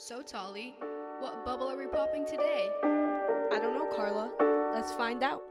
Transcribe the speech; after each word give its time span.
So, 0.00 0.22
Tolly, 0.22 0.76
what 1.18 1.44
bubble 1.44 1.66
are 1.66 1.76
we 1.76 1.88
popping 1.88 2.24
today? 2.24 2.70
I 2.84 3.58
don't 3.60 3.74
know, 3.74 3.90
Carla. 3.96 4.30
Let's 4.72 4.92
find 4.92 5.24
out. 5.24 5.42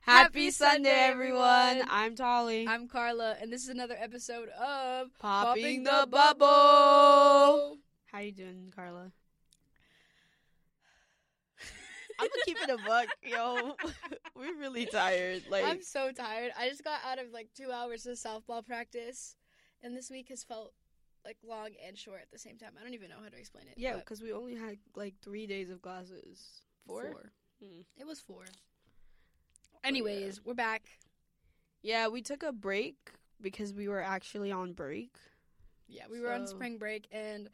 Happy 0.00 0.50
Sunday, 0.50 0.90
everyone. 0.90 1.82
I'm 1.88 2.16
Tolly. 2.16 2.66
I'm 2.66 2.88
Carla, 2.88 3.36
and 3.40 3.52
this 3.52 3.62
is 3.62 3.68
another 3.68 3.96
episode 3.96 4.48
of 4.48 5.16
popping 5.20 5.84
the 5.84 6.08
bubble. 6.10 7.78
How 8.12 8.18
you 8.18 8.32
doing, 8.32 8.70
Carla? 8.76 9.10
I'm 12.20 12.28
gonna 12.28 12.42
keep 12.44 12.58
it 12.60 12.68
a 12.68 12.76
buck, 12.86 13.06
yo. 13.22 13.74
We're 14.36 14.54
really 14.58 14.84
tired. 14.84 15.44
Like 15.50 15.64
I'm 15.64 15.82
so 15.82 16.12
tired. 16.12 16.52
I 16.58 16.68
just 16.68 16.84
got 16.84 17.00
out 17.06 17.18
of 17.18 17.32
like 17.32 17.48
two 17.56 17.72
hours 17.72 18.04
of 18.06 18.18
softball 18.18 18.64
practice, 18.64 19.34
and 19.82 19.96
this 19.96 20.10
week 20.10 20.28
has 20.28 20.44
felt 20.44 20.74
like 21.24 21.38
long 21.42 21.70
and 21.86 21.96
short 21.96 22.20
at 22.20 22.30
the 22.30 22.38
same 22.38 22.58
time. 22.58 22.72
I 22.78 22.84
don't 22.84 22.92
even 22.92 23.08
know 23.08 23.16
how 23.22 23.30
to 23.30 23.38
explain 23.38 23.64
it. 23.66 23.74
yeah, 23.78 23.96
because 23.96 24.20
we 24.20 24.30
only 24.30 24.54
had 24.54 24.76
like 24.94 25.14
three 25.22 25.46
days 25.46 25.70
of 25.70 25.80
classes. 25.80 26.60
Four. 26.86 27.32
Hmm. 27.62 27.80
It 27.96 28.06
was 28.06 28.20
four. 28.20 28.44
Anyways, 29.82 30.44
we're 30.44 30.52
back. 30.52 30.82
Yeah, 31.80 32.08
we 32.08 32.20
took 32.20 32.42
a 32.42 32.52
break 32.52 33.10
because 33.40 33.72
we 33.72 33.88
were 33.88 34.02
actually 34.02 34.52
on 34.52 34.74
break. 34.74 35.16
Yeah, 35.88 36.04
we 36.10 36.20
were 36.20 36.32
on 36.32 36.46
spring 36.46 36.76
break, 36.76 37.08
and 37.10 37.48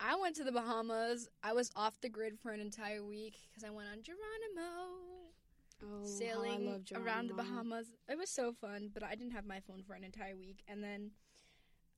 I 0.00 0.16
went 0.20 0.36
to 0.36 0.44
the 0.44 0.52
Bahamas. 0.52 1.28
I 1.42 1.52
was 1.52 1.70
off 1.74 2.00
the 2.00 2.08
grid 2.08 2.38
for 2.38 2.50
an 2.52 2.60
entire 2.60 3.02
week 3.02 3.38
because 3.48 3.64
I 3.64 3.70
went 3.70 3.88
on 3.90 4.02
Geronimo. 4.02 4.96
Oh, 5.82 6.04
sailing 6.04 6.84
around 6.94 7.28
the 7.28 7.34
Bahamas. 7.34 7.86
It 8.08 8.16
was 8.16 8.30
so 8.30 8.52
fun, 8.52 8.90
but 8.92 9.02
I 9.02 9.14
didn't 9.14 9.32
have 9.32 9.44
my 9.44 9.60
phone 9.60 9.82
for 9.86 9.94
an 9.94 10.04
entire 10.04 10.36
week, 10.36 10.62
and 10.66 10.82
then 10.82 11.10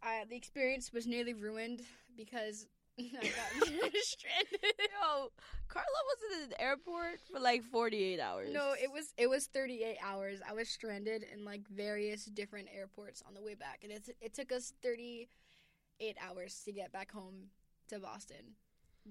I, 0.02 0.24
the 0.28 0.36
experience 0.36 0.92
was 0.92 1.06
nearly 1.06 1.32
ruined 1.32 1.82
because 2.16 2.66
I 2.98 3.02
got 3.02 3.22
stranded. 4.02 4.74
Yo, 4.80 5.30
Carla 5.68 5.86
was 5.86 6.42
in 6.42 6.50
the 6.50 6.60
airport 6.60 7.20
for 7.32 7.38
like 7.38 7.62
48 7.62 8.18
hours. 8.18 8.48
No, 8.52 8.74
it 8.80 8.90
was 8.92 9.12
it 9.16 9.28
was 9.28 9.46
38 9.46 9.96
hours. 10.04 10.40
I 10.48 10.54
was 10.54 10.68
stranded 10.68 11.24
in 11.32 11.44
like 11.44 11.62
various 11.68 12.24
different 12.24 12.68
airports 12.76 13.22
on 13.26 13.34
the 13.34 13.42
way 13.42 13.54
back, 13.54 13.80
and 13.84 13.92
it 13.92 14.08
it 14.20 14.34
took 14.34 14.50
us 14.50 14.72
38 14.82 16.16
hours 16.20 16.62
to 16.64 16.72
get 16.72 16.92
back 16.92 17.12
home 17.12 17.50
to 17.88 17.98
Boston, 17.98 18.54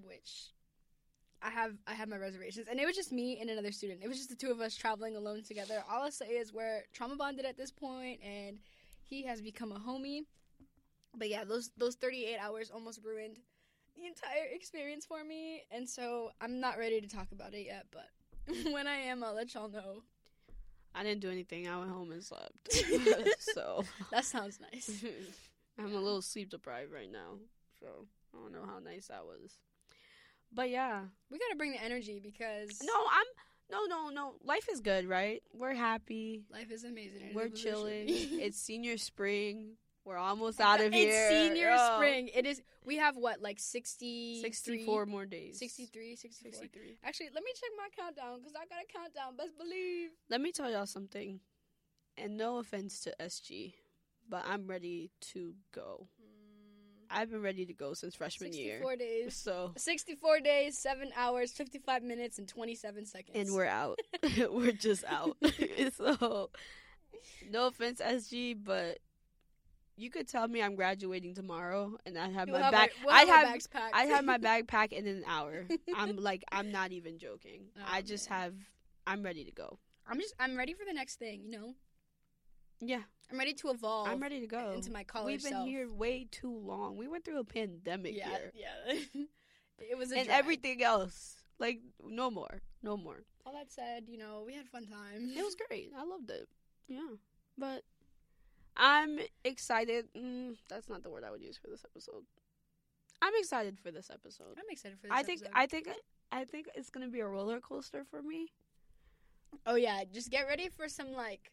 which. 0.05 0.51
I 1.39 1.51
have 1.51 1.73
I 1.85 1.93
have 1.93 2.09
my 2.09 2.17
reservations, 2.17 2.67
and 2.67 2.79
it 2.79 2.87
was 2.87 2.95
just 2.95 3.11
me 3.11 3.37
and 3.39 3.47
another 3.47 3.71
student. 3.71 3.99
It 4.03 4.07
was 4.07 4.17
just 4.17 4.29
the 4.29 4.35
two 4.35 4.49
of 4.49 4.59
us 4.59 4.75
traveling 4.75 5.15
alone 5.15 5.43
together. 5.43 5.83
All 5.87 6.01
I'll 6.01 6.11
say 6.11 6.29
is 6.29 6.51
we're 6.51 6.81
trauma 6.93 7.15
bonded 7.15 7.45
at 7.45 7.55
this 7.55 7.69
point, 7.69 8.19
and 8.23 8.57
he 9.05 9.23
has 9.25 9.39
become 9.39 9.71
a 9.71 9.79
homie. 9.79 10.21
But 11.15 11.29
yeah, 11.29 11.43
those 11.43 11.69
those 11.77 11.93
38 11.93 12.37
hours 12.39 12.71
almost 12.71 13.01
ruined 13.03 13.37
the 13.95 14.05
entire 14.05 14.45
experience 14.51 15.05
for 15.05 15.23
me, 15.23 15.63
and 15.71 15.87
so 15.87 16.31
I'm 16.41 16.59
not 16.59 16.77
ready 16.77 17.01
to 17.01 17.07
talk 17.07 17.31
about 17.31 17.53
it 17.53 17.65
yet. 17.65 17.85
But 17.91 18.09
when 18.71 18.87
I 18.87 18.95
am, 18.95 19.23
I'll 19.23 19.35
let 19.35 19.53
y'all 19.53 19.69
know. 19.69 20.03
I 20.95 21.03
didn't 21.03 21.21
do 21.21 21.29
anything. 21.29 21.67
I 21.67 21.77
went 21.77 21.91
home 21.91 22.11
and 22.11 22.23
slept. 22.23 22.73
so 23.39 23.83
That 24.11 24.25
sounds 24.25 24.59
nice. 24.59 25.03
I'm 25.77 25.93
a 25.93 25.99
little 25.99 26.23
sleep 26.23 26.49
deprived 26.49 26.91
right 26.91 27.11
now. 27.11 27.37
So 27.79 28.07
I 28.37 28.43
don't 28.43 28.53
know 28.53 28.65
how 28.65 28.79
nice 28.79 29.07
that 29.07 29.25
was. 29.25 29.57
But 30.53 30.69
yeah. 30.69 31.01
We 31.29 31.39
gotta 31.39 31.55
bring 31.55 31.71
the 31.71 31.83
energy 31.83 32.19
because 32.23 32.81
No, 32.83 32.93
I'm 32.93 33.25
no 33.69 33.85
no 33.85 34.09
no. 34.09 34.35
Life 34.43 34.67
is 34.71 34.79
good, 34.79 35.07
right? 35.07 35.41
We're 35.53 35.73
happy. 35.73 36.43
life 36.51 36.71
is 36.71 36.83
amazing. 36.83 37.31
We're 37.33 37.49
chilling. 37.49 38.05
it's 38.07 38.59
senior 38.59 38.97
spring. 38.97 39.77
We're 40.05 40.15
almost 40.15 40.61
out 40.61 40.79
of 40.79 40.93
here. 40.93 41.09
It's 41.09 41.29
senior 41.29 41.69
Yo. 41.69 41.95
spring. 41.95 42.29
It 42.33 42.45
is. 42.45 42.61
We 42.85 42.95
have 42.95 43.17
what 43.17 43.41
like 43.41 43.59
60, 43.59 44.41
64 44.41 45.05
more 45.05 45.25
days. 45.25 45.59
63, 45.59 46.15
64. 46.15 46.51
63. 46.53 46.97
Actually, 47.03 47.29
let 47.33 47.43
me 47.43 47.51
check 47.59 47.69
my 47.77 47.89
countdown 48.03 48.39
because 48.39 48.53
I 48.55 48.65
got 48.67 48.83
a 48.83 48.97
countdown. 48.97 49.35
Best 49.35 49.57
believe. 49.57 50.11
Let 50.29 50.39
me 50.39 50.53
tell 50.53 50.71
y'all 50.71 50.85
something. 50.85 51.41
And 52.17 52.37
no 52.37 52.57
offense 52.57 53.01
to 53.01 53.13
SG, 53.19 53.73
but 54.29 54.45
I'm 54.47 54.65
ready 54.65 55.11
to 55.33 55.53
go. 55.73 56.07
I've 57.09 57.29
been 57.31 57.41
ready 57.41 57.65
to 57.65 57.73
go 57.73 57.93
since 57.93 58.15
freshman 58.15 58.53
year. 58.53 58.75
64 58.79 58.95
days. 58.97 59.35
So 59.35 59.71
64 59.77 60.39
days, 60.41 60.77
7 60.77 61.11
hours, 61.15 61.51
55 61.51 62.03
minutes, 62.03 62.37
and 62.39 62.47
27 62.47 63.05
seconds. 63.05 63.35
and 63.37 63.53
we're 63.55 63.65
out. 63.65 63.99
we're 64.51 64.71
just 64.71 65.03
out. 65.05 65.37
so 65.95 66.49
no 67.51 67.67
offense, 67.67 68.01
SG, 68.01 68.55
but 68.63 68.99
you 69.95 70.09
could 70.11 70.27
tell 70.27 70.47
me 70.47 70.61
I'm 70.61 70.75
graduating 70.75 71.33
tomorrow, 71.33 71.97
and 72.05 72.17
I 72.17 72.29
have 72.29 72.47
We'll 72.49 72.59
my 72.59 72.65
have 72.65 72.71
bag. 72.71 72.91
we'll 73.03 73.13
I'd 73.15 73.27
have 73.27 73.47
have. 73.47 73.91
I'd 73.93 74.09
have 74.09 74.25
my 74.25 74.37
backpack 74.37 74.91
in 74.93 75.07
an 75.07 75.23
hour. 75.27 75.65
I'm 75.95 76.17
like 76.17 76.43
I'm 76.51 76.71
not 76.71 76.91
even 76.91 77.17
joking. 77.17 77.67
Oh, 77.77 77.81
I 77.87 78.01
just 78.01 78.29
man. 78.29 78.39
have. 78.39 78.53
I'm 79.07 79.23
ready 79.23 79.43
to 79.45 79.51
go. 79.51 79.79
I'm 80.07 80.19
just. 80.19 80.35
I'm 80.39 80.55
ready 80.57 80.73
for 80.73 80.85
the 80.85 80.93
next 80.93 81.17
thing. 81.17 81.41
You 81.43 81.51
know. 81.51 81.73
Yeah, 82.79 83.01
I'm 83.31 83.37
ready 83.37 83.53
to 83.53 83.69
evolve. 83.69 84.07
I'm 84.07 84.19
ready 84.21 84.39
to 84.39 84.47
go. 84.47 84.71
into 84.73 84.91
my 84.91 85.03
college 85.03 85.27
We've 85.27 85.43
been 85.43 85.51
self. 85.51 85.67
here 85.67 85.91
way 85.91 86.27
too 86.31 86.55
long. 86.55 86.97
We 86.97 87.07
went 87.07 87.25
through 87.25 87.39
a 87.39 87.43
pandemic 87.43 88.15
Yeah, 88.15 88.29
here, 88.29 88.51
yeah. 88.55 89.23
it 89.79 89.97
was 89.97 90.11
a 90.11 90.17
and 90.17 90.27
drag. 90.27 90.39
everything 90.39 90.83
else. 90.83 91.35
Like 91.59 91.79
no 92.05 92.29
more, 92.29 92.61
no 92.83 92.95
more. 92.97 93.23
All 93.45 93.53
that 93.53 93.71
said, 93.71 94.03
you 94.07 94.17
know, 94.17 94.43
we 94.45 94.53
had 94.53 94.67
fun 94.67 94.85
time. 94.85 95.31
It 95.35 95.43
was 95.43 95.55
great. 95.55 95.91
I 95.97 96.03
loved 96.03 96.29
it. 96.29 96.47
Yeah. 96.87 97.15
But 97.57 97.81
I'm 98.75 99.17
excited. 99.43 100.05
Mm, 100.15 100.57
that's 100.69 100.87
not 100.87 101.01
the 101.01 101.09
word 101.09 101.23
I 101.23 101.31
would 101.31 101.41
use 101.41 101.57
for 101.57 101.67
this 101.67 101.83
episode. 101.83 102.23
I'm 103.21 103.33
excited 103.39 103.79
for 103.79 103.89
this 103.89 104.11
episode. 104.11 104.57
I'm 104.59 104.69
excited 104.69 104.99
for 104.99 105.07
this. 105.07 105.11
I 105.15 105.23
think 105.23 105.39
episode. 105.41 105.53
I 105.55 105.65
think 105.65 105.89
I 106.31 106.45
think 106.45 106.67
it's 106.75 106.91
going 106.91 107.05
to 107.07 107.11
be 107.11 107.21
a 107.21 107.27
roller 107.27 107.59
coaster 107.59 108.03
for 108.11 108.21
me. 108.21 108.51
Oh 109.65 109.75
yeah, 109.75 110.03
just 110.13 110.29
get 110.29 110.41
ready 110.47 110.69
for 110.69 110.87
some 110.87 111.13
like 111.13 111.51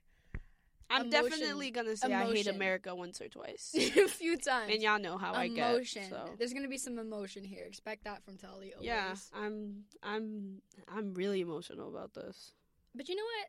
I'm 0.90 1.06
Emotion. 1.08 1.30
definitely 1.30 1.70
going 1.70 1.86
to 1.86 1.96
say 1.96 2.12
I 2.12 2.24
hate 2.24 2.30
Emotion. 2.46 2.54
America 2.56 2.94
once 2.94 3.20
or 3.20 3.28
twice. 3.28 3.74
a 3.76 4.06
few 4.08 4.36
times. 4.36 4.72
and 4.72 4.82
y'all 4.82 4.98
know 5.00 5.16
how 5.18 5.32
I 5.34 5.48
get. 5.48 5.70
emotion. 5.70 6.04
So. 6.10 6.28
There's 6.38 6.52
gonna 6.52 6.68
be 6.68 6.78
some 6.78 6.98
emotion 6.98 7.42
here. 7.44 7.64
Expect 7.66 8.04
that 8.04 8.24
from 8.24 8.36
Tolly. 8.36 8.72
Always. 8.74 8.86
Yeah, 8.86 9.14
I'm 9.34 9.84
I'm 10.02 10.60
I'm 10.88 11.14
really 11.14 11.40
emotional 11.40 11.88
about 11.88 12.12
this. 12.14 12.52
But 12.94 13.08
you 13.08 13.16
know 13.16 13.24
what? 13.24 13.48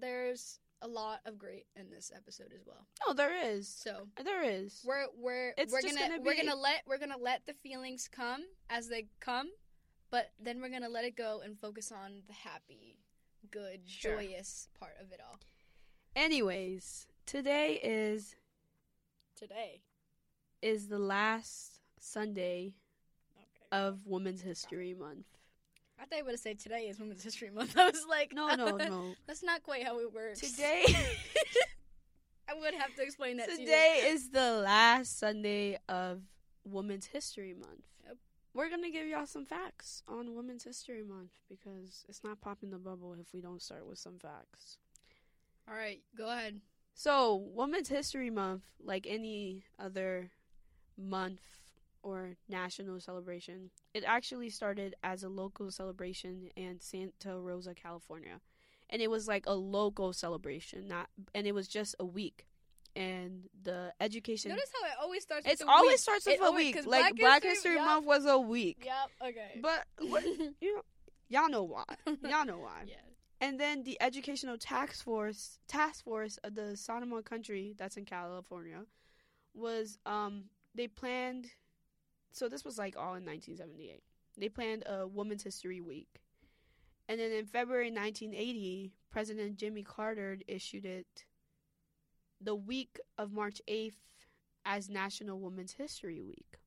There's 0.00 0.58
a 0.82 0.88
lot 0.88 1.20
of 1.26 1.38
great 1.38 1.66
in 1.74 1.90
this 1.90 2.12
episode 2.14 2.52
as 2.54 2.64
well. 2.66 2.86
Oh, 3.06 3.12
there 3.14 3.34
is. 3.50 3.66
So 3.68 4.06
There 4.22 4.42
is. 4.44 4.82
we're 4.86 5.06
we're 5.16 5.54
It's 5.58 5.72
we're 5.72 5.82
gonna, 5.82 6.08
gonna 6.08 6.22
we're 6.22 6.36
gonna 6.36 6.54
let 6.54 6.82
we're 6.86 6.98
gonna 6.98 7.16
let 7.20 7.46
the 7.46 7.54
feelings 7.54 8.08
come 8.10 8.42
as 8.70 8.88
they 8.88 9.06
come, 9.20 9.48
but 10.10 10.30
then 10.40 10.60
we're 10.60 10.68
gonna 10.70 10.88
let 10.88 11.04
it 11.04 11.16
go 11.16 11.40
and 11.44 11.58
focus 11.58 11.90
on 11.90 12.22
the 12.28 12.32
happy, 12.34 12.98
good, 13.50 13.80
Sure. 13.86 14.16
joyous 14.20 14.68
part 14.78 14.94
of 15.00 15.10
it 15.12 15.20
all. 15.26 15.38
Anyways, 16.18 17.06
today 17.26 17.78
is 17.80 18.34
Today. 19.36 19.82
is 20.60 20.88
the 20.88 20.98
last 20.98 21.78
Sunday 22.00 22.74
Okay. 23.36 23.68
of 23.84 24.00
Women's 24.04 24.42
History 24.42 24.94
Month. 24.94 25.26
I 25.96 26.06
thought 26.06 26.18
you 26.18 26.24
would 26.24 26.32
have 26.32 26.40
said 26.40 26.58
today 26.58 26.88
is 26.88 26.98
Women's 26.98 27.22
History 27.22 27.50
Month. 27.50 27.78
I 27.78 27.84
was 27.88 28.04
like, 28.10 28.32
No, 28.32 28.52
no, 28.56 28.76
no. 28.76 29.14
That's 29.28 29.44
not 29.44 29.62
quite 29.62 29.84
how 29.84 30.00
it 30.00 30.12
works. 30.12 30.40
Today 30.40 30.82
I 32.48 32.54
would 32.58 32.74
have 32.74 32.96
to 32.96 33.02
explain 33.02 33.36
that 33.36 33.46
to 33.46 33.52
you. 33.52 33.58
Today 33.58 34.02
is 34.06 34.30
the 34.30 34.54
last 34.54 35.20
Sunday 35.20 35.78
of 35.88 36.22
Women's 36.64 37.06
History 37.06 37.54
Month. 37.54 37.84
Yep. 38.04 38.16
We're 38.54 38.70
going 38.70 38.82
to 38.82 38.90
give 38.90 39.06
y'all 39.06 39.26
some 39.26 39.46
facts 39.46 40.02
on 40.08 40.34
Women's 40.34 40.64
History 40.64 41.04
Month 41.04 41.30
because 41.48 42.04
it's 42.08 42.24
not 42.24 42.40
popping 42.40 42.70
the 42.70 42.78
bubble 42.78 43.14
if 43.20 43.32
we 43.32 43.40
don't 43.40 43.62
start 43.62 43.86
with 43.86 44.00
some 44.00 44.18
facts. 44.18 44.78
All 45.68 45.76
right, 45.76 46.00
go 46.16 46.30
ahead. 46.30 46.60
So, 46.94 47.36
Women's 47.54 47.88
History 47.88 48.30
Month, 48.30 48.62
like 48.82 49.06
any 49.08 49.64
other 49.78 50.30
month 50.96 51.40
or 52.02 52.36
national 52.48 53.00
celebration, 53.00 53.70
it 53.94 54.02
actually 54.06 54.50
started 54.50 54.94
as 55.04 55.22
a 55.22 55.28
local 55.28 55.70
celebration 55.70 56.48
in 56.56 56.80
Santa 56.80 57.38
Rosa, 57.38 57.74
California. 57.74 58.40
And 58.90 59.02
it 59.02 59.10
was 59.10 59.28
like 59.28 59.44
a 59.46 59.52
local 59.52 60.12
celebration, 60.14 60.88
not 60.88 61.08
and 61.34 61.46
it 61.46 61.54
was 61.54 61.68
just 61.68 61.94
a 62.00 62.06
week. 62.06 62.46
And 62.96 63.44
the 63.62 63.92
education 64.00 64.50
Notice 64.50 64.72
how 64.80 64.88
it 64.88 64.94
always 65.00 65.22
starts. 65.22 65.46
a 65.46 65.66
always 65.68 65.92
week. 65.92 65.98
starts 66.00 66.26
with 66.26 66.34
It 66.36 66.40
a 66.40 66.44
always- 66.46 66.74
week. 66.74 66.86
Like 66.86 67.14
Black, 67.16 67.42
History, 67.44 67.74
yup, 67.74 67.84
Month 67.84 68.06
was 68.06 68.24
a 68.24 68.38
week. 68.38 68.82
Yep. 68.86 69.28
Okay. 69.30 69.60
But 69.60 69.84
what, 70.08 70.24
you 70.60 70.74
know, 70.76 70.82
y'all 71.28 71.48
know 71.50 71.62
why. 71.64 71.84
Y'all 72.28 72.46
know 72.46 72.58
why. 72.58 72.84
yeah. 72.86 72.94
And 73.40 73.58
then 73.58 73.84
the 73.84 74.00
Educational 74.00 74.58
Task 74.58 75.04
Force 75.04 75.58
Task 75.68 76.04
Force 76.04 76.38
of 76.38 76.54
the 76.54 76.76
Sonoma 76.76 77.22
County, 77.22 77.74
that's 77.76 77.96
in 77.96 78.04
California, 78.04 78.84
was 79.54 79.98
um 80.06 80.44
they 80.74 80.88
planned 80.88 81.46
so 82.32 82.48
this 82.48 82.64
was 82.64 82.78
like 82.78 82.96
all 82.96 83.14
in 83.14 83.24
1978. 83.24 84.02
They 84.36 84.48
planned 84.48 84.84
a 84.86 85.06
Women's 85.06 85.42
History 85.42 85.80
Week. 85.80 86.20
And 87.08 87.18
then 87.18 87.32
in 87.32 87.46
February 87.46 87.90
1980, 87.90 88.92
President 89.10 89.56
Jimmy 89.56 89.82
Carter 89.82 90.38
issued 90.46 90.84
it 90.84 91.24
the 92.40 92.54
week 92.54 93.00
of 93.16 93.32
March 93.32 93.60
8th 93.66 93.94
as 94.64 94.88
National 94.88 95.40
Women's 95.40 95.72
History 95.72 96.20
Week. 96.20 96.58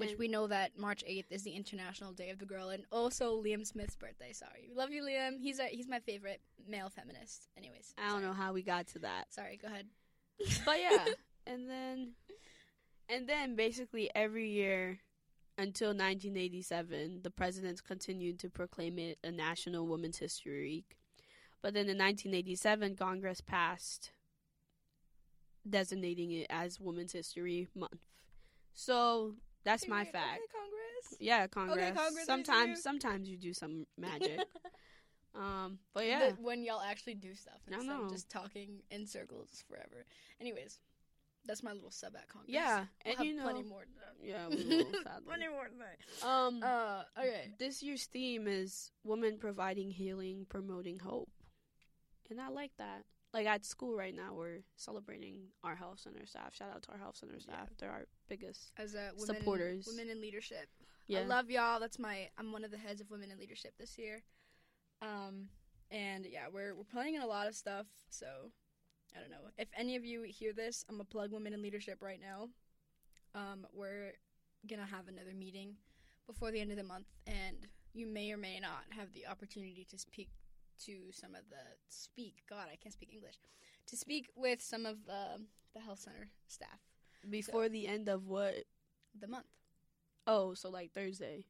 Which 0.00 0.10
And- 0.10 0.18
we 0.18 0.28
know 0.28 0.46
that 0.46 0.76
March 0.78 1.04
8th 1.06 1.30
is 1.30 1.42
the 1.42 1.52
International 1.52 2.12
Day 2.12 2.30
of 2.30 2.38
the 2.38 2.46
Girl 2.46 2.70
and 2.70 2.84
also 2.90 3.40
Liam 3.42 3.66
Smith's 3.66 3.94
birthday. 3.96 4.32
Sorry. 4.32 4.66
We 4.68 4.74
love 4.74 4.90
you, 4.90 5.02
Liam. 5.02 5.38
He's 5.40 5.58
a, 5.58 5.64
he's 5.66 5.86
my 5.86 6.00
favorite 6.00 6.40
male 6.66 6.88
feminist. 6.88 7.48
Anyways. 7.56 7.94
I 7.98 8.02
don't 8.08 8.10
sorry. 8.12 8.24
know 8.24 8.32
how 8.32 8.52
we 8.52 8.62
got 8.62 8.86
to 8.88 8.98
that. 9.00 9.32
Sorry, 9.32 9.58
go 9.60 9.68
ahead. 9.68 9.86
But 10.64 10.80
yeah, 10.80 11.04
and 11.46 11.68
then 11.68 12.12
and 13.10 13.28
then 13.28 13.56
basically 13.56 14.10
every 14.14 14.48
year 14.48 15.00
until 15.58 15.88
1987, 15.88 17.20
the 17.22 17.30
presidents 17.30 17.82
continued 17.82 18.38
to 18.38 18.48
proclaim 18.48 18.98
it 18.98 19.18
a 19.22 19.30
National 19.30 19.86
Women's 19.86 20.16
History 20.16 20.62
Week. 20.62 20.96
But 21.60 21.74
then 21.74 21.90
in 21.90 21.98
1987, 21.98 22.96
Congress 22.96 23.42
passed 23.42 24.12
designating 25.68 26.30
it 26.32 26.46
as 26.48 26.80
Women's 26.80 27.12
History 27.12 27.68
Month. 27.74 28.00
So 28.72 29.34
that's 29.64 29.86
my 29.88 30.02
Okay, 30.02 30.10
fact. 30.10 30.40
Okay, 30.42 30.52
Congress. 30.58 31.16
Yeah, 31.20 31.46
Congress. 31.46 31.96
Congress, 31.96 31.98
I 31.98 32.20
you. 32.20 32.26
sometimes, 32.26 32.82
sometimes 32.82 33.28
you 33.28 33.36
do 33.36 33.52
some 33.52 33.86
magic. 33.98 34.40
um, 35.34 35.78
but 35.94 36.06
yeah, 36.06 36.30
The- 36.30 36.42
when 36.42 36.62
y'all 36.64 36.80
actually 36.80 37.14
do 37.14 37.34
stuff 37.34 37.60
instead 37.70 37.90
of 38.00 38.10
just 38.10 38.28
talking 38.30 38.82
in 38.90 39.06
circles 39.06 39.62
forever. 39.68 40.04
Anyways, 40.40 40.78
that's 41.46 41.62
my 41.62 41.72
little 41.72 41.90
sub 41.90 42.14
at 42.16 42.28
Congress. 42.28 42.52
yeah, 42.52 42.84
We'll 43.06 43.16
and 43.16 43.26
you 43.26 43.36
know, 43.36 43.42
plenty 43.50 43.62
more. 43.62 43.84
Yeah, 44.22 44.48
we 44.48 44.56
will, 44.56 44.84
plenty 45.26 45.48
more. 45.48 45.68
Um, 46.28 46.62
Uh, 46.62 47.02
okay. 47.18 47.54
this 47.58 47.82
year's 47.82 48.04
theme 48.06 48.46
is 48.46 48.90
women 49.04 49.38
providing 49.38 49.90
healing, 49.90 50.46
promoting 50.48 50.98
hope, 50.98 51.30
and 52.28 52.40
I 52.40 52.48
like 52.48 52.72
that. 52.78 53.04
Like 53.32 53.46
at 53.46 53.64
school 53.64 53.96
right 53.96 54.14
now, 54.14 54.34
we're 54.34 54.62
celebrating 54.76 55.42
our 55.62 55.76
health 55.76 56.00
center 56.00 56.26
staff. 56.26 56.54
Shout 56.54 56.70
out 56.74 56.82
to 56.82 56.92
our 56.92 56.98
health 56.98 57.16
center 57.16 57.38
staff; 57.38 57.68
they're 57.78 57.90
our 57.90 58.06
biggest. 58.28 58.72
As 58.76 58.94
a 58.94 59.10
women 59.16 59.36
Supporters. 59.36 59.88
women 59.88 60.10
in 60.10 60.20
leadership. 60.20 60.68
Yeah, 61.06 61.20
I 61.20 61.22
love 61.24 61.50
y'all. 61.50 61.78
That's 61.78 61.98
my. 61.98 62.28
I'm 62.38 62.52
one 62.52 62.64
of 62.64 62.70
the 62.70 62.76
heads 62.76 63.00
of 63.00 63.10
women 63.10 63.30
in 63.30 63.38
leadership 63.38 63.74
this 63.78 63.98
year. 63.98 64.22
Um, 65.02 65.48
and 65.90 66.26
yeah, 66.26 66.46
we're 66.52 66.74
we're 66.74 66.84
planning 66.84 67.18
a 67.18 67.26
lot 67.26 67.46
of 67.46 67.54
stuff. 67.54 67.86
So, 68.10 68.26
I 69.16 69.20
don't 69.20 69.30
know 69.30 69.50
if 69.58 69.68
any 69.76 69.96
of 69.96 70.04
you 70.04 70.22
hear 70.22 70.52
this. 70.52 70.84
I'm 70.88 70.96
gonna 70.96 71.04
plug 71.04 71.32
women 71.32 71.52
in 71.52 71.62
leadership 71.62 71.98
right 72.02 72.20
now. 72.20 72.48
Um, 73.34 73.66
we're 73.72 74.12
gonna 74.68 74.86
have 74.86 75.08
another 75.08 75.34
meeting 75.34 75.76
before 76.26 76.50
the 76.50 76.60
end 76.60 76.70
of 76.70 76.76
the 76.76 76.84
month, 76.84 77.06
and 77.26 77.56
you 77.92 78.06
may 78.06 78.32
or 78.32 78.36
may 78.36 78.58
not 78.60 78.84
have 78.90 79.12
the 79.12 79.26
opportunity 79.26 79.86
to 79.90 79.98
speak 79.98 80.28
to 80.86 81.12
some 81.12 81.34
of 81.34 81.42
the 81.50 81.56
speak. 81.88 82.42
God, 82.48 82.66
I 82.72 82.76
can't 82.76 82.92
speak 82.92 83.10
English. 83.12 83.36
To 83.88 83.96
speak 83.96 84.28
with 84.36 84.62
some 84.62 84.86
of 84.86 85.04
the 85.06 85.42
the 85.74 85.80
health 85.80 86.00
center 86.00 86.28
staff. 86.48 86.80
before 87.28 87.68
the 87.68 87.86
end 87.86 88.08
of 88.08 88.26
what? 88.26 88.64
The 89.18 89.28
month. 89.28 89.46
Oh, 90.26 90.54
so 90.54 90.70
like 90.70 90.92
Thursday. 90.92 91.44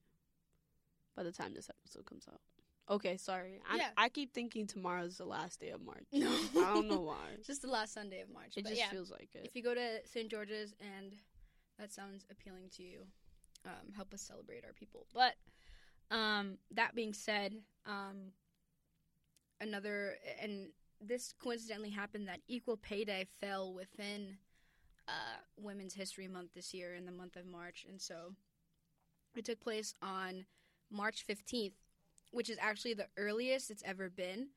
By 1.16 1.22
the 1.22 1.32
time 1.32 1.54
this 1.54 1.68
episode 1.68 2.06
comes 2.06 2.26
out. 2.28 2.40
Okay, 2.88 3.16
sorry. 3.16 3.60
I 3.70 3.76
Yeah. 3.76 3.90
I 3.96 4.08
keep 4.08 4.32
thinking 4.34 4.66
tomorrow's 4.66 5.16
the 5.16 5.24
last 5.24 5.60
day 5.60 5.70
of 5.70 5.80
March. 5.80 6.06
No, 6.12 6.28
I 6.28 6.74
don't 6.74 6.88
know 6.88 7.00
why. 7.00 7.36
Just 7.46 7.62
the 7.62 7.68
last 7.68 7.94
Sunday 7.94 8.20
of 8.20 8.30
March. 8.30 8.56
It 8.56 8.66
just 8.66 8.78
yeah. 8.78 8.90
feels 8.90 9.10
like 9.10 9.28
it. 9.34 9.42
if 9.44 9.54
you 9.54 9.62
go 9.62 9.74
to 9.74 10.00
St. 10.06 10.28
George's 10.28 10.74
and 10.80 11.14
that 11.78 11.92
sounds 11.92 12.26
appealing 12.30 12.68
to 12.76 12.82
you, 12.82 13.02
um, 13.64 13.92
help 13.94 14.12
us 14.12 14.22
celebrate 14.22 14.64
our 14.64 14.72
people. 14.72 15.06
But 15.14 15.34
um, 16.10 16.58
that 16.72 16.94
being 16.94 17.12
said, 17.12 17.54
um, 17.86 18.32
another 19.60 20.16
and 20.40 20.68
this 21.00 21.32
coincidentally 21.42 21.90
happened 21.90 22.28
that 22.28 22.40
Equal 22.46 22.76
Pay 22.76 23.04
Day 23.04 23.26
fell 23.40 23.72
within 23.72 24.36
uh, 25.08 25.38
Women's 25.56 25.94
History 25.94 26.28
Month 26.28 26.50
this 26.54 26.74
year 26.74 26.94
in 26.94 27.06
the 27.06 27.12
month 27.12 27.36
of 27.36 27.46
March, 27.46 27.86
and 27.88 28.00
so 28.00 28.34
it 29.34 29.44
took 29.44 29.60
place 29.60 29.94
on 30.02 30.46
March 30.90 31.24
fifteenth, 31.26 31.74
which 32.32 32.50
is 32.50 32.58
actually 32.60 32.94
the 32.94 33.08
earliest 33.16 33.70
it's 33.70 33.82
ever 33.86 34.10
been. 34.10 34.48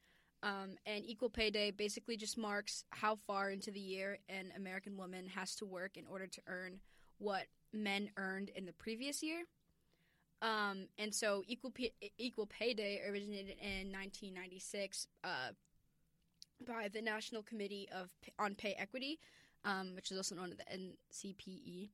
Um, 0.41 0.75
and 0.85 1.05
Equal 1.05 1.29
Pay 1.29 1.51
Day 1.51 1.71
basically 1.71 2.17
just 2.17 2.37
marks 2.37 2.83
how 2.89 3.15
far 3.15 3.49
into 3.49 3.71
the 3.71 3.79
year 3.79 4.17
an 4.27 4.51
American 4.57 4.97
woman 4.97 5.27
has 5.27 5.55
to 5.55 5.65
work 5.65 5.95
in 5.95 6.05
order 6.05 6.27
to 6.27 6.41
earn 6.47 6.81
what 7.17 7.43
men 7.71 8.09
earned 8.17 8.49
in 8.49 8.65
the 8.65 8.73
previous 8.73 9.23
year. 9.23 9.43
Um, 10.43 10.87
and 10.99 11.15
so 11.15 11.41
Equal 11.47 11.71
Pay, 11.71 11.93
Equal 12.17 12.45
Pay 12.45 12.73
Day 12.73 13.01
originated 13.09 13.55
in 13.61 13.91
1996 13.93 15.07
uh, 15.23 15.27
by 16.67 16.89
the 16.89 17.01
National 17.01 17.41
Committee 17.41 17.87
of 17.95 18.09
on 18.37 18.53
Pay 18.53 18.75
Equity, 18.77 19.19
um, 19.63 19.95
which 19.95 20.11
is 20.11 20.17
also 20.17 20.35
known 20.35 20.51
as 20.51 20.57
the 20.57 21.27
NCPE. 21.29 21.89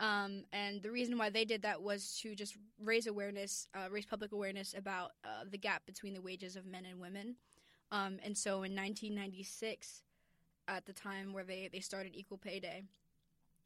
Um, 0.00 0.44
and 0.52 0.82
the 0.82 0.90
reason 0.90 1.16
why 1.16 1.30
they 1.30 1.46
did 1.46 1.62
that 1.62 1.80
was 1.80 2.18
to 2.22 2.34
just 2.34 2.56
raise 2.84 3.06
awareness, 3.06 3.66
uh, 3.74 3.88
raise 3.90 4.06
public 4.06 4.32
awareness 4.32 4.74
about 4.76 5.12
uh, 5.24 5.44
the 5.50 5.58
gap 5.58 5.86
between 5.86 6.12
the 6.12 6.20
wages 6.20 6.56
of 6.56 6.66
men 6.66 6.84
and 6.84 7.00
women. 7.00 7.36
Um, 7.90 8.18
and 8.22 8.36
so 8.36 8.62
in 8.62 8.76
1996, 8.76 10.02
at 10.68 10.84
the 10.84 10.92
time 10.92 11.32
where 11.32 11.42
they, 11.42 11.70
they 11.72 11.80
started 11.80 12.12
Equal 12.14 12.36
Pay 12.36 12.60
Day, 12.60 12.82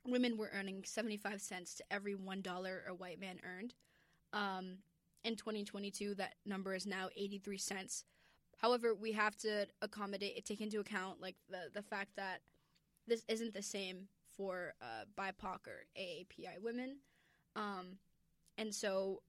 women 0.07 0.37
were 0.37 0.51
earning 0.55 0.85
75 0.85 1.41
cents 1.41 1.75
to 1.75 1.85
every 1.91 2.15
$1 2.15 2.89
a 2.89 2.95
white 2.95 3.21
man 3.21 3.41
earned. 3.45 3.75
Um, 4.33 4.79
in 5.25 5.37
2022, 5.37 6.17
that 6.17 6.35
number 6.45 6.75
is 6.75 6.87
now 6.87 7.09
83 7.17 7.59
cents. 7.59 8.05
However, 8.59 8.95
we 8.95 9.13
have 9.13 9.37
to 9.39 9.67
accommodate, 9.81 10.45
take 10.45 10.61
into 10.61 10.81
account 10.81 11.21
like 11.21 11.37
the, 11.49 11.71
the 11.73 11.83
fact 11.83 12.11
that 12.17 12.41
this 13.07 13.25
isn't 13.29 13.55
the 13.55 13.63
same 13.63 14.09
for 14.37 14.75
uh, 14.81 15.05
BIPOC 15.19 15.67
or 15.67 15.85
AAPI 15.99 16.63
women. 16.63 16.97
Um, 17.57 17.99
and 18.59 18.75
so 18.75 19.23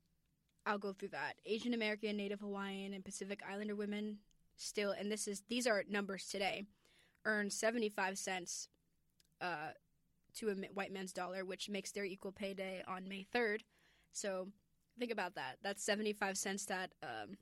I'll 0.66 0.78
go 0.78 0.94
through 0.94 1.10
that. 1.10 1.36
Asian 1.46 1.74
American, 1.74 2.18
Native 2.18 2.40
Hawaiian, 2.40 2.94
and 2.94 3.04
Pacific 3.04 3.42
Islander 3.50 3.76
women 3.76 4.18
still, 4.56 4.92
and 4.92 5.12
this 5.12 5.28
is 5.28 5.44
these 5.50 5.68
are 5.68 5.84
numbers 5.90 6.28
today, 6.28 6.66
earn 7.26 7.50
75 7.50 8.18
cents 8.18 8.70
uh, 9.42 9.72
to 10.36 10.50
a 10.50 10.54
white 10.74 10.94
man's 10.94 11.14
dollar, 11.14 11.44
which 11.44 11.70
makes 11.70 11.92
their 11.92 12.06
equal 12.06 12.32
pay 12.32 12.54
day 12.54 12.82
on 12.88 13.08
May 13.08 13.26
3rd. 13.34 13.62
So 14.12 14.50
think 15.00 15.12
about 15.12 15.36
that. 15.36 15.58
That's 15.64 15.84
75 15.84 16.38
cents 16.38 16.66
that 16.66 16.92
um, 17.02 17.38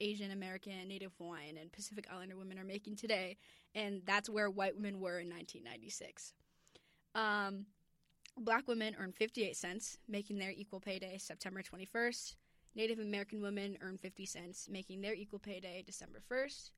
Asian 0.00 0.30
American, 0.30 0.88
Native 0.88 1.12
Hawaiian, 1.18 1.56
and 1.56 1.72
Pacific 1.72 2.06
Islander 2.12 2.36
women 2.36 2.58
are 2.58 2.64
making 2.64 2.96
today, 2.96 3.36
and 3.74 4.02
that's 4.04 4.28
where 4.28 4.50
white 4.50 4.76
women 4.76 5.00
were 5.00 5.18
in 5.18 5.28
1996. 5.28 6.32
Um, 7.14 7.66
black 8.36 8.68
women 8.68 8.96
earn 8.98 9.12
58 9.12 9.56
cents, 9.56 9.98
making 10.08 10.38
their 10.38 10.52
equal 10.52 10.80
pay 10.80 10.98
day 10.98 11.18
September 11.18 11.62
21st. 11.62 12.34
Native 12.74 12.98
American 13.00 13.40
women 13.40 13.76
earn 13.80 13.96
50 13.96 14.26
cents, 14.26 14.68
making 14.70 15.00
their 15.00 15.14
equal 15.14 15.38
pay 15.38 15.58
day 15.58 15.82
December 15.84 16.20
1st. 16.30 16.70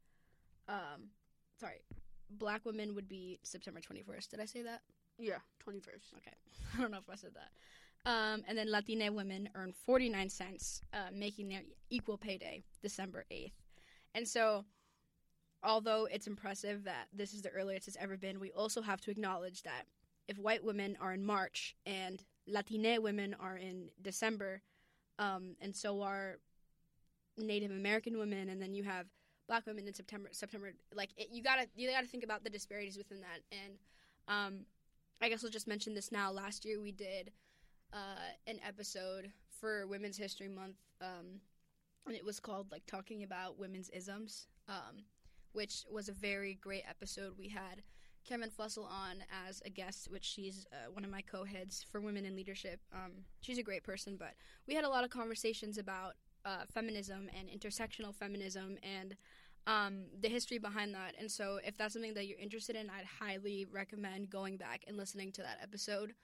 Um, 0.68 1.10
sorry, 1.58 1.82
black 2.30 2.64
women 2.64 2.94
would 2.94 3.08
be 3.08 3.38
September 3.42 3.80
21st. 3.80 4.30
Did 4.30 4.40
I 4.40 4.46
say 4.46 4.62
that? 4.62 4.82
yeah, 5.20 5.38
21st. 5.66 6.16
Okay. 6.16 6.36
I 6.74 6.80
don't 6.80 6.90
know 6.90 6.98
if 6.98 7.10
I 7.10 7.16
said 7.16 7.34
that. 7.34 7.50
Um, 8.06 8.42
and 8.48 8.56
then 8.56 8.70
Latina 8.70 9.12
women 9.12 9.48
earn 9.54 9.72
49 9.72 10.30
cents, 10.30 10.82
uh, 10.92 11.10
making 11.12 11.48
their 11.48 11.62
equal 11.90 12.16
payday 12.16 12.64
December 12.82 13.24
8th. 13.30 13.52
And 14.14 14.26
so, 14.26 14.64
although 15.62 16.08
it's 16.10 16.26
impressive 16.26 16.84
that 16.84 17.08
this 17.12 17.34
is 17.34 17.42
the 17.42 17.50
earliest 17.50 17.88
it's 17.88 17.96
ever 18.00 18.16
been, 18.16 18.40
we 18.40 18.50
also 18.52 18.80
have 18.80 19.00
to 19.02 19.10
acknowledge 19.10 19.62
that 19.62 19.84
if 20.28 20.38
white 20.38 20.64
women 20.64 20.96
are 21.00 21.12
in 21.12 21.24
March 21.24 21.76
and 21.84 22.24
Latina 22.46 23.00
women 23.00 23.34
are 23.38 23.56
in 23.56 23.90
December, 24.00 24.62
um, 25.18 25.56
and 25.60 25.76
so 25.76 26.00
are 26.02 26.38
Native 27.36 27.70
American 27.70 28.18
women, 28.18 28.48
and 28.48 28.60
then 28.62 28.74
you 28.74 28.82
have 28.84 29.06
black 29.46 29.66
women 29.66 29.86
in 29.86 29.94
September. 29.94 30.28
September, 30.32 30.72
like 30.94 31.10
it, 31.16 31.28
you 31.30 31.42
gotta 31.42 31.66
you 31.74 31.90
gotta 31.90 32.06
think 32.06 32.24
about 32.24 32.44
the 32.44 32.50
disparities 32.50 32.96
within 32.96 33.20
that. 33.20 33.40
And 33.52 33.74
um, 34.28 34.60
I 35.20 35.28
guess 35.28 35.44
I'll 35.44 35.50
just 35.50 35.68
mention 35.68 35.94
this 35.94 36.10
now. 36.10 36.32
Last 36.32 36.64
year 36.64 36.80
we 36.80 36.92
did 36.92 37.32
uh, 37.92 38.32
an 38.46 38.58
episode 38.66 39.30
for 39.60 39.86
Women's 39.86 40.16
History 40.16 40.48
Month, 40.48 40.76
um, 41.00 41.40
and 42.06 42.16
it 42.16 42.24
was 42.24 42.40
called 42.40 42.70
like 42.70 42.86
talking 42.86 43.22
about 43.22 43.58
women's 43.58 43.88
isms, 43.90 44.46
um, 44.68 45.04
which 45.52 45.84
was 45.90 46.08
a 46.08 46.12
very 46.12 46.54
great 46.54 46.84
episode. 46.88 47.34
We 47.38 47.48
had 47.48 47.82
Kevin 48.24 48.50
Fussell 48.50 48.84
on 48.84 49.24
as 49.48 49.62
a 49.64 49.70
guest, 49.70 50.10
which 50.10 50.24
she's 50.24 50.66
uh, 50.72 50.90
one 50.92 51.04
of 51.04 51.10
my 51.10 51.22
co-heads 51.22 51.84
for 51.90 52.00
Women 52.00 52.24
in 52.24 52.36
Leadership. 52.36 52.80
Um, 52.92 53.24
she's 53.40 53.58
a 53.58 53.62
great 53.62 53.82
person, 53.82 54.16
but 54.18 54.34
we 54.66 54.74
had 54.74 54.84
a 54.84 54.88
lot 54.88 55.04
of 55.04 55.10
conversations 55.10 55.78
about 55.78 56.14
uh, 56.44 56.64
feminism 56.72 57.28
and 57.38 57.48
intersectional 57.48 58.14
feminism 58.14 58.78
and 58.82 59.16
um, 59.66 60.04
the 60.20 60.28
history 60.28 60.58
behind 60.58 60.94
that. 60.94 61.14
And 61.18 61.30
so, 61.30 61.58
if 61.64 61.76
that's 61.76 61.92
something 61.92 62.14
that 62.14 62.26
you're 62.26 62.38
interested 62.38 62.76
in, 62.76 62.88
I'd 62.90 63.04
highly 63.04 63.66
recommend 63.70 64.30
going 64.30 64.56
back 64.56 64.84
and 64.86 64.96
listening 64.96 65.32
to 65.32 65.42
that 65.42 65.58
episode. 65.62 66.14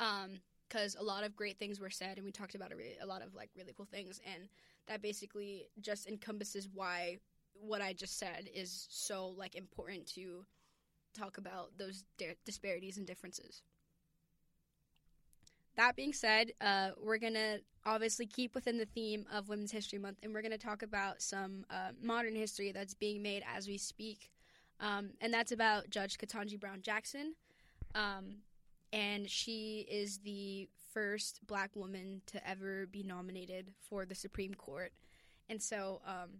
Um, 0.00 0.40
because 0.70 0.96
a 0.98 1.02
lot 1.02 1.24
of 1.24 1.34
great 1.34 1.58
things 1.58 1.80
were 1.80 1.90
said, 1.90 2.16
and 2.16 2.24
we 2.24 2.32
talked 2.32 2.54
about 2.54 2.72
a, 2.72 3.04
a 3.04 3.06
lot 3.06 3.22
of 3.22 3.34
like 3.34 3.50
really 3.56 3.72
cool 3.76 3.88
things, 3.90 4.20
and 4.24 4.48
that 4.86 5.02
basically 5.02 5.66
just 5.80 6.06
encompasses 6.06 6.68
why 6.72 7.18
what 7.54 7.82
I 7.82 7.92
just 7.92 8.18
said 8.18 8.48
is 8.54 8.86
so 8.90 9.28
like 9.28 9.54
important 9.54 10.06
to 10.14 10.44
talk 11.12 11.38
about 11.38 11.76
those 11.76 12.04
di- 12.16 12.36
disparities 12.44 12.96
and 12.96 13.06
differences. 13.06 13.62
That 15.76 15.96
being 15.96 16.12
said, 16.12 16.52
uh, 16.60 16.90
we're 17.02 17.18
gonna 17.18 17.58
obviously 17.84 18.26
keep 18.26 18.54
within 18.54 18.78
the 18.78 18.86
theme 18.86 19.26
of 19.32 19.48
Women's 19.48 19.72
History 19.72 19.98
Month, 19.98 20.18
and 20.22 20.32
we're 20.32 20.42
gonna 20.42 20.58
talk 20.58 20.82
about 20.82 21.22
some 21.22 21.64
uh, 21.70 21.90
modern 22.02 22.34
history 22.34 22.72
that's 22.72 22.94
being 22.94 23.22
made 23.22 23.42
as 23.54 23.66
we 23.66 23.78
speak, 23.78 24.30
um, 24.80 25.10
and 25.20 25.32
that's 25.32 25.52
about 25.52 25.90
Judge 25.90 26.18
Ketanji 26.18 26.58
Brown 26.58 26.80
Jackson, 26.82 27.34
um, 27.94 28.36
and 28.92 29.28
she 29.28 29.86
is 29.90 30.18
the 30.18 30.68
first 30.92 31.40
Black 31.46 31.74
woman 31.74 32.22
to 32.26 32.48
ever 32.48 32.86
be 32.86 33.02
nominated 33.02 33.72
for 33.88 34.04
the 34.04 34.14
Supreme 34.14 34.54
Court, 34.54 34.92
and 35.48 35.62
so 35.62 36.00
um, 36.06 36.30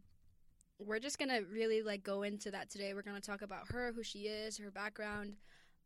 we're 0.78 0.98
just 0.98 1.18
gonna 1.18 1.40
really 1.50 1.82
like 1.82 2.02
go 2.02 2.22
into 2.22 2.50
that 2.50 2.70
today. 2.70 2.94
We're 2.94 3.02
gonna 3.02 3.20
talk 3.20 3.42
about 3.42 3.68
her, 3.68 3.92
who 3.94 4.02
she 4.02 4.20
is, 4.20 4.58
her 4.58 4.70
background, 4.70 5.34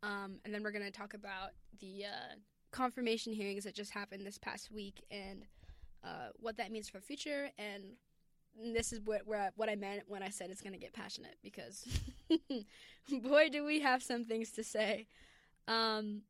um, 0.03 0.39
and 0.45 0.55
then 0.55 0.63
we're 0.63 0.73
gonna 0.73 0.91
talk 0.91 1.15
about 1.15 1.51
the 1.81 2.05
uh, 2.07 2.35
confirmation 2.71 3.33
hearings 3.33 3.65
that 3.65 3.75
just 3.75 3.93
happened 3.93 4.27
this 4.27 4.39
past 4.39 4.71
week 4.73 5.05
and 5.11 5.45
uh, 6.05 6.29
what 6.41 6.57
that 6.57 6.71
means 6.71 6.89
for 6.89 6.99
the 6.99 7.05
future. 7.05 7.49
And 7.57 7.85
this 8.75 8.93
is 8.93 9.01
what 9.05 9.27
where 9.27 9.41
I, 9.41 9.49
what 9.57 9.69
I 9.69 9.77
meant 9.77 10.03
when 10.07 10.23
I 10.23 10.29
said 10.29 10.51
it's 10.51 10.61
gonna 10.61 10.79
get 10.79 10.93
passionate 10.93 11.37
because 11.43 11.87
boy, 13.23 13.49
do 13.51 13.65
we 13.65 13.81
have 13.81 14.03
some 14.03 14.25
things 14.25 14.51
to 14.53 14.65
say. 14.65 15.07
Um, 15.67 16.23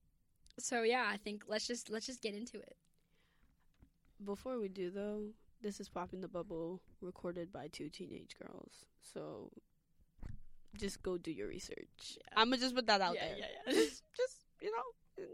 so 0.58 0.82
yeah, 0.82 1.04
I 1.10 1.16
think 1.16 1.44
let's 1.48 1.66
just 1.66 1.90
let's 1.90 2.06
just 2.06 2.22
get 2.22 2.34
into 2.34 2.58
it. 2.58 2.76
Before 4.24 4.58
we 4.58 4.68
do 4.68 4.90
though, 4.90 5.28
this 5.62 5.80
is 5.80 5.88
popping 5.88 6.20
the 6.20 6.28
bubble 6.28 6.80
recorded 7.00 7.52
by 7.52 7.68
two 7.68 7.88
teenage 7.88 8.36
girls. 8.40 8.84
So 9.02 9.50
just 10.78 11.02
go 11.02 11.16
do 11.18 11.30
your 11.30 11.48
research. 11.48 12.18
I'm 12.36 12.48
gonna 12.50 12.60
just 12.60 12.74
put 12.74 12.86
that 12.86 13.00
out 13.00 13.14
Yeah, 13.14 13.26
there. 13.28 13.36
yeah, 13.38 13.46
yeah. 13.66 13.72
just, 13.72 14.02
just 14.16 14.36
you 14.60 14.70
know, 14.70 15.24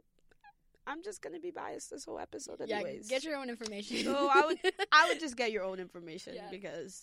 I'm 0.86 1.02
just 1.02 1.22
gonna 1.22 1.38
be 1.40 1.50
biased 1.50 1.90
this 1.90 2.04
whole 2.04 2.18
episode, 2.18 2.60
anyways. 2.60 3.08
Yeah, 3.10 3.16
get 3.16 3.24
your 3.24 3.36
own 3.36 3.48
information. 3.48 4.04
So 4.04 4.28
I 4.32 4.42
would, 4.46 4.58
I 4.92 5.08
would 5.08 5.20
just 5.20 5.36
get 5.36 5.52
your 5.52 5.64
own 5.64 5.78
information 5.78 6.34
Yeah. 6.34 6.48
because 6.50 7.02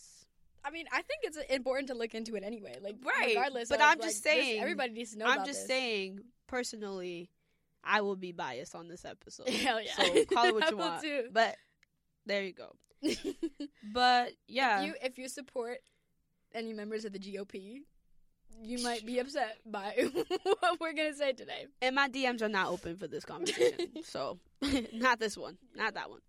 I 0.65 0.69
mean, 0.71 0.86
I 0.91 0.97
think 1.03 1.21
it's 1.24 1.38
important 1.50 1.88
to 1.89 1.93
look 1.93 2.13
into 2.13 2.36
it 2.36 2.43
anyway. 2.43 2.75
Like, 2.81 2.97
Right, 3.01 3.27
regardless. 3.29 3.69
but 3.69 3.79
I'm 3.79 4.00
like, 4.00 4.01
just 4.09 4.21
saying- 4.24 4.59
everybody 4.59 4.91
needs 4.93 5.13
to 5.13 5.19
know. 5.19 5.25
I'm 5.27 5.45
just 5.45 5.59
this. 5.62 5.67
saying 5.67 6.19
personally, 6.47 7.29
I 7.88 8.01
will 8.01 8.15
be 8.15 8.32
biased 8.34 8.75
on 8.75 8.88
this 8.88 9.06
episode. 9.06 9.50
Hell 9.65 9.82
yeah. 9.82 9.91
So 9.96 10.25
call 10.25 10.46
it 10.46 10.53
what 10.53 10.70
you 10.72 10.77
want. 10.77 11.01
too. 11.01 11.24
But 11.32 11.56
there 12.25 12.44
you 12.44 12.53
go. 12.53 12.75
But 13.94 14.34
yeah, 14.48 14.82
If 14.82 14.86
you 14.88 14.94
if 15.01 15.17
you 15.17 15.29
support 15.29 15.77
any 16.53 16.74
members 16.74 17.06
of 17.06 17.13
the 17.13 17.20
GOP, 17.20 17.82
you 18.63 18.84
might 18.84 19.06
be 19.06 19.20
upset 19.20 19.58
by 19.65 19.94
what 20.44 20.79
we're 20.79 20.94
gonna 20.94 21.13
say 21.13 21.32
today. 21.34 21.67
and 21.82 21.96
my 21.96 22.10
DMs 22.10 22.41
are 22.41 22.50
not 22.50 22.67
open 22.70 22.98
for 22.98 23.08
this 23.08 23.24
conversation. 23.25 23.89
so 24.03 24.39
not 24.94 25.20
this 25.20 25.38
one, 25.38 25.58
not 25.75 25.94
that 25.94 26.10
one. 26.10 26.20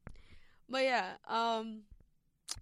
But 0.69 0.83
yeah, 0.85 1.07
um, 1.27 1.83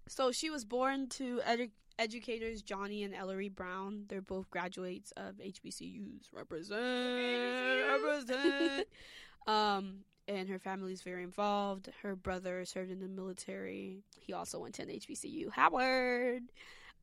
so 0.09 0.31
she 0.33 0.49
was 0.51 0.65
born 0.65 1.09
to 1.11 1.41
edu- 1.47 1.71
educators 1.99 2.63
Johnny 2.63 3.03
and 3.03 3.15
Ellery 3.15 3.49
Brown. 3.49 4.05
They're 4.09 4.23
both 4.23 4.51
graduates 4.51 5.13
of 5.17 5.37
HBCUs. 5.37 6.29
Represent, 6.33 7.89
represent. 7.89 8.89
Um, 9.47 9.99
and 10.29 10.49
her 10.49 10.59
family's 10.59 11.03
very 11.03 11.23
involved. 11.23 11.89
Her 12.03 12.17
brother 12.17 12.65
served 12.65 12.91
in 12.91 12.99
the 13.01 13.09
military. 13.09 14.03
He 14.19 14.33
also 14.33 14.59
went 14.59 14.75
to 14.75 14.83
an 14.83 14.89
HBCU. 14.89 15.53
Howard. 15.53 16.43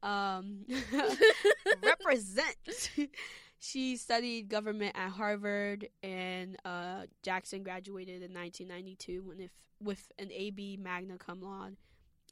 Um, 0.02 0.66
represent. 1.84 2.58
she 3.60 3.96
studied 3.96 4.50
government 4.50 4.98
at 4.98 5.12
Harvard, 5.12 5.88
and 6.04 6.58
uh, 6.66 7.04
Jackson 7.24 7.64
graduated 7.64 8.22
in 8.22 8.34
1992 8.34 9.24
when 9.24 9.40
if, 9.40 9.52
with 9.80 10.12
an 10.20 10.30
AB 10.32 10.78
magna 10.82 11.18
cum 11.18 11.42
laude. 11.42 11.78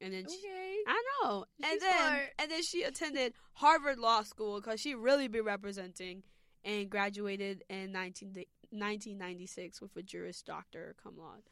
And 0.01 0.13
then 0.13 0.25
she, 0.29 0.37
Okay. 0.45 0.77
I 0.87 1.03
know. 1.23 1.45
And 1.63 1.79
then 1.81 1.97
smart. 1.97 2.29
and 2.39 2.51
then 2.51 2.63
she 2.63 2.83
attended 2.83 3.33
Harvard 3.53 3.99
Law 3.99 4.23
School 4.23 4.59
because 4.59 4.79
she 4.79 4.95
really 4.95 5.27
be 5.27 5.41
representing 5.41 6.23
and 6.63 6.89
graduated 6.89 7.63
in 7.69 7.91
19, 7.91 8.33
1996 8.71 9.81
with 9.81 9.95
a 9.97 10.01
Juris 10.03 10.41
Doctor 10.41 10.95
cum 11.01 11.17
laude. 11.17 11.49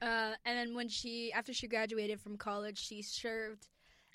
Uh, 0.00 0.34
and 0.44 0.58
then 0.58 0.74
when 0.74 0.88
she 0.88 1.32
after 1.32 1.52
she 1.52 1.68
graduated 1.68 2.20
from 2.20 2.36
college, 2.36 2.78
she 2.78 3.02
served 3.02 3.68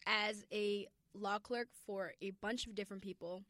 as 0.05 0.45
a 0.51 0.87
law 1.13 1.39
clerk 1.39 1.67
for 1.85 2.13
a 2.21 2.31
bunch 2.41 2.67
of 2.67 2.75
different 2.75 3.01
people. 3.01 3.43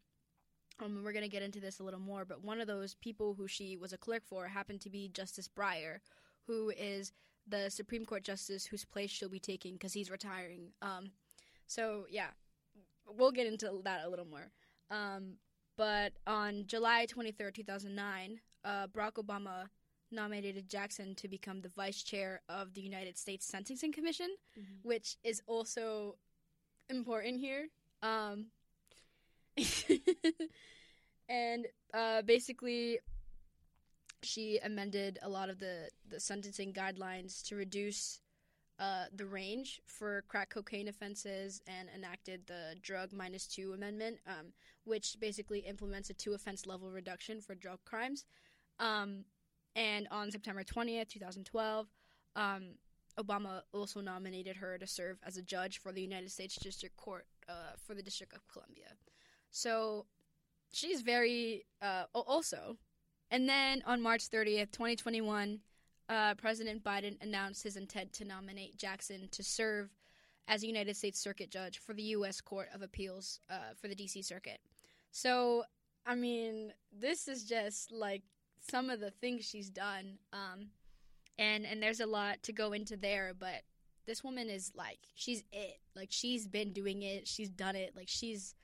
Um, 0.79 1.01
we're 1.03 1.13
gonna 1.13 1.27
get 1.27 1.41
into 1.41 1.59
this 1.59 1.79
a 1.79 1.83
little 1.83 1.99
more, 1.99 2.23
but 2.25 2.43
one 2.43 2.61
of 2.61 2.67
those 2.67 2.93
people 2.95 3.33
who 3.33 3.47
she 3.47 3.77
was 3.77 3.93
a 3.93 3.97
clerk 3.97 4.23
for 4.25 4.47
happened 4.47 4.81
to 4.81 4.89
be 4.91 5.09
Justice 5.09 5.47
Breyer, 5.49 5.97
who 6.45 6.69
is 6.77 7.11
the 7.47 7.69
Supreme 7.69 8.05
Court 8.05 8.23
justice 8.23 8.65
whose 8.65 8.85
place 8.85 9.09
she'll 9.09 9.29
be 9.29 9.39
taking 9.39 9.73
because 9.73 9.93
he's 9.93 10.11
retiring. 10.11 10.71
Um, 10.81 11.11
so 11.65 12.05
yeah, 12.09 12.27
we'll 13.07 13.31
get 13.31 13.47
into 13.47 13.81
that 13.83 14.05
a 14.05 14.09
little 14.09 14.25
more. 14.25 14.51
Um, 14.89 15.33
but 15.77 16.13
on 16.25 16.65
July 16.67 17.05
twenty 17.05 17.31
third, 17.31 17.55
two 17.55 17.63
thousand 17.63 17.95
nine, 17.95 18.39
uh, 18.65 18.87
Barack 18.87 19.13
Obama 19.13 19.69
nominated 20.11 20.69
Jackson 20.69 21.15
to 21.15 21.27
become 21.27 21.61
the 21.61 21.69
vice 21.69 22.01
chair 22.01 22.41
of 22.49 22.73
the 22.73 22.81
United 22.81 23.17
States 23.17 23.45
Sentencing 23.45 23.91
Commission, 23.91 24.29
which 24.83 25.17
is 25.23 25.41
also 25.47 26.15
important 26.89 27.39
here. 27.39 27.67
Um, 28.01 28.45
and 31.29 31.67
uh, 31.93 32.21
basically, 32.21 32.99
she 34.23 34.59
amended 34.63 35.19
a 35.21 35.29
lot 35.29 35.49
of 35.49 35.59
the, 35.59 35.89
the 36.09 36.19
sentencing 36.19 36.73
guidelines 36.73 37.43
to 37.47 37.55
reduce 37.55 38.19
uh, 38.79 39.05
the 39.15 39.25
range 39.25 39.81
for 39.85 40.23
crack 40.27 40.49
cocaine 40.49 40.87
offenses 40.87 41.61
and 41.67 41.89
enacted 41.95 42.45
the 42.45 42.75
drug 42.81 43.11
minus 43.11 43.47
two 43.47 43.73
amendment, 43.73 44.19
um, 44.27 44.53
which 44.83 45.17
basically 45.19 45.59
implements 45.59 46.09
a 46.09 46.13
two 46.13 46.33
offense 46.33 46.67
level 46.67 46.91
reduction 46.91 47.41
for 47.41 47.55
drug 47.55 47.79
crimes. 47.85 48.25
Um, 48.79 49.25
and 49.75 50.07
on 50.11 50.31
September 50.31 50.63
20th, 50.63 51.09
2012, 51.09 51.87
um, 52.35 52.63
Obama 53.19 53.61
also 53.73 53.99
nominated 53.99 54.57
her 54.57 54.77
to 54.77 54.85
serve 54.85 55.17
as 55.25 55.37
a 55.37 55.41
judge 55.41 55.79
for 55.79 55.91
the 55.91 56.01
United 56.01 56.31
States 56.31 56.55
District 56.55 56.95
Court 56.97 57.25
uh, 57.49 57.73
for 57.83 57.95
the 57.95 58.03
District 58.03 58.33
of 58.33 58.47
Columbia. 58.47 58.93
So 59.49 60.05
she's 60.71 61.01
very 61.01 61.65
uh, 61.81 62.03
also. 62.13 62.77
And 63.29 63.47
then 63.47 63.83
on 63.85 64.01
March 64.01 64.29
30th, 64.29 64.71
2021, 64.71 65.59
uh, 66.09 66.35
President 66.35 66.83
Biden 66.83 67.21
announced 67.21 67.63
his 67.63 67.75
intent 67.75 68.13
to 68.13 68.25
nominate 68.25 68.77
Jackson 68.77 69.27
to 69.31 69.43
serve 69.43 69.89
as 70.47 70.63
a 70.63 70.67
United 70.67 70.95
States 70.95 71.19
Circuit 71.19 71.51
Judge 71.51 71.79
for 71.79 71.93
the 71.93 72.03
U.S. 72.03 72.39
Court 72.39 72.69
of 72.73 72.81
Appeals 72.81 73.41
uh, 73.49 73.73
for 73.79 73.87
the 73.87 73.95
D.C. 73.95 74.21
Circuit. 74.21 74.59
So, 75.11 75.63
I 76.05 76.15
mean, 76.15 76.71
this 76.97 77.27
is 77.27 77.43
just 77.43 77.91
like 77.91 78.23
some 78.69 78.89
of 78.89 78.99
the 78.99 79.11
things 79.11 79.45
she's 79.45 79.69
done. 79.69 80.17
Um, 80.31 80.67
and 81.37 81.65
and 81.65 81.83
there's 81.83 81.99
a 81.99 82.05
lot 82.05 82.41
to 82.43 82.53
go 82.53 82.73
into 82.73 82.97
there, 82.97 83.33
but 83.37 83.61
this 84.05 84.23
woman 84.23 84.49
is 84.49 84.71
like 84.75 84.99
she's 85.15 85.43
it. 85.51 85.79
Like 85.95 86.09
she's 86.11 86.47
been 86.47 86.73
doing 86.73 87.03
it. 87.03 87.27
She's 87.27 87.49
done 87.49 87.75
it. 87.75 87.93
Like 87.95 88.07
she's. 88.09 88.55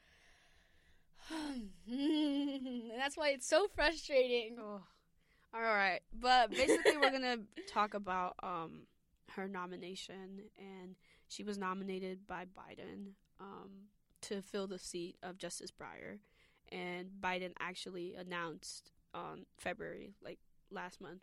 And 1.32 2.92
that's 2.98 3.18
why 3.18 3.30
it's 3.30 3.48
so 3.48 3.68
frustrating. 3.76 4.58
Oh. 4.60 4.82
All 5.56 5.62
right, 5.62 6.00
but 6.20 6.50
basically 6.50 6.98
we're 6.98 7.12
gonna 7.12 7.38
talk 7.68 7.94
about 7.94 8.36
um 8.42 8.88
her 9.36 9.48
nomination, 9.48 10.42
and 10.58 10.96
she 11.28 11.44
was 11.44 11.58
nominated 11.58 12.26
by 12.28 12.46
Biden 12.46 13.14
um 13.40 13.90
to 14.22 14.42
fill 14.42 14.68
the 14.68 14.80
seat 14.80 15.18
of 15.22 15.38
Justice 15.38 15.72
Breyer, 15.72 16.18
and 16.72 17.10
Biden 17.22 17.52
actually 17.60 18.16
announced 18.16 18.92
on 19.14 19.46
February, 19.58 20.16
like 20.24 20.40
last 20.72 21.00
month, 21.00 21.22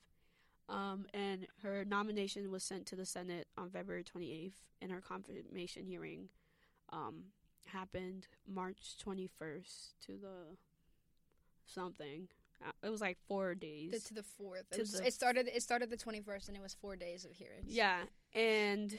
um, 0.68 1.06
and 1.12 1.48
her 1.64 1.84
nomination 1.84 2.52
was 2.52 2.62
sent 2.62 2.86
to 2.86 2.96
the 2.96 3.06
Senate 3.06 3.48
on 3.58 3.70
February 3.70 4.04
twenty 4.04 4.32
eighth, 4.32 4.62
and 4.80 4.92
her 4.92 5.00
confirmation 5.00 5.84
hearing 5.86 6.28
um 6.92 7.24
happened 7.72 8.26
March 8.46 8.96
twenty 8.98 9.28
first 9.38 9.94
to 10.06 10.12
the 10.12 10.56
something. 11.66 12.28
Uh, 12.64 12.72
It 12.82 12.90
was 12.90 13.00
like 13.00 13.16
four 13.26 13.54
days. 13.54 13.92
The, 13.92 14.00
to 14.00 14.14
the 14.14 14.22
fourth. 14.22 14.64
It, 14.72 14.78
was, 14.80 14.92
the- 14.92 15.06
it 15.06 15.14
started. 15.14 15.48
It 15.54 15.62
started 15.62 15.90
the 15.90 15.96
twenty 15.96 16.20
first, 16.20 16.48
and 16.48 16.56
it 16.56 16.62
was 16.62 16.74
four 16.74 16.96
days 16.96 17.24
of 17.24 17.32
hearings. 17.32 17.66
Yeah, 17.68 18.00
and 18.34 18.98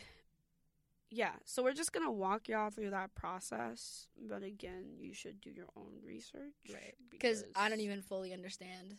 yeah, 1.10 1.32
so 1.46 1.62
we're 1.62 1.74
just 1.74 1.92
gonna 1.92 2.12
walk 2.12 2.48
y'all 2.48 2.70
through 2.70 2.92
that 2.92 3.14
process. 3.16 4.08
But 4.18 4.44
again, 4.44 4.96
you 4.98 5.14
should 5.14 5.42
do 5.42 5.50
your 5.50 5.68
own 5.76 5.92
research, 6.06 6.54
Right. 6.74 6.96
Because 7.10 7.44
I 7.56 7.70
don't 7.70 7.82
even 7.82 8.02
fully 8.02 8.34
understand 8.34 8.96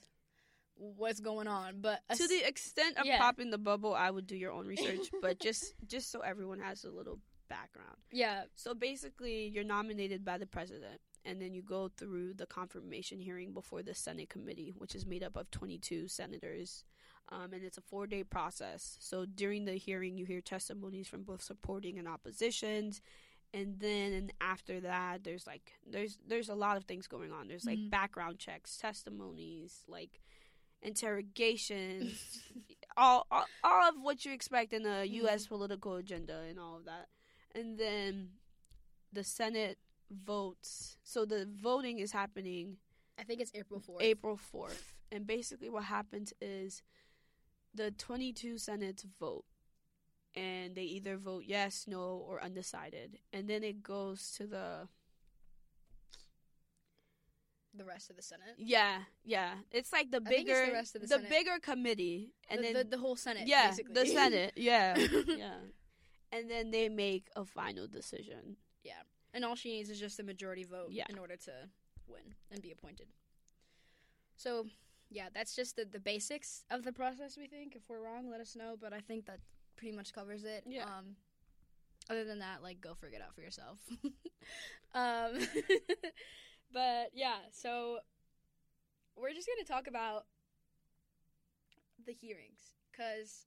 what's 0.77 1.21
going 1.21 1.49
on. 1.49 1.81
But 1.81 2.01
to 2.17 2.29
the 2.29 2.47
extent 2.47 2.99
of 2.99 3.07
yeah. 3.07 3.19
popping 3.19 3.51
the 3.51 3.59
bubble, 3.59 3.95
I 3.95 4.11
would 4.11 4.27
do 4.27 4.37
your 4.37 4.53
own 4.53 4.67
research, 4.67 5.09
but 5.23 5.41
just 5.41 5.75
just 5.87 6.11
so 6.13 6.21
everyone 6.21 6.61
has 6.61 6.85
a 6.85 6.91
little 6.91 7.19
background. 7.57 7.99
yeah, 8.11 8.39
So 8.55 8.75
basically, 8.75 9.39
you're 9.55 9.65
nominated 9.79 10.21
by 10.25 10.37
the 10.39 10.47
president, 10.47 10.99
and 11.25 11.41
then 11.41 11.53
you 11.57 11.63
go 11.63 11.83
through 11.99 12.35
the 12.35 12.47
confirmation 12.47 13.19
hearing 13.21 13.53
before 13.53 13.83
the 13.83 13.95
Senate 13.95 14.29
committee, 14.35 14.73
which 14.81 14.95
is 14.95 15.05
made 15.07 15.23
up 15.23 15.37
of 15.37 15.51
22 15.51 16.09
senators. 16.09 16.85
Um, 17.31 17.53
and 17.55 17.63
it's 17.65 17.79
a 17.79 17.83
four 17.93 18.07
day 18.15 18.25
process. 18.25 18.97
So 19.01 19.17
during 19.43 19.65
the 19.65 19.75
hearing, 19.87 20.19
you 20.19 20.25
hear 20.27 20.41
testimonies 20.41 21.09
from 21.09 21.23
both 21.31 21.43
supporting 21.43 21.99
and 21.99 22.09
oppositions. 22.09 23.01
And 23.55 23.79
then 23.79 24.33
after 24.41 24.81
that, 24.81 25.25
there's 25.25 25.47
like 25.47 25.67
there's 25.95 26.19
there's 26.31 26.49
a 26.51 26.55
lot 26.67 26.77
of 26.79 26.85
things 26.85 27.07
going 27.07 27.33
on. 27.33 27.49
There's 27.49 27.65
like 27.73 27.79
Mhm. 27.79 27.91
background 27.91 28.39
checks, 28.39 28.77
testimonies, 28.77 29.73
like 29.97 30.21
interrogations, 30.83 32.41
all, 32.97 33.27
all 33.31 33.45
all 33.63 33.89
of 33.89 33.95
what 34.01 34.25
you 34.25 34.33
expect 34.33 34.73
in 34.73 34.85
a 34.87 35.05
U.S. 35.05 35.47
political 35.47 35.97
agenda 35.97 36.41
and 36.49 36.59
all 36.59 36.77
of 36.77 36.85
that. 36.87 37.07
And 37.55 37.79
then 37.79 38.31
the 39.13 39.25
Senate 39.25 39.79
votes. 40.11 40.97
So 41.03 41.25
the 41.25 41.49
voting 41.61 41.99
is 41.99 42.13
happening 42.13 42.77
I 43.19 43.25
think 43.25 43.41
it's 43.41 43.53
April 43.55 43.81
fourth. 43.81 44.03
April 44.03 44.39
4th. 44.53 44.93
And 45.11 45.27
basically, 45.27 45.69
what 45.69 45.85
happens 45.85 46.33
is 46.41 46.83
the 47.75 47.91
22 47.91 48.55
Senates 48.59 49.05
vote. 49.21 49.45
And 50.35 50.75
they 50.75 50.83
either 50.83 51.19
vote 51.19 51.45
yes, 51.47 51.85
no, 51.87 52.25
or 52.27 52.43
undecided. 52.43 53.19
And 53.33 53.49
then 53.49 53.63
it 53.63 53.83
goes 53.83 54.33
to 54.39 54.47
the. 54.47 54.89
The 57.75 57.85
rest 57.85 58.11
of 58.11 58.17
the 58.17 58.23
Senate. 58.23 58.55
Yeah, 58.59 58.99
yeah. 59.25 59.53
It's 59.71 59.93
like 59.93 60.11
the 60.11 60.21
I 60.27 60.29
think 60.29 60.49
it's 60.49 60.61
bigger. 60.61 60.83
the 60.95 60.99
the 60.99 61.09
Senate. 61.09 61.31
bigger 61.31 61.59
committee. 61.61 62.33
And 62.51 62.59
the, 62.59 62.63
then. 62.65 62.75
the, 62.75 62.85
the 62.85 62.99
whole 62.99 63.17
Senate. 63.17 63.47
yeah, 63.47 63.69
basically. 63.71 63.95
the 63.95 64.07
Senate. 64.07 64.53
Yeah, 64.57 64.99
yeah. 65.27 65.55
And 66.33 66.51
then 66.51 66.71
they 66.71 66.89
make 66.89 67.29
a 67.37 67.45
final 67.45 67.87
decision. 67.87 68.57
Yeah. 68.83 69.03
And 69.35 69.45
all 69.45 69.55
she 69.55 69.71
needs 69.73 69.91
is 69.91 70.01
just 70.01 70.19
a 70.19 70.23
majority 70.23 70.65
vote 70.65 70.89
Yeah. 70.91 71.05
in 71.09 71.19
order 71.19 71.37
to 71.37 71.53
win 72.09 72.35
and 72.51 72.61
be 72.63 72.73
appointed. 72.73 73.09
So, 74.37 74.67
yeah, 75.11 75.29
that's 75.33 75.55
just 75.55 75.77
the, 75.77 75.85
the 75.85 76.01
basics 76.01 76.65
of 76.71 76.83
the 76.85 76.93
process. 76.93 77.37
We 77.37 77.47
think 77.47 77.77
if 77.77 77.83
we're 77.89 78.01
wrong, 78.01 78.31
let 78.31 78.41
us 78.41 78.57
know. 78.57 78.77
But 78.81 78.93
I 78.93 79.01
think 79.01 79.27
that 79.27 79.41
pretty 79.77 79.95
much 79.95 80.13
covers 80.13 80.45
it. 80.45 80.65
Yeah. 80.67 80.85
Um, 80.85 81.17
other 82.11 82.25
than 82.25 82.41
that, 82.41 82.63
like 82.63 82.81
go 82.81 82.95
figure 82.95 83.19
it 83.19 83.23
out 83.23 83.35
for 83.35 83.43
yourself. 83.43 83.79
um, 84.95 85.39
but 86.73 87.11
yeah, 87.15 87.37
so 87.53 87.99
we're 89.17 89.33
just 89.35 89.47
gonna 89.49 89.65
talk 89.67 89.87
about 89.87 90.25
the 92.05 92.13
hearings 92.13 92.73
because 92.91 93.47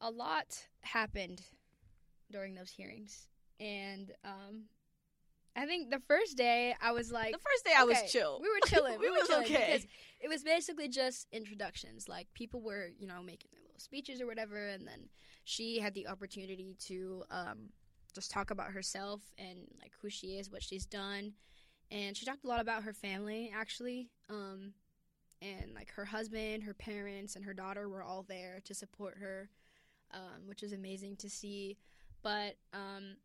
a 0.00 0.10
lot 0.10 0.66
happened 0.80 1.42
during 2.30 2.54
those 2.54 2.70
hearings, 2.70 3.26
and 3.58 4.12
um, 4.24 4.64
I 5.56 5.66
think 5.66 5.90
the 5.90 6.00
first 6.06 6.36
day 6.36 6.74
I 6.80 6.92
was 6.92 7.10
like, 7.10 7.32
The 7.32 7.38
first 7.38 7.64
day 7.64 7.72
I 7.76 7.84
was 7.84 7.98
chill. 8.10 8.38
We 8.40 8.48
were 8.48 8.60
chilling. 8.66 8.98
We 8.98 9.06
It 9.06 9.10
were 9.20 9.26
chilling 9.26 9.44
okay. 9.44 9.66
because 9.66 9.86
it 10.20 10.28
was 10.28 10.42
basically 10.42 10.88
just 10.88 11.26
introductions. 11.32 12.08
Like 12.08 12.28
people 12.34 12.60
were, 12.60 12.88
you 12.98 13.06
know, 13.06 13.22
making 13.22 13.50
their 13.52 13.62
little 13.62 13.80
speeches 13.80 14.20
or 14.20 14.26
whatever, 14.26 14.68
and 14.68 14.86
then 14.86 15.08
she 15.44 15.78
had 15.78 15.94
the 15.94 16.06
opportunity 16.08 16.76
to 16.86 17.24
um, 17.30 17.70
just 18.14 18.30
talk 18.30 18.50
about 18.50 18.68
herself 18.68 19.20
and 19.38 19.58
like 19.80 19.92
who 20.00 20.08
she 20.08 20.38
is, 20.38 20.50
what 20.50 20.62
she's 20.62 20.86
done, 20.86 21.32
and 21.90 22.16
she 22.16 22.24
talked 22.24 22.44
a 22.44 22.48
lot 22.48 22.60
about 22.60 22.84
her 22.84 22.92
family 22.92 23.52
actually. 23.54 24.08
Um, 24.28 24.74
and 25.42 25.72
like 25.74 25.90
her 25.92 26.04
husband, 26.04 26.64
her 26.64 26.74
parents, 26.74 27.34
and 27.34 27.44
her 27.44 27.54
daughter 27.54 27.88
were 27.88 28.02
all 28.02 28.24
there 28.28 28.60
to 28.64 28.74
support 28.74 29.16
her, 29.18 29.48
um, 30.12 30.46
which 30.46 30.62
was 30.62 30.72
amazing 30.72 31.16
to 31.16 31.30
see. 31.30 31.78
But 32.22 32.56
um, 32.74 33.16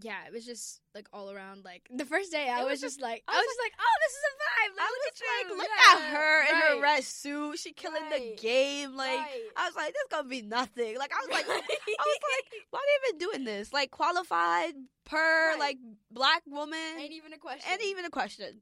yeah, 0.00 0.26
it 0.26 0.32
was 0.32 0.44
just 0.46 0.80
like 0.94 1.08
all 1.12 1.30
around. 1.30 1.64
Like 1.64 1.88
the 1.94 2.04
first 2.04 2.30
day, 2.32 2.48
I 2.48 2.62
was, 2.62 2.72
was 2.72 2.80
just 2.80 3.00
like, 3.00 3.22
I 3.28 3.32
was 3.32 3.44
just 3.44 3.60
like, 3.62 3.72
oh, 3.78 3.96
this 4.02 4.12
is 4.12 4.24
a 4.24 4.34
vibe. 4.42 4.76
Like, 4.76 4.82
I 4.82 4.88
look 4.88 5.02
was 5.02 5.08
at 5.08 5.20
you. 5.20 5.26
like, 5.28 5.58
look 5.58 5.68
Yeah, 5.68 6.06
at 6.06 6.12
her 6.16 6.42
in 6.48 6.54
her 6.76 6.82
red 6.82 7.04
suit. 7.04 7.58
She 7.58 7.72
killing 7.72 8.02
Right. 8.10 8.36
the 8.36 8.42
game. 8.42 8.94
Like 8.96 9.18
right. 9.18 9.40
I 9.56 9.66
was 9.66 9.76
like, 9.76 9.92
this 9.92 10.02
gonna 10.10 10.28
be 10.28 10.42
nothing. 10.42 10.96
Like 10.98 11.12
I 11.12 11.20
was 11.26 11.30
like, 11.30 11.44
I 11.46 11.48
was 11.48 11.62
like, 11.68 11.78
why 12.70 12.78
are 12.78 12.82
they 12.86 13.08
even 13.08 13.18
doing 13.18 13.44
this? 13.44 13.72
Like 13.72 13.90
qualified 13.90 14.74
per 15.04 15.50
Right. 15.50 15.58
like 15.58 15.78
black 16.10 16.42
woman, 16.46 16.78
ain't 16.98 17.12
even 17.12 17.32
a 17.32 17.38
question. 17.38 17.64
and 17.70 17.80
even 17.82 18.04
a 18.04 18.10
question. 18.10 18.60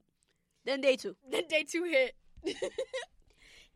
Then 0.64 0.80
day 0.80 0.96
two. 0.96 1.16
then 1.30 1.44
day 1.48 1.64
two 1.64 1.85
hit. 1.85 2.14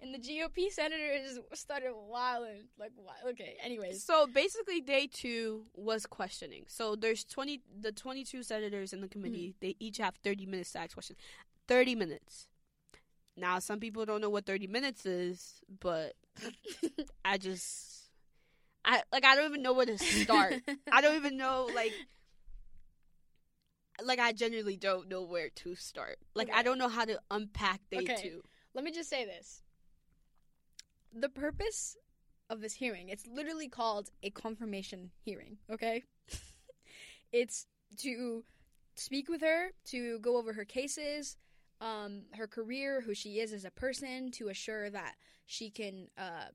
and 0.00 0.14
the 0.14 0.18
GOP 0.18 0.70
senators 0.70 1.38
started 1.54 1.92
wilding. 1.94 2.64
Like, 2.78 2.92
wi- 2.96 3.30
okay, 3.33 3.57
anyways. 3.62 4.02
So 4.04 4.26
basically, 4.26 4.80
day 4.80 5.09
two 5.12 5.66
was 5.74 6.04
questioning. 6.07 6.64
So 6.68 6.94
there's 6.96 7.24
twenty, 7.24 7.61
the 7.80 7.92
twenty-two 7.92 8.42
senators 8.42 8.92
in 8.92 9.00
the 9.00 9.09
committee. 9.09 9.48
Mm-hmm. 9.48 9.59
They 9.66 9.76
each 9.80 9.98
have 9.98 10.14
thirty 10.22 10.46
minutes 10.46 10.72
to 10.72 10.80
ask 10.80 10.92
questions. 10.94 11.18
Thirty 11.68 11.94
minutes. 11.94 12.48
Now, 13.37 13.59
some 13.59 13.80
people 13.80 14.04
don't 14.04 14.20
know 14.20 14.30
what 14.30 14.46
thirty 14.46 14.66
minutes 14.66 15.07
is, 15.07 15.61
but 15.80 16.12
I 17.24 17.37
just, 17.38 18.11
I 18.85 19.02
like, 19.12 19.24
I 19.24 19.35
don't 19.35 19.46
even 19.46 19.62
know 19.62 19.72
where 19.72 19.87
to 19.87 19.98
start. 19.98 20.54
I 20.92 21.00
don't 21.00 21.16
even 21.16 21.37
know 21.37 21.68
like 21.74 21.92
like 24.02 24.18
I 24.18 24.33
genuinely 24.33 24.76
don't 24.76 25.09
know 25.09 25.22
where 25.22 25.48
to 25.50 25.74
start. 25.76 26.18
Like 26.35 26.50
I 26.52 26.62
don't 26.62 26.78
know 26.78 26.88
how 26.88 27.04
to 27.04 27.18
unpack 27.30 27.80
day 27.90 27.98
Okay. 27.98 28.16
two. 28.20 28.42
Let 28.74 28.85
me 28.85 28.90
just 28.90 29.09
say 29.09 29.24
this. 29.24 29.62
The 31.14 31.29
purpose 31.29 31.96
of 32.50 32.61
this 32.61 32.74
hearing, 32.74 33.09
it's 33.09 33.27
literally 33.27 33.68
called 33.68 34.11
a 34.22 34.31
confirmation 34.31 35.11
hearing, 35.20 35.59
okay? 35.70 36.03
it's 37.33 37.66
to 37.98 38.44
speak 38.96 39.29
with 39.29 39.40
her, 39.40 39.70
to 39.87 40.18
go 40.18 40.37
over 40.37 40.53
her 40.53 40.64
cases, 40.64 41.37
um, 41.81 42.22
her 42.33 42.46
career, 42.46 43.00
who 43.00 43.14
she 43.14 43.40
is 43.40 43.53
as 43.53 43.64
a 43.64 43.70
person, 43.70 44.31
to 44.33 44.48
assure 44.48 44.90
that 44.90 45.14
she 45.46 45.70
can, 45.70 46.09
uh, 46.18 46.46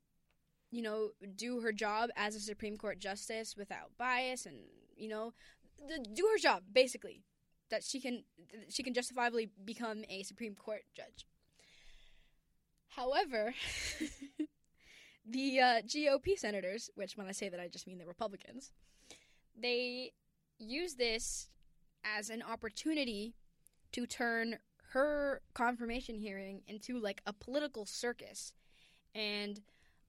you 0.72 0.82
know, 0.82 1.10
do 1.36 1.62
her 1.62 1.72
job 1.72 2.10
as 2.16 2.36
a 2.36 2.40
Supreme 2.40 2.78
Court 2.78 3.00
justice 3.00 3.56
without 3.58 3.92
bias, 3.98 4.46
and 4.46 4.58
you 4.96 5.08
know, 5.08 5.34
th- 5.88 6.02
do 6.14 6.28
her 6.32 6.38
job 6.38 6.64
basically. 6.72 7.24
That 7.70 7.84
she 7.84 8.00
can, 8.00 8.24
she 8.70 8.82
can 8.82 8.96
justifiably 8.96 9.52
become 9.64 10.04
a 10.10 10.24
Supreme 10.24 10.56
Court 10.56 10.82
judge. 10.96 11.28
However, 12.88 13.54
the 15.30 15.60
uh, 15.60 15.82
GOP 15.82 16.38
senators, 16.38 16.90
which 16.96 17.18
when 17.18 17.28
I 17.28 17.32
say 17.32 17.50
that 17.50 17.60
I 17.60 17.68
just 17.68 17.88
mean 17.88 17.98
the 17.98 18.06
Republicans, 18.06 18.72
they 19.60 20.12
use 20.58 20.96
this 20.96 21.50
as 22.04 22.30
an 22.30 22.42
opportunity 22.42 23.36
to 23.92 24.06
turn 24.06 24.58
her 24.92 25.42
confirmation 25.54 26.16
hearing 26.16 26.62
into 26.68 27.00
like 27.00 27.22
a 27.26 27.34
political 27.34 27.86
circus. 27.86 28.54
And 29.14 29.62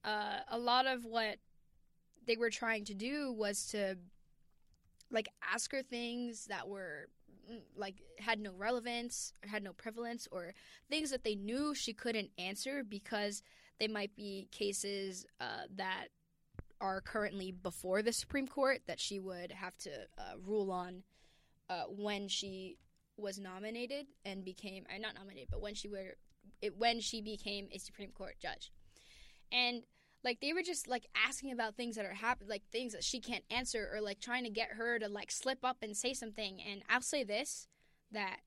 uh, 0.03 0.39
a 0.49 0.57
lot 0.57 0.87
of 0.87 1.05
what 1.05 1.37
they 2.25 2.35
were 2.35 2.49
trying 2.49 2.85
to 2.85 2.93
do 2.93 3.31
was 3.31 3.67
to 3.67 3.97
like 5.11 5.29
ask 5.43 5.71
her 5.71 5.83
things 5.83 6.45
that 6.45 6.67
were 6.67 7.07
mm, 7.51 7.59
like 7.75 7.95
had 8.19 8.39
no 8.39 8.51
relevance 8.57 9.33
had 9.45 9.63
no 9.63 9.73
prevalence 9.73 10.27
or 10.31 10.53
things 10.89 11.11
that 11.11 11.23
they 11.23 11.35
knew 11.35 11.75
she 11.75 11.93
couldn't 11.93 12.29
answer 12.37 12.83
because 12.83 13.43
they 13.79 13.87
might 13.87 14.15
be 14.15 14.47
cases 14.51 15.25
uh, 15.39 15.63
that 15.75 16.07
are 16.79 17.01
currently 17.01 17.51
before 17.51 18.01
the 18.01 18.11
Supreme 18.11 18.47
Court 18.47 18.81
that 18.87 18.99
she 18.99 19.19
would 19.19 19.51
have 19.51 19.77
to 19.79 19.91
uh, 20.17 20.33
rule 20.43 20.71
on 20.71 21.03
uh, 21.69 21.83
when 21.87 22.27
she 22.27 22.77
was 23.17 23.39
nominated 23.39 24.07
and 24.25 24.43
became 24.43 24.85
uh, 24.93 24.97
not 24.97 25.15
nominated, 25.15 25.49
but 25.51 25.61
when 25.61 25.75
she 25.75 25.87
were 25.87 26.15
it, 26.61 26.77
when 26.77 26.99
she 26.99 27.21
became 27.21 27.67
a 27.71 27.77
Supreme 27.77 28.11
Court 28.11 28.35
judge, 28.41 28.71
and 29.51 29.83
like 30.23 30.39
they 30.41 30.53
were 30.53 30.63
just 30.63 30.87
like 30.87 31.05
asking 31.15 31.51
about 31.51 31.75
things 31.75 31.95
that 31.95 32.05
are 32.05 32.13
happening, 32.13 32.49
like 32.49 32.63
things 32.71 32.93
that 32.93 33.03
she 33.03 33.19
can't 33.19 33.43
answer, 33.49 33.89
or 33.93 34.01
like 34.01 34.19
trying 34.19 34.43
to 34.43 34.49
get 34.49 34.69
her 34.71 34.99
to 34.99 35.07
like 35.07 35.31
slip 35.31 35.59
up 35.63 35.77
and 35.81 35.95
say 35.95 36.13
something. 36.13 36.59
And 36.61 36.81
I'll 36.89 37.01
say 37.01 37.23
this 37.23 37.67
that 38.11 38.39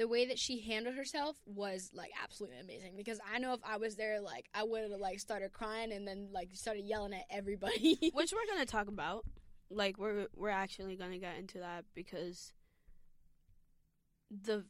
the 0.00 0.08
way 0.08 0.24
that 0.24 0.38
she 0.38 0.62
handled 0.62 0.94
herself 0.96 1.36
was 1.44 1.90
like 1.92 2.10
absolutely 2.24 2.58
amazing 2.58 2.94
because 2.96 3.20
I 3.30 3.38
know 3.38 3.52
if 3.52 3.60
I 3.62 3.76
was 3.76 3.96
there, 3.96 4.18
like 4.18 4.48
I 4.54 4.64
would 4.64 4.90
have 4.90 4.98
like 4.98 5.20
started 5.20 5.52
crying 5.52 5.92
and 5.92 6.08
then 6.08 6.28
like 6.32 6.48
started 6.54 6.86
yelling 6.86 7.12
at 7.12 7.26
everybody. 7.28 7.98
Which 8.14 8.32
we're 8.32 8.50
gonna 8.50 8.64
talk 8.64 8.88
about. 8.88 9.26
Like 9.68 9.98
we're 9.98 10.26
we're 10.34 10.48
actually 10.48 10.96
gonna 10.96 11.18
get 11.18 11.36
into 11.36 11.58
that 11.58 11.84
because 11.94 12.54
the 14.30 14.64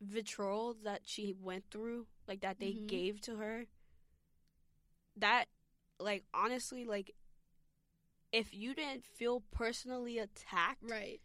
vitriol 0.00 0.74
that 0.84 1.02
she 1.04 1.34
went 1.38 1.64
through, 1.70 2.06
like 2.26 2.40
that 2.40 2.58
they 2.58 2.72
Mhm. 2.72 2.86
gave 2.86 3.20
to 3.22 3.36
her, 3.36 3.66
that 5.18 5.48
like 6.00 6.24
honestly, 6.32 6.86
like 6.86 7.14
if 8.32 8.54
you 8.54 8.74
didn't 8.74 9.04
feel 9.04 9.42
personally 9.50 10.18
attacked, 10.18 10.88
right. 10.90 11.20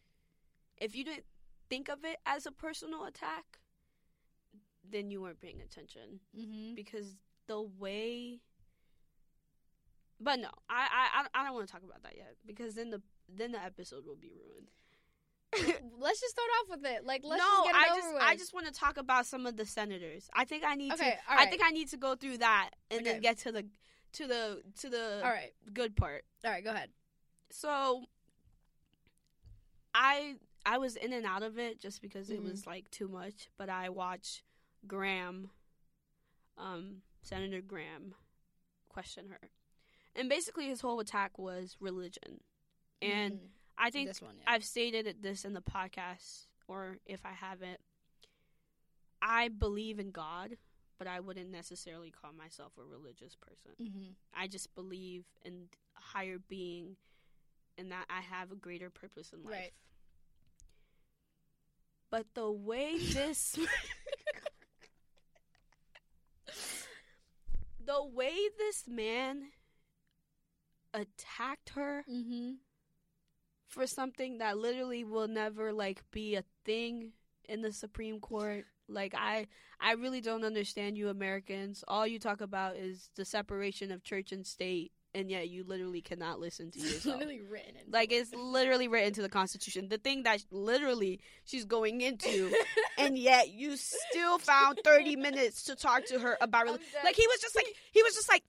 if 0.75 0.97
you 0.97 1.05
didn't 1.05 1.23
think 1.69 1.89
of 1.89 2.03
it 2.03 2.17
as 2.25 2.45
a 2.45 2.51
personal 2.51 3.05
attack, 3.05 3.60
then 4.89 5.12
you 5.12 5.21
weren't 5.21 5.39
paying 5.39 5.62
attention 5.62 6.19
Mm-hmm. 6.38 6.75
because 6.75 7.15
the 7.47 7.62
way. 7.62 8.39
But 10.19 10.39
no, 10.39 10.49
I 10.69 10.88
I 11.23 11.25
I- 11.34 11.43
don't 11.45 11.53
want 11.53 11.67
to 11.67 11.71
talk 11.71 11.84
about 11.84 12.03
that 12.03 12.15
yet 12.17 12.36
because 12.45 12.75
then 12.75 12.89
the 12.89 13.01
then 13.27 13.51
the 13.51 13.63
episode 13.63 14.05
will 14.05 14.15
be 14.17 14.32
ruined. 14.32 14.69
let's 15.99 16.19
just 16.21 16.32
start 16.32 16.47
off 16.62 16.77
with 16.77 16.86
it. 16.86 17.05
Like, 17.05 17.21
let's 17.23 17.41
no, 17.41 17.47
just 17.47 17.65
get 17.65 17.75
it 17.75 17.77
I 17.77 17.91
over 17.91 18.01
just 18.01 18.13
with. 18.13 18.23
I 18.23 18.36
just 18.36 18.53
want 18.53 18.65
to 18.67 18.71
talk 18.71 18.97
about 18.97 19.25
some 19.25 19.45
of 19.47 19.58
the 19.58 19.65
senators. 19.65 20.29
I 20.34 20.45
think 20.45 20.63
I 20.63 20.75
need 20.75 20.93
okay. 20.93 21.03
to. 21.03 21.10
Right. 21.36 21.39
I 21.39 21.45
think 21.47 21.62
I 21.65 21.71
need 21.71 21.89
to 21.89 21.97
go 21.97 22.15
through 22.15 22.38
that 22.39 22.69
and 22.91 23.01
Okay. 23.01 23.12
then 23.13 23.21
get 23.21 23.39
to 23.39 23.51
the 23.51 23.65
to 24.13 24.27
the 24.27 24.62
to 24.79 24.89
the 24.89 25.21
all 25.23 25.32
right. 25.32 25.51
good 25.73 25.95
part. 25.95 26.23
All 26.45 26.51
right. 26.51 26.63
Go 26.63 26.71
ahead. 26.71 26.89
So 27.49 28.03
I 29.93 30.36
I 30.65 30.78
was 30.78 30.95
in 30.95 31.13
and 31.13 31.26
out 31.26 31.43
of 31.43 31.58
it 31.58 31.80
just 31.80 32.02
because 32.02 32.30
it 32.30 32.39
Mhm. 32.41 32.50
was 32.52 32.67
like 32.67 32.89
too 32.91 33.08
much, 33.08 33.50
but 33.58 33.69
I 33.69 33.89
watched 33.89 34.43
Graham 34.88 35.52
um 36.58 37.02
Senator 37.22 37.62
Graham 37.62 38.15
question 38.89 39.30
her. 39.30 39.50
And 40.15 40.28
basically 40.30 40.67
his 40.67 40.82
whole 40.82 41.00
attack 41.00 41.38
was 41.38 41.78
religion. 41.80 42.41
And 43.02 43.34
Mhm. 43.39 43.50
I 43.78 43.89
think 43.91 44.13
one. 44.22 44.38
Yeah. 44.38 44.43
I've 44.48 44.65
stated 44.65 45.22
this 45.22 45.45
in 45.45 45.54
the 45.54 45.62
podcast, 45.62 46.48
or 46.67 47.00
if 47.06 47.26
I 47.26 47.32
haven't, 47.32 47.80
I 49.22 49.48
believe 49.50 50.00
in 50.00 50.12
God, 50.12 50.58
but 50.98 51.08
I 51.08 51.19
wouldn't 51.22 51.50
necessarily 51.50 52.12
call 52.12 52.34
myself 52.34 52.78
a 52.78 52.84
religious 52.84 53.36
person. 53.36 53.72
mm-hmm. 53.80 54.12
I 54.34 54.48
just 54.48 54.74
believe 54.76 55.26
in 55.43 55.69
a 55.95 56.00
higher 56.02 56.39
being 56.39 56.98
and 57.78 57.91
that 57.91 58.06
I 58.10 58.19
have 58.22 58.52
a 58.52 58.56
greater 58.58 58.89
purpose 58.89 59.32
in 59.32 59.43
life. 59.43 59.54
Right. 59.54 59.74
But 62.12 62.26
the 62.34 62.52
way 62.52 62.98
this 63.13 63.58
the 67.84 68.04
way 68.06 68.36
this 68.58 68.88
man 68.88 69.52
attacked 70.93 71.69
her 71.69 72.04
Mm-hmm. 72.10 72.54
for 73.67 73.86
something 73.88 74.39
that 74.39 74.58
literally 74.58 75.04
will 75.04 75.28
never 75.28 75.72
like 75.72 76.04
be 76.12 76.36
a 76.36 76.43
thing 76.65 77.13
in 77.48 77.62
the 77.62 77.72
Supreme 77.72 78.19
Court. 78.19 78.65
Like 78.88 79.13
I 79.15 79.48
I 79.80 79.93
really 79.93 80.22
don't 80.22 80.43
understand 80.43 80.98
you 80.98 81.10
Americans. 81.10 81.84
All 81.88 82.08
you 82.08 82.19
talk 82.19 82.41
about 82.41 82.76
is 82.76 83.10
the 83.15 83.26
separation 83.26 83.91
of 83.91 84.04
church 84.04 84.32
and 84.32 84.45
state 84.45 84.91
and 85.15 85.30
yet 85.30 85.50
you 85.50 85.63
literally 85.63 86.02
cannot 86.02 86.39
listen 86.39 86.69
to 86.72 86.80
It's 86.80 86.93
yourself. 86.93 87.15
literally 87.19 87.41
written. 87.41 87.76
in 87.86 87.91
like 87.91 88.12
it's 88.12 88.34
literally 88.34 88.88
written 88.88 89.13
to 89.13 89.22
the 89.22 89.30
constitution. 89.30 89.89
The 89.89 89.98
thing 89.98 90.24
that 90.24 90.43
literally 90.52 91.19
she's 91.45 91.65
going 91.65 92.02
into 92.02 92.54
and 92.98 93.17
yet 93.17 93.50
you 93.50 93.76
still 93.78 94.38
found 94.38 94.80
30 94.84 95.15
minutes 95.15 95.63
to 95.63 95.76
talk 95.76 96.06
to 96.08 96.19
her 96.19 96.38
about 96.41 96.67
I'm 96.67 96.76
reli- 96.76 96.91
dead. 96.93 97.04
like 97.06 97.15
he 97.15 97.26
was 97.28 97.39
just 97.41 97.56
like 97.56 97.67
he 97.91 98.04
was 98.04 98.13
just 98.13 98.30
like 98.30 98.43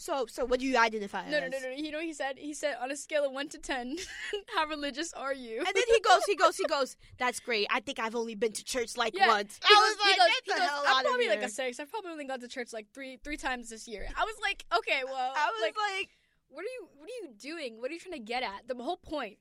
so 0.00 0.24
so 0.26 0.46
what 0.46 0.60
do 0.60 0.66
you 0.66 0.78
identify 0.78 1.24
as? 1.24 1.30
No, 1.30 1.40
no, 1.40 1.48
no, 1.48 1.58
no. 1.58 1.68
You 1.76 1.92
know 1.92 2.00
he 2.00 2.14
said? 2.14 2.38
He 2.38 2.54
said 2.54 2.76
on 2.80 2.90
a 2.90 2.96
scale 2.96 3.24
of 3.26 3.32
one 3.32 3.48
to 3.50 3.58
ten, 3.58 3.98
how 4.56 4.66
religious 4.66 5.12
are 5.12 5.34
you? 5.34 5.58
And 5.58 5.66
then 5.66 5.82
he 5.94 6.00
goes, 6.00 6.22
he 6.26 6.36
goes, 6.36 6.56
he 6.56 6.64
goes. 6.64 6.96
That's 7.18 7.38
great. 7.38 7.66
I 7.70 7.80
think 7.80 7.98
I've 7.98 8.14
only 8.16 8.34
been 8.34 8.52
to 8.52 8.64
church 8.64 8.96
like 8.96 9.14
Yeah. 9.14 9.28
once. 9.28 9.60
He 9.62 9.74
I 9.74 9.78
goes, 9.78 9.96
was 9.96 9.96
he 10.02 10.08
like, 10.08 10.18
goes, 10.18 10.26
get 10.28 10.42
he 10.44 10.50
goes, 10.60 10.68
hell 10.70 10.82
I'm 10.86 11.04
probably 11.04 11.28
like 11.28 11.42
a 11.42 11.48
six. 11.50 11.78
I've 11.78 11.90
probably 11.90 12.12
only 12.12 12.24
gone 12.24 12.40
to 12.40 12.48
church 12.48 12.72
like 12.72 12.86
three 12.94 13.18
three 13.22 13.36
times 13.36 13.68
this 13.68 13.86
year. 13.86 14.06
I 14.16 14.24
was 14.24 14.36
like, 14.42 14.64
okay, 14.78 15.02
well, 15.04 15.32
I 15.36 15.46
was 15.52 15.60
like, 15.60 15.76
like, 15.92 16.08
what 16.48 16.62
are 16.62 16.72
you 16.78 16.88
what 16.96 17.04
are 17.06 17.26
you 17.26 17.34
doing? 17.38 17.78
What 17.80 17.90
are 17.90 17.94
you 17.94 18.00
trying 18.00 18.14
to 18.14 18.24
get 18.24 18.42
at? 18.42 18.68
The 18.68 18.82
whole 18.82 18.96
point. 18.96 19.36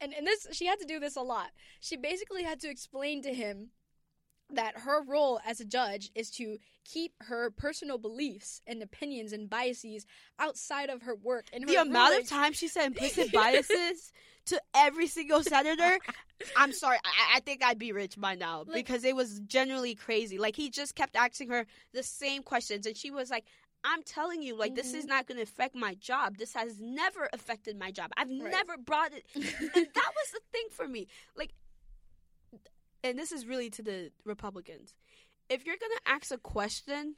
And 0.00 0.14
and 0.14 0.26
this 0.26 0.46
she 0.52 0.64
had 0.66 0.78
to 0.78 0.86
do 0.86 0.98
this 0.98 1.16
a 1.16 1.22
lot. 1.22 1.50
She 1.80 1.96
basically 1.96 2.44
had 2.44 2.60
to 2.60 2.70
explain 2.70 3.20
to 3.22 3.34
him 3.34 3.72
that 4.50 4.78
her 4.78 5.02
role 5.02 5.40
as 5.46 5.60
a 5.60 5.64
judge 5.64 6.10
is 6.14 6.30
to 6.30 6.58
keep 6.84 7.12
her 7.20 7.50
personal 7.50 7.98
beliefs 7.98 8.62
and 8.66 8.82
opinions 8.82 9.32
and 9.32 9.50
biases 9.50 10.06
outside 10.38 10.88
of 10.88 11.02
her 11.02 11.14
work 11.14 11.46
and 11.52 11.68
the 11.68 11.74
her 11.74 11.82
amount 11.82 12.18
of 12.18 12.26
time 12.28 12.52
she 12.52 12.66
said 12.68 12.86
implicit 12.86 13.30
biases 13.32 14.12
to 14.46 14.60
every 14.74 15.06
single 15.06 15.42
senator. 15.42 15.98
I'm 16.56 16.72
sorry. 16.72 16.96
I, 17.04 17.36
I 17.36 17.40
think 17.40 17.62
I'd 17.62 17.78
be 17.78 17.92
rich 17.92 18.18
by 18.18 18.34
now 18.36 18.60
Like- 18.60 18.72
because 18.74 19.04
it 19.04 19.14
was 19.14 19.40
generally 19.40 19.94
crazy. 19.94 20.38
Like 20.38 20.56
he 20.56 20.70
just 20.70 20.94
kept 20.94 21.14
asking 21.16 21.50
her 21.50 21.66
the 21.92 22.02
same 22.02 22.42
questions, 22.42 22.86
and 22.86 22.96
she 22.96 23.10
was 23.10 23.30
like. 23.30 23.44
I'm 23.84 24.02
telling 24.02 24.42
you, 24.42 24.56
like, 24.56 24.74
this 24.74 24.92
is 24.92 25.04
Mhm. 25.04 25.08
not 25.08 25.26
going 25.28 25.36
to 25.36 25.44
affect 25.44 25.76
my 25.76 25.94
job. 25.94 26.36
This 26.36 26.52
has 26.54 26.80
never 26.80 27.28
affected 27.32 27.78
my 27.78 27.92
job. 27.92 28.10
I've 28.16 28.28
Right. 28.28 28.50
never 28.50 28.76
brought 28.76 29.12
it. 29.12 29.24
and 29.36 29.44
that 29.44 29.54
was 30.16 30.30
the 30.32 30.40
thing 30.50 30.64
for 30.72 30.88
me. 30.88 31.06
Like, 31.36 31.54
and 33.02 33.18
this 33.18 33.32
is 33.32 33.46
really 33.46 33.70
to 33.70 33.82
the 33.82 34.10
Republicans. 34.24 34.94
If 35.48 35.64
you're 35.64 35.76
gonna 35.80 36.16
ask 36.16 36.30
a 36.32 36.38
question, 36.38 37.14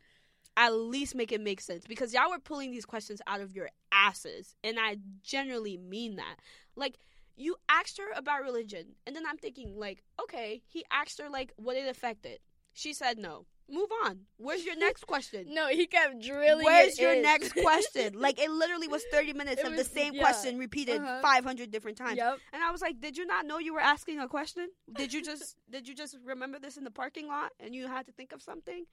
at 0.56 0.74
least 0.74 1.14
make 1.14 1.32
it 1.32 1.40
make 1.40 1.60
sense 1.60 1.86
because 1.86 2.12
y'all 2.12 2.30
were 2.30 2.38
pulling 2.38 2.70
these 2.70 2.84
questions 2.84 3.20
out 3.26 3.40
of 3.40 3.54
your 3.54 3.70
asses, 3.92 4.54
and 4.62 4.78
I 4.78 4.98
generally 5.22 5.76
mean 5.76 6.16
that. 6.16 6.36
Like, 6.76 6.98
you 7.36 7.56
asked 7.68 7.98
her 7.98 8.10
about 8.16 8.42
religion, 8.42 8.96
and 9.06 9.16
then 9.16 9.24
I'm 9.26 9.38
thinking, 9.38 9.78
like, 9.78 10.02
okay, 10.20 10.62
he 10.66 10.84
asked 10.90 11.20
her 11.20 11.28
like 11.30 11.52
what 11.56 11.76
it 11.76 11.88
affected. 11.88 12.40
She 12.72 12.92
said 12.92 13.18
no. 13.18 13.46
Move 13.70 13.88
on. 14.04 14.20
Where's 14.36 14.64
your 14.64 14.76
next 14.76 15.06
question? 15.06 15.46
no, 15.54 15.68
he 15.68 15.86
kept 15.86 16.20
drilling. 16.20 16.64
Where's 16.64 16.98
your 16.98 17.14
in. 17.14 17.22
next 17.22 17.52
question? 17.62 18.14
Like 18.18 18.38
it 18.40 18.50
literally 18.50 18.88
was 18.88 19.02
30 19.12 19.32
minutes 19.34 19.60
It 19.60 19.66
of 19.66 19.72
was- 19.76 19.88
the 19.88 19.94
same 20.00 20.14
yeah. 20.14 20.22
question 20.22 20.58
repeated 20.58 21.00
Uh-huh. 21.00 21.20
500 21.22 21.70
different 21.70 21.96
times. 21.96 22.16
Yep. 22.16 22.38
And 22.52 22.62
I 22.62 22.70
was 22.72 22.80
like, 22.82 23.00
"Did 23.00 23.16
you 23.16 23.26
not 23.26 23.46
know 23.46 23.58
you 23.58 23.72
were 23.72 23.80
asking 23.80 24.18
a 24.20 24.28
question? 24.28 24.68
Did 24.92 25.12
you 25.12 25.22
just 25.22 25.56
did 25.70 25.86
you 25.88 25.94
just 25.94 26.16
remember 26.24 26.58
this 26.58 26.76
in 26.76 26.84
the 26.84 26.90
parking 26.90 27.28
lot 27.28 27.52
and 27.60 27.74
you 27.74 27.86
had 27.86 28.06
to 28.06 28.12
think 28.12 28.32
of 28.32 28.42
something?" 28.42 28.84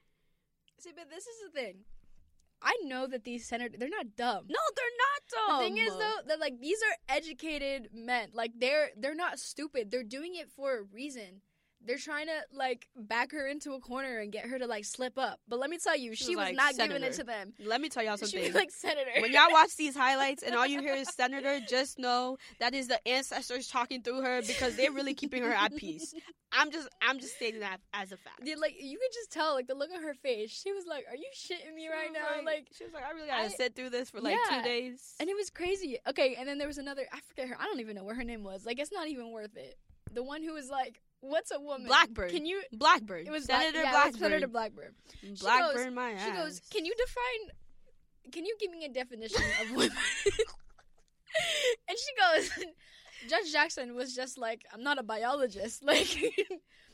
See, 0.80 0.90
but 0.94 1.10
this 1.10 1.26
is 1.26 1.38
the 1.44 1.60
thing. 1.60 1.74
I 2.60 2.76
know 2.84 3.06
that 3.06 3.22
these 3.24 3.46
senators, 3.46 3.78
they're 3.78 3.88
not 3.88 4.16
dumb. 4.16 4.44
No, 4.48 4.58
they're 4.76 4.98
not 5.06 5.20
dumb. 5.48 5.58
The 5.58 5.64
thing 5.64 5.78
is 5.78 5.92
though 5.96 6.18
that 6.26 6.40
like 6.40 6.60
these 6.60 6.78
are 6.82 7.14
educated 7.16 7.88
men. 7.92 8.30
Like 8.32 8.52
they're 8.58 8.90
they're 8.96 9.14
not 9.14 9.38
stupid. 9.38 9.90
They're 9.90 10.02
doing 10.02 10.34
it 10.34 10.50
for 10.50 10.78
a 10.78 10.82
reason. 10.82 11.42
They're 11.84 11.96
trying 11.98 12.26
to 12.26 12.34
like 12.52 12.88
back 12.96 13.32
her 13.32 13.46
into 13.46 13.72
a 13.72 13.80
corner 13.80 14.18
and 14.18 14.30
get 14.32 14.46
her 14.46 14.58
to 14.58 14.66
like 14.66 14.84
slip 14.84 15.16
up. 15.16 15.40
But 15.48 15.58
let 15.58 15.70
me 15.70 15.78
tell 15.78 15.96
you, 15.96 16.14
She 16.14 16.24
she, 16.24 16.36
was 16.36 16.48
was, 16.48 16.56
like, 16.56 16.76
not 16.76 16.88
giving 16.88 17.02
it 17.02 17.12
to 17.14 17.24
them. 17.24 17.54
Let 17.64 17.80
me 17.80 17.88
tell 17.88 18.02
y'all 18.02 18.16
something. 18.18 18.40
She 18.40 18.46
was 18.46 18.54
like 18.54 18.70
senator. 18.70 19.10
when 19.20 19.32
y'all 19.32 19.50
watch 19.52 19.76
these 19.76 19.96
highlights 19.96 20.42
and 20.42 20.54
all 20.54 20.66
you 20.66 20.80
hear 20.80 20.94
is 20.94 21.08
senator, 21.14 21.60
just 21.68 21.98
know 21.98 22.36
that 22.60 22.74
is 22.74 22.88
the 22.88 23.06
ancestors 23.08 23.68
talking 23.68 24.02
through 24.02 24.22
her 24.22 24.42
because 24.42 24.76
they're 24.76 24.92
really 24.92 25.14
keeping 25.14 25.42
her 25.44 25.52
at 25.52 25.74
peace. 25.76 26.14
I'm 26.52 26.70
just 26.70 26.88
I'm 27.02 27.20
just 27.20 27.36
stating 27.36 27.60
that 27.60 27.78
as 27.92 28.10
a 28.10 28.16
fact. 28.16 28.40
Yeah, 28.42 28.54
like 28.58 28.74
you 28.80 28.98
could 28.98 29.12
just 29.14 29.30
tell, 29.30 29.54
like 29.54 29.66
the 29.68 29.74
look 29.74 29.90
on 29.94 30.02
her 30.02 30.14
face. 30.14 30.50
She 30.50 30.72
was 30.72 30.84
like, 30.86 31.04
"Are 31.08 31.14
you 31.16 31.26
shitting 31.36 31.74
me 31.74 31.82
She 31.84 31.88
right 31.90 32.08
now?" 32.12 32.42
Like, 32.44 32.68
she 32.76 32.84
was 32.84 32.92
like, 32.94 33.04
I 33.04 33.10
really 33.12 33.28
gotta 33.28 33.44
I- 33.44 33.48
sit 33.48 33.76
through 33.76 33.90
this 33.90 34.10
for 34.10 34.20
like 34.20 34.34
Yeah. 34.50 34.56
two 34.58 34.62
days. 34.64 35.14
and 35.20 35.28
it 35.28 35.36
was 35.36 35.50
crazy. 35.50 35.98
Okay, 36.08 36.34
and 36.38 36.48
then 36.48 36.58
there 36.58 36.66
was 36.66 36.78
another. 36.78 37.02
I 37.12 37.20
forget 37.28 37.48
her. 37.48 37.56
I 37.60 37.64
don't 37.66 37.80
even 37.80 37.94
know 37.96 38.04
what 38.04 38.16
her 38.16 38.24
name 38.24 38.42
was. 38.44 38.64
Like, 38.66 38.78
it's 38.80 38.90
not 38.92 39.08
even 39.08 39.30
worth 39.30 39.56
it. 39.56 39.76
The 40.12 40.22
one 40.22 40.42
who 40.42 40.54
was 40.54 40.70
like, 40.70 41.02
"What's 41.20 41.50
a 41.50 41.60
woman?" 41.60 41.86
Blackbird. 41.86 42.30
Can 42.30 42.46
you? 42.46 42.62
Blackbird? 42.72 43.26
It 43.26 43.30
was 43.30 43.44
Senator 43.44 43.72
Black, 43.72 43.84
yeah, 43.84 43.90
Blackburn. 43.90 44.20
Senator 44.20 44.46
Blackburn. 44.48 44.94
Blackburn, 45.40 45.94
my 45.94 46.10
ass. 46.12 46.24
She 46.24 46.32
goes, 46.32 46.60
"Can 46.70 46.84
you 46.84 46.94
define? 46.96 48.32
Can 48.32 48.44
you 48.44 48.56
give 48.60 48.70
me 48.70 48.84
a 48.84 48.88
definition 48.88 49.42
of 49.62 49.70
women?" 49.76 49.96
and 51.88 51.98
she 51.98 52.12
goes, 52.16 52.66
"Judge 53.28 53.52
Jackson 53.52 53.94
was 53.94 54.14
just 54.14 54.38
like, 54.38 54.64
I'm 54.72 54.82
not 54.82 54.98
a 54.98 55.02
biologist. 55.02 55.82
Like, 55.84 56.08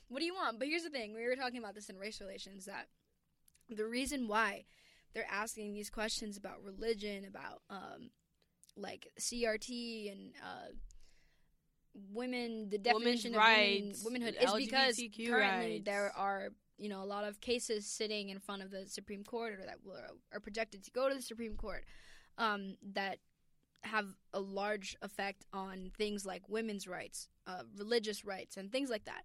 what 0.08 0.20
do 0.20 0.24
you 0.24 0.34
want?" 0.34 0.58
But 0.58 0.68
here's 0.68 0.84
the 0.84 0.90
thing: 0.90 1.14
we 1.14 1.26
were 1.26 1.36
talking 1.36 1.58
about 1.58 1.74
this 1.74 1.88
in 1.88 1.98
race 1.98 2.20
relations. 2.20 2.66
That 2.66 2.88
the 3.68 3.86
reason 3.86 4.28
why 4.28 4.64
they're 5.14 5.26
asking 5.30 5.72
these 5.72 5.90
questions 5.90 6.36
about 6.36 6.62
religion, 6.62 7.24
about 7.24 7.62
um, 7.70 8.10
like 8.76 9.08
CRT 9.20 10.10
and 10.10 10.32
uh, 10.42 10.72
women, 12.12 12.68
the 12.70 12.78
definition 12.78 13.32
Women's 13.32 13.36
of 13.36 13.36
rights, 13.36 14.04
women, 14.04 14.22
womanhood, 14.22 14.36
is 14.42 14.66
because 14.66 15.00
currently 15.16 15.72
rights. 15.72 15.84
there 15.84 16.12
are 16.16 16.48
you 16.78 16.88
know 16.88 17.02
a 17.02 17.06
lot 17.06 17.24
of 17.24 17.40
cases 17.40 17.86
sitting 17.86 18.30
in 18.30 18.38
front 18.40 18.62
of 18.62 18.70
the 18.70 18.86
Supreme 18.86 19.24
Court 19.24 19.54
or 19.54 19.66
that 19.66 19.78
are 20.32 20.40
projected 20.40 20.82
to 20.84 20.90
go 20.90 21.08
to 21.08 21.14
the 21.14 21.22
Supreme 21.22 21.56
Court 21.56 21.84
um, 22.38 22.76
that 22.94 23.18
have 23.84 24.06
a 24.32 24.40
large 24.40 24.96
effect 25.02 25.44
on 25.52 25.90
things 25.96 26.24
like 26.24 26.48
women's 26.48 26.88
rights, 26.88 27.28
uh, 27.46 27.62
religious 27.76 28.24
rights, 28.24 28.56
and 28.56 28.72
things 28.72 28.90
like 28.90 29.04
that. 29.04 29.24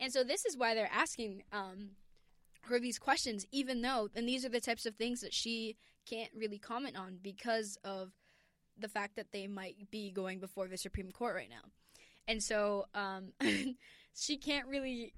And 0.00 0.12
so 0.12 0.24
this 0.24 0.46
is 0.46 0.56
why 0.56 0.74
they're 0.74 0.90
asking 0.92 1.42
um, 1.52 1.90
her 2.62 2.78
these 2.78 2.98
questions, 2.98 3.46
even 3.52 3.82
though, 3.82 4.08
and 4.14 4.28
these 4.28 4.44
are 4.44 4.48
the 4.48 4.60
types 4.60 4.86
of 4.86 4.94
things 4.94 5.20
that 5.20 5.34
she 5.34 5.76
can't 6.06 6.30
really 6.34 6.58
comment 6.58 6.96
on 6.96 7.18
because 7.22 7.78
of 7.84 8.12
the 8.78 8.88
fact 8.88 9.16
that 9.16 9.32
they 9.32 9.46
might 9.46 9.90
be 9.90 10.10
going 10.10 10.38
before 10.40 10.68
the 10.68 10.78
Supreme 10.78 11.10
Court 11.10 11.34
right 11.34 11.50
now. 11.50 11.70
And 12.28 12.42
so 12.42 12.86
um, 12.94 13.32
she 14.14 14.36
can't 14.36 14.68
really 14.68 15.14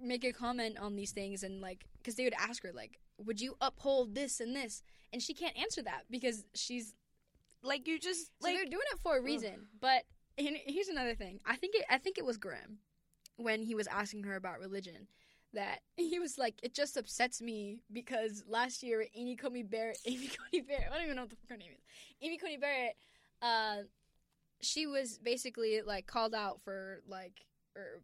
make 0.00 0.24
a 0.24 0.32
comment 0.32 0.78
on 0.78 0.96
these 0.96 1.12
things 1.12 1.42
and 1.42 1.60
like 1.60 1.84
because 1.98 2.14
they 2.14 2.24
would 2.24 2.34
ask 2.38 2.62
her 2.62 2.72
like 2.72 2.98
would 3.18 3.38
you 3.38 3.56
uphold 3.60 4.14
this 4.14 4.40
and 4.40 4.56
this? 4.56 4.82
And 5.12 5.22
she 5.22 5.34
can't 5.34 5.56
answer 5.58 5.82
that 5.82 6.04
because 6.10 6.44
she's 6.54 6.94
like 7.62 7.86
you 7.86 7.98
just 7.98 8.30
so 8.40 8.48
like 8.48 8.56
they're 8.56 8.64
doing 8.64 8.82
it 8.92 8.98
for 9.00 9.18
a 9.18 9.22
reason. 9.22 9.66
But 9.80 10.04
and 10.38 10.56
here's 10.66 10.88
another 10.88 11.14
thing. 11.14 11.40
I 11.46 11.56
think 11.56 11.74
it 11.74 11.84
i 11.90 11.98
think 11.98 12.18
it 12.18 12.24
was 12.24 12.38
graham 12.38 12.78
when 13.36 13.62
he 13.62 13.74
was 13.74 13.86
asking 13.86 14.24
her 14.24 14.36
about 14.36 14.58
religion 14.58 15.06
that 15.52 15.80
he 15.96 16.18
was 16.18 16.38
like, 16.38 16.54
it 16.62 16.74
just 16.74 16.96
upsets 16.96 17.40
me 17.40 17.80
because 17.92 18.44
last 18.46 18.82
year 18.82 19.04
Amy 19.14 19.36
Coney 19.36 19.62
Barrett, 19.62 19.98
Amy 20.06 20.28
Coney 20.28 20.62
Barrett, 20.62 20.86
I 20.90 20.94
don't 20.94 21.04
even 21.04 21.16
know 21.16 21.22
what 21.22 21.30
the 21.30 21.36
fuck 21.36 21.50
her 21.50 21.56
name 21.56 21.72
is, 21.72 21.82
Amy 22.22 22.38
Coney 22.38 22.56
Barrett, 22.56 22.96
uh, 23.42 23.76
she 24.62 24.86
was 24.86 25.18
basically 25.18 25.82
like 25.82 26.06
called 26.06 26.34
out 26.34 26.60
for 26.60 27.02
like, 27.08 27.44
or 27.76 28.02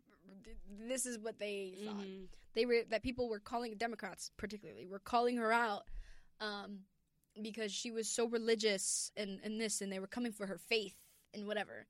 this 0.88 1.06
is 1.06 1.18
what 1.18 1.38
they 1.38 1.74
thought 1.84 1.96
Mhm. 2.04 2.28
they 2.54 2.66
were 2.66 2.82
that 2.90 3.02
people 3.02 3.28
were 3.28 3.40
calling 3.40 3.76
Democrats 3.76 4.30
particularly 4.36 4.86
were 4.86 4.98
calling 4.98 5.36
her 5.36 5.52
out 5.52 5.88
um, 6.40 6.84
because 7.42 7.72
she 7.72 7.90
was 7.90 8.08
so 8.08 8.26
religious 8.26 9.10
and 9.16 9.40
and 9.42 9.60
this 9.60 9.80
and 9.80 9.92
they 9.92 9.98
were 9.98 10.06
coming 10.06 10.32
for 10.32 10.46
her 10.46 10.58
faith 10.58 10.96
and 11.34 11.46
whatever. 11.46 11.86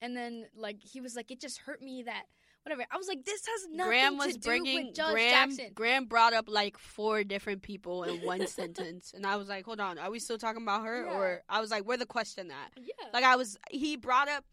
And 0.00 0.16
then 0.16 0.46
like 0.54 0.82
he 0.82 1.00
was 1.00 1.14
like, 1.16 1.30
it 1.30 1.40
just 1.40 1.58
hurt 1.58 1.82
me 1.82 2.02
that 2.04 2.26
whatever. 2.64 2.84
I 2.90 2.96
was 2.96 3.08
like, 3.08 3.24
this 3.24 3.42
has 3.46 3.68
nothing 3.70 3.88
Graham 3.90 4.16
was 4.18 4.34
to 4.34 4.38
do 4.38 4.48
bringing 4.48 4.86
with 4.86 4.94
Judge 4.94 5.12
Graham. 5.12 5.50
Jackson. 5.50 5.70
Graham 5.74 6.04
brought 6.06 6.32
up 6.32 6.46
like 6.48 6.78
four 6.78 7.24
different 7.24 7.62
people 7.62 8.04
in 8.04 8.20
one 8.24 8.46
sentence, 8.58 9.12
and 9.14 9.26
I 9.26 9.36
was 9.36 9.48
like, 9.48 9.64
"Hold 9.64 9.80
on, 9.80 9.98
are 9.98 10.10
we 10.10 10.18
still 10.18 10.38
talking 10.38 10.62
about 10.62 10.84
her?" 10.84 11.04
Yeah. 11.06 11.12
Or 11.16 11.42
I 11.48 11.60
was 11.60 11.70
like, 11.70 11.84
"Where 11.86 11.96
the 11.96 12.06
question 12.06 12.50
at?" 12.50 12.72
Yeah, 12.76 13.06
Like 13.12 13.24
I 13.24 13.36
was, 13.36 13.56
he 13.70 13.96
brought 13.96 14.28
up, 14.28 14.44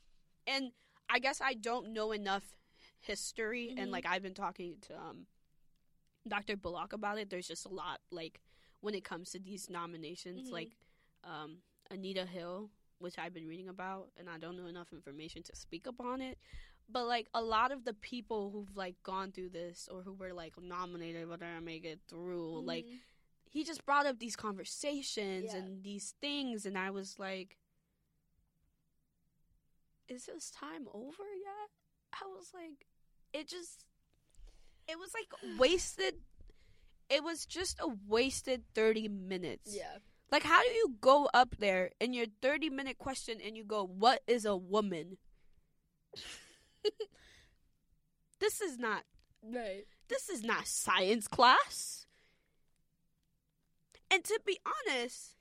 and 0.45 0.71
I 1.09 1.19
guess 1.19 1.41
I 1.41 1.53
don't 1.53 1.93
know 1.93 2.11
enough 2.11 2.43
history, 2.99 3.73
and 3.77 3.89
Mhm. 3.89 3.91
like 3.91 4.05
I've 4.05 4.23
been 4.23 4.33
talking 4.33 4.75
to 4.87 4.95
um, 4.97 5.27
Dr. 6.27 6.57
Bullock 6.57 6.93
about 6.93 7.17
it. 7.17 7.29
There's 7.29 7.47
just 7.47 7.65
a 7.65 7.69
lot 7.69 7.99
like 8.11 8.41
when 8.81 8.93
it 8.93 9.03
comes 9.03 9.31
to 9.31 9.39
these 9.39 9.69
nominations, 9.69 10.49
Mhm. 10.49 10.53
like 10.53 10.75
um, 11.23 11.57
Anita 11.91 12.25
Hill, 12.25 12.69
which 12.99 13.17
I've 13.17 13.33
been 13.33 13.47
reading 13.47 13.69
about, 13.69 14.09
and 14.17 14.29
I 14.29 14.37
don't 14.37 14.55
know 14.55 14.67
enough 14.67 14.91
information 14.93 15.43
to 15.43 15.55
speak 15.55 15.87
upon 15.87 16.21
it. 16.21 16.37
But 16.89 17.05
like 17.05 17.27
a 17.33 17.41
lot 17.41 17.71
of 17.71 17.83
the 17.83 17.93
people 17.93 18.49
who've 18.51 18.75
like 18.75 18.95
gone 19.03 19.31
through 19.31 19.49
this 19.49 19.89
or 19.91 20.01
who 20.03 20.13
were 20.13 20.33
like 20.33 20.53
nominated 20.61 21.27
but 21.29 21.39
didn't 21.41 21.65
make 21.65 21.83
it 21.85 21.99
through, 22.07 22.61
like 22.61 22.85
Mhm. 22.85 22.99
he 23.49 23.63
just 23.63 23.85
brought 23.85 24.05
up 24.05 24.19
these 24.19 24.35
conversations 24.37 25.51
Yeah. 25.53 25.57
and 25.59 25.83
these 25.83 26.15
things 26.21 26.65
and 26.65 26.77
I 26.77 26.89
was 26.91 27.19
like 27.19 27.57
is 30.07 30.25
this 30.27 30.49
time 30.49 30.87
over 30.93 31.23
yet? 31.35 31.69
I 32.13 32.25
was 32.27 32.53
like 32.53 32.87
it 33.33 33.47
just 33.47 33.85
it 34.87 34.97
was 34.97 35.11
like 35.13 35.27
wasted 35.59 36.15
it 37.09 37.23
was 37.23 37.45
just 37.45 37.79
a 37.79 37.87
wasted 38.07 38.63
30 38.73 39.07
minutes. 39.09 39.75
yeah, 39.75 39.97
Like 40.31 40.43
how 40.43 40.61
do 40.61 40.69
you 40.69 40.95
go 41.01 41.29
up 41.33 41.55
there 41.57 41.91
in 41.99 42.13
your 42.13 42.25
30 42.41 42.69
minute 42.69 42.97
question 42.97 43.39
and 43.43 43.55
you 43.57 43.63
go 43.65 43.83
what 43.85 44.21
is 44.27 44.45
a 44.45 44.55
woman? 44.55 45.17
this 48.39 48.61
is 48.61 48.77
not 48.77 49.03
right. 49.43 49.85
this 50.07 50.29
is 50.29 50.43
not 50.43 50.67
science 50.67 51.27
class. 51.27 52.05
And 54.09 54.23
to 54.23 54.39
be 54.45 54.57
honest, 54.65 55.35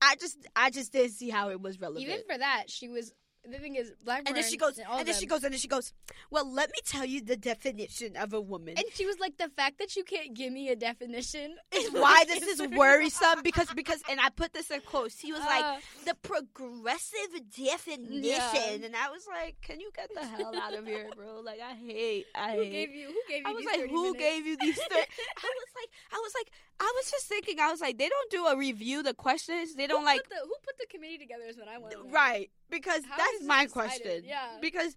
I 0.00 0.14
just 0.16 0.38
I 0.54 0.70
just 0.70 0.92
didn't 0.92 1.12
see 1.12 1.28
how 1.28 1.50
it 1.50 1.60
was 1.60 1.80
relevant. 1.80 2.06
Even 2.06 2.20
for 2.28 2.38
that, 2.38 2.64
she 2.68 2.88
was. 2.88 3.12
The 3.42 3.58
thing 3.58 3.74
is, 3.74 3.90
Blackburn 4.04 4.28
and 4.28 4.36
then 4.36 4.44
she 4.50 4.56
goes, 4.58 4.78
all 4.88 4.98
and 4.98 5.08
then 5.08 5.14
she 5.14 5.24
goes, 5.26 5.42
and 5.44 5.52
then 5.52 5.58
she 5.58 5.66
goes. 5.66 5.92
Well, 6.30 6.48
let 6.52 6.68
me 6.68 6.78
tell 6.84 7.04
you 7.06 7.22
the 7.22 7.36
definition 7.36 8.16
of 8.16 8.32
a 8.34 8.40
woman. 8.40 8.74
and 8.76 8.84
she 8.94 9.06
was 9.06 9.18
like, 9.18 9.38
the 9.38 9.48
fact 9.48 9.78
that 9.78 9.96
you 9.96 10.04
can't 10.04 10.34
give 10.34 10.52
me 10.52 10.68
a 10.68 10.76
definition 10.76 11.56
is 11.74 11.90
why 11.90 12.24
this 12.28 12.42
is 12.42 12.60
worrisome 12.68 13.42
because 13.42 13.68
because 13.74 14.02
and 14.10 14.20
I 14.20 14.28
put 14.28 14.52
this 14.52 14.70
in 14.70 14.80
quotes. 14.82 15.18
He 15.18 15.32
was 15.32 15.40
like 15.40 15.64
Uh, 15.64 15.78
the 16.04 16.14
progressive 16.16 17.32
definition, 17.56 18.22
Yeah. 18.22 18.70
and 18.84 18.94
I 18.96 19.08
was 19.10 19.26
like, 19.26 19.56
"Can 19.62 19.80
you 19.80 19.90
get 19.96 20.10
the 20.14 20.24
hell 20.26 20.54
out 20.60 20.74
of 20.74 20.86
here, 20.86 21.08
bro?" 21.16 21.40
Like 21.40 21.60
I 21.60 21.74
hate, 21.74 22.26
I 22.34 22.52
who 22.56 22.62
hate. 22.62 22.70
gave 22.72 22.90
you? 22.94 23.06
Who 23.08 23.20
gave 23.28 23.42
you? 23.42 23.48
I 23.48 23.52
was 23.52 23.64
like, 23.64 23.90
who 23.90 24.02
minutes? 24.12 24.18
gave 24.18 24.46
you 24.46 24.56
these? 24.60 24.76
Thir-? 24.76 24.84
I 24.94 25.50
was 25.60 25.70
like, 25.76 25.90
I 26.12 26.16
was 26.22 26.32
like, 26.38 26.50
I 26.80 26.92
was 26.96 27.10
just 27.10 27.26
thinking, 27.26 27.60
I 27.60 27.70
was 27.70 27.80
like, 27.80 27.98
they 27.98 28.08
don't 28.08 28.30
do 28.30 28.46
a 28.46 28.56
review 28.56 29.02
the 29.02 29.12
questions. 29.14 29.74
They 29.74 29.86
don't 29.86 30.00
who 30.00 30.06
like 30.06 30.22
put 30.22 30.30
the, 30.30 30.36
who 30.42 30.54
put 30.64 30.78
the 30.78 30.86
committee 30.86 31.18
together 31.18 31.44
is 31.46 31.56
what 31.58 31.68
I 31.68 31.78
want. 31.78 31.94
right 32.10 32.50
because 32.70 33.04
How 33.04 33.18
that's 33.18 33.44
my 33.44 33.64
decided? 33.64 33.72
question. 33.72 34.22
Yeah. 34.26 34.46
because. 34.60 34.96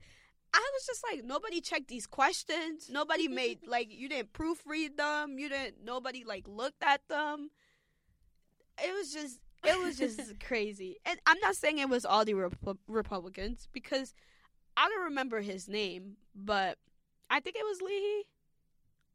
I 0.56 0.69
was 0.76 0.86
just 0.86 1.04
like 1.12 1.24
nobody 1.26 1.62
checked 1.62 1.88
these 1.88 2.06
questions. 2.06 2.88
Nobody 2.88 3.28
made 3.28 3.62
like 3.67 3.88
you 3.91 4.08
didn't 4.08 4.34
proofread 4.34 4.98
them. 4.98 5.39
You 5.39 5.50
didn't. 5.50 5.84
Nobody 5.84 6.24
like 6.24 6.48
looked 6.48 6.84
at 6.84 7.02
them. 7.10 7.50
It 8.78 8.93
was 8.93 9.12
just 9.12 9.39
it 9.65 9.82
was 9.82 9.98
just 9.98 10.39
crazy. 10.46 10.98
And 11.08 11.17
I'm 11.26 11.39
not 11.39 11.56
saying 11.56 11.80
it 11.80 11.89
was 11.89 12.06
all 12.06 12.24
the 12.24 12.34
Repu- 12.34 12.78
Republicans 12.88 13.67
because 13.74 14.13
I 14.78 14.88
don't 14.89 15.06
remember 15.06 15.41
his 15.41 15.67
name, 15.67 16.17
but 16.36 16.78
I 17.32 17.39
think 17.39 17.56
it 17.56 17.65
was 17.65 17.82
Leahy 17.82 18.28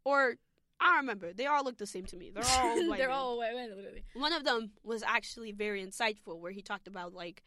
or 0.05 0.39
I 0.81 0.97
remember. 0.99 1.33
They 1.33 1.47
all 1.47 1.65
look 1.65 1.77
the 1.79 1.87
same 1.87 2.05
to 2.07 2.17
me. 2.17 2.31
They're 2.31 2.45
all 2.45 2.77
white 2.89 2.99
They're 2.99 3.09
men. 3.09 3.17
all 3.17 3.39
white 3.39 3.55
men, 3.55 3.71
literally. 3.75 4.05
One 4.15 4.33
of 4.33 4.45
them 4.45 4.71
was 4.85 5.03
actually 5.03 5.53
very 5.53 5.85
insightful, 5.85 6.39
where 6.39 6.53
he 6.53 6.63
talked 6.63 6.87
about 6.87 7.13
like, 7.15 7.43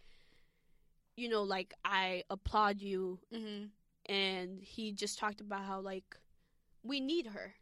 you 1.15 1.29
know, 1.29 1.43
like 1.43 1.73
I 1.85 2.23
applaud 2.29 2.81
you, 2.81 3.19
Mm-hmm. 3.33 3.65
and 4.11 4.59
he 4.61 4.91
just 4.91 5.17
talked 5.19 5.41
about 5.41 5.63
how 5.63 5.79
like 5.81 6.17
we 6.83 6.99
need 6.99 7.27
her, 7.27 7.55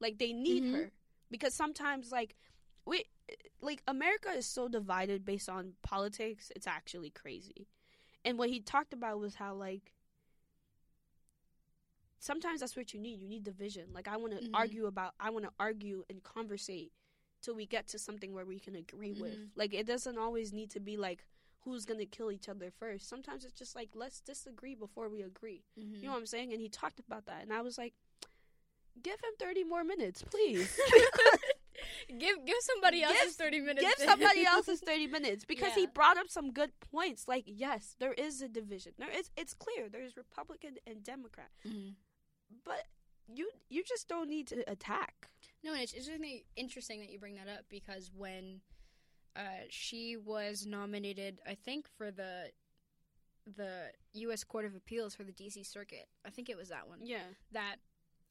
like 0.00 0.18
they 0.18 0.32
need 0.32 0.64
Mhm. 0.64 0.72
her 0.74 0.92
because 1.30 1.54
sometimes 1.54 2.12
like 2.12 2.36
we 2.84 3.04
like 3.60 3.82
America 3.88 4.30
is 4.30 4.46
so 4.46 4.68
divided 4.68 5.24
based 5.24 5.48
on 5.48 5.74
politics. 5.82 6.52
It's 6.54 6.66
actually 6.66 7.10
crazy, 7.10 7.66
and 8.24 8.38
what 8.38 8.50
he 8.50 8.60
talked 8.60 8.92
about 8.92 9.18
was 9.20 9.34
how 9.36 9.54
like. 9.54 9.92
Sometimes 12.20 12.60
that's 12.60 12.76
what 12.76 12.92
you 12.92 13.00
need. 13.00 13.20
You 13.20 13.28
need 13.28 13.44
division. 13.44 13.92
Like 13.92 14.08
I 14.08 14.16
want 14.16 14.32
to 14.38 14.40
Mhm. 14.46 14.50
argue 14.54 14.86
about. 14.86 15.14
I 15.20 15.30
want 15.30 15.44
to 15.44 15.52
argue 15.58 16.04
and 16.10 16.22
conversate 16.22 16.92
till 17.42 17.54
we 17.54 17.66
get 17.66 17.86
to 17.88 17.98
something 17.98 18.32
where 18.34 18.44
we 18.44 18.58
can 18.58 18.74
agree 18.74 19.12
with. 19.12 19.36
Mhm. 19.38 19.50
Like 19.54 19.72
it 19.74 19.86
doesn't 19.86 20.18
always 20.18 20.52
need 20.52 20.70
to 20.72 20.80
be 20.80 20.96
like 20.96 21.24
who's 21.64 21.84
gonna 21.84 22.06
kill 22.06 22.32
each 22.32 22.48
other 22.48 22.70
first. 22.70 23.08
Sometimes 23.08 23.44
it's 23.44 23.52
just 23.58 23.76
like 23.76 23.90
let's 23.94 24.20
disagree 24.20 24.74
before 24.74 25.08
we 25.08 25.22
agree. 25.22 25.64
Mm-hmm. 25.78 25.94
You 25.96 26.02
know 26.02 26.12
what 26.12 26.18
I'm 26.18 26.26
saying? 26.26 26.52
And 26.52 26.60
he 26.60 26.68
talked 26.68 26.98
about 26.98 27.26
that, 27.26 27.42
and 27.42 27.52
I 27.52 27.60
was 27.60 27.76
like, 27.78 27.94
give 29.02 29.20
him 29.20 29.32
30 29.38 29.64
more 29.64 29.84
minutes, 29.84 30.22
please. 30.22 30.76
give 32.18 32.44
give 32.44 32.56
somebody 32.60 33.02
else 33.02 33.12
Give- 33.14 33.26
his 33.26 33.36
thirty 33.36 33.60
minutes. 33.60 33.86
give 33.86 34.08
somebody 34.08 34.44
else's 34.44 34.80
30 34.86 35.06
minutes 35.08 35.44
because 35.44 35.74
he 35.74 35.86
brought 35.86 36.16
up 36.16 36.28
some 36.28 36.52
good 36.52 36.72
points. 36.80 37.28
Like 37.28 37.44
yes, 37.46 37.94
there 37.98 38.12
is 38.14 38.40
a 38.42 38.48
division. 38.48 38.92
There 38.98 39.10
is. 39.10 39.30
It's 39.36 39.54
clear 39.54 39.88
there's 39.88 40.16
Republican 40.16 40.78
and 40.86 41.02
Democrat, 41.04 41.50
Mhm. 41.66 41.94
But 42.64 42.84
you 43.32 43.50
you 43.68 43.84
just 43.84 44.08
don't 44.08 44.28
need 44.28 44.46
to 44.48 44.70
attack. 44.70 45.28
No, 45.64 45.72
and 45.72 45.82
it's 45.82 45.92
interesting, 45.92 46.42
interesting 46.56 47.00
that 47.00 47.10
you 47.10 47.18
bring 47.18 47.34
that 47.34 47.48
up 47.48 47.64
because 47.68 48.10
when 48.16 48.60
uh, 49.36 49.66
she 49.68 50.16
was 50.16 50.66
nominated, 50.66 51.40
I 51.46 51.54
think 51.54 51.88
for 51.96 52.10
the 52.10 52.50
the 53.56 53.90
U.S. 54.12 54.44
Court 54.44 54.64
of 54.64 54.74
Appeals 54.74 55.14
for 55.14 55.24
the 55.24 55.32
D.C. 55.32 55.62
Circuit, 55.64 56.06
I 56.26 56.30
think 56.30 56.48
it 56.48 56.56
was 56.56 56.68
that 56.68 56.86
one. 56.86 57.00
Yeah. 57.02 57.22
That 57.52 57.76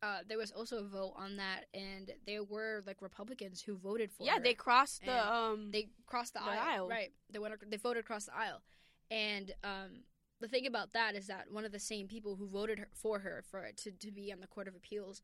uh, 0.04 0.20
there 0.28 0.38
was 0.38 0.52
also 0.52 0.78
a 0.78 0.84
vote 0.84 1.14
on 1.16 1.38
that, 1.38 1.66
and 1.74 2.12
there 2.26 2.44
were 2.44 2.84
like 2.86 3.02
Republicans 3.02 3.62
who 3.62 3.76
voted 3.76 4.12
for. 4.12 4.26
Yeah, 4.26 4.36
her. 4.36 4.42
they 4.42 4.54
crossed 4.54 5.04
the 5.06 5.34
um. 5.34 5.72
they 5.72 5.90
crossed 6.06 6.34
the, 6.34 6.40
the 6.40 6.46
aisle. 6.46 6.60
aisle. 6.68 6.90
Right. 6.90 7.12
They 7.32 7.40
went. 7.40 7.56
They 7.70 7.78
voted 7.78 8.04
across 8.04 8.26
the 8.26 8.36
aisle, 8.36 8.62
and 9.10 9.52
um, 9.64 10.04
the 10.40 10.48
thing 10.48 10.68
about 10.68 10.94
that 10.94 11.16
is 11.16 11.28
that 11.28 11.52
one 11.52 11.66
of 11.66 11.72
the 11.72 11.80
same 11.80 12.08
people 12.08 12.36
who 12.36 12.48
voted 12.48 12.80
her, 12.80 12.88
for 12.94 13.20
her 13.20 13.44
for 13.50 13.70
to 13.76 13.92
to 13.92 14.12
be 14.12 14.32
on 14.32 14.40
the 14.40 14.48
Court 14.48 14.68
of 14.68 14.76
Appeals, 14.76 15.22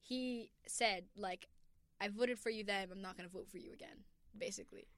he 0.00 0.50
said 0.66 1.04
like, 1.16 1.48
"I 2.00 2.08
voted 2.08 2.38
for 2.38 2.50
you 2.50 2.64
then. 2.64 2.88
I'm 2.90 3.02
not 3.02 3.16
going 3.16 3.28
to 3.28 3.32
vote 3.32 3.48
for 3.48 3.58
you 3.58 3.72
again." 3.72 4.04
Basically, 4.36 4.88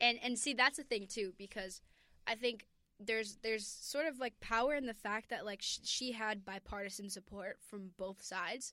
and 0.00 0.18
and 0.22 0.38
see 0.38 0.54
that's 0.54 0.78
the 0.78 0.84
thing 0.84 1.06
too 1.06 1.32
because 1.36 1.80
I 2.26 2.34
think 2.34 2.66
there's 2.98 3.38
there's 3.42 3.66
sort 3.66 4.06
of 4.06 4.18
like 4.18 4.40
power 4.40 4.74
in 4.74 4.86
the 4.86 4.94
fact 4.94 5.30
that 5.30 5.44
like 5.44 5.62
sh- 5.62 5.80
she 5.84 6.12
had 6.12 6.44
bipartisan 6.44 7.10
support 7.10 7.58
from 7.68 7.90
both 7.98 8.22
sides, 8.22 8.72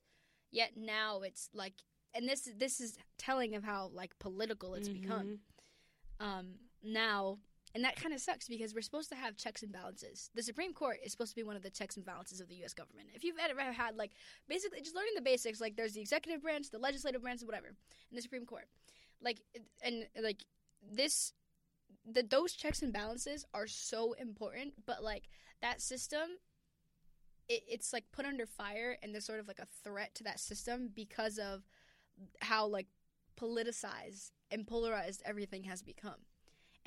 yet 0.50 0.72
now 0.76 1.20
it's 1.20 1.48
like. 1.54 1.74
And 2.12 2.28
this 2.28 2.50
this 2.58 2.80
is 2.80 2.98
telling 3.18 3.54
of 3.54 3.62
how 3.62 3.88
like 3.94 4.18
political 4.18 4.74
it's 4.74 4.88
become 4.88 5.38
mhm. 6.20 6.26
um, 6.26 6.46
now, 6.82 7.38
and 7.74 7.84
that 7.84 7.96
kind 7.96 8.12
of 8.12 8.20
sucks 8.20 8.48
because 8.48 8.74
we're 8.74 8.80
supposed 8.82 9.10
to 9.10 9.14
have 9.14 9.36
checks 9.36 9.62
and 9.62 9.72
balances. 9.72 10.30
The 10.34 10.42
Supreme 10.42 10.72
Court 10.72 10.98
is 11.04 11.12
supposed 11.12 11.30
to 11.32 11.36
be 11.36 11.44
one 11.44 11.56
of 11.56 11.62
the 11.62 11.70
checks 11.70 11.96
and 11.96 12.04
balances 12.04 12.40
of 12.40 12.48
the 12.48 12.56
U.S. 12.56 12.74
government. 12.74 13.08
If 13.14 13.22
you've 13.22 13.36
ever 13.38 13.72
had 13.72 13.96
like 13.96 14.12
basically 14.48 14.80
just 14.80 14.96
learning 14.96 15.12
the 15.14 15.22
basics, 15.22 15.60
like 15.60 15.76
there's 15.76 15.92
the 15.92 16.00
executive 16.00 16.42
branch, 16.42 16.70
the 16.70 16.78
legislative 16.78 17.22
branch, 17.22 17.42
whatever, 17.42 17.68
and 17.68 18.18
the 18.18 18.22
Supreme 18.22 18.44
Court, 18.44 18.66
like 19.22 19.40
and 19.82 20.06
like 20.20 20.44
this, 20.82 21.32
the 22.10 22.22
those 22.22 22.52
checks 22.54 22.82
and 22.82 22.92
balances 22.92 23.44
are 23.54 23.66
so 23.66 24.14
important. 24.14 24.74
But 24.86 25.04
like 25.04 25.28
that 25.62 25.80
system. 25.80 26.38
It, 27.48 27.64
it's 27.68 27.92
like 27.92 28.04
put 28.12 28.26
under 28.26 28.46
fire 28.46 28.96
and 29.02 29.12
there's 29.12 29.24
sort 29.24 29.40
of 29.40 29.48
like 29.48 29.58
a 29.58 29.66
threat 29.82 30.14
to 30.14 30.22
that 30.22 30.38
system 30.38 30.90
because 30.94 31.36
of 31.36 31.64
how 32.40 32.68
like 32.68 32.86
politicized 33.36 34.30
and 34.52 34.68
polarized 34.68 35.20
everything 35.24 35.64
has 35.64 35.82
become. 35.82 36.26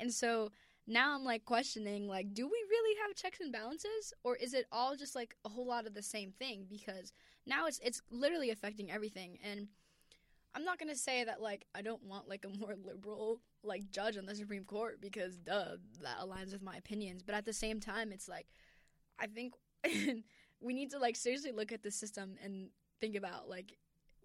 And 0.00 0.12
so 0.12 0.50
now 0.86 1.14
I'm 1.14 1.24
like 1.24 1.44
questioning 1.44 2.06
like 2.06 2.34
do 2.34 2.46
we 2.46 2.64
really 2.68 2.96
have 3.02 3.16
checks 3.16 3.40
and 3.40 3.52
balances 3.52 4.12
or 4.22 4.36
is 4.36 4.54
it 4.54 4.66
all 4.70 4.96
just 4.96 5.14
like 5.14 5.36
a 5.44 5.48
whole 5.48 5.66
lot 5.66 5.86
of 5.86 5.94
the 5.94 6.02
same 6.02 6.32
thing? 6.32 6.66
Because 6.68 7.12
now 7.46 7.66
it's 7.66 7.80
it's 7.82 8.02
literally 8.10 8.50
affecting 8.50 8.90
everything 8.90 9.38
and 9.42 9.68
I'm 10.54 10.64
not 10.64 10.78
going 10.78 10.90
to 10.90 10.96
say 10.96 11.24
that 11.24 11.42
like 11.42 11.66
I 11.74 11.82
don't 11.82 12.04
want 12.04 12.28
like 12.28 12.44
a 12.44 12.58
more 12.58 12.76
liberal 12.84 13.40
like 13.62 13.90
judge 13.90 14.16
on 14.16 14.26
the 14.26 14.34
Supreme 14.34 14.64
Court 14.64 15.00
because 15.00 15.36
duh 15.38 15.76
that 16.02 16.18
aligns 16.20 16.52
with 16.52 16.62
my 16.62 16.76
opinions. 16.76 17.22
But 17.22 17.34
at 17.34 17.44
the 17.44 17.52
same 17.52 17.80
time 17.80 18.12
it's 18.12 18.28
like 18.28 18.46
I 19.18 19.26
think 19.26 19.54
we 20.60 20.74
need 20.74 20.90
to 20.90 20.98
like 20.98 21.16
seriously 21.16 21.52
look 21.52 21.72
at 21.72 21.82
the 21.82 21.90
system 21.90 22.36
and 22.42 22.68
think 23.00 23.16
about 23.16 23.48
like 23.48 23.78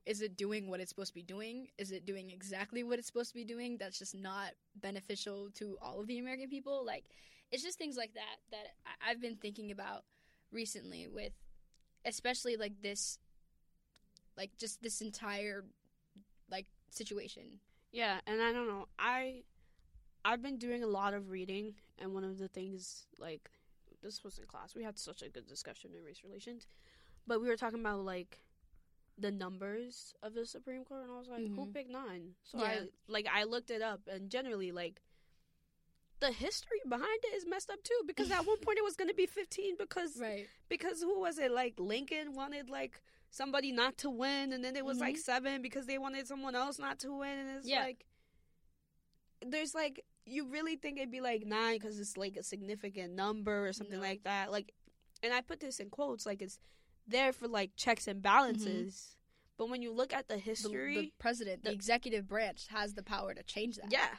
is 0.09 0.23
it 0.23 0.35
doing 0.35 0.67
what 0.67 0.79
it's 0.79 0.89
supposed 0.89 1.11
to 1.11 1.13
be 1.13 1.21
doing? 1.21 1.67
Is 1.77 1.91
it 1.91 2.03
doing 2.03 2.31
exactly 2.31 2.81
what 2.81 2.97
it's 2.97 3.05
supposed 3.05 3.29
to 3.29 3.35
be 3.35 3.45
doing? 3.45 3.77
That's 3.77 3.99
just 3.99 4.15
not 4.15 4.53
beneficial 4.75 5.51
to 5.53 5.77
all 5.83 6.01
of 6.01 6.07
the 6.07 6.17
American 6.17 6.49
people. 6.49 6.83
Like, 6.83 7.05
it's 7.51 7.61
just 7.61 7.77
things 7.77 7.95
like 7.95 8.15
that 8.15 8.37
that 8.49 8.69
I've 9.07 9.21
been 9.21 9.35
thinking 9.35 9.69
about 9.69 10.05
recently 10.51 11.07
with, 11.07 11.33
especially 12.05 12.57
like 12.57 12.81
this, 12.81 13.19
like 14.35 14.49
just 14.57 14.81
this 14.81 14.99
entire, 14.99 15.63
like 16.49 16.65
situation. 16.89 17.59
Yeah, 17.91 18.17
and 18.25 18.41
I 18.41 18.51
don't 18.51 18.67
know. 18.67 18.87
I 18.97 19.43
I've 20.25 20.41
been 20.41 20.57
doing 20.57 20.83
a 20.83 20.87
lot 20.87 21.13
of 21.13 21.29
reading, 21.29 21.75
and 21.99 22.15
one 22.15 22.23
of 22.23 22.39
the 22.39 22.47
things 22.47 23.05
like 23.19 23.51
this 24.01 24.23
was 24.23 24.39
in 24.39 24.47
class. 24.47 24.73
We 24.73 24.83
had 24.83 24.97
such 24.97 25.21
a 25.21 25.29
good 25.29 25.45
discussion 25.45 25.91
in 25.95 26.03
race 26.03 26.21
relations, 26.23 26.65
but 27.27 27.41
we 27.41 27.47
were 27.47 27.57
talking 27.57 27.79
about 27.79 27.99
like 27.99 28.39
the 29.21 29.31
numbers 29.31 30.13
of 30.23 30.33
the 30.33 30.45
Supreme 30.45 30.83
Court, 30.85 31.03
and 31.03 31.11
I 31.11 31.17
was 31.19 31.27
like, 31.27 31.47
who 31.47 31.65
Mhm. 31.65 31.73
picked 31.73 31.89
nine? 31.89 32.35
So 32.43 32.57
Yeah. 32.59 32.63
I 32.65 32.89
like 33.07 33.27
I 33.27 33.43
looked 33.43 33.69
it 33.71 33.81
up, 33.81 34.07
and 34.07 34.29
generally 34.29 34.71
like. 34.71 35.01
The 36.21 36.33
history 36.33 36.81
behind 36.85 37.19
it 37.23 37.33
is 37.33 37.45
messed 37.45 37.69
up 37.69 37.81
too 37.81 38.01
because 38.05 38.29
at 38.29 38.45
one 38.45 38.57
point 38.61 38.77
it 38.77 38.83
was 38.83 38.97
going 38.97 39.07
to 39.07 39.13
be 39.15 39.25
15 39.25 39.77
because 39.77 40.17
Right. 40.19 40.47
because 40.67 41.01
who 41.01 41.17
was 41.21 41.39
it 41.39 41.49
like 41.49 41.79
Lincoln 41.79 42.33
wanted 42.33 42.69
like 42.69 43.01
somebody 43.31 43.71
not 43.71 43.97
to 43.99 44.09
win 44.09 44.51
and 44.51 44.61
then 44.61 44.75
it 44.75 44.83
was 44.83 44.99
like 44.99 45.15
Mhm. 45.15 45.19
7 45.19 45.61
because 45.61 45.85
they 45.85 45.97
wanted 45.97 46.27
someone 46.27 46.55
else 46.55 46.77
not 46.77 46.99
to 46.99 47.13
win 47.13 47.37
and 47.39 47.49
it's 47.59 47.65
Yeah. 47.67 47.83
like 47.85 48.05
there's 49.45 49.73
like 49.73 50.03
you 50.25 50.45
really 50.49 50.75
think 50.75 50.97
it'd 50.97 51.09
be 51.09 51.21
like 51.21 51.45
9 51.45 51.79
cuz 51.79 51.97
it's 51.97 52.17
like 52.17 52.35
a 52.35 52.43
significant 52.43 53.13
number 53.13 53.65
or 53.65 53.71
something 53.71 54.01
No. 54.01 54.05
like 54.05 54.23
that 54.23 54.51
like 54.51 54.73
and 55.23 55.33
I 55.33 55.39
put 55.39 55.61
this 55.61 55.79
in 55.79 55.89
quotes 55.89 56.25
like 56.25 56.41
it's 56.41 56.59
there 57.09 57.33
for 57.33 57.47
like 57.47 57.71
checks 57.75 58.07
and 58.07 58.21
balances. 58.21 59.15
But 59.57 59.69
when 59.69 59.81
you 59.81 59.91
look 59.91 60.13
at 60.13 60.27
the 60.27 60.35
The, 60.35 60.39
history 60.39 60.95
the 60.95 61.13
president, 61.19 61.63
the, 61.63 61.69
the- 61.69 61.75
executive 61.75 62.27
branch, 62.27 62.67
has 62.69 62.93
the 62.93 63.03
power 63.03 63.33
to 63.33 63.43
change 63.43 63.75
that. 63.77 63.91
yeah. 63.91 64.15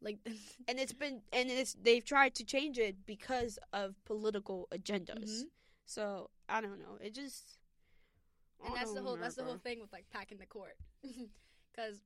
Like, 0.00 0.18
and 0.68 0.78
it's 0.78 0.92
been 0.92 1.22
and 1.32 1.50
it's 1.50 1.74
they've 1.74 2.04
tried 2.04 2.34
to 2.36 2.44
change 2.44 2.78
it 2.78 3.04
because 3.06 3.58
of 3.72 3.94
political 4.04 4.68
agendas. 4.72 5.30
Mhm. 5.30 5.42
so 5.86 6.30
I 6.48 6.60
don't 6.60 6.78
know. 6.78 6.98
It 7.00 7.14
just 7.14 7.58
and 8.64 8.74
that's 8.74 8.92
the 8.94 9.02
whole 9.02 9.16
that's 9.16 9.34
the 9.34 9.44
whole 9.44 9.58
thing 9.58 9.80
with 9.80 9.92
like 9.92 10.06
packing 10.10 10.38
the 10.38 10.46
court. 10.46 10.76
Because 11.74 11.98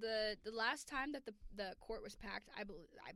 the 0.00 0.36
the 0.44 0.52
last 0.52 0.86
time 0.86 1.10
that 1.12 1.24
the 1.26 1.34
the 1.56 1.74
court 1.80 2.02
was 2.02 2.14
packed 2.14 2.48
i 2.56 2.62
believe 2.62 2.86
i 3.04 3.10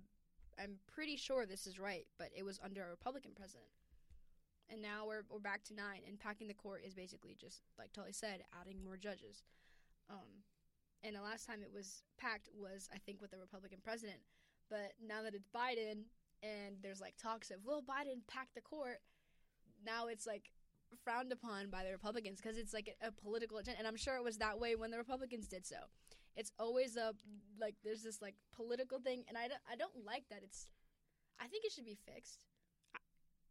i'm 0.62 0.78
pretty 0.92 1.14
sure 1.16 1.44
this 1.46 1.66
is 1.66 1.78
right 1.78 2.06
but 2.18 2.30
it 2.34 2.42
was 2.44 2.58
under 2.64 2.82
a 2.82 2.88
republican 2.90 3.32
president 3.36 3.68
and 4.70 4.80
now 4.80 5.04
we're 5.06 5.22
we're 5.30 5.38
back 5.38 5.62
to 5.64 5.74
nine 5.74 6.00
and 6.06 6.18
packing 6.18 6.48
the 6.48 6.54
court 6.54 6.83
is 6.87 6.94
basically 6.94 7.37
just 7.38 7.62
like 7.78 7.92
Tolly 7.92 8.12
said 8.12 8.44
adding 8.61 8.83
more 8.85 8.96
judges 8.96 9.44
um 10.09 10.44
and 11.02 11.16
the 11.16 11.22
last 11.22 11.46
time 11.46 11.62
it 11.62 11.72
was 11.72 12.02
packed 12.18 12.48
was 12.54 12.88
i 12.94 12.98
think 12.98 13.20
with 13.20 13.30
the 13.30 13.38
republican 13.38 13.78
president 13.83 14.18
but 14.68 14.92
now 15.04 15.22
that 15.22 15.35
it's 15.35 15.48
biden 15.48 16.04
and 16.42 16.76
there's 16.83 17.00
like 17.00 17.14
talks 17.16 17.50
of 17.50 17.59
will 17.64 17.83
biden 17.83 18.20
pack 18.28 18.48
the 18.54 18.61
court 18.61 19.00
now 19.85 20.06
it's 20.06 20.26
like 20.26 20.50
frowned 21.04 21.33
upon 21.33 21.70
by 21.70 21.85
the 21.85 21.90
Republicans 21.90 22.40
because 22.40 22.59
it's 22.59 22.72
like 22.74 22.94
a, 23.02 23.09
a 23.09 23.12
political 23.12 23.59
agenda, 23.59 23.78
and 23.78 23.87
I'm 23.87 23.96
sure 23.96 24.16
it 24.16 24.24
was 24.24 24.38
that 24.38 24.59
way 24.59 24.76
when 24.76 24.90
the 24.90 24.98
Republicans 24.98 25.46
did 25.46 25.66
so. 25.66 25.76
It's 26.37 26.52
always 26.59 26.96
a 26.96 27.12
like 27.61 27.74
there's 27.85 28.02
this 28.02 28.22
like 28.22 28.35
political 28.54 28.98
thing, 28.98 29.24
and 29.28 29.37
I 29.37 29.48
don't, 29.48 29.61
I 29.70 29.76
don't 29.76 30.04
like 30.04 30.24
that. 30.30 30.40
It's 30.42 30.68
I 31.40 31.46
think 31.46 31.64
it 31.64 31.72
should 31.72 31.85
be 31.85 31.98
fixed, 32.06 32.44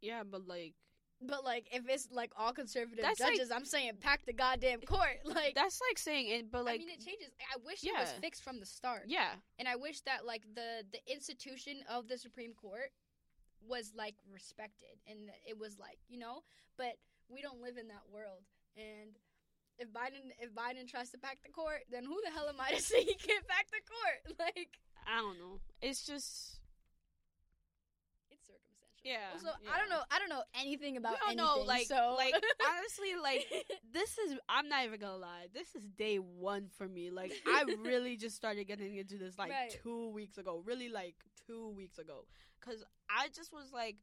Yeah, 0.00 0.22
but 0.22 0.46
like 0.46 0.74
but 1.20 1.44
like 1.44 1.66
if 1.72 1.88
it's 1.88 2.08
like 2.10 2.32
all 2.36 2.52
conservative 2.52 3.04
That's 3.04 3.20
like- 3.20 3.34
judges, 3.36 3.50
I'm 3.50 3.64
saying 3.64 3.92
pack 4.00 4.24
the 4.26 4.32
goddamn 4.32 4.80
court. 4.80 5.18
Like 5.24 5.54
that's 5.54 5.80
like 5.88 5.98
saying 5.98 6.28
it, 6.28 6.50
but 6.50 6.64
like 6.64 6.76
I 6.76 6.78
mean, 6.78 6.88
it 6.90 7.04
changes. 7.04 7.30
I 7.40 7.58
wish 7.64 7.84
it 7.84 7.92
was 7.96 8.12
fixed 8.20 8.42
from 8.42 8.58
the 8.60 8.66
start, 8.66 9.04
yeah, 9.06 9.30
and 9.58 9.68
I 9.68 9.76
wish 9.76 10.00
that 10.02 10.26
like 10.26 10.42
the 10.54 10.84
the 10.92 11.00
institution 11.12 11.80
of 11.88 12.08
the 12.08 12.18
Supreme 12.18 12.52
Court 12.54 12.90
was 13.68 13.92
like 13.96 14.14
respected, 14.32 14.96
and 15.06 15.30
it 15.46 15.58
was 15.58 15.78
like 15.78 15.98
you 16.08 16.18
know, 16.18 16.42
but 16.76 16.96
we 17.28 17.42
don't 17.42 17.60
live 17.62 17.76
in 17.78 17.88
that 17.88 18.04
world, 18.12 18.42
and. 18.76 19.16
If 19.82 19.88
Biden 19.94 20.28
if 20.38 20.52
Biden 20.52 20.86
tries 20.86 21.08
to 21.12 21.16
pack 21.16 21.38
the 21.42 21.48
court, 21.50 21.88
then 21.90 22.04
who 22.04 22.20
the 22.22 22.30
hell 22.30 22.50
am 22.50 22.60
I 22.60 22.72
to 22.72 22.82
say 22.82 23.02
he 23.02 23.14
can't 23.14 23.48
pack 23.48 23.64
the 23.70 23.80
court? 23.88 24.36
Like 24.38 24.76
I 25.08 25.16
don't 25.22 25.38
know. 25.38 25.58
It's 25.80 26.04
just 26.04 26.59
circumstantial. 28.80 29.02
Yeah, 29.02 29.32
Also, 29.32 29.48
yeah. 29.64 29.70
I 29.74 29.78
don't 29.78 29.88
know. 29.88 30.02
I 30.10 30.18
don't 30.18 30.28
know 30.28 30.42
anything 30.60 30.96
about 30.96 31.12
we 31.12 31.18
don't 31.36 31.40
anything. 31.40 31.62
know. 31.62 31.66
Like 31.66 31.86
so 31.86 32.14
like 32.16 32.34
honestly, 32.68 33.14
like 33.22 33.46
this 33.92 34.18
is. 34.18 34.38
I'm 34.48 34.68
not 34.68 34.84
even 34.84 35.00
gonna 35.00 35.16
lie. 35.16 35.46
This 35.54 35.74
is 35.74 35.84
day 35.96 36.16
one 36.16 36.68
for 36.76 36.86
me. 36.88 37.10
Like 37.10 37.32
I 37.46 37.64
really 37.84 38.16
just 38.16 38.36
started 38.36 38.64
getting 38.66 38.96
into 38.96 39.16
this 39.18 39.38
like 39.38 39.50
Right. 39.50 39.70
two 39.82 40.10
weeks 40.10 40.36
ago. 40.38 40.62
Really 40.66 40.88
like 40.88 41.14
two 41.46 41.70
weeks 41.70 41.98
ago, 41.98 42.26
because 42.60 42.84
I 43.08 43.28
just 43.34 43.52
was 43.52 43.72
like, 43.72 43.96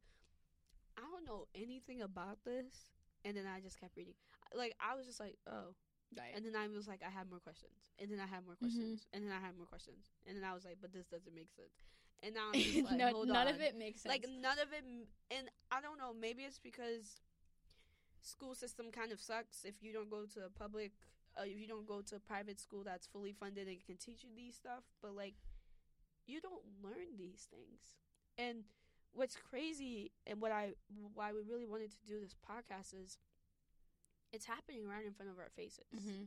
I 0.97 1.01
don't 1.11 1.25
know 1.25 1.45
anything 1.53 2.01
about 2.01 2.39
this, 2.43 2.89
and 3.23 3.37
then 3.37 3.45
I 3.45 3.59
just 3.61 3.79
kept 3.79 3.95
reading. 3.95 4.15
Like 4.55 4.73
I 4.81 4.95
was 4.95 5.05
just 5.05 5.19
like, 5.19 5.37
oh. 5.47 5.75
right. 6.17 6.33
And 6.35 6.43
then 6.45 6.55
I 6.55 6.67
was 6.73 6.87
like, 6.87 7.01
I 7.05 7.11
have 7.11 7.29
more 7.29 7.39
questions. 7.39 7.93
And 7.99 8.09
then 8.11 8.19
I 8.19 8.25
have 8.25 8.45
more 8.45 8.55
Mm-hmm. 8.55 8.65
questions. 8.65 9.05
And 9.13 9.23
then 9.23 9.31
I 9.31 9.39
have 9.45 9.55
more 9.57 9.67
questions. 9.67 10.09
And 10.25 10.35
then 10.35 10.43
I 10.43 10.53
was 10.55 10.65
like, 10.65 10.77
but 10.81 10.91
this 10.91 11.05
doesn't 11.05 11.35
make 11.35 11.51
sense. 11.53 11.77
And 12.23 12.33
now 12.35 12.49
I'm 12.53 12.59
just 12.59 12.83
like, 12.85 12.97
no, 12.97 13.09
hold 13.09 13.27
none 13.27 13.47
on. 13.47 13.53
of 13.53 13.61
it 13.61 13.77
makes 13.77 14.01
sense. 14.01 14.11
Like 14.11 14.25
none 14.29 14.59
of 14.59 14.73
it, 14.73 14.83
and 15.31 15.49
I 15.71 15.81
don't 15.81 15.97
know. 15.97 16.13
Maybe 16.19 16.43
it's 16.43 16.59
because 16.59 17.21
school 18.21 18.55
system 18.55 18.87
kind 18.91 19.11
of 19.11 19.21
sucks. 19.21 19.63
If 19.63 19.75
you 19.81 19.93
don't 19.93 20.09
go 20.09 20.25
to 20.33 20.45
a 20.45 20.49
public, 20.49 20.91
uh, 21.39 21.43
if 21.45 21.59
you 21.59 21.67
don't 21.67 21.87
go 21.87 22.01
to 22.01 22.15
a 22.15 22.19
private 22.19 22.59
school 22.59 22.83
that's 22.83 23.07
fully 23.07 23.33
funded 23.33 23.67
and 23.67 23.77
can 23.85 23.97
teach 23.97 24.23
you 24.23 24.29
these 24.35 24.55
stuff, 24.55 24.83
but 25.01 25.15
like 25.15 25.35
you 26.25 26.41
don't 26.41 26.63
learn 26.83 27.17
these 27.17 27.47
things. 27.49 27.95
And 28.37 28.63
what's 29.13 29.35
crazy, 29.35 30.11
and 30.25 30.41
what 30.41 30.51
I 30.51 30.71
why 31.13 31.31
we 31.31 31.41
really 31.47 31.65
wanted 31.65 31.91
to 31.91 31.97
do 32.07 32.19
this 32.19 32.35
podcast 32.35 32.93
is, 32.93 33.17
it's 34.31 34.45
happening 34.45 34.87
right 34.87 35.05
in 35.05 35.13
front 35.13 35.31
of 35.31 35.39
our 35.39 35.49
faces 35.55 35.85
mm-hmm. 35.95 36.23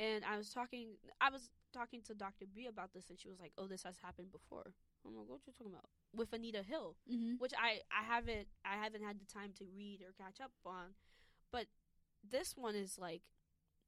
and 0.00 0.24
I 0.24 0.36
was 0.36 0.50
talking 0.50 0.88
I 1.20 1.30
was 1.30 1.48
talking 1.72 2.02
to 2.02 2.14
Dr. 2.14 2.46
B 2.52 2.66
about 2.66 2.92
this 2.92 3.08
and 3.10 3.18
she 3.18 3.28
was 3.28 3.38
like, 3.40 3.52
"Oh, 3.58 3.66
this 3.66 3.82
has 3.84 3.96
happened 4.02 4.30
before." 4.32 4.74
I'm 5.06 5.16
like, 5.16 5.26
"What 5.28 5.40
you 5.46 5.52
talking 5.52 5.72
about?" 5.72 5.88
With 6.14 6.32
Anita 6.32 6.62
Hill, 6.62 6.96
Mm-hmm. 7.10 7.34
which 7.38 7.52
I 7.58 7.80
I 7.90 8.02
haven't 8.04 8.48
I 8.64 8.76
haven't 8.76 9.02
had 9.02 9.18
the 9.20 9.24
time 9.26 9.52
to 9.58 9.64
read 9.64 10.02
or 10.02 10.12
catch 10.12 10.40
up 10.40 10.52
on. 10.66 10.94
But 11.52 11.66
this 12.28 12.56
one 12.56 12.74
is 12.74 12.98
like 12.98 13.22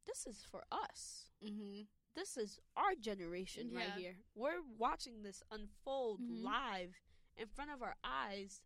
this 0.07 0.27
is 0.27 0.45
for 0.51 0.64
us. 0.73 1.31
Mm-hmm. 1.45 1.83
This 2.14 2.37
is 2.37 2.59
our 2.77 2.95
generation 2.95 3.71
right 3.73 3.92
here. 3.97 4.16
We're 4.35 4.61
watching 4.79 5.23
this 5.23 5.42
unfold 5.51 6.21
Mhm. 6.21 6.42
live 6.42 6.95
in 7.37 7.47
front 7.49 7.71
of 7.71 7.83
our 7.83 7.97
eyes. 8.05 8.61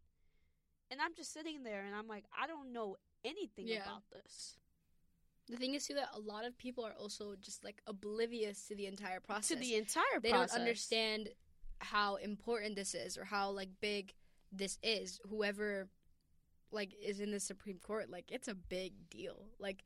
And 0.91 1.01
I'm 1.01 1.15
just 1.15 1.33
sitting 1.33 1.63
there 1.63 1.85
and 1.85 1.95
I'm 1.95 2.09
like, 2.09 2.25
I 2.37 2.47
don't 2.47 2.73
know 2.73 2.97
anything 3.25 3.67
Yeah. 3.69 3.83
about 3.85 4.09
this. 4.11 4.57
The 5.49 5.57
thing 5.57 5.75
is 5.75 5.87
too 5.87 5.95
that 5.95 6.09
a 6.15 6.19
lot 6.19 6.45
of 6.45 6.59
people 6.59 6.85
are 6.85 6.95
also 6.99 7.35
just 7.41 7.65
like 7.65 7.81
oblivious 7.87 8.67
to 8.67 8.75
the 8.75 8.87
entire 8.87 9.21
process. 9.21 9.49
To 9.49 9.57
the 9.57 9.77
entire 9.77 10.03
process. 10.05 10.23
they 10.23 10.31
process. 10.31 10.51
don't 10.53 10.61
understand 10.61 11.29
how 11.79 12.17
important 12.17 12.75
this 12.75 12.95
is 12.95 13.17
or 13.17 13.25
how 13.25 13.51
like 13.51 13.69
big 13.81 14.13
this 14.53 14.79
is. 14.83 15.21
Whoever 15.29 15.89
like 16.73 16.95
is 17.01 17.21
in 17.21 17.31
the 17.31 17.41
Supreme 17.41 17.79
Court, 17.79 18.11
like 18.11 18.31
it's 18.31 18.49
a 18.49 18.55
big 18.55 18.93
deal. 19.09 19.47
Like 19.59 19.85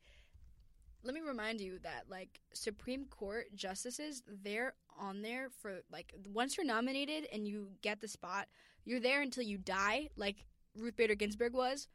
let 1.03 1.13
me 1.13 1.21
remind 1.21 1.61
you 1.61 1.79
that 1.83 2.05
like 2.09 2.41
Supreme 2.53 3.05
Court 3.05 3.47
justices, 3.55 4.23
they're 4.43 4.73
on 4.99 5.21
there 5.21 5.49
for 5.61 5.81
like 5.91 6.13
once 6.31 6.57
you're 6.57 6.65
nominated 6.65 7.27
and 7.33 7.47
you 7.47 7.69
get 7.81 8.01
the 8.01 8.07
spot, 8.07 8.47
you're 8.85 8.99
there 8.99 9.21
until 9.21 9.43
you 9.43 9.57
die, 9.57 10.09
like 10.15 10.45
Ruth 10.75 10.95
Bader 10.95 11.15
Ginsburg 11.15 11.53
was. 11.53 11.87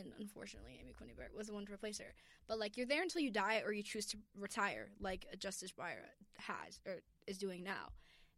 And 0.00 0.12
unfortunately, 0.18 0.78
Amy 0.80 0.92
Coney 0.98 1.12
Barrett 1.16 1.36
was 1.36 1.48
the 1.48 1.54
one 1.54 1.66
to 1.66 1.72
replace 1.72 1.98
her. 1.98 2.14
But 2.46 2.58
like 2.58 2.76
you're 2.76 2.86
there 2.86 3.02
until 3.02 3.22
you 3.22 3.30
die 3.30 3.62
or 3.64 3.72
you 3.72 3.82
choose 3.82 4.06
to 4.06 4.18
retire, 4.38 4.90
like 5.00 5.26
Justice 5.38 5.72
Breyer 5.72 6.04
has 6.38 6.80
or 6.86 7.02
is 7.26 7.38
doing 7.38 7.62
now. 7.62 7.92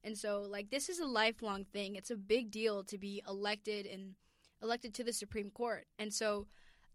And 0.05 0.17
so 0.17 0.47
like 0.49 0.71
this 0.71 0.89
is 0.89 1.01
a 1.01 1.07
lifelong 1.07 1.65
thing. 1.65 1.97
It's 1.97 2.11
a 2.11 2.17
big 2.17 2.51
deal 2.51 2.85
to 2.85 2.99
be 2.99 3.23
elected 3.29 3.87
and 3.87 4.15
elected 4.63 4.95
to 4.95 5.05
the 5.05 5.13
Supreme 5.13 5.51
Court. 5.51 5.87
And 5.99 6.13
so 6.13 6.47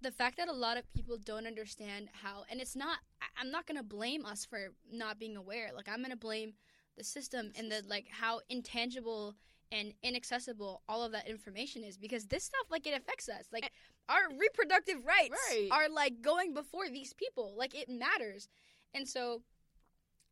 the 0.01 0.11
fact 0.11 0.37
that 0.37 0.49
a 0.49 0.53
lot 0.53 0.77
of 0.77 0.91
people 0.93 1.17
don't 1.17 1.47
understand 1.47 2.09
how 2.11 2.43
and 2.49 2.59
it's 2.59 2.75
not 2.75 2.99
I'm 3.37 3.51
not 3.51 3.65
going 3.65 3.77
to 3.77 3.83
blame 3.83 4.25
us 4.25 4.45
for 4.45 4.69
not 4.91 5.19
being 5.19 5.37
aware. 5.37 5.69
Like 5.75 5.87
I'm 5.89 5.99
going 5.99 6.11
to 6.11 6.17
blame 6.17 6.53
the 6.97 7.03
system 7.03 7.51
and 7.55 7.71
the 7.71 7.83
like 7.87 8.07
how 8.09 8.41
intangible 8.49 9.35
and 9.71 9.93
inaccessible 10.03 10.83
all 10.87 11.03
of 11.03 11.11
that 11.11 11.27
information 11.27 11.83
is 11.83 11.97
because 11.97 12.25
this 12.25 12.43
stuff 12.43 12.67
like 12.69 12.85
it 12.85 12.95
affects 12.95 13.27
us 13.27 13.45
like 13.51 13.71
our 14.09 14.29
reproductive 14.37 15.05
rights 15.05 15.35
Right. 15.49 15.69
are 15.71 15.89
like 15.89 16.21
going 16.21 16.53
before 16.53 16.89
these 16.89 17.13
people 17.13 17.53
like 17.57 17.73
it 17.75 17.89
matters 17.89 18.49
and 18.93 19.07
so 19.07 19.41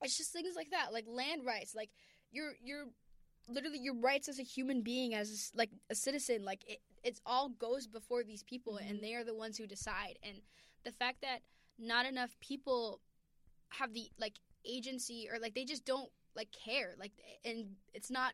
it's 0.01 0.17
just 0.17 0.31
things 0.33 0.55
like 0.55 0.71
that 0.71 0.91
like 0.91 1.05
land 1.07 1.45
rights 1.45 1.73
like 1.75 1.89
your 2.31 2.53
your 2.63 2.85
literally 3.47 3.79
your 3.79 3.95
rights 3.95 4.27
as 4.29 4.39
a 4.39 4.43
human 4.43 4.81
being 4.81 5.13
as 5.13 5.51
like 5.55 5.69
a 5.89 5.95
citizen 5.95 6.43
like 6.45 6.63
it 6.67 6.79
it's 7.03 7.21
all 7.25 7.49
goes 7.49 7.87
before 7.87 8.23
these 8.23 8.43
people 8.43 8.73
Mhm. 8.81 8.89
and 8.89 9.01
they 9.01 9.15
are 9.15 9.23
the 9.23 9.33
ones 9.35 9.57
who 9.57 9.65
decide 9.67 10.19
and 10.21 10.41
the 10.83 10.91
fact 10.91 11.21
that 11.21 11.41
not 11.79 12.05
enough 12.05 12.37
people 12.39 12.99
have 13.69 13.93
the 13.93 14.09
like 14.19 14.37
agency 14.65 15.27
or 15.31 15.39
like 15.39 15.53
they 15.55 15.65
just 15.65 15.85
don't 15.85 16.11
like 16.35 16.51
care 16.51 16.95
like 16.99 17.11
and 17.45 17.75
it's 17.93 18.11
not 18.11 18.33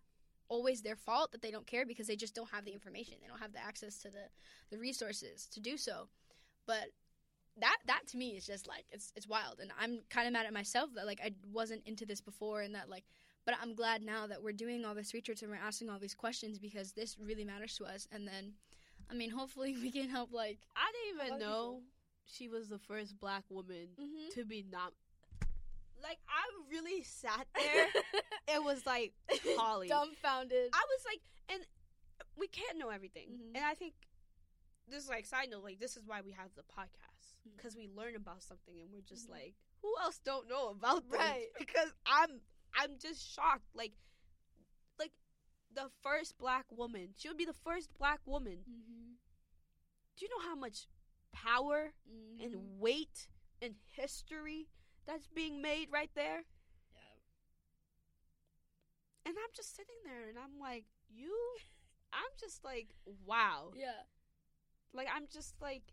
always 0.50 0.82
their 0.82 0.96
fault 0.96 1.32
that 1.32 1.42
they 1.42 1.52
don't 1.52 1.68
care 1.68 1.86
because 1.86 2.08
they 2.08 2.16
just 2.16 2.36
don't 2.36 2.50
have 2.50 2.66
the 2.66 2.72
information 2.72 3.16
they 3.22 3.28
don't 3.28 3.40
have 3.40 3.54
the 3.54 3.64
access 3.64 3.98
to 3.98 4.10
the 4.10 4.28
the 4.72 4.78
resources 4.78 5.48
to 5.48 5.60
do 5.60 5.78
so 5.78 6.08
but 6.66 6.88
that 7.60 7.78
that 7.86 8.02
to 8.08 8.18
me 8.18 8.30
is 8.30 8.46
just 8.46 8.68
like 8.68 8.86
it's 8.92 9.12
it's 9.16 9.28
wild 9.28 9.60
and 9.62 9.72
i'm 9.80 10.00
kind 10.10 10.28
of 10.28 10.34
mad 10.34 10.46
at 10.46 10.54
myself 10.54 10.90
that 10.96 11.06
like 11.06 11.20
i 11.24 11.32
wasn't 11.52 11.82
into 11.86 12.06
this 12.06 12.22
before 12.22 12.62
and 12.62 12.76
that 12.76 12.90
like 12.90 13.04
but 13.46 13.56
i'm 13.62 13.74
glad 13.74 14.02
now 14.02 14.28
that 14.28 14.42
we're 14.42 14.52
doing 14.52 14.86
all 14.86 14.96
this 14.96 15.14
research 15.14 15.42
and 15.42 15.52
we're 15.52 15.58
asking 15.58 15.90
all 15.90 16.00
these 16.00 16.16
questions 16.16 16.60
because 16.60 16.92
this 16.92 17.18
really 17.20 17.46
matters 17.46 17.76
to 17.76 17.84
us 17.86 18.08
and 18.12 18.28
then 18.28 18.54
i 19.10 19.14
mean 19.14 19.30
hopefully 19.30 19.76
we 19.82 19.92
can 19.92 20.10
help 20.10 20.32
like 20.32 20.60
I 20.76 20.92
didn't 20.92 21.28
even 21.28 21.40
know 21.40 21.82
she 22.28 22.50
was 22.50 22.68
the 22.68 22.78
first 22.78 23.20
black 23.20 23.44
woman 23.50 23.88
mm-hmm. 24.00 24.30
to 24.34 24.46
be 24.46 24.66
nom. 24.70 24.92
Like 26.04 26.20
I 26.28 26.44
really 26.72 27.04
sat 27.04 27.48
there. 27.56 27.88
it 28.56 28.64
was 28.64 28.86
like 28.86 29.14
Holly. 29.58 29.88
dumbfounded 29.88 30.70
I 30.74 30.84
was 30.90 31.02
like, 31.06 31.22
and 31.50 31.62
we 32.38 32.48
can't 32.48 32.78
know 32.78 32.90
everything. 32.90 33.30
Mhm. 33.30 33.56
And 33.56 33.66
I 33.66 33.74
think 33.74 33.94
this 34.88 35.04
is 35.04 35.10
like 35.10 35.26
side 35.26 35.50
note. 35.50 35.64
Like 35.64 35.80
this 35.80 35.98
is 35.98 36.04
why 36.06 36.22
we 36.22 36.32
have 36.32 36.50
the 36.56 36.64
podcast 36.64 37.36
because 37.56 37.76
we 37.76 37.88
learn 37.88 38.16
about 38.16 38.44
something 38.44 38.80
and 38.80 38.92
we're 38.92 39.02
just 39.02 39.28
Mhm. 39.28 39.32
like, 39.32 39.56
who 39.82 39.94
else 40.02 40.20
don't 40.24 40.48
know 40.48 40.70
about 40.70 41.10
this? 41.10 41.20
Right. 41.20 41.48
Because 41.60 41.92
I'm 42.06 42.42
I'm 42.76 42.98
just 43.00 43.34
shocked. 43.34 43.68
Like 43.74 43.94
like 45.00 45.12
the 45.74 45.90
first 46.04 46.38
black 46.38 46.66
woman. 46.72 47.10
She 47.18 47.28
would 47.28 47.38
be 47.38 47.46
the 47.46 47.54
first 47.54 47.94
black 47.98 48.20
woman. 48.26 48.60
mm-hmm. 48.70 49.14
Do 50.16 50.26
you 50.26 50.30
know 50.30 50.48
how 50.50 50.56
much 50.56 50.88
power 51.34 51.94
Mm-hmm. 52.10 52.44
and 52.44 52.80
weight 52.80 53.28
and 53.62 53.76
history 53.96 54.68
that's 55.08 55.28
being 55.28 55.62
made 55.62 55.88
right 55.92 56.12
there? 56.16 56.44
yeah. 56.94 57.00
And 59.26 59.36
I'm 59.38 59.52
just 59.56 59.76
sitting 59.76 59.96
there 60.06 60.28
and 60.30 60.38
I'm 60.38 60.60
like, 60.60 60.86
you 61.10 61.34
I'm 62.14 62.32
just 62.40 62.64
like, 62.64 62.88
wow. 63.26 63.72
yeah 63.76 64.04
Like 64.94 65.08
I'm 65.14 65.26
just 65.32 65.56
like 65.62 65.84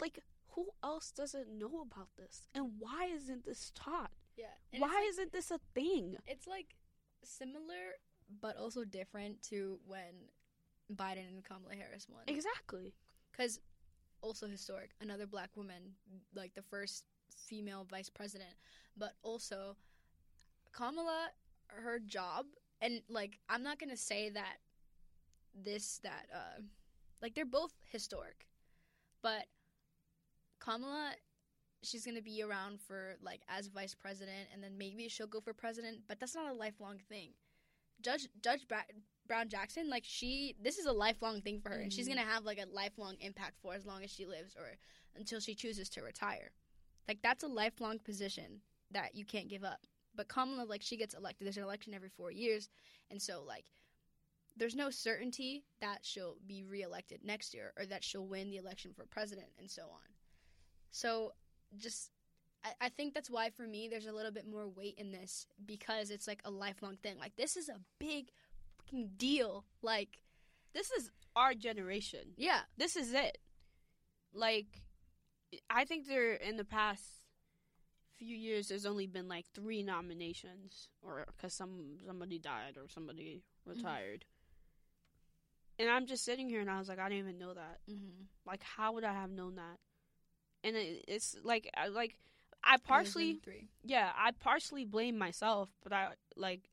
like 0.00 0.18
who 0.54 0.66
else 0.84 1.10
doesn't 1.12 1.48
know 1.58 1.80
about 1.80 2.08
this? 2.18 2.48
And 2.54 2.72
why 2.78 3.08
isn't 3.12 3.44
this 3.44 3.70
taught? 3.74 4.10
yeah 4.36 4.46
And 4.72 4.80
why 4.82 4.88
like- 4.88 5.08
isn't 5.10 5.32
this 5.32 5.50
a 5.50 5.58
thing? 5.74 6.16
it's 6.26 6.46
like 6.46 6.76
similar 7.24 7.96
but 8.40 8.56
also 8.56 8.84
different 8.84 9.42
to 9.42 9.78
when 9.86 10.30
Biden 10.94 11.28
and 11.28 11.44
Kamala 11.44 11.74
Harris 11.74 12.06
won. 12.08 12.22
Exactly. 12.26 12.94
Because 13.30 13.60
also 14.22 14.46
historic, 14.46 14.90
another 15.00 15.26
black 15.26 15.50
woman, 15.56 15.94
like 16.34 16.54
the 16.54 16.62
first 16.62 17.04
female 17.36 17.86
vice 17.90 18.10
president, 18.10 18.54
but 18.96 19.12
also 19.22 19.76
Kamala, 20.72 21.28
her 21.68 21.98
job, 21.98 22.46
and 22.80 23.02
like 23.08 23.38
I'm 23.48 23.62
not 23.62 23.78
gonna 23.78 23.96
say 23.96 24.30
that 24.30 24.56
this 25.54 25.98
that 26.02 26.26
uh 26.34 26.62
like 27.20 27.34
they're 27.34 27.44
both 27.44 27.72
historic, 27.90 28.46
but 29.22 29.46
Kamala 30.60 31.12
she's 31.82 32.04
gonna 32.06 32.22
be 32.22 32.42
around 32.42 32.80
for 32.80 33.16
like 33.22 33.42
as 33.48 33.68
vice 33.68 33.94
president 33.94 34.48
and 34.52 34.62
then 34.62 34.78
maybe 34.78 35.08
she'll 35.08 35.26
go 35.26 35.40
for 35.40 35.54
president 35.54 36.00
but 36.08 36.20
that's 36.20 36.34
not 36.34 36.50
a 36.50 36.54
lifelong 36.54 36.98
thing. 37.08 37.30
Judge 38.02 38.28
judge 38.42 38.68
Bra- 38.68 38.82
brown 39.26 39.48
jackson 39.48 39.88
like 39.88 40.04
she 40.06 40.54
this 40.60 40.78
is 40.78 40.86
a 40.86 40.92
lifelong 40.92 41.40
thing 41.40 41.60
for 41.60 41.70
her 41.70 41.80
and 41.80 41.92
she's 41.92 42.06
Mhm. 42.06 42.16
gonna 42.16 42.26
have 42.26 42.44
like 42.44 42.58
a 42.58 42.66
lifelong 42.66 43.16
impact 43.20 43.56
for 43.62 43.74
as 43.74 43.86
long 43.86 44.02
as 44.02 44.10
she 44.10 44.26
lives 44.26 44.54
or 44.56 44.76
until 45.14 45.40
she 45.40 45.54
chooses 45.54 45.88
to 45.90 46.02
retire 46.02 46.50
like 47.08 47.20
that's 47.22 47.44
a 47.44 47.48
lifelong 47.48 47.98
position 47.98 48.62
that 48.90 49.14
you 49.14 49.24
can't 49.24 49.48
give 49.48 49.64
up 49.64 49.86
but 50.14 50.28
kamala 50.28 50.64
like 50.64 50.82
she 50.82 50.96
gets 50.96 51.14
elected 51.14 51.46
there's 51.46 51.56
an 51.56 51.62
election 51.62 51.94
every 51.94 52.08
four 52.08 52.30
years 52.30 52.68
and 53.10 53.20
so 53.22 53.42
like 53.42 53.66
there's 54.56 54.74
no 54.74 54.90
certainty 54.90 55.64
that 55.80 56.00
she'll 56.04 56.36
be 56.46 56.62
reelected 56.62 57.24
next 57.24 57.54
year 57.54 57.72
or 57.78 57.86
that 57.86 58.04
she'll 58.04 58.26
win 58.26 58.50
the 58.50 58.58
election 58.58 58.92
for 58.92 59.06
president 59.06 59.48
and 59.58 59.70
so 59.70 59.82
on 59.84 60.14
so 60.90 61.32
just 61.78 62.10
I, 62.64 62.72
I 62.82 62.88
think 62.90 63.14
that's 63.14 63.30
why 63.30 63.50
for 63.50 63.66
me 63.66 63.88
there's 63.88 64.06
a 64.06 64.12
little 64.12 64.30
bit 64.30 64.46
more 64.46 64.68
weight 64.68 64.96
in 64.98 65.10
this 65.10 65.46
because 65.64 66.10
it's 66.10 66.28
like 66.28 66.40
a 66.44 66.50
lifelong 66.50 66.96
thing. 67.02 67.18
Like 67.18 67.34
this 67.34 67.56
is 67.56 67.68
a 67.68 67.80
big 67.98 68.30
fucking 68.92 69.10
deal. 69.16 69.64
Like 69.82 70.18
This 70.72 70.90
is 70.90 71.10
our 71.34 71.54
generation. 71.54 72.34
yeah. 72.36 72.60
This 72.76 72.96
is 72.96 73.12
it. 73.12 73.38
Like 74.34 74.82
I 75.68 75.84
think 75.84 76.06
there 76.06 76.32
in 76.34 76.56
the 76.56 76.64
past 76.64 77.04
few 78.18 78.36
years 78.36 78.68
there's 78.68 78.86
only 78.86 79.06
been 79.06 79.28
like 79.28 79.46
3 79.54 79.82
nominations 79.82 80.88
or 81.02 81.26
cuz 81.40 81.54
some 81.54 81.98
somebody 82.06 82.38
died 82.38 82.76
or 82.76 82.88
somebody 82.88 83.42
retired. 83.64 84.24
And 85.78 85.90
I'm 85.90 86.06
just 86.06 86.24
sitting 86.24 86.48
here 86.48 86.60
and 86.60 86.70
I 86.70 86.78
was 86.78 86.88
like 86.88 86.98
I 86.98 87.08
didn't 87.08 87.20
even 87.26 87.38
know 87.38 87.54
that. 87.54 87.80
Mm-hmm. 87.90 88.24
Like, 88.46 88.62
how 88.62 88.92
would 88.92 89.04
I 89.04 89.12
have 89.12 89.30
known 89.30 89.56
that? 89.56 89.78
And 90.64 90.76
it, 90.76 91.04
it's 91.08 91.34
like, 91.42 91.68
I, 91.76 91.88
like, 91.88 92.16
I 92.62 92.76
partially, 92.76 93.40
three. 93.42 93.68
yeah, 93.82 94.12
I 94.16 94.30
partially 94.30 94.84
blame 94.84 95.18
myself, 95.18 95.70
but 95.82 95.92
I 95.92 96.10
like, 96.36 96.68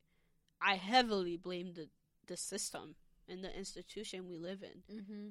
I 0.62 0.76
heavily 0.76 1.36
blame 1.36 1.72
the 1.74 1.88
the 2.30 2.36
system 2.36 2.94
and 3.28 3.42
the 3.44 3.54
institution 3.58 4.28
we 4.28 4.38
live 4.38 4.62
in. 4.62 4.82
Mm-hmm. 4.96 5.28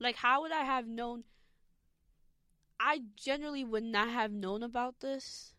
Like, 0.00 0.16
how 0.16 0.42
would 0.42 0.52
I 0.52 0.64
have 0.64 0.86
known? 0.86 1.22
I 2.80 3.02
generally 3.16 3.64
would 3.64 3.84
not 3.84 4.08
have 4.10 4.32
known 4.32 4.62
about 4.62 5.00
this, 5.00 5.54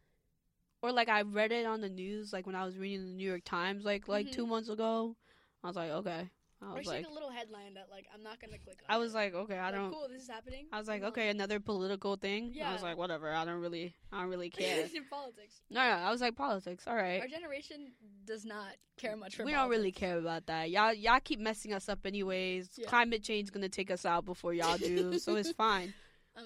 or 0.82 0.92
like 0.92 1.10
I 1.10 1.22
read 1.22 1.52
it 1.52 1.66
on 1.66 1.82
the 1.82 1.90
news, 1.90 2.34
like 2.34 2.46
when 2.46 2.56
I 2.56 2.66
was 2.66 2.78
reading 2.78 3.06
the 3.06 3.14
New 3.14 3.28
York 3.28 3.44
Times, 3.46 3.86
like 3.86 4.08
like 4.08 4.28
Mhm. 4.28 4.34
two 4.34 4.46
months 4.46 4.70
ago. 4.70 5.16
I 5.64 5.68
was 5.68 5.76
like, 5.76 5.92
okay. 5.92 6.30
I 6.60 6.70
was 6.70 6.80
it's 6.80 6.88
like, 6.88 7.04
like 7.04 7.12
a 7.12 7.14
little 7.14 7.30
headline 7.30 7.76
that 7.76 7.88
like 7.92 8.08
I'm 8.14 8.24
not 8.24 8.40
gonna 8.42 8.58
click 8.58 8.80
on. 8.90 8.96
I 8.96 8.98
was 8.98 9.14
like, 9.14 9.36
okay, 9.36 9.58
I 9.58 9.66
Like, 9.68 9.76
don't. 9.76 9.92
Cool, 9.92 10.08
this 10.12 10.24
is 10.24 10.28
happening. 10.30 10.66
I 10.72 10.80
was 10.80 10.88
like, 10.88 11.04
okay, 11.04 11.30
another 11.30 11.60
political 11.60 12.16
thing. 12.16 12.52
Yeah. 12.54 12.70
I 12.70 12.74
was 12.74 12.82
like, 12.82 12.98
whatever. 12.98 13.32
I 13.32 13.46
don't 13.46 13.62
really, 13.62 13.94
I 14.12 14.22
don't 14.22 14.30
really 14.30 14.50
care. 14.58 14.88
politics. 15.10 15.62
no, 15.70 15.82
no. 15.82 15.88
I 15.88 16.10
was 16.10 16.20
like, 16.22 16.36
politics. 16.36 16.86
All 16.88 16.96
right. 16.96 17.22
Our 17.22 17.28
generation 17.28 17.92
does 18.26 18.44
not 18.44 18.70
care 18.98 19.16
much 19.16 19.36
for. 19.36 19.46
We 19.46 19.52
don't 19.52 19.70
really 19.70 19.92
care 19.92 20.18
about 20.18 20.48
that. 20.48 20.72
Y'all, 20.72 20.94
y'all 20.94 21.20
keep 21.24 21.40
messing 21.40 21.74
us 21.74 21.90
up 21.90 22.00
anyways. 22.06 22.70
Yeah. 22.76 22.88
Climate 22.88 23.24
change 23.24 23.46
is 23.46 23.52
gonna 23.52 23.70
take 23.70 23.92
us 23.92 24.04
out 24.06 24.26
before 24.26 24.54
y'all 24.54 24.78
do, 24.78 25.20
so 25.20 25.36
it's 25.36 25.52
fine. 25.66 25.94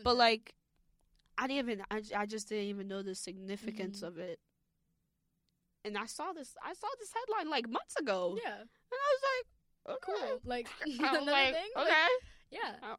But 0.03 0.18
like, 0.18 0.53
I 1.38 1.47
didn't 1.47 1.70
even, 1.72 1.84
I, 1.89 2.01
I 2.16 2.26
just 2.26 2.49
didn't 2.49 2.66
even 2.66 2.88
know 2.89 3.01
the 3.01 3.16
significance 3.16 4.01
Mhm. 4.01 4.07
of 4.07 4.18
it. 4.18 4.39
And 5.84 5.97
I 5.97 6.05
saw 6.05 6.32
this, 6.34 6.53
I 6.64 6.74
saw 6.74 6.88
this 6.99 7.12
headline 7.14 7.49
like 7.49 7.68
months 7.68 7.95
ago, 7.95 8.38
yeah, 8.43 8.53
and 8.59 8.68
I 8.93 9.09
was 9.14 9.22
like, 9.24 9.47
okay. 9.90 9.98
cool. 10.06 10.40
Like 10.46 10.68
another 10.86 11.32
like, 11.32 11.54
thing. 11.54 11.70
okay. 11.78 11.90
Like, 11.90 12.10
yeah. 12.52 12.96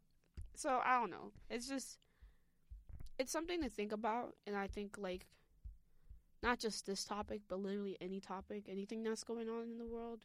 so 0.55 0.81
I 0.85 0.99
don't 0.99 1.11
know. 1.11 1.33
It's 1.51 1.69
just 1.69 1.99
it's 3.19 3.33
something 3.33 3.63
to 3.63 3.69
think 3.69 3.93
about 3.93 4.35
and 4.47 4.57
I 4.57 4.67
think 4.67 4.97
like 4.99 5.27
not 6.43 6.59
just 6.59 6.87
this 6.87 7.05
topic, 7.05 7.43
but 7.49 7.61
literally 7.61 7.97
any 8.01 8.21
topic, 8.21 8.65
anything 8.69 9.03
that's 9.05 9.23
going 9.23 9.49
on 9.49 9.71
in 9.71 9.79
the 9.79 9.87
world. 9.87 10.25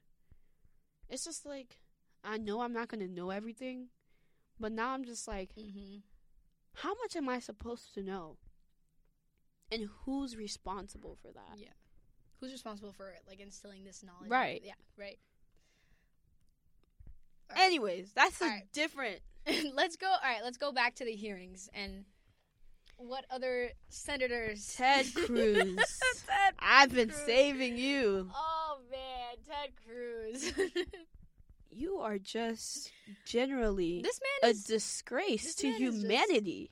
It's 1.10 1.24
just 1.24 1.46
like 1.46 1.80
I 2.24 2.38
know 2.38 2.62
I'm 2.62 2.74
not 2.74 2.88
going 2.88 3.08
to 3.08 3.14
know 3.14 3.30
everything, 3.30 3.88
but 4.60 4.72
now 4.72 4.90
I'm 4.90 5.06
just 5.06 5.28
like 5.28 5.52
Mm-hmm. 5.58 5.98
how 6.76 6.94
much 6.96 7.16
am 7.16 7.30
I 7.30 7.40
supposed 7.40 7.94
to 7.94 8.04
know? 8.04 8.38
And 9.72 9.90
who's 10.06 10.36
responsible 10.38 11.18
for 11.22 11.32
that? 11.34 11.58
Yeah. 11.58 11.68
Who's 12.40 12.52
responsible 12.52 12.94
for 12.94 13.14
like 13.28 13.40
instilling 13.40 13.84
this 13.84 14.04
knowledge? 14.04 14.30
Right. 14.30 14.62
Yeah. 14.64 14.74
Right. 14.98 15.20
Anyways, 17.56 18.12
that's 18.14 18.42
a 18.42 18.62
different 18.74 19.20
let's 19.74 19.96
go. 19.96 20.08
All 20.08 20.18
right, 20.24 20.42
let's 20.44 20.58
go 20.58 20.72
back 20.72 20.96
to 20.96 21.06
the 21.06 21.14
hearings 21.16 21.70
and 21.74 22.06
what 22.98 23.26
other 23.30 23.70
senators? 23.90 24.74
Ted 24.76 25.06
Cruz. 25.16 25.76
Ted. 26.26 26.54
I've 26.60 26.94
been 26.94 27.10
Cruz. 27.10 27.22
saving 27.26 27.78
you. 27.78 28.30
Oh 28.36 28.80
man, 28.92 29.36
Ted 29.48 29.72
Cruz. 29.86 30.54
You 31.70 31.98
are 31.98 32.18
just 32.18 32.92
generally 33.26 34.02
this 34.02 34.20
a 34.42 34.46
man 34.48 34.52
is. 34.52 34.64
disgrace 34.64 35.44
this 35.44 35.56
to 35.56 35.68
just- 35.78 35.80
humanity. 35.80 36.72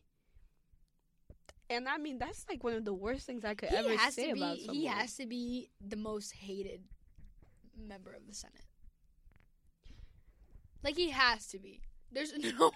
And 1.69 1.87
I 1.87 1.97
mean, 1.99 2.17
that's 2.17 2.45
like 2.49 2.63
one 2.63 2.73
of 2.73 2.85
the 2.85 2.93
worst 2.93 3.25
things 3.27 3.43
I 3.45 3.53
could 3.55 3.69
he 3.69 3.75
ever 3.75 3.95
has 3.97 4.15
say 4.15 4.29
to 4.29 4.33
be. 4.33 4.39
about 4.39 4.57
someone. 4.57 4.75
He 4.75 4.85
has 4.85 5.15
to 5.17 5.27
be 5.27 5.69
the 5.85 5.95
most 5.95 6.31
hated 6.33 6.81
member 7.77 8.11
of 8.13 8.25
the 8.27 8.33
Senate. 8.33 8.65
Like 10.85 10.95
he 10.95 11.09
has 11.09 11.47
to 11.47 11.59
be. 11.59 11.81
There's 12.11 12.31
no 12.59 12.71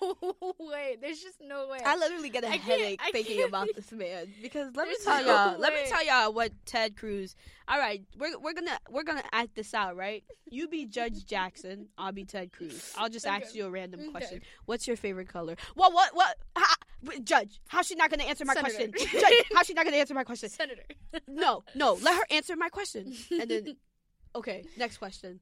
way. 0.59 0.97
There's 0.99 1.21
just 1.21 1.39
no 1.39 1.69
way. 1.69 1.79
I 1.85 1.95
literally 1.95 2.29
get 2.29 2.43
a 2.43 2.49
I 2.49 2.57
headache 2.57 2.99
thinking 3.13 3.43
about 3.43 3.67
be- 3.67 3.73
this 3.73 3.89
man 3.93 4.27
because 4.41 4.75
let 4.75 4.89
me 4.89 4.95
tell 5.01 5.21
no 5.21 5.27
y'all. 5.27 5.59
Let 5.59 5.73
me 5.73 5.79
tell 5.87 6.05
y'all 6.05 6.33
what 6.33 6.51
Ted 6.65 6.97
Cruz. 6.97 7.35
All 7.67 7.77
right, 7.79 8.03
we're 8.17 8.37
we're 8.37 8.53
gonna 8.53 8.77
we're 8.89 9.03
gonna 9.03 9.23
act 9.31 9.55
this 9.55 9.73
out, 9.73 9.95
right? 9.95 10.25
You 10.49 10.67
be 10.67 10.85
Judge 10.87 11.25
Jackson. 11.25 11.87
I'll 11.97 12.11
be 12.11 12.25
Ted 12.25 12.51
Cruz. 12.51 12.91
I'll 12.97 13.07
just 13.07 13.25
ask 13.25 13.55
you 13.55 13.65
a 13.65 13.69
random 13.69 14.01
Okay. 14.01 14.09
question. 14.11 14.41
What's 14.65 14.87
your 14.87 14.97
favorite 14.97 15.29
color? 15.29 15.55
What 15.75 15.93
what 15.93 16.13
what? 16.15 16.35
Ha, 16.57 16.75
Judge, 17.23 17.61
how's 17.69 17.85
she 17.87 17.95
not 17.95 18.09
gonna 18.09 18.23
answer 18.23 18.43
my 18.43 18.55
Senator. 18.55 18.89
question? 18.89 18.93
Judge, 19.21 19.33
how's 19.53 19.67
she 19.67 19.73
not 19.73 19.85
gonna 19.85 19.97
answer 19.97 20.15
my 20.15 20.25
question? 20.25 20.49
Senator. 20.49 20.83
No, 21.29 21.63
no, 21.75 21.93
let 22.01 22.15
her 22.17 22.25
answer 22.31 22.57
my 22.57 22.67
question. 22.69 23.13
And 23.31 23.49
then, 23.49 23.75
okay, 24.35 24.65
next 24.75 24.97
question. 24.97 25.39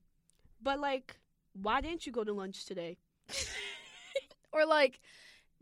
But 0.62 0.80
like, 0.80 1.16
why 1.62 1.82
didn't 1.82 2.06
you 2.06 2.12
go 2.12 2.24
to 2.24 2.34
lunch 2.34 2.66
today? 2.66 2.98
or 4.52 4.66
like, 4.66 5.00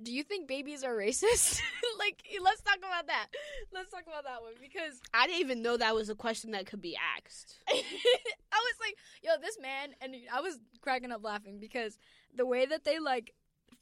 do 0.01 0.11
you 0.11 0.23
think 0.23 0.47
babies 0.47 0.83
are 0.83 0.93
racist? 0.93 1.61
like, 1.99 2.21
let's 2.43 2.61
talk 2.61 2.77
about 2.77 3.07
that. 3.07 3.27
Let's 3.73 3.91
talk 3.91 4.03
about 4.07 4.25
that 4.25 4.41
one 4.41 4.53
because 4.61 4.99
I 5.13 5.27
didn't 5.27 5.41
even 5.41 5.61
know 5.61 5.77
that 5.77 5.95
was 5.95 6.09
a 6.09 6.15
question 6.15 6.51
that 6.51 6.65
could 6.65 6.81
be 6.81 6.97
asked. 7.17 7.59
I 7.69 7.73
was 7.73 8.75
like, 8.81 8.95
yo, 9.23 9.31
this 9.41 9.57
man, 9.61 9.89
and 10.01 10.15
I 10.33 10.41
was 10.41 10.59
cracking 10.81 11.11
up 11.11 11.23
laughing 11.23 11.59
because 11.59 11.97
the 12.35 12.45
way 12.45 12.65
that 12.65 12.83
they 12.83 12.99
like 12.99 13.33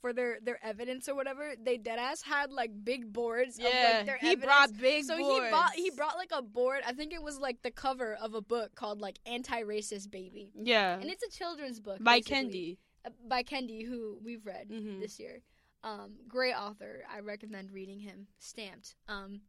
for 0.01 0.13
their 0.13 0.39
their 0.41 0.59
evidence 0.63 1.07
or 1.09 1.15
whatever, 1.15 1.53
they 1.61 1.77
dead 1.77 1.99
ass 1.99 2.21
had 2.21 2.51
like 2.51 2.71
big 2.83 3.11
boards. 3.13 3.57
of, 3.59 3.65
like, 3.65 4.05
their 4.05 4.17
he 4.17 4.27
evidence. 4.27 4.45
brought 4.45 4.77
big 4.77 5.03
So 5.05 5.17
boards. 5.17 5.45
he 5.45 5.51
bought 5.51 5.71
he 5.73 5.89
brought 5.91 6.15
like 6.17 6.31
a 6.33 6.41
board. 6.41 6.81
I 6.85 6.93
think 6.93 7.13
it 7.13 7.21
was 7.23 7.37
like 7.39 7.61
the 7.61 7.71
cover 7.71 8.15
of 8.21 8.33
a 8.33 8.41
book 8.41 8.75
called 8.75 8.99
like 9.01 9.19
Anti-Racist 9.25 10.09
Baby, 10.11 10.51
yeah 10.55 10.95
and 10.99 11.05
it's 11.09 11.23
a 11.23 11.29
children's 11.29 11.79
book 11.79 12.03
by. 12.03 12.19
Kendi. 12.21 12.77
Uh, 13.05 13.09
by 13.27 13.43
Kendi, 13.43 13.85
who 13.85 14.17
we've 14.23 14.45
read 14.45 14.69
Mhm. 14.69 15.01
this 15.01 15.19
year. 15.19 15.41
Um, 15.83 16.15
great 16.29 16.53
author. 16.53 17.03
I 17.13 17.19
recommend 17.19 17.71
reading 17.73 17.99
him. 17.99 18.27
Stamped. 18.39 18.95
Um, 19.09 19.41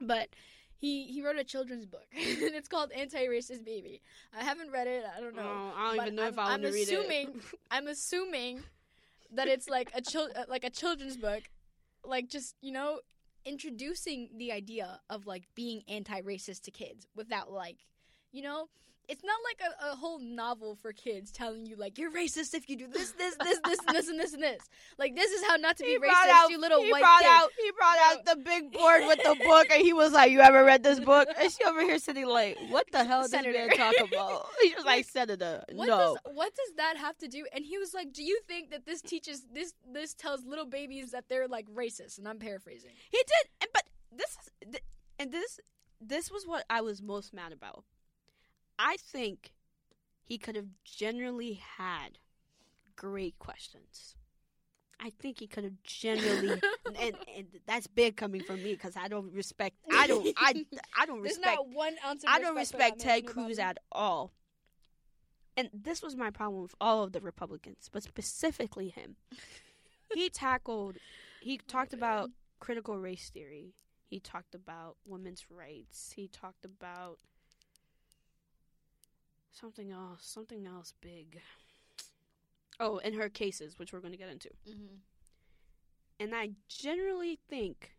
but 0.00 0.28
he 0.76 1.04
he 1.04 1.24
wrote 1.24 1.36
a 1.38 1.44
children's 1.44 1.86
book, 1.86 2.06
and 2.12 2.54
it's 2.54 2.68
called 2.68 2.92
Anti-Racist 2.92 3.64
Baby. 3.64 4.02
I 4.38 4.44
haven't 4.44 4.70
read 4.70 4.86
it. 4.86 5.04
I 5.16 5.20
don't 5.20 5.34
know. 5.34 5.42
Oh, 5.42 5.72
I 5.76 5.96
don't 5.96 6.02
even 6.06 6.14
know 6.16 6.22
I'm, 6.24 6.28
if 6.32 6.38
I 6.38 6.50
want 6.50 6.64
I'm 6.66 6.72
assuming. 6.74 7.40
I'm 7.70 7.86
assuming 7.88 8.62
that 9.32 9.48
it's 9.48 9.68
like 9.68 9.90
a 9.94 10.00
chil- 10.00 10.30
uh, 10.36 10.44
like 10.48 10.64
a 10.64 10.70
children's 10.70 11.16
book, 11.16 11.42
like 12.04 12.28
just 12.28 12.54
you 12.60 12.72
know 12.72 13.00
introducing 13.44 14.30
the 14.36 14.52
idea 14.52 15.00
of 15.08 15.26
like 15.26 15.44
being 15.54 15.82
anti-racist 15.88 16.62
to 16.62 16.70
kids 16.70 17.06
without 17.14 17.50
like 17.50 17.78
you 18.32 18.42
know 18.42 18.68
it's 19.08 19.24
not 19.24 19.36
like 19.44 19.60
a, 19.70 19.92
a 19.92 19.96
whole 19.96 20.18
novel 20.18 20.76
for 20.80 20.92
kids 20.92 21.30
telling 21.32 21.66
you 21.66 21.76
like 21.76 21.98
you're 21.98 22.10
racist 22.10 22.54
if 22.54 22.68
you 22.68 22.76
do 22.76 22.86
this 22.86 23.12
this 23.12 23.34
this 23.42 23.58
this 23.64 23.78
and 23.86 23.96
this 23.96 24.08
and 24.08 24.20
this 24.20 24.34
and 24.34 24.42
this 24.42 24.62
like 24.98 25.14
this 25.16 25.30
is 25.30 25.44
how 25.46 25.56
not 25.56 25.76
to 25.76 25.84
be 25.84 25.90
he 25.90 25.98
racist 25.98 26.28
out, 26.30 26.50
you 26.50 26.60
little 26.60 26.82
he 26.82 26.92
white 26.92 27.00
brought 27.00 27.20
kid 27.20 27.28
out 27.28 27.50
he 27.62 27.70
brought 27.72 27.98
out 27.98 28.24
the 28.24 28.36
big 28.36 28.72
board 28.72 29.02
with 29.06 29.18
the 29.22 29.36
book 29.44 29.66
and 29.72 29.82
he 29.82 29.92
was 29.92 30.12
like, 30.12 30.30
You 30.30 30.40
ever 30.40 30.64
read 30.64 30.82
this 30.82 31.00
book? 31.00 31.28
And 31.40 31.52
she 31.52 31.64
over 31.64 31.80
here 31.82 31.98
sitting 31.98 32.26
like, 32.26 32.58
What 32.68 32.86
the 32.92 33.04
hell 33.04 33.22
did 33.22 33.44
this 33.44 33.54
man 33.54 33.70
talk 33.70 33.94
about? 34.00 34.46
He 34.62 34.74
was 34.74 34.84
like, 34.84 35.04
Senator. 35.04 35.64
what 35.72 35.86
no. 35.88 35.98
does 35.98 36.34
what 36.34 36.54
does 36.54 36.74
that 36.76 36.96
have 36.96 37.16
to 37.18 37.28
do 37.28 37.46
and 37.54 37.64
he 37.64 37.78
was 37.78 37.94
like 37.94 38.12
do 38.12 38.22
you 38.22 38.40
think 38.46 38.70
that 38.70 38.84
this 38.86 39.00
teaches 39.00 39.44
this 39.52 39.74
this 39.92 40.14
tells 40.14 40.44
little 40.44 40.66
babies 40.66 41.12
that 41.12 41.24
they're 41.28 41.48
like 41.48 41.66
racist 41.70 42.18
and 42.18 42.28
i'm 42.28 42.38
paraphrasing 42.38 42.90
He 43.10 43.18
did, 43.18 43.50
and- 43.62 43.70
but 43.72 43.84
this 44.12 44.36
is, 44.62 44.80
and 45.18 45.32
this, 45.32 45.60
this 46.00 46.30
was 46.30 46.46
what 46.46 46.64
I 46.70 46.80
was 46.80 47.02
most 47.02 47.34
mad 47.34 47.52
about. 47.52 47.84
I 48.78 48.96
think 48.98 49.52
he 50.22 50.38
could 50.38 50.56
have 50.56 50.68
generally 50.84 51.54
had 51.76 52.18
great 52.96 53.38
questions. 53.38 54.16
I 55.00 55.10
think 55.10 55.38
he 55.38 55.46
could 55.46 55.64
have 55.64 55.82
generally, 55.84 56.60
and, 57.00 57.14
and 57.36 57.46
that's 57.66 57.86
big 57.86 58.16
coming 58.16 58.42
from 58.42 58.56
me 58.62 58.72
because 58.72 58.96
I 58.96 59.08
don't 59.08 59.32
respect. 59.32 59.76
I 59.92 60.06
don't. 60.06 60.26
I. 60.36 60.64
I 60.98 61.06
don't 61.06 61.22
There's 61.22 61.36
respect. 61.36 61.56
not 61.56 61.68
one 61.68 61.94
ounce 62.04 62.24
of 62.24 62.30
I 62.30 62.40
don't 62.40 62.56
respect 62.56 62.96
respect 62.96 63.02
for 63.02 63.06
that 63.06 63.12
man 63.12 63.22
Ted 63.22 63.26
Cruz 63.26 63.58
at 63.58 63.78
all. 63.92 64.32
And 65.56 65.70
this 65.72 66.02
was 66.02 66.16
my 66.16 66.30
problem 66.30 66.62
with 66.62 66.74
all 66.80 67.02
of 67.02 67.12
the 67.12 67.20
Republicans, 67.20 67.88
but 67.92 68.02
specifically 68.02 68.90
him. 68.90 69.16
he 70.14 70.28
tackled, 70.30 70.98
he 71.40 71.58
talked 71.58 71.92
man. 71.92 71.98
about 71.98 72.30
critical 72.60 72.98
race 72.98 73.30
theory. 73.32 73.74
He 74.06 74.20
talked 74.20 74.54
about 74.54 74.96
women's 75.04 75.46
rights. 75.50 76.12
He 76.14 76.28
talked 76.28 76.64
about 76.64 77.18
something 79.58 79.90
else, 79.90 80.24
something 80.26 80.66
else 80.66 80.92
big. 81.00 81.40
Oh, 82.80 82.98
and 82.98 83.14
her 83.14 83.28
cases, 83.28 83.78
which 83.78 83.92
we're 83.92 84.00
going 84.00 84.12
to 84.12 84.18
get 84.18 84.30
into. 84.30 84.50
Mhm. 84.68 85.00
And 86.20 86.34
I 86.34 86.50
generally 86.68 87.36
think 87.48 87.96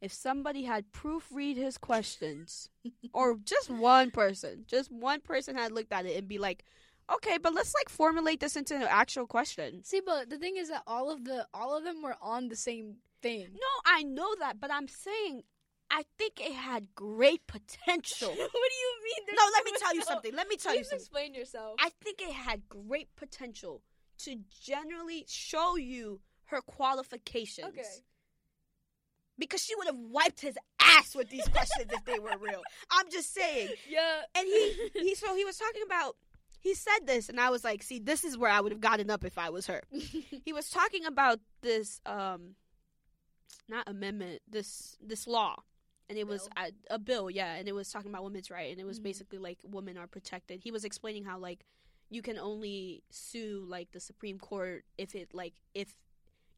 if 0.00 0.12
somebody 0.12 0.64
had 0.64 0.92
proofread 0.92 1.56
his 1.56 1.76
questions, 1.76 2.70
or 3.12 3.36
just 3.36 3.70
one 3.70 4.10
person, 4.10 4.64
just 4.66 4.90
one 4.90 5.20
person 5.20 5.56
had 5.56 5.72
looked 5.72 5.92
at 5.92 6.06
it 6.06 6.16
and 6.16 6.28
be 6.28 6.38
like, 6.38 6.64
okay, 7.12 7.38
but 7.38 7.54
let's 7.54 7.74
like 7.74 7.88
formulate 7.88 8.40
this 8.40 8.56
into 8.56 8.76
an 8.76 8.86
actual 8.88 9.26
question. 9.26 9.82
See, 9.84 10.00
but 10.00 10.30
the 10.30 10.38
thing 10.38 10.56
is 10.56 10.68
that 10.70 10.82
all 10.86 11.10
of 11.10 11.24
the 11.24 11.46
all 11.52 11.76
of 11.76 11.84
them 11.84 12.02
were 12.02 12.16
on 12.22 12.48
the 12.48 12.56
same 12.56 12.96
thing. 13.20 13.48
No, 13.52 13.68
I 13.84 14.02
know 14.02 14.34
that, 14.40 14.60
but 14.60 14.70
I'm 14.72 14.88
saying 14.88 15.42
I 15.90 16.04
think 16.18 16.40
it 16.40 16.52
had 16.52 16.94
great 16.94 17.46
potential. 17.46 18.28
what 18.28 18.36
do 18.36 18.42
you 18.44 18.94
mean? 19.04 19.26
There's 19.26 19.36
no, 19.36 19.44
let 19.52 19.64
me 19.64 19.72
tell 19.78 19.94
you 19.94 20.02
something. 20.02 20.34
Let 20.34 20.48
me 20.48 20.56
tell 20.56 20.74
you 20.74 20.84
something. 20.84 20.98
explain 20.98 21.34
yourself. 21.34 21.76
I 21.80 21.90
think 22.02 22.20
it 22.22 22.32
had 22.32 22.68
great 22.68 23.08
potential 23.16 23.82
to 24.24 24.36
generally 24.62 25.24
show 25.28 25.76
you 25.76 26.20
her 26.46 26.60
qualifications. 26.60 27.68
okay. 27.68 27.82
Because 29.38 29.62
she 29.62 29.74
would 29.76 29.86
have 29.86 29.96
wiped 29.96 30.40
his 30.42 30.56
ass 30.80 31.14
with 31.14 31.30
these 31.30 31.48
questions 31.48 31.90
if 31.90 32.04
they 32.04 32.18
were 32.18 32.36
real. 32.38 32.60
I'm 32.90 33.10
just 33.10 33.32
saying. 33.32 33.70
Yeah. 33.88 34.20
And 34.34 34.46
he, 34.46 34.90
he 34.94 35.14
so 35.14 35.34
he 35.34 35.44
was 35.44 35.56
talking 35.56 35.82
about 35.86 36.16
he 36.60 36.74
said 36.74 37.06
this 37.06 37.28
and 37.30 37.40
I 37.40 37.48
was 37.48 37.64
like, 37.64 37.82
see, 37.82 37.98
this 37.98 38.22
is 38.22 38.36
where 38.36 38.50
I 38.50 38.60
would 38.60 38.72
have 38.72 38.82
gotten 38.82 39.10
up 39.10 39.24
if 39.24 39.38
I 39.38 39.50
was 39.50 39.66
her. 39.66 39.82
He 40.44 40.52
was 40.52 40.68
talking 40.70 41.04
about 41.06 41.40
this 41.62 42.00
um 42.06 42.54
not 43.68 43.88
amendment, 43.88 44.42
this 44.48 44.96
this 45.00 45.26
law. 45.26 45.56
And 46.10 46.18
it 46.18 46.26
was 46.26 46.48
a, 46.56 46.72
a 46.90 46.98
bill, 46.98 47.30
yeah, 47.30 47.54
and 47.54 47.68
it 47.68 47.72
was 47.72 47.88
talking 47.90 48.10
about 48.10 48.24
women's 48.24 48.50
right 48.50 48.70
and 48.72 48.80
it 48.80 48.84
was 48.84 48.98
Mhm. 48.98 49.04
basically 49.04 49.38
like 49.38 49.58
women 49.62 49.96
are 49.96 50.08
protected. 50.08 50.60
He 50.60 50.72
was 50.72 50.84
explaining 50.84 51.24
how 51.24 51.38
like 51.38 51.64
you 52.10 52.20
can 52.20 52.36
only 52.36 53.04
sue 53.10 53.64
like 53.68 53.92
the 53.92 54.00
Supreme 54.00 54.38
Court 54.38 54.84
if 54.98 55.14
it 55.14 55.32
like 55.32 55.54
if 55.72 55.94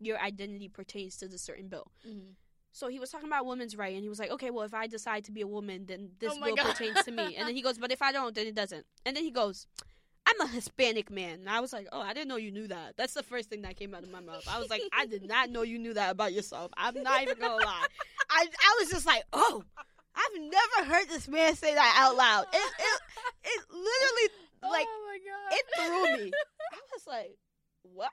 your 0.01 0.19
identity 0.19 0.69
pertains 0.71 1.19
to 1.19 1.29
the 1.29 1.37
certain 1.39 1.69
bill. 1.69 1.93
Mhm. 2.09 2.35
So 2.73 2.89
he 2.89 2.99
was 2.99 3.11
talking 3.11 3.29
about 3.29 3.45
women's 3.45 3.77
right, 3.77 3.95
and 3.95 4.03
he 4.03 4.09
was 4.09 4.19
like, 4.19 4.31
"Okay, 4.31 4.49
well, 4.51 4.65
if 4.65 4.73
I 4.73 4.87
decide 4.87 5.25
to 5.25 5.33
be 5.33 5.43
a 5.43 5.47
woman, 5.47 5.85
then 5.85 6.13
this 6.19 6.33
Oh 6.35 6.43
bill 6.43 6.57
God. 6.57 6.65
pertains 6.73 7.05
to 7.05 7.11
me." 7.13 7.37
And 7.37 7.47
then 7.47 7.55
he 7.55 7.61
goes, 7.61 7.77
"But 7.77 7.93
if 7.93 8.01
I 8.01 8.11
don't, 8.13 8.35
then 8.35 8.47
it 8.47 8.55
doesn't." 8.55 8.87
And 9.05 9.15
then 9.15 9.23
he 9.25 9.31
goes, 9.31 9.67
"I'm 10.41 10.47
a 10.47 10.51
Hispanic 10.51 11.11
man." 11.11 11.41
And 11.41 11.49
I 11.51 11.61
was 11.61 11.73
like, 11.73 11.89
"Oh, 11.93 12.01
I 12.01 12.13
didn't 12.13 12.29
know 12.29 12.37
you 12.37 12.51
knew 12.51 12.69
that." 12.69 12.97
That's 12.97 13.15
the 13.15 13.23
first 13.23 13.51
thing 13.51 13.63
that 13.63 13.77
came 13.77 13.95
out 13.95 14.03
of 14.03 14.11
my 14.11 14.21
mouth. 14.21 14.47
I 14.49 14.59
was 14.59 14.71
like, 14.71 14.83
"I 14.93 15.07
did 15.07 15.27
not 15.27 15.51
know 15.51 15.63
you 15.63 15.79
knew 15.79 15.95
that 15.95 16.11
about 16.11 16.33
yourself." 16.33 16.71
I'm 16.77 17.03
not 17.03 17.23
even 17.23 17.39
gonna 17.39 17.65
lie. 17.65 17.87
I 18.31 18.47
I 18.47 18.77
was 18.81 18.91
just 18.91 19.07
like, 19.07 19.25
"Oh, 19.33 19.65
I've 20.15 20.41
never 20.41 20.93
heard 20.93 21.09
this 21.09 21.29
man 21.29 21.55
say 21.57 21.75
that 21.75 21.97
out 21.99 22.17
loud." 22.17 22.47
It 22.53 22.73
it, 22.79 23.01
it 23.45 23.65
literally 23.71 24.29
oh 24.63 24.71
like 24.71 24.87
oh 24.89 25.07
my 25.07 25.19
god. 25.29 25.59
it 25.59 25.65
threw 25.77 26.25
me. 26.25 26.33
I 26.73 26.79
was 26.93 27.07
like, 27.07 27.37
"What?" 27.83 28.11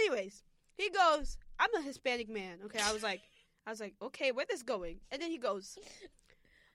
Anyways, 0.00 0.42
he 0.76 0.90
goes, 0.90 1.38
I'm 1.58 1.74
a 1.74 1.82
Hispanic 1.82 2.28
man. 2.28 2.58
Okay, 2.64 2.80
I 2.82 2.92
was 2.92 3.02
like, 3.02 3.20
I 3.66 3.70
was 3.70 3.80
like, 3.80 3.94
okay, 4.02 4.32
where 4.32 4.46
this 4.48 4.62
going? 4.62 5.00
And 5.10 5.22
then 5.22 5.30
he 5.30 5.38
goes, 5.38 5.78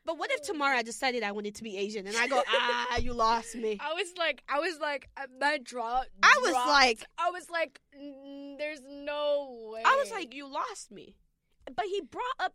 but 0.07 0.17
what 0.17 0.31
if 0.31 0.41
tomorrow 0.41 0.77
I 0.77 0.83
decided 0.83 1.21
I 1.21 1.33
wanted 1.33 1.55
to 1.55 1.63
be 1.63 1.75
Asian? 1.75 2.07
And 2.07 2.15
I 2.15 2.29
go, 2.29 2.41
ah, 2.47 2.97
you 2.97 3.13
lost 3.13 3.55
me. 3.57 3.77
I 3.81 3.93
was 3.93 4.13
like, 4.17 4.41
I 4.47 4.57
was 4.57 4.79
like, 4.79 5.09
my 5.37 5.59
draw. 5.61 6.03
I 6.23 6.39
was 6.41 6.51
dropped. 6.51 6.69
like, 6.69 7.03
I 7.17 7.29
was 7.29 7.49
like, 7.49 7.81
there's 8.57 8.79
no 8.87 9.69
way. 9.73 9.83
I 9.85 9.97
was 10.01 10.09
like, 10.09 10.33
you 10.33 10.47
lost 10.47 10.91
me. 10.93 11.17
But 11.75 11.85
he 11.87 11.99
brought 11.99 12.23
up 12.39 12.53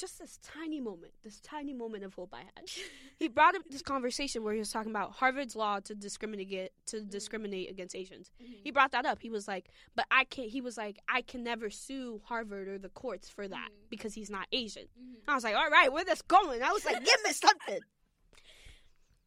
just 0.00 0.18
this 0.18 0.38
tiny 0.42 0.80
moment, 0.80 1.12
this 1.22 1.40
tiny 1.40 1.72
moment 1.72 2.04
of 2.04 2.14
hope 2.14 2.32
I 2.32 2.40
had. 2.40 2.64
He 3.18 3.28
brought 3.28 3.54
up 3.54 3.62
this 3.68 3.82
conversation 3.82 4.42
where 4.42 4.54
he 4.54 4.58
was 4.60 4.72
talking 4.72 4.90
about 4.90 5.12
Harvard's 5.12 5.54
law 5.54 5.78
to 5.80 5.94
discriminate 5.94 6.70
to 6.86 7.02
discriminate 7.02 7.68
against 7.70 7.94
Asians. 7.94 8.30
Mhm. 8.42 8.60
He 8.64 8.70
brought 8.70 8.92
that 8.92 9.04
up. 9.04 9.18
He 9.20 9.28
was 9.28 9.46
like, 9.46 9.68
"But 9.94 10.06
I 10.10 10.24
can't." 10.24 10.48
He 10.48 10.62
was 10.62 10.78
like, 10.78 10.98
"I 11.06 11.20
can 11.20 11.42
never 11.44 11.68
sue 11.68 12.22
Harvard 12.24 12.66
or 12.66 12.78
the 12.78 12.88
courts 12.88 13.28
for 13.28 13.46
that 13.46 13.68
Mhm. 13.70 13.90
because 13.90 14.14
he's 14.14 14.30
not 14.30 14.46
Asian." 14.52 14.86
Mhm. 14.98 15.16
I 15.28 15.34
was 15.34 15.44
like, 15.44 15.54
"All 15.54 15.68
right, 15.68 15.92
where 15.92 16.04
this 16.04 16.22
going?" 16.22 16.62
I 16.62 16.72
was 16.72 16.84
like, 16.86 17.04
"Give 17.04 17.20
me 17.24 17.32
something," 17.46 17.80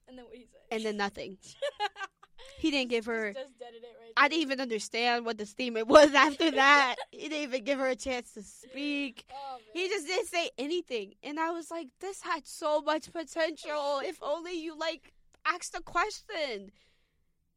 And 0.07 0.17
then 0.17 0.26
what 0.26 0.36
he 0.36 0.45
said. 0.51 0.61
and 0.71 0.84
then 0.84 0.97
nothing. 0.97 1.38
He 2.64 2.72
didn't 2.72 2.91
give 2.91 3.05
her. 3.07 3.34
Just 3.34 3.49
right 3.59 4.14
I 4.16 4.30
didn't 4.30 4.43
even 4.43 4.61
understand 4.61 5.26
what 5.26 5.38
the 5.38 5.45
statement 5.45 5.88
was 5.89 6.14
after 6.16 6.49
that. 6.64 6.95
he 7.11 7.28
didn't 7.28 7.43
even 7.43 7.66
give 7.66 7.78
her 7.78 7.89
a 7.89 7.95
chance 7.95 8.32
to 8.36 8.41
speak. 8.41 9.26
Oh, 9.34 9.57
He 9.74 9.89
just 9.89 10.07
didn't 10.07 10.28
say 10.28 10.49
anything. 10.57 11.16
And 11.24 11.41
I 11.41 11.51
was 11.51 11.70
like, 11.70 11.89
this 11.99 12.22
had 12.22 12.47
so 12.47 12.80
much 12.80 13.11
potential. 13.11 13.99
If 14.01 14.18
only 14.22 14.53
you, 14.53 14.80
like, 14.80 15.11
asked 15.45 15.76
a 15.78 15.82
question. 15.82 16.72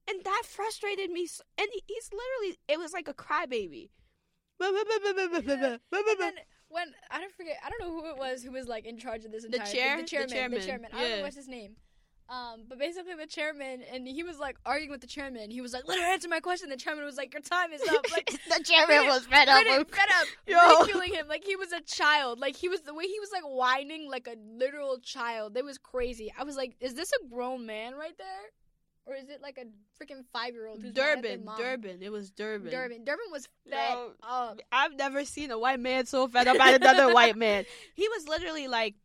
And 0.08 0.24
that 0.24 0.42
frustrated 0.44 1.12
me. 1.12 1.28
So, 1.28 1.44
and 1.56 1.68
he, 1.72 1.84
he's 1.86 2.10
literally, 2.12 2.58
it 2.66 2.80
was 2.80 2.92
like 2.92 3.06
a 3.06 3.14
crybaby. 3.14 3.90
When 6.68 6.86
I 7.12 7.20
don't 7.20 7.32
forget, 7.32 7.58
I 7.64 7.70
don't 7.70 7.80
know 7.80 7.92
who 7.92 8.10
it 8.10 8.18
was 8.18 8.42
who 8.42 8.50
was 8.50 8.66
like 8.66 8.86
in 8.86 8.98
charge 8.98 9.24
of 9.24 9.30
this 9.30 9.44
entire 9.44 9.64
the 9.64 9.72
chair? 9.72 9.96
The 9.98 10.02
the 10.02 10.08
chairman, 10.08 10.28
the 10.28 10.34
chairman, 10.34 10.60
chairman. 10.66 10.90
I 10.92 11.00
don't 11.00 11.18
know 11.18 11.22
what's 11.22 11.36
his 11.36 11.46
name. 11.46 11.76
Um, 12.28 12.64
but 12.68 12.78
basically 12.80 13.14
the 13.14 13.26
chairman, 13.26 13.82
and 13.92 14.06
he 14.06 14.24
was 14.24 14.38
like 14.40 14.56
arguing 14.66 14.90
with 14.90 15.00
the 15.00 15.06
chairman. 15.06 15.48
He 15.50 15.60
was 15.60 15.72
like, 15.72 15.86
"Let 15.86 16.00
her 16.00 16.06
answer 16.06 16.28
my 16.28 16.40
question." 16.40 16.68
The 16.68 16.76
chairman 16.76 17.04
was 17.04 17.16
like, 17.16 17.32
"Your 17.32 17.40
time 17.42 17.72
is 17.72 17.80
up." 17.88 18.04
Like 18.10 18.26
the 18.48 18.64
chairman 18.64 19.06
was 19.06 19.26
fed 19.26 19.48
up. 19.48 19.64
rid- 19.64 19.78
with- 19.78 19.94
fed 19.94 20.08
up, 20.20 20.26
Yo. 20.46 20.58
ridiculing 20.80 21.14
him 21.14 21.28
like 21.28 21.44
he 21.44 21.54
was 21.54 21.70
a 21.70 21.80
child. 21.82 22.40
Like 22.40 22.56
he 22.56 22.68
was 22.68 22.80
the 22.80 22.94
way 22.94 23.04
he 23.04 23.20
was 23.20 23.30
like 23.30 23.44
whining 23.44 24.10
like 24.10 24.26
a 24.26 24.34
literal 24.58 24.98
child. 24.98 25.56
It 25.56 25.64
was 25.64 25.78
crazy. 25.78 26.32
I 26.36 26.42
was 26.42 26.56
like, 26.56 26.74
"Is 26.80 26.94
this 26.94 27.12
a 27.12 27.28
grown 27.28 27.64
man 27.64 27.94
right 27.94 28.16
there, 28.18 28.26
or 29.06 29.14
is 29.14 29.28
it 29.28 29.40
like 29.40 29.58
a 29.58 29.66
freaking 30.02 30.24
five 30.32 30.52
year 30.54 30.66
old?" 30.66 30.82
Durbin, 30.94 31.48
Durbin. 31.56 31.98
It 32.02 32.10
was 32.10 32.32
Durbin. 32.32 32.72
Durbin, 32.72 33.04
Durbin 33.04 33.26
was 33.30 33.48
fed 33.70 33.92
Yo. 33.92 34.12
up. 34.24 34.60
I've 34.72 34.94
never 34.96 35.24
seen 35.24 35.52
a 35.52 35.58
white 35.60 35.78
man 35.78 36.06
so 36.06 36.26
fed 36.26 36.48
up 36.48 36.58
at 36.58 36.82
another 36.82 37.14
white 37.14 37.36
man. 37.36 37.66
He 37.94 38.08
was 38.08 38.26
literally 38.26 38.66
like, 38.66 38.96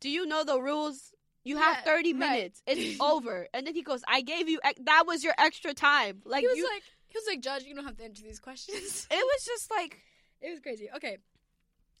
"Do 0.00 0.08
you 0.08 0.26
know 0.26 0.44
the 0.44 0.60
rules? 0.60 1.12
You 1.44 1.56
have 1.56 1.76
Yeah, 1.78 1.82
thirty 1.84 2.12
right. 2.12 2.18
minutes. 2.18 2.62
It's 2.66 3.00
over." 3.00 3.48
And 3.54 3.66
then 3.66 3.74
he 3.74 3.82
goes, 3.82 4.02
"I 4.06 4.20
gave 4.20 4.48
you 4.48 4.60
ex- 4.62 4.80
that 4.84 5.04
was 5.06 5.24
your 5.24 5.34
extra 5.38 5.74
time." 5.74 6.22
Like 6.24 6.42
he 6.42 6.48
was 6.48 6.56
you, 6.56 6.64
like, 6.64 6.82
he 7.08 7.16
was 7.18 7.24
like, 7.26 7.40
"Judge, 7.40 7.64
you 7.64 7.74
don't 7.74 7.84
have 7.84 7.96
to 7.96 8.04
answer 8.04 8.22
these 8.22 8.40
questions." 8.40 9.06
it 9.10 9.14
was 9.24 9.44
just 9.44 9.70
like, 9.70 10.00
It 10.40 10.50
was 10.50 10.60
crazy. 10.60 10.88
Okay, 10.96 11.18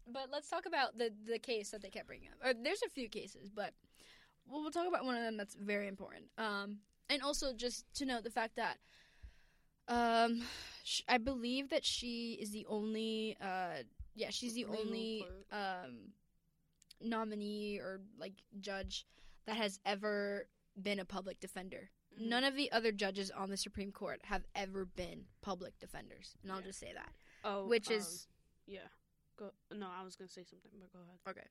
but 0.06 0.28
let's 0.30 0.48
talk 0.48 0.66
about 0.66 0.98
the 0.98 1.10
the 1.26 1.38
case 1.38 1.70
that 1.70 1.82
they 1.82 1.90
kept 1.90 2.06
bringing 2.06 2.28
up. 2.28 2.46
Or, 2.48 2.54
there's 2.54 2.82
a 2.84 2.90
few 2.90 3.08
cases, 3.08 3.50
but 3.50 3.72
we'll, 4.46 4.62
we'll 4.62 4.70
talk 4.70 4.86
about 4.88 5.04
one 5.04 5.16
of 5.16 5.22
them 5.22 5.36
that's 5.36 5.54
very 5.54 5.88
important. 5.88 6.24
Um, 6.38 6.78
and 7.08 7.22
also 7.22 7.52
just 7.52 7.84
to 7.94 8.04
note 8.04 8.24
the 8.24 8.30
fact 8.30 8.56
that, 8.56 8.78
um, 9.88 10.42
sh- 10.84 11.02
I 11.08 11.18
believe 11.18 11.70
that 11.70 11.84
she 11.84 12.38
is 12.40 12.50
the 12.50 12.66
only. 12.68 13.36
Uh, 13.40 13.82
yeah, 14.14 14.28
she's 14.30 14.54
the 14.54 14.66
only 14.66 15.26
um 15.50 16.12
nominee 17.00 17.78
or 17.78 18.00
like 18.18 18.34
judge 18.60 19.06
that 19.46 19.56
has 19.56 19.80
ever 19.84 20.48
been 20.80 20.98
a 20.98 21.04
public 21.04 21.40
defender. 21.40 21.90
Mhm. 22.14 22.28
None 22.28 22.44
of 22.44 22.56
the 22.56 22.70
other 22.72 22.92
judges 22.92 23.30
on 23.30 23.50
the 23.50 23.56
Supreme 23.56 23.92
Court 23.92 24.20
have 24.24 24.46
ever 24.54 24.84
been 24.84 25.26
public 25.40 25.78
defenders, 25.78 26.36
and 26.42 26.52
I'll 26.52 26.62
just 26.62 26.78
say 26.78 26.92
that 26.92 27.12
oh, 27.44 27.66
which 27.66 27.88
um, 27.88 27.94
is 27.94 28.28
yeah. 28.66 28.88
Go. 29.36 29.52
No, 29.72 29.88
I 29.88 30.04
was 30.04 30.16
gonna 30.16 30.28
say 30.28 30.44
something, 30.44 30.70
but 30.78 30.92
go 30.92 30.98
ahead. 31.00 31.18
okay. 31.28 31.48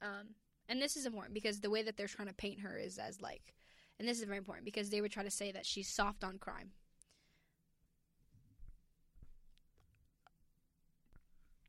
Um, 0.00 0.34
and 0.68 0.80
this 0.80 0.96
is 0.96 1.06
important 1.06 1.34
because 1.34 1.60
the 1.60 1.70
way 1.70 1.82
that 1.82 1.96
they're 1.96 2.08
trying 2.08 2.28
to 2.28 2.34
paint 2.34 2.60
her 2.60 2.76
is 2.76 2.98
as 2.98 3.20
like, 3.20 3.54
and 3.98 4.08
this 4.08 4.18
is 4.18 4.24
very 4.24 4.38
important 4.38 4.64
because 4.64 4.90
they 4.90 5.00
would 5.00 5.12
try 5.12 5.22
to 5.22 5.30
say 5.30 5.52
that 5.52 5.66
she's 5.66 5.88
soft 5.88 6.24
on 6.24 6.38
crime. 6.38 6.72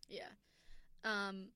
Yeah. 0.07 0.29
Um. 1.03 1.49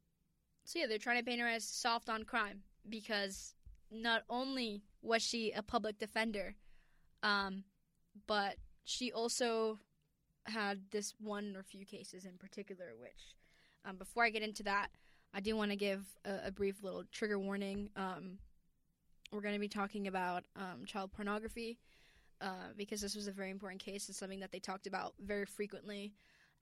So 0.65 0.79
yeah, 0.79 0.87
they're 0.87 0.97
trying 0.97 1.19
to 1.19 1.23
paint 1.23 1.41
her 1.41 1.47
as 1.47 1.63
soft 1.63 2.09
on 2.09 2.23
crime 2.23 2.63
because 2.89 3.53
not 3.91 4.23
only 4.29 4.83
was 5.01 5.21
she 5.21 5.51
a 5.51 5.63
public 5.63 5.97
defender, 5.97 6.55
um, 7.23 7.63
but 8.27 8.55
she 8.83 9.11
also 9.11 9.79
had 10.45 10.81
this 10.91 11.13
one 11.19 11.55
or 11.55 11.63
few 11.63 11.85
cases 11.85 12.25
in 12.25 12.37
particular, 12.37 12.93
which, 12.99 13.35
um, 13.85 13.97
before 13.97 14.23
I 14.23 14.29
get 14.29 14.43
into 14.43 14.63
that, 14.63 14.87
I 15.33 15.39
do 15.39 15.55
want 15.55 15.71
to 15.71 15.77
give 15.77 16.05
a, 16.25 16.47
a 16.47 16.51
brief 16.51 16.83
little 16.83 17.03
trigger 17.11 17.39
warning. 17.39 17.89
Um, 17.95 18.39
we're 19.31 19.41
going 19.41 19.53
to 19.53 19.59
be 19.59 19.67
talking 19.67 20.07
about 20.07 20.45
um, 20.55 20.85
child 20.85 21.11
pornography 21.11 21.79
uh, 22.41 22.71
because 22.77 23.01
this 23.01 23.15
was 23.15 23.27
a 23.27 23.31
very 23.31 23.51
important 23.51 23.83
case. 23.83 24.09
It's 24.09 24.17
something 24.17 24.39
that 24.39 24.51
they 24.51 24.59
talked 24.59 24.87
about 24.87 25.13
very 25.19 25.45
frequently 25.45 26.13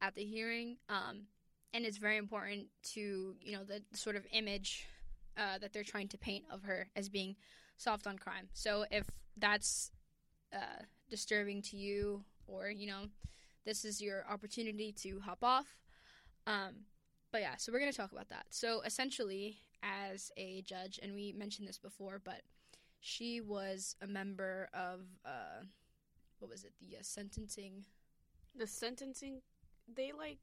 at 0.02 0.16
the 0.16 0.24
hearing, 0.24 0.78
um, 0.90 1.28
and 1.74 1.86
it's 1.86 1.98
very 1.98 2.18
important 2.18 2.68
to 2.94 3.36
you 3.40 3.52
know 3.52 3.64
the 3.64 3.82
sort 3.94 4.16
of 4.16 4.26
image 4.32 4.88
uh, 5.38 5.58
that 5.60 5.74
they're 5.74 5.84
trying 5.84 6.08
to 6.10 6.18
paint 6.18 6.46
of 6.52 6.64
her 6.64 6.88
as 6.96 7.10
being 7.10 7.36
soft 7.78 8.08
on 8.08 8.18
crime. 8.18 8.48
So 8.54 8.86
if 8.92 9.10
that's 9.38 9.92
uh, 10.54 10.84
disturbing 11.10 11.62
to 11.64 11.78
you, 11.78 12.24
or 12.48 12.70
you 12.70 12.88
know, 12.88 13.06
this 13.66 13.86
is 13.86 14.02
your 14.02 14.26
opportunity 14.30 14.94
to 15.02 15.20
hop 15.20 15.44
off. 15.44 15.68
Um, 16.48 16.86
but 17.32 17.42
yeah, 17.42 17.56
so 17.58 17.72
we're 17.72 17.80
going 17.80 17.92
to 17.92 17.98
talk 17.98 18.12
about 18.12 18.30
that. 18.30 18.46
So 18.50 18.82
essentially, 18.82 19.58
as 19.84 20.32
a 20.38 20.62
judge, 20.62 21.00
and 21.02 21.14
we 21.14 21.34
mentioned 21.34 21.68
this 21.68 21.78
before, 21.78 22.22
but 22.24 22.42
she 23.02 23.42
was 23.42 23.96
a 24.02 24.08
member 24.08 24.70
of 24.74 25.02
uh, 25.26 25.64
what 26.40 26.50
was 26.50 26.64
it? 26.64 26.74
The 26.80 26.98
uh, 26.98 27.02
sentencing. 27.02 27.86
The 28.56 28.68
sentencing, 28.68 29.42
they 29.94 30.12
like. 30.18 30.40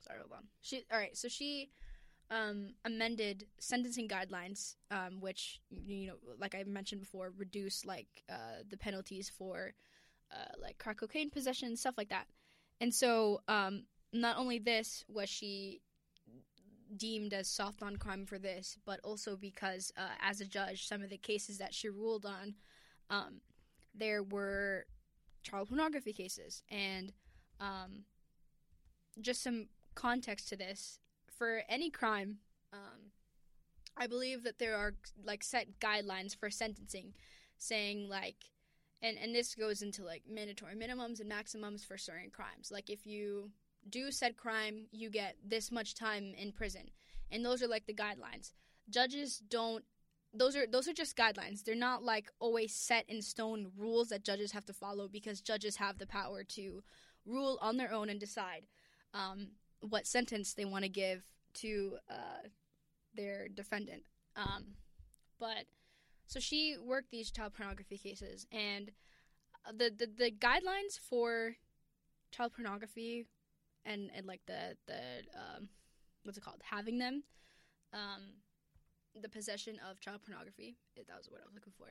Sorry, 0.00 0.18
hold 0.18 0.32
on. 0.32 0.44
She 0.60 0.84
all 0.92 0.98
right. 0.98 1.16
So 1.16 1.28
she 1.28 1.70
um, 2.32 2.70
amended 2.84 3.46
sentencing 3.58 4.08
guidelines, 4.08 4.76
um, 4.90 5.20
which 5.20 5.60
you 5.70 6.06
know, 6.06 6.14
like 6.38 6.54
I 6.54 6.64
mentioned 6.64 7.02
before, 7.02 7.32
reduce 7.36 7.84
like 7.84 8.08
uh, 8.30 8.62
the 8.68 8.76
penalties 8.76 9.30
for 9.30 9.74
uh, 10.32 10.52
like 10.60 10.78
crack 10.78 10.98
cocaine 10.98 11.30
possession, 11.30 11.76
stuff 11.76 11.98
like 11.98 12.08
that. 12.08 12.26
And 12.80 12.92
so, 12.92 13.42
um, 13.48 13.84
not 14.12 14.38
only 14.38 14.58
this 14.58 15.04
was 15.08 15.28
she 15.28 15.82
deemed 16.96 17.32
as 17.34 17.48
soft 17.48 17.82
on 17.82 17.96
crime 17.96 18.24
for 18.24 18.38
this, 18.38 18.78
but 18.84 18.98
also 19.04 19.36
because 19.36 19.92
uh, 19.96 20.14
as 20.20 20.40
a 20.40 20.46
judge, 20.46 20.86
some 20.86 21.02
of 21.02 21.10
the 21.10 21.18
cases 21.18 21.58
that 21.58 21.74
she 21.74 21.88
ruled 21.88 22.24
on, 22.24 22.54
um, 23.10 23.40
there 23.94 24.22
were 24.22 24.86
child 25.42 25.68
pornography 25.68 26.12
cases, 26.14 26.62
and 26.70 27.12
um, 27.60 28.04
just 29.20 29.42
some 29.42 29.66
context 29.94 30.48
to 30.48 30.56
this 30.56 30.98
for 31.36 31.62
any 31.68 31.90
crime. 31.90 32.38
Um, 32.72 33.10
I 33.96 34.06
believe 34.06 34.44
that 34.44 34.58
there 34.58 34.76
are 34.76 34.94
like 35.24 35.42
set 35.42 35.80
guidelines 35.80 36.36
for 36.36 36.50
sentencing, 36.50 37.14
saying 37.58 38.08
like, 38.08 38.36
and 39.02 39.16
and 39.18 39.34
this 39.34 39.54
goes 39.54 39.82
into 39.82 40.04
like 40.04 40.22
mandatory 40.28 40.74
minimums 40.74 41.20
and 41.20 41.28
maximums 41.28 41.84
for 41.84 41.98
certain 41.98 42.30
crimes. 42.30 42.70
Like 42.70 42.88
if 42.88 43.06
you 43.06 43.50
do 43.88 44.10
said 44.10 44.36
crime, 44.36 44.86
you 44.92 45.10
get 45.10 45.36
this 45.44 45.70
much 45.70 45.94
time 45.94 46.32
in 46.38 46.52
prison, 46.52 46.90
and 47.30 47.44
those 47.44 47.62
are 47.62 47.68
like 47.68 47.86
the 47.86 47.94
guidelines. 47.94 48.52
Judges 48.88 49.42
don't. 49.48 49.84
Those 50.34 50.56
are 50.56 50.66
those 50.66 50.88
are 50.88 50.94
just 50.94 51.16
guidelines. 51.16 51.62
They're 51.62 51.74
not 51.74 52.02
like 52.02 52.30
always 52.40 52.74
set 52.74 53.04
in 53.08 53.20
stone 53.20 53.70
rules 53.76 54.08
that 54.08 54.24
judges 54.24 54.52
have 54.52 54.64
to 54.66 54.72
follow 54.72 55.08
because 55.08 55.42
judges 55.42 55.76
have 55.76 55.98
the 55.98 56.06
power 56.06 56.42
to 56.44 56.82
rule 57.26 57.58
on 57.60 57.76
their 57.76 57.92
own 57.92 58.08
and 58.08 58.18
decide 58.18 58.62
um, 59.14 59.48
what 59.82 60.06
sentence 60.06 60.54
they 60.54 60.64
want 60.64 60.84
to 60.84 60.88
give 60.88 61.24
to 61.54 61.98
uh, 62.10 62.48
their 63.14 63.48
defendant. 63.48 64.02
Um, 64.36 64.76
but 65.38 65.66
so 66.26 66.40
she 66.40 66.76
worked 66.82 67.10
these 67.10 67.30
child 67.30 67.52
pornography 67.54 67.98
cases, 67.98 68.46
and 68.50 68.90
the 69.66 69.90
the, 69.90 70.06
the 70.06 70.30
guidelines 70.30 70.98
for 70.98 71.56
child 72.30 72.52
pornography 72.54 73.26
and 73.84 74.10
and 74.14 74.26
like 74.26 74.40
the 74.46 74.76
the 74.86 75.00
um, 75.34 75.68
what's 76.24 76.38
it 76.38 76.44
called 76.44 76.62
having 76.62 76.98
them, 76.98 77.24
um, 77.92 78.22
the 79.20 79.28
possession 79.28 79.78
of 79.88 80.00
child 80.00 80.20
pornography. 80.24 80.76
That 80.96 81.16
was 81.16 81.28
what 81.30 81.40
I 81.40 81.44
was 81.44 81.54
looking 81.54 81.72
for. 81.76 81.88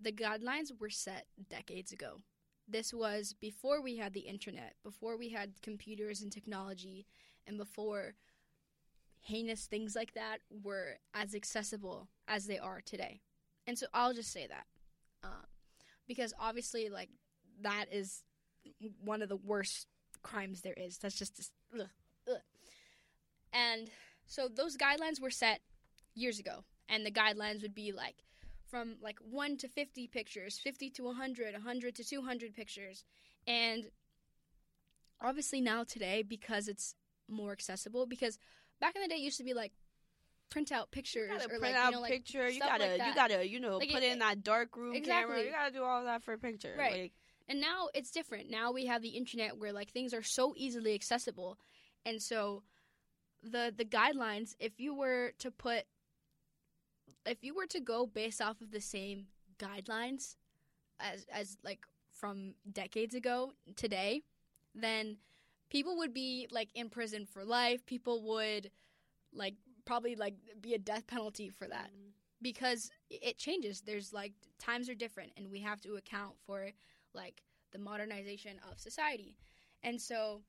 The 0.00 0.12
guidelines 0.12 0.78
were 0.78 0.90
set 0.90 1.26
decades 1.48 1.92
ago. 1.92 2.20
This 2.66 2.94
was 2.94 3.34
before 3.38 3.82
we 3.82 3.96
had 3.96 4.14
the 4.14 4.20
internet, 4.20 4.74
before 4.82 5.16
we 5.18 5.30
had 5.30 5.60
computers 5.62 6.22
and 6.22 6.32
technology, 6.32 7.06
and 7.46 7.58
before 7.58 8.14
heinous 9.20 9.66
things 9.66 9.94
like 9.94 10.14
that 10.14 10.38
were 10.50 10.98
as 11.14 11.34
accessible 11.34 12.08
as 12.26 12.46
they 12.46 12.58
are 12.58 12.80
today. 12.80 13.20
And 13.66 13.78
so 13.78 13.86
I'll 13.92 14.14
just 14.14 14.32
say 14.32 14.46
that. 14.46 14.66
Um, 15.22 15.46
because 16.06 16.34
obviously, 16.38 16.88
like, 16.88 17.08
that 17.62 17.86
is 17.90 18.22
one 19.02 19.22
of 19.22 19.28
the 19.28 19.36
worst 19.36 19.86
crimes 20.22 20.60
there 20.60 20.74
is. 20.76 20.98
That's 20.98 21.18
just, 21.18 21.52
ugh, 21.78 21.88
ugh. 22.28 22.40
And 23.52 23.90
so 24.26 24.48
those 24.48 24.76
guidelines 24.76 25.20
were 25.20 25.30
set 25.30 25.60
years 26.14 26.38
ago. 26.38 26.64
And 26.88 27.06
the 27.06 27.10
guidelines 27.10 27.62
would 27.62 27.74
be 27.74 27.92
like 27.92 28.16
from 28.74 28.96
like 29.00 29.18
1 29.30 29.56
to 29.58 29.68
50 29.68 30.08
pictures, 30.08 30.58
50 30.58 30.90
to 30.90 31.04
100, 31.04 31.52
100 31.52 31.94
to 31.94 32.02
200 32.04 32.54
pictures. 32.56 33.04
And 33.46 33.84
obviously 35.22 35.60
now 35.60 35.84
today, 35.84 36.24
because 36.26 36.66
it's 36.66 36.96
more 37.28 37.52
accessible, 37.52 38.04
because 38.06 38.36
back 38.80 38.96
in 38.96 39.02
the 39.02 39.06
day 39.06 39.14
it 39.14 39.20
used 39.20 39.38
to 39.38 39.44
be 39.44 39.54
like 39.54 39.70
print 40.50 40.72
out 40.72 40.90
pictures 40.90 41.30
You 41.30 41.38
gotta 41.38 41.44
or 41.44 41.58
print 41.60 41.62
like 41.62 41.74
out 41.76 41.86
you 41.86 41.92
know 41.92 42.00
like 42.00 42.10
picture. 42.10 42.50
You 42.50 42.58
gotta, 42.58 42.84
like 42.84 43.06
you 43.06 43.14
gotta, 43.14 43.48
you 43.48 43.60
know, 43.60 43.76
Like, 43.78 43.90
put 43.92 44.02
it- 44.02 44.10
in 44.10 44.18
that 44.18 44.42
dark 44.42 44.76
room 44.76 44.92
camera. 44.94 44.98
Exactly. 44.98 45.44
You 45.46 45.52
gotta 45.52 45.72
do 45.72 45.84
all 45.84 46.04
that 46.04 46.24
for 46.24 46.32
a 46.32 46.38
picture. 46.38 46.74
Right. 46.76 47.02
Like, 47.02 47.12
And 47.46 47.60
now 47.60 47.90
it's 47.94 48.10
different. 48.10 48.50
Now 48.50 48.72
we 48.72 48.86
have 48.86 49.02
the 49.02 49.10
internet 49.10 49.56
where 49.56 49.72
like 49.72 49.92
things 49.92 50.12
are 50.12 50.22
so 50.24 50.52
easily 50.56 50.94
accessible. 50.94 51.60
And 52.04 52.20
so 52.20 52.64
the 53.40 53.72
the 53.76 53.84
guidelines, 53.84 54.56
if 54.58 54.80
you 54.80 54.96
were 54.96 55.32
to 55.38 55.52
put 55.52 55.84
if 57.26 57.42
you 57.42 57.54
were 57.54 57.66
to 57.66 57.80
go 57.80 58.06
based 58.06 58.40
off 58.40 58.60
of 58.60 58.70
the 58.70 58.80
same 58.80 59.26
guidelines 59.58 60.36
as 61.00 61.26
as 61.32 61.56
like 61.64 61.80
from 62.12 62.54
decades 62.72 63.14
ago 63.14 63.52
today, 63.76 64.22
then 64.74 65.16
people 65.70 65.96
would 65.96 66.14
be 66.14 66.46
like 66.50 66.68
in 66.74 66.88
prison 66.88 67.26
for 67.26 67.44
life. 67.44 67.84
People 67.86 68.22
would 68.22 68.70
like 69.32 69.54
probably 69.84 70.14
like 70.14 70.34
be 70.60 70.74
a 70.74 70.78
death 70.78 71.06
penalty 71.06 71.50
for 71.50 71.66
that 71.66 71.90
because 72.40 72.90
it 73.10 73.38
changes. 73.38 73.80
There's 73.80 74.12
like 74.12 74.32
times 74.58 74.88
are 74.88 74.94
different, 74.94 75.32
and 75.36 75.50
we 75.50 75.60
have 75.60 75.80
to 75.82 75.96
account 75.96 76.34
for 76.46 76.70
like 77.14 77.42
the 77.72 77.78
modernization 77.78 78.58
of 78.70 78.78
society. 78.78 79.34
And 79.82 80.00
so, 80.00 80.40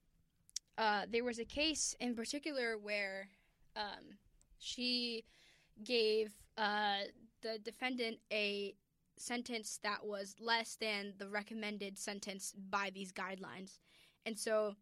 uh, 0.78 1.06
there 1.10 1.24
was 1.24 1.40
a 1.40 1.46
case 1.46 1.96
in 2.00 2.16
particular 2.16 2.78
where 2.78 3.30
um, 3.76 4.18
she 4.60 5.26
gave 5.84 6.32
uh, 6.58 7.00
the 7.42 7.60
defendant 7.60 8.18
a 8.32 8.76
sentence 9.18 9.80
that 9.84 10.06
was 10.06 10.36
less 10.40 10.76
than 10.76 11.14
the 11.18 11.30
recommended 11.30 11.98
sentence 11.98 12.54
by 12.70 12.92
these 12.94 13.12
guidelines, 13.12 13.80
and 14.26 14.38
so 14.38 14.76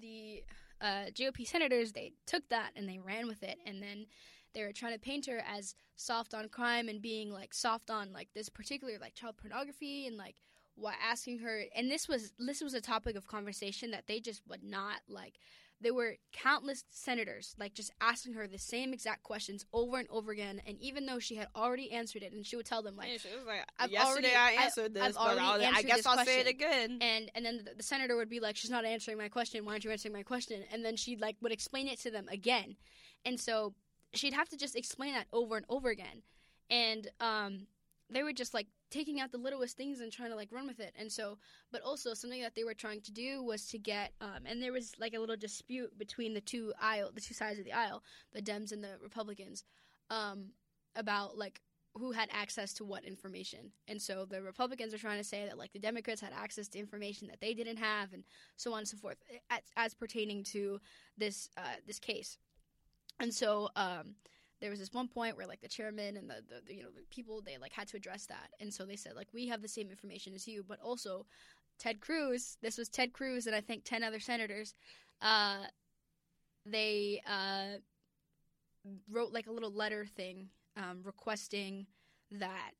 the 0.00 0.42
uh, 0.80 1.06
GOP 1.14 1.46
senators 1.46 1.92
they 1.92 2.12
took 2.26 2.48
that 2.48 2.70
and 2.76 2.88
they 2.88 2.98
ran 2.98 3.26
with 3.26 3.42
it, 3.42 3.58
and 3.66 3.82
then 3.82 4.06
they 4.54 4.62
were 4.62 4.72
trying 4.72 4.92
to 4.92 4.98
paint 4.98 5.26
her 5.26 5.42
as 5.46 5.74
soft 5.96 6.34
on 6.34 6.48
crime 6.48 6.88
and 6.88 7.00
being 7.00 7.30
like 7.30 7.54
soft 7.54 7.90
on 7.90 8.12
like 8.12 8.28
this 8.34 8.48
particular 8.48 8.94
like 9.00 9.14
child 9.14 9.36
pornography 9.36 10.06
and 10.06 10.16
like 10.16 10.36
what 10.74 10.94
asking 11.02 11.38
her. 11.38 11.62
And 11.74 11.90
this 11.90 12.08
was 12.08 12.32
this 12.38 12.60
was 12.60 12.74
a 12.74 12.80
topic 12.80 13.16
of 13.16 13.26
conversation 13.26 13.90
that 13.92 14.06
they 14.06 14.20
just 14.20 14.42
would 14.48 14.62
not 14.62 15.00
like 15.08 15.34
there 15.82 15.92
were 15.94 16.14
countless 16.32 16.84
senators 16.90 17.54
like 17.58 17.74
just 17.74 17.90
asking 18.00 18.32
her 18.34 18.46
the 18.46 18.58
same 18.58 18.92
exact 18.92 19.22
questions 19.22 19.64
over 19.72 19.98
and 19.98 20.08
over 20.10 20.30
again 20.32 20.62
and 20.66 20.78
even 20.80 21.04
though 21.06 21.18
she 21.18 21.34
had 21.34 21.48
already 21.56 21.90
answered 21.92 22.22
it 22.22 22.32
and 22.32 22.46
she 22.46 22.56
would 22.56 22.64
tell 22.66 22.82
them 22.82 22.96
like 22.96 23.08
Man, 23.08 23.18
she 23.18 23.28
was 23.36 23.46
like, 23.46 23.60
I've 23.78 23.90
yesterday 23.90 24.28
already- 24.34 24.56
I 24.58 24.60
I- 24.60 24.64
answered 24.64 24.94
this, 24.94 25.02
I've 25.02 25.14
but 25.14 25.20
already 25.38 25.64
I'll, 25.66 25.74
I 25.78 25.82
guess 25.82 25.96
this 25.98 26.06
I'll 26.06 26.24
say 26.24 26.40
it 26.40 26.46
again. 26.46 26.98
and 27.00 27.30
and 27.34 27.44
then 27.44 27.64
the, 27.64 27.74
the 27.76 27.82
senator 27.82 28.16
would 28.16 28.28
be 28.30 28.40
like 28.40 28.56
she's 28.56 28.70
not 28.70 28.84
answering 28.84 29.18
my 29.18 29.28
question. 29.28 29.64
Why 29.64 29.72
aren't 29.72 29.84
you 29.84 29.90
answering 29.90 30.14
my 30.14 30.22
question? 30.22 30.62
And 30.72 30.84
then 30.84 30.96
she 30.96 31.16
like 31.16 31.36
would 31.42 31.52
explain 31.52 31.88
it 31.88 31.98
to 32.00 32.10
them 32.10 32.26
again. 32.30 32.76
And 33.24 33.38
so 33.38 33.74
she'd 34.14 34.32
have 34.34 34.48
to 34.50 34.56
just 34.56 34.76
explain 34.76 35.14
that 35.14 35.26
over 35.32 35.56
and 35.56 35.66
over 35.68 35.88
again. 35.90 36.22
And 36.70 37.08
um 37.20 37.66
they 38.12 38.22
were 38.22 38.32
just 38.32 38.54
like 38.54 38.66
taking 38.90 39.20
out 39.20 39.32
the 39.32 39.38
littlest 39.38 39.76
things 39.76 40.00
and 40.00 40.12
trying 40.12 40.30
to 40.30 40.36
like 40.36 40.52
run 40.52 40.66
with 40.66 40.80
it 40.80 40.92
and 40.98 41.10
so 41.10 41.38
but 41.70 41.82
also 41.82 42.14
something 42.14 42.42
that 42.42 42.54
they 42.54 42.64
were 42.64 42.74
trying 42.74 43.00
to 43.00 43.12
do 43.12 43.42
was 43.42 43.66
to 43.66 43.78
get 43.78 44.12
um 44.20 44.44
and 44.46 44.62
there 44.62 44.72
was 44.72 44.92
like 44.98 45.14
a 45.14 45.18
little 45.18 45.36
dispute 45.36 45.96
between 45.98 46.34
the 46.34 46.40
two 46.40 46.72
aisle 46.80 47.10
the 47.14 47.20
two 47.20 47.34
sides 47.34 47.58
of 47.58 47.64
the 47.64 47.72
aisle 47.72 48.02
the 48.32 48.42
dems 48.42 48.72
and 48.72 48.82
the 48.82 48.96
republicans 49.02 49.64
um 50.10 50.46
about 50.96 51.36
like 51.36 51.60
who 51.94 52.12
had 52.12 52.28
access 52.32 52.72
to 52.72 52.84
what 52.84 53.04
information. 53.04 53.70
And 53.86 54.00
so 54.00 54.24
the 54.24 54.40
Republicans 54.40 54.94
are 54.94 54.98
trying 54.98 55.18
to 55.18 55.24
say 55.24 55.44
that 55.46 55.58
like 55.58 55.72
the 55.72 55.78
Democrats 55.78 56.20
had 56.20 56.32
access 56.32 56.68
to 56.68 56.78
information 56.78 57.28
that 57.28 57.40
they 57.40 57.52
didn't 57.52 57.76
have 57.76 58.12
and 58.14 58.24
so 58.56 58.72
on 58.72 58.78
and 58.78 58.88
so 58.88 58.96
forth 58.96 59.18
as, 59.50 59.60
as 59.76 59.94
pertaining 59.94 60.42
to 60.44 60.80
this 61.18 61.50
uh, 61.56 61.76
this 61.86 61.98
case. 61.98 62.38
And 63.20 63.32
so 63.32 63.68
um, 63.76 64.14
there 64.62 64.70
was 64.70 64.78
this 64.78 64.94
one 64.94 65.08
point 65.08 65.36
where 65.36 65.46
like 65.46 65.60
the 65.60 65.68
chairman 65.68 66.16
and 66.16 66.30
the, 66.30 66.36
the, 66.48 66.62
the 66.66 66.74
you 66.74 66.82
know 66.82 66.88
the 66.94 67.02
people 67.10 67.42
they 67.42 67.58
like 67.58 67.72
had 67.72 67.88
to 67.88 67.96
address 67.96 68.26
that. 68.26 68.50
And 68.60 68.72
so 68.72 68.86
they 68.86 68.96
said 68.96 69.14
like 69.16 69.26
we 69.34 69.48
have 69.48 69.60
the 69.60 69.68
same 69.68 69.90
information 69.90 70.32
as 70.34 70.46
you, 70.46 70.64
but 70.66 70.80
also 70.80 71.26
Ted 71.78 72.00
Cruz, 72.00 72.56
this 72.62 72.78
was 72.78 72.88
Ted 72.88 73.12
Cruz 73.12 73.46
and 73.48 73.56
I 73.56 73.60
think 73.60 73.84
10 73.84 74.04
other 74.04 74.20
senators 74.20 74.74
uh, 75.20 75.64
they 76.64 77.20
uh, 77.28 77.78
wrote 79.10 79.32
like 79.32 79.48
a 79.48 79.52
little 79.52 79.72
letter 79.72 80.06
thing 80.06 80.48
um, 80.76 81.00
requesting 81.02 81.86
that 82.30 82.70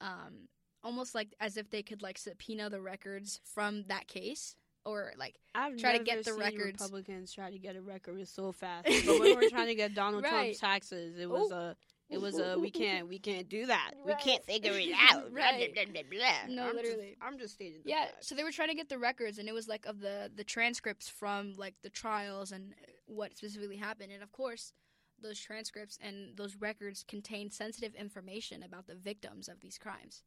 um, 0.00 0.48
almost 0.82 1.14
like 1.14 1.34
as 1.40 1.56
if 1.56 1.70
they 1.70 1.82
could 1.82 2.02
like 2.02 2.18
subpoena 2.18 2.68
the 2.68 2.80
records 2.80 3.40
from 3.44 3.84
that 3.88 4.08
case 4.08 4.56
or 4.84 5.12
like 5.18 5.36
I've 5.54 5.76
try 5.76 5.96
to 5.98 6.04
get 6.04 6.18
the 6.24 6.30
seen 6.32 6.40
records. 6.40 6.80
Republicans 6.80 7.32
try 7.32 7.50
to 7.50 7.58
get 7.58 7.76
a 7.76 7.80
record 7.82 8.26
so 8.28 8.52
fast. 8.52 8.86
But 9.06 9.18
when 9.20 9.36
we're 9.36 9.50
trying 9.50 9.66
to 9.68 9.74
get 9.74 9.94
Donald 9.94 10.24
Right. 10.24 10.30
Trump's 10.30 10.58
taxes, 10.60 11.18
it 11.18 11.28
was 11.28 11.50
Oh. 11.52 11.56
a. 11.56 11.76
It 12.10 12.22
was 12.22 12.38
a 12.38 12.58
we 12.58 12.70
can't 12.70 13.06
we 13.06 13.18
can't 13.18 13.50
do 13.50 13.66
that. 13.66 13.90
We 14.06 14.14
can't 14.14 14.42
figure 14.42 14.72
it 14.74 14.94
out. 15.12 15.30
Right. 15.30 15.74
blah, 15.74 15.84
blah, 15.92 16.02
blah. 16.10 16.54
No, 16.54 16.62
I'm 16.62 16.72
just- 16.72 16.74
literally. 16.86 17.16
I'm 17.20 17.38
just 17.38 17.54
stating. 17.54 17.82
The 17.84 17.90
yeah 17.90 18.06
so 18.20 18.34
they 18.34 18.44
were 18.44 18.50
trying 18.50 18.68
to 18.70 18.74
get 18.74 18.88
the 18.88 18.96
records 18.98 19.36
and 19.38 19.46
it 19.46 19.52
was 19.52 19.68
like 19.68 19.84
of 19.84 20.00
the 20.00 20.30
the 20.34 20.44
transcripts 20.44 21.06
from 21.10 21.52
like 21.58 21.74
the 21.82 21.90
trials 21.90 22.50
and 22.50 22.72
what 23.04 23.36
specifically 23.36 23.76
happened 23.76 24.10
and 24.12 24.22
of 24.22 24.32
course 24.32 24.72
those 25.20 25.38
transcripts 25.38 25.98
and 26.00 26.34
those 26.36 26.56
records 26.56 27.04
contain 27.06 27.50
sensitive 27.50 27.94
information 27.94 28.62
about 28.62 28.86
the 28.86 28.94
victims 28.94 29.48
of 29.48 29.60
these 29.60 29.76
crimes 29.76 30.22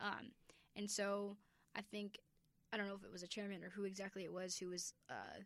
um, 0.00 0.30
and 0.74 0.90
so 0.90 1.36
i 1.76 1.80
think 1.82 2.18
i 2.72 2.76
don't 2.76 2.88
know 2.88 2.94
if 2.94 3.04
it 3.04 3.12
was 3.12 3.22
a 3.22 3.28
chairman 3.28 3.62
or 3.62 3.70
who 3.70 3.84
exactly 3.84 4.24
it 4.24 4.32
was 4.32 4.56
who 4.56 4.68
was 4.68 4.94
uh, 5.10 5.38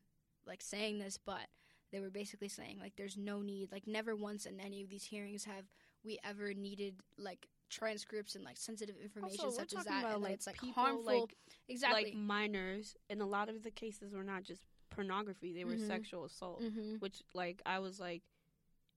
like 0.46 0.62
saying 0.62 0.98
this 0.98 1.18
but 1.18 1.46
they 1.92 2.00
were 2.00 2.10
basically 2.10 2.48
saying 2.48 2.78
like 2.80 2.94
there's 2.96 3.16
no 3.16 3.42
need 3.42 3.70
like 3.72 3.86
never 3.86 4.14
once 4.14 4.46
in 4.46 4.60
any 4.60 4.82
of 4.82 4.88
these 4.88 5.04
hearings 5.04 5.44
have 5.44 5.64
we 6.04 6.18
ever 6.24 6.54
needed 6.54 6.94
like 7.18 7.48
transcripts 7.68 8.34
and 8.36 8.44
like 8.44 8.56
sensitive 8.56 8.94
information 9.02 9.44
Also, 9.46 9.58
such 9.58 9.74
as 9.76 9.84
that 9.86 10.00
about, 10.00 10.14
and 10.14 10.22
like, 10.22 10.34
it's 10.34 10.46
like 10.46 10.60
people, 10.60 10.82
harmful 10.82 11.20
like- 11.22 11.36
exactly 11.68 12.04
like 12.04 12.14
minors, 12.14 12.94
and 13.10 13.20
a 13.20 13.26
lot 13.26 13.48
of 13.48 13.64
the 13.64 13.72
cases 13.72 14.12
were 14.12 14.22
not 14.22 14.44
just 14.44 14.62
pornography; 14.90 15.52
they 15.52 15.64
were 15.64 15.74
Mhm. 15.74 15.84
sexual 15.88 16.24
assault. 16.24 16.62
mm-hmm. 16.62 16.96
Which, 17.00 17.24
like, 17.34 17.60
I 17.66 17.80
was 17.80 17.98
like, 17.98 18.22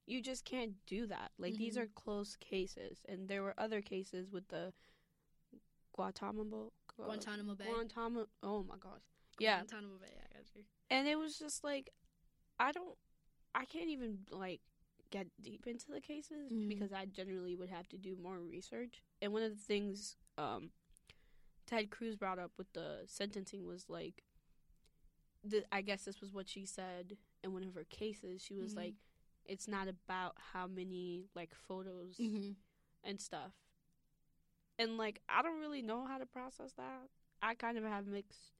you 0.06 0.22
just 0.22 0.46
can't 0.46 0.74
do 0.86 1.08
that. 1.08 1.32
Like, 1.40 1.56
these 1.56 1.78
Mhm. 1.78 1.82
are 1.82 1.88
close 1.88 2.36
cases, 2.36 3.02
and 3.10 3.28
there 3.28 3.42
were 3.42 3.56
other 3.60 3.82
cases 3.82 4.30
with 4.30 4.48
the 4.50 4.72
Guantanamo. 5.94 6.72
Gu- 7.00 7.06
Guantanamo 7.06 7.56
Bay. 7.56 7.66
Guantanamo. 7.72 8.28
Oh 8.44 8.64
my 8.64 8.76
gosh. 8.80 9.02
Yeah, 9.40 9.58
Guantanamo 9.64 9.98
Bay. 10.00 10.08
Yeah, 10.16 10.22
I 10.30 10.34
got 10.38 10.56
you. 10.56 10.64
and 10.90 11.08
it 11.08 11.18
was 11.18 11.38
just 11.40 11.64
like, 11.64 11.90
I 12.60 12.72
don't, 12.72 12.98
I 13.56 13.66
can't 13.66 13.90
even 13.90 14.20
like 14.32 14.62
get 15.12 15.28
deep 15.42 15.66
into 15.66 15.92
the 15.92 16.02
cases 16.02 16.52
Mhm. 16.52 16.68
because 16.70 16.92
I 16.94 17.06
generally 17.06 17.56
would 17.56 17.70
have 17.70 17.88
to 17.90 17.98
do 17.98 18.16
more 18.22 18.40
research. 18.40 19.02
And 19.22 19.34
one 19.34 19.44
of 19.44 19.52
the 19.52 19.64
things 19.64 20.18
um, 20.38 20.72
Ted 21.66 21.90
Cruz 21.90 22.16
brought 22.16 22.38
up 22.40 22.52
with 22.58 22.72
the 22.74 23.04
sentencing 23.08 23.66
was 23.66 23.90
like, 23.90 24.24
the, 25.44 25.64
I 25.72 25.82
guess 25.82 26.04
this 26.04 26.20
was 26.22 26.34
what 26.34 26.50
she 26.50 26.66
said 26.66 27.18
in 27.44 27.54
one 27.54 27.64
of 27.64 27.74
her 27.74 27.86
cases. 27.86 28.42
She 28.44 28.56
was 28.56 28.74
Mhm. 28.74 28.78
like, 28.78 28.94
it's 29.46 29.68
not 29.68 29.88
about 29.88 30.36
how 30.54 30.68
many 30.68 31.26
like 31.34 31.56
photos 31.56 32.18
Mm-hmm. 32.18 32.52
and 33.04 33.20
stuff. 33.22 33.54
And 34.80 34.98
like, 34.98 35.22
I 35.30 35.44
don't 35.44 35.60
really 35.62 35.84
know 35.84 36.06
how 36.08 36.18
to 36.20 36.26
process 36.26 36.74
that. 36.78 37.10
I 37.44 37.56
kind 37.56 37.78
of 37.78 37.86
have 37.86 38.08
mixed 38.08 38.54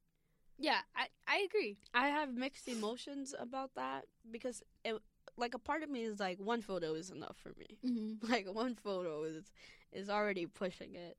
Yeah, 0.58 0.82
I 0.96 1.08
I 1.28 1.40
agree. 1.50 1.78
I 1.94 2.10
have 2.10 2.34
mixed 2.36 2.68
emotions 2.68 3.34
about 3.40 3.76
that 3.76 4.06
because 4.32 4.64
it, 4.86 4.96
like 5.38 5.56
a 5.56 5.60
part 5.60 5.84
of 5.84 5.90
me 5.90 6.04
is 6.04 6.20
like 6.20 6.40
one 6.40 6.62
photo 6.62 6.94
is 6.96 7.12
enough 7.12 7.38
for 7.38 7.54
me. 7.58 7.80
Mm-hmm. 7.86 8.28
Like 8.32 8.48
one 8.54 8.76
photo 8.76 9.24
is 9.24 9.52
is 9.92 10.10
already 10.10 10.46
pushing 10.48 10.96
it. 10.96 11.18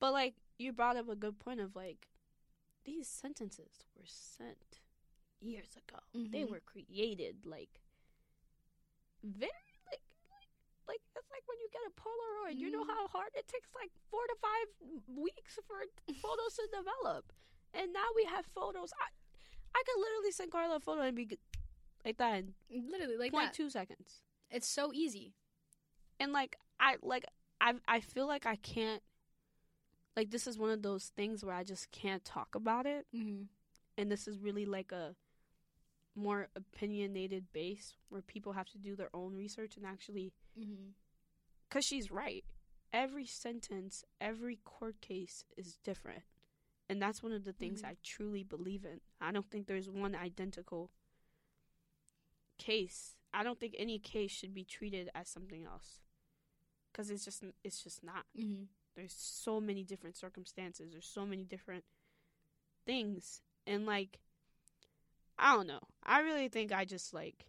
But 0.00 0.12
like 0.12 0.34
you 0.58 0.72
brought 0.72 0.96
up 0.96 1.08
a 1.08 1.16
good 1.16 1.38
point 1.38 1.60
of 1.60 1.76
like 1.76 2.08
these 2.84 3.08
sentences 3.08 3.84
were 3.96 4.06
sent 4.06 4.80
years 5.40 5.76
ago. 5.76 6.00
They 6.32 6.44
Mhm. 6.44 6.50
were 6.50 6.60
created 6.60 7.46
like 7.46 7.80
very 9.22 9.71
like 11.42 11.48
when 11.48 11.58
you 11.60 11.68
get 11.72 11.82
a 11.86 11.94
Polaroid, 12.00 12.58
you 12.58 12.70
know 12.70 12.84
Mhm. 12.84 12.88
how 12.88 13.08
hard 13.08 13.30
it 13.34 13.48
takes 13.48 13.68
like 13.74 13.90
4 14.10 14.26
to 14.26 14.36
5 14.36 14.68
weeks 15.16 15.58
for 15.66 15.76
photos 16.14 16.54
to 16.56 16.68
develop. 16.72 17.32
And 17.74 17.92
now 17.92 18.06
we 18.14 18.24
have 18.24 18.46
photos. 18.46 18.92
I 19.00 19.06
I 19.74 19.82
could 19.86 19.98
literally 20.00 20.32
send 20.32 20.52
Carla 20.52 20.76
a 20.76 20.80
photo 20.80 21.00
and 21.02 21.16
be 21.16 21.38
like 22.04 22.18
that 22.18 22.34
in 22.44 22.54
Literally 22.90 23.16
like 23.16 23.32
point 23.32 23.46
that. 23.46 23.54
two 23.54 23.70
seconds. 23.70 24.20
It's 24.50 24.68
so 24.68 24.92
easy. 24.92 25.34
And 26.20 26.32
like 26.32 26.56
I 26.78 26.98
like 27.02 27.24
I 27.60 27.74
I 27.88 28.00
feel 28.00 28.26
like 28.26 28.44
I 28.46 28.56
can't 28.56 29.02
like 30.16 30.30
this 30.30 30.46
is 30.46 30.58
one 30.58 30.70
of 30.70 30.82
those 30.82 31.08
things 31.16 31.44
where 31.44 31.54
I 31.54 31.64
just 31.64 31.90
can't 31.90 32.24
talk 32.24 32.54
about 32.54 32.84
it 32.86 33.06
Mm-hmm. 33.14 33.44
and 33.96 34.10
this 34.12 34.28
is 34.28 34.38
really 34.38 34.66
like 34.66 34.92
a 34.92 35.16
more 36.14 36.48
opinionated 36.54 37.50
base 37.52 37.94
where 38.10 38.20
people 38.20 38.52
have 38.52 38.68
to 38.68 38.78
do 38.78 38.94
their 38.94 39.08
own 39.14 39.34
research 39.34 39.76
and 39.78 39.86
actually 39.86 40.32
Mm-hmm. 40.58 40.90
Cuz 41.72 41.84
she's 41.84 42.10
right. 42.10 42.44
Every 42.92 43.24
sentence, 43.24 44.04
every 44.20 44.56
court 44.56 45.00
case 45.00 45.44
is 45.56 45.78
different. 45.78 46.24
And 46.88 47.00
that's 47.00 47.22
one 47.22 47.32
of 47.32 47.44
the 47.44 47.52
things 47.54 47.80
Mhm. 47.82 47.88
I 47.88 47.96
truly 48.02 48.42
believe 48.42 48.84
in. 48.84 49.00
I 49.20 49.32
don't 49.32 49.48
think 49.50 49.66
there's 49.66 49.88
one 49.88 50.14
identical 50.14 50.90
case 52.58 53.16
I 53.34 53.42
don't 53.42 53.58
think 53.58 53.74
any 53.78 53.98
case 53.98 54.30
should 54.30 54.52
be 54.52 54.62
treated 54.64 55.10
as 55.14 55.26
something 55.26 55.64
else. 55.64 56.02
Cuz 56.92 57.10
it's 57.10 57.24
just 57.24 57.42
it's 57.64 57.82
just 57.82 58.02
not. 58.04 58.26
Mm-hmm. 58.36 58.64
There's 58.94 59.14
so 59.14 59.58
many 59.58 59.84
different 59.84 60.16
circumstances. 60.16 60.92
There's 60.92 61.06
so 61.06 61.24
many 61.24 61.44
different 61.44 61.84
things 62.84 63.40
and 63.66 63.86
like 63.86 64.20
I 65.38 65.56
don't 65.56 65.66
know. 65.66 65.80
I 66.02 66.20
really 66.20 66.48
think 66.48 66.72
I 66.72 66.84
just 66.84 67.14
like 67.14 67.46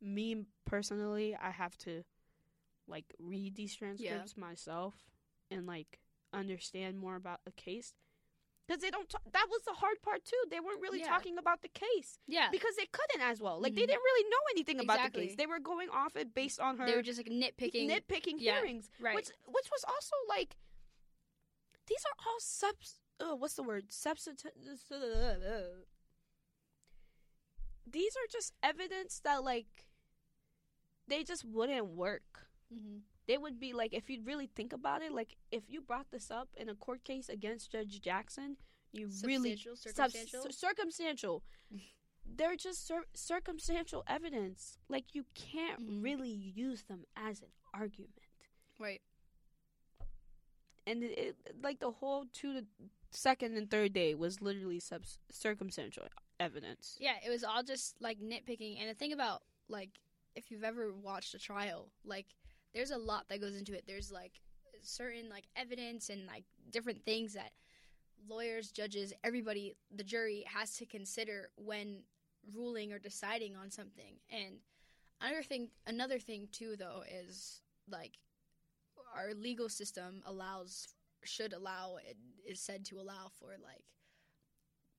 me 0.00 0.46
personally, 0.64 1.36
I 1.36 1.50
have 1.50 1.76
to 1.78 2.04
like 2.88 3.14
read 3.18 3.56
these 3.56 3.74
transcripts 3.74 4.36
myself 4.36 4.94
and 5.50 5.66
like 5.66 6.00
understand 6.32 6.98
more 6.98 7.16
about 7.16 7.40
the 7.44 7.52
case 7.52 7.94
because 8.66 8.80
they 8.82 8.90
don't. 8.90 9.08
T- 9.08 9.16
that 9.32 9.46
was 9.50 9.62
the 9.66 9.72
hard 9.74 10.00
part 10.02 10.24
too. 10.24 10.36
They 10.50 10.58
weren't 10.60 10.80
really 10.80 11.00
Yeah. 11.00 11.08
talking 11.08 11.36
about 11.38 11.60
the 11.62 11.68
case 11.68 12.18
Yeah. 12.26 12.48
because 12.50 12.76
they 12.76 12.86
couldn't 12.86 13.20
as 13.20 13.40
well. 13.40 13.60
Like 13.60 13.74
they 13.74 13.82
Mhm. 13.82 13.88
didn't 13.88 14.02
really 14.02 14.28
know 14.30 14.38
anything 14.52 14.80
about 14.80 15.12
the 15.12 15.18
case. 15.20 15.36
They 15.36 15.46
were 15.46 15.60
going 15.60 15.90
off 15.90 16.16
it 16.16 16.34
based 16.34 16.60
on 16.60 16.78
her 16.78 16.86
They 16.86 16.96
were 16.96 17.02
just 17.02 17.18
like 17.18 17.28
nitpicking. 17.28 17.88
nitpicking 17.90 18.36
yeah, 18.38 18.54
hearings, 18.60 18.90
right. 19.00 19.14
which 19.16 19.30
which 19.46 19.70
was 19.70 19.84
also 19.84 20.16
like 20.28 20.56
these 21.86 22.04
are 22.06 22.26
all 22.26 22.40
subs. 22.40 23.00
Uh, 23.20 23.36
what's 23.36 23.54
the 23.54 23.62
word? 23.62 23.92
Substitute. 23.92 24.52
These 27.86 28.16
are 28.16 28.26
just 28.30 28.54
evidence 28.62 29.20
that 29.20 29.44
like 29.44 29.86
they 31.06 31.22
just 31.22 31.44
wouldn't 31.44 31.86
work 31.86 32.43
mm-hmm. 32.74 32.98
they 33.28 33.38
would 33.38 33.58
be 33.60 33.72
like 33.72 33.92
if 33.94 34.10
you 34.10 34.20
really 34.24 34.46
think 34.54 34.72
about 34.72 35.02
it 35.02 35.12
like 35.12 35.36
if 35.50 35.62
you 35.68 35.80
brought 35.80 36.10
this 36.10 36.30
up 36.30 36.48
in 36.56 36.68
a 36.68 36.74
court 36.74 37.04
case 37.04 37.28
against 37.28 37.70
judge 37.72 38.00
jackson 38.00 38.56
you 38.92 39.08
really 39.24 39.56
Substantial, 39.56 39.76
sub- 39.76 39.94
circumstantial. 40.10 40.42
cir- 40.42 40.52
circumstantial 40.52 41.42
they're 42.36 42.56
just 42.56 42.86
cir- 42.86 43.06
circumstantial 43.14 44.02
evidence 44.06 44.78
like 44.88 45.14
you 45.14 45.24
can't 45.34 45.80
Mhm. 45.80 46.02
really 46.02 46.30
use 46.54 46.82
them 46.84 47.04
as 47.16 47.40
an 47.42 47.48
argument 47.72 48.18
right. 48.78 49.02
and 50.86 51.02
it, 51.02 51.18
it 51.18 51.36
like 51.62 51.80
the 51.80 51.90
whole 51.90 52.26
two 52.32 52.52
to 52.60 52.64
second 53.10 53.56
and 53.56 53.70
third 53.70 53.92
day 53.92 54.14
was 54.14 54.40
literally 54.42 54.80
sub- 54.80 55.04
circumstantial 55.30 56.04
evidence 56.40 56.96
Yeah, 57.00 57.14
it 57.24 57.30
was 57.30 57.44
all 57.44 57.62
just 57.62 57.94
like 58.00 58.18
nitpicking. 58.20 58.80
And 58.80 58.90
the 58.90 58.94
thing 58.94 59.12
about 59.12 59.42
like 59.68 59.90
if 60.34 60.50
you've 60.50 60.64
ever 60.64 60.92
watched 60.92 61.32
a 61.34 61.38
trial, 61.38 61.90
like 62.04 62.26
there's 62.74 62.90
a 62.90 62.98
lot 62.98 63.28
that 63.28 63.40
goes 63.40 63.56
into 63.56 63.74
it. 63.74 63.84
There's 63.86 64.10
like 64.10 64.32
certain 64.82 65.28
like 65.30 65.44
evidence 65.56 66.10
and 66.10 66.26
like 66.26 66.44
different 66.70 67.04
things 67.04 67.34
that 67.34 67.52
lawyers, 68.28 68.70
judges, 68.70 69.12
everybody, 69.22 69.76
the 69.94 70.04
jury 70.04 70.44
has 70.46 70.76
to 70.76 70.86
consider 70.86 71.50
when 71.56 72.02
ruling 72.54 72.92
or 72.92 72.98
deciding 72.98 73.56
on 73.56 73.70
something. 73.70 74.16
And 74.30 74.56
another 75.20 75.42
thing 75.42 75.68
another 75.86 76.18
thing 76.18 76.48
too 76.52 76.74
though 76.78 77.02
is 77.10 77.60
like 77.90 78.18
our 79.16 79.32
legal 79.34 79.68
system 79.68 80.22
allows 80.26 80.88
should 81.24 81.52
allow 81.52 81.96
it 81.96 82.16
is 82.46 82.60
said 82.60 82.84
to 82.84 82.98
allow 82.98 83.30
for 83.38 83.54
like 83.62 83.84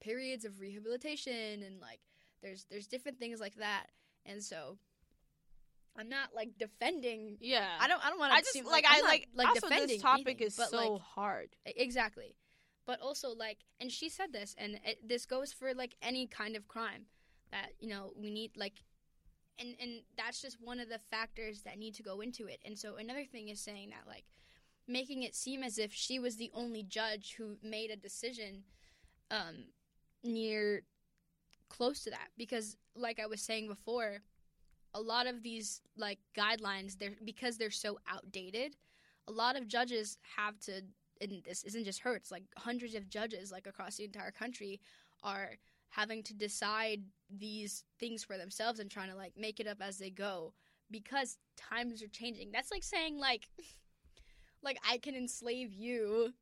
periods 0.02 0.46
of 0.46 0.60
rehabilitation 0.60 1.64
and 1.64 1.80
like 1.80 2.00
there's 2.42 2.66
there's 2.70 2.88
different 2.88 3.20
things 3.20 3.40
like 3.40 3.56
that 3.56 3.88
and 4.26 4.42
so 4.42 4.78
i'm 5.98 6.10
not 6.10 6.30
like 6.36 6.50
defending 6.60 7.38
yeah 7.40 7.68
i 7.80 7.88
don't 7.88 8.06
i 8.06 8.10
don't 8.10 8.20
want 8.20 8.32
to. 8.32 8.38
i 8.38 8.42
just 8.42 8.66
like, 8.66 8.86
I'm 8.88 9.04
i 9.04 9.08
like, 9.08 9.28
like 9.36 9.48
also 9.48 9.62
defending 9.62 9.88
this 9.88 10.02
topic 10.02 10.28
anything, 10.28 10.48
is 10.48 10.56
but, 10.56 10.70
so 10.70 10.94
like, 10.94 11.02
hard 11.02 11.50
Exactly. 11.66 12.36
But 12.86 13.02
also, 13.02 13.30
like, 13.34 13.60
and 13.80 13.92
she 13.92 14.10
said 14.10 14.32
this, 14.32 14.56
and 14.58 14.80
it, 14.86 15.08
this 15.08 15.26
goes 15.26 15.52
for 15.52 15.74
like 15.74 15.96
any 16.02 16.28
kind 16.28 16.56
of 16.56 16.68
crime 16.68 17.06
that 17.52 17.72
you 17.80 17.90
know 17.90 18.14
we 18.16 18.30
need, 18.30 18.52
like, 18.56 18.84
and 19.60 19.76
and 19.82 20.02
that's 20.18 20.42
just 20.42 20.58
one 20.62 20.80
of 20.80 20.90
the 20.90 21.00
factors 21.00 21.64
that 21.64 21.80
need 21.80 21.96
to 21.96 22.04
go 22.04 22.22
into 22.22 22.46
it. 22.46 22.60
And 22.64 22.78
so 22.78 22.96
another 22.98 23.26
thing 23.26 23.50
is 23.50 23.60
saying 23.60 23.90
that 23.90 24.08
like 24.08 24.26
making 24.88 25.24
it 25.24 25.34
seem 25.36 25.64
as 25.64 25.80
if 25.80 25.94
she 25.94 26.20
was 26.20 26.36
the 26.38 26.52
only 26.54 26.84
judge 26.84 27.36
who 27.38 27.58
made 27.64 27.90
a 27.90 27.96
decision 27.96 28.64
um, 29.32 29.66
near 30.24 30.84
close 31.70 32.04
to 32.04 32.12
that, 32.12 32.30
because 32.38 32.78
like 32.96 33.20
I 33.20 33.26
was 33.26 33.42
saying 33.42 33.68
before, 33.68 34.20
a 34.96 35.02
lot 35.02 35.28
of 35.28 35.44
these 35.44 35.82
like 35.96 36.20
guidelines, 36.36 36.98
they're 36.98 37.12
because 37.24 37.58
they're 37.58 37.70
so 37.70 38.00
outdated. 38.10 38.76
A 39.28 39.32
lot 39.32 39.56
of 39.56 39.68
judges 39.68 40.18
have 40.36 40.60
to 40.62 40.82
and 41.22 41.44
this 41.44 41.64
isn't 41.64 41.86
just 41.86 42.02
her 42.02 42.16
it's 42.16 42.32
like 42.32 42.44
hundreds 42.58 42.96
of 42.96 43.10
judges 43.10 43.52
like 43.52 43.68
across 43.68 43.96
the 43.96 44.04
entire 44.04 44.32
country 44.32 44.82
are 45.24 45.52
having 45.90 46.22
to 46.24 46.34
decide 46.34 47.02
these 47.30 47.84
things 48.00 48.24
for 48.24 48.38
themselves 48.38 48.80
and 48.80 48.92
trying 48.92 49.10
to 49.10 49.16
like 49.16 49.34
make 49.38 49.60
it 49.60 49.68
up 49.68 49.78
as 49.82 49.98
they 49.98 50.10
go 50.10 50.54
because 50.92 51.38
times 51.56 52.04
are 52.04 52.08
changing 52.08 52.52
that's 52.52 52.72
like 52.72 52.84
saying 52.84 53.18
like 53.18 53.48
like 54.64 54.78
i 54.90 54.98
can 54.98 55.16
enslave 55.16 55.74
you 55.74 56.34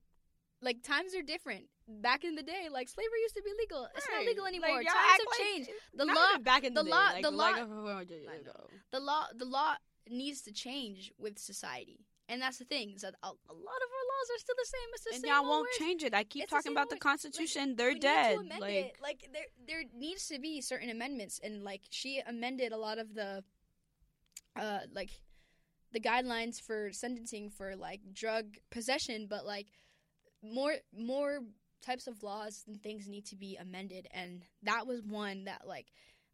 like 0.63 0.81
times 0.83 1.13
are 1.15 1.21
different 1.21 1.65
back 1.87 2.23
in 2.23 2.35
the 2.35 2.43
day 2.43 2.67
like 2.71 2.87
slavery 2.89 3.19
used 3.21 3.35
to 3.35 3.43
be 3.43 3.51
legal 3.59 3.87
it's 3.95 4.07
not 4.11 4.25
legal 4.25 4.45
anymore 4.45 4.77
Like, 4.77 4.87
times 4.87 4.97
have 5.11 5.19
like- 5.27 5.39
changed 5.47 5.69
the 5.93 6.05
law 6.05 6.37
back 6.41 6.63
in 6.63 6.73
the, 6.73 6.81
the 6.83 6.89
day, 6.89 6.95
law- 6.95 7.11
like, 7.13 7.23
the 7.23 7.31
like 7.31 7.55
law- 7.57 7.61
a 7.63 7.65
few 7.67 7.87
hundred 7.87 8.09
years 8.21 8.29
I 8.31 8.37
know. 8.37 8.51
ago. 8.51 8.67
the 8.91 8.99
law 8.99 9.23
the 9.35 9.45
law 9.45 9.73
needs 10.09 10.41
to 10.43 10.51
change 10.53 11.11
with 11.19 11.37
society 11.39 11.99
and 12.29 12.41
that's 12.41 12.57
the 12.57 12.65
thing 12.65 12.93
is 12.95 13.01
that 13.01 13.15
a, 13.21 13.27
a 13.27 13.55
lot 13.67 13.81
of 13.85 13.89
our 13.97 14.05
laws 14.11 14.27
are 14.33 14.39
still 14.39 14.55
the 14.57 14.65
same 14.75 14.89
it's 14.93 15.03
the 15.03 15.13
and 15.15 15.21
same 15.23 15.29
y'all 15.31 15.43
won't 15.43 15.63
words. 15.67 15.77
change 15.77 16.03
it. 16.03 16.13
I 16.13 16.23
keep 16.23 16.43
It's 16.43 16.51
talking 16.51 16.69
same 16.69 16.77
about 16.77 16.89
the 16.89 16.95
Constitution. 16.97 17.75
They're 17.75 17.89
we 17.91 17.99
dead. 17.99 18.29
Need 18.29 18.35
to 18.35 18.39
amend 18.55 18.61
like 18.61 18.73
it. 18.73 18.95
like 19.01 19.29
there 19.33 19.49
there 19.67 19.83
needs 19.93 20.27
to 20.29 20.39
be 20.39 20.61
certain 20.61 20.89
amendments, 20.89 21.41
and 21.43 21.63
like 21.65 21.81
she 21.89 22.21
amended 22.25 22.71
a 22.71 22.77
lot 22.77 22.97
of 22.97 23.13
the, 23.13 23.43
uh, 24.55 24.79
like, 24.93 25.09
the 25.91 25.99
guidelines 25.99 26.61
for 26.61 26.91
sentencing 26.93 27.49
for 27.49 27.75
like 27.75 27.99
drug 28.13 28.55
possession, 28.71 29.27
but 29.29 29.45
like 29.45 29.67
more 30.43 30.73
more 30.97 31.39
types 31.81 32.07
of 32.07 32.21
laws 32.23 32.63
and 32.67 32.81
things 32.81 33.07
need 33.07 33.25
to 33.27 33.35
be 33.35 33.55
amended, 33.57 34.07
and 34.11 34.43
that 34.63 34.85
was 34.87 35.01
one 35.01 35.45
that 35.45 35.61
like 35.67 35.87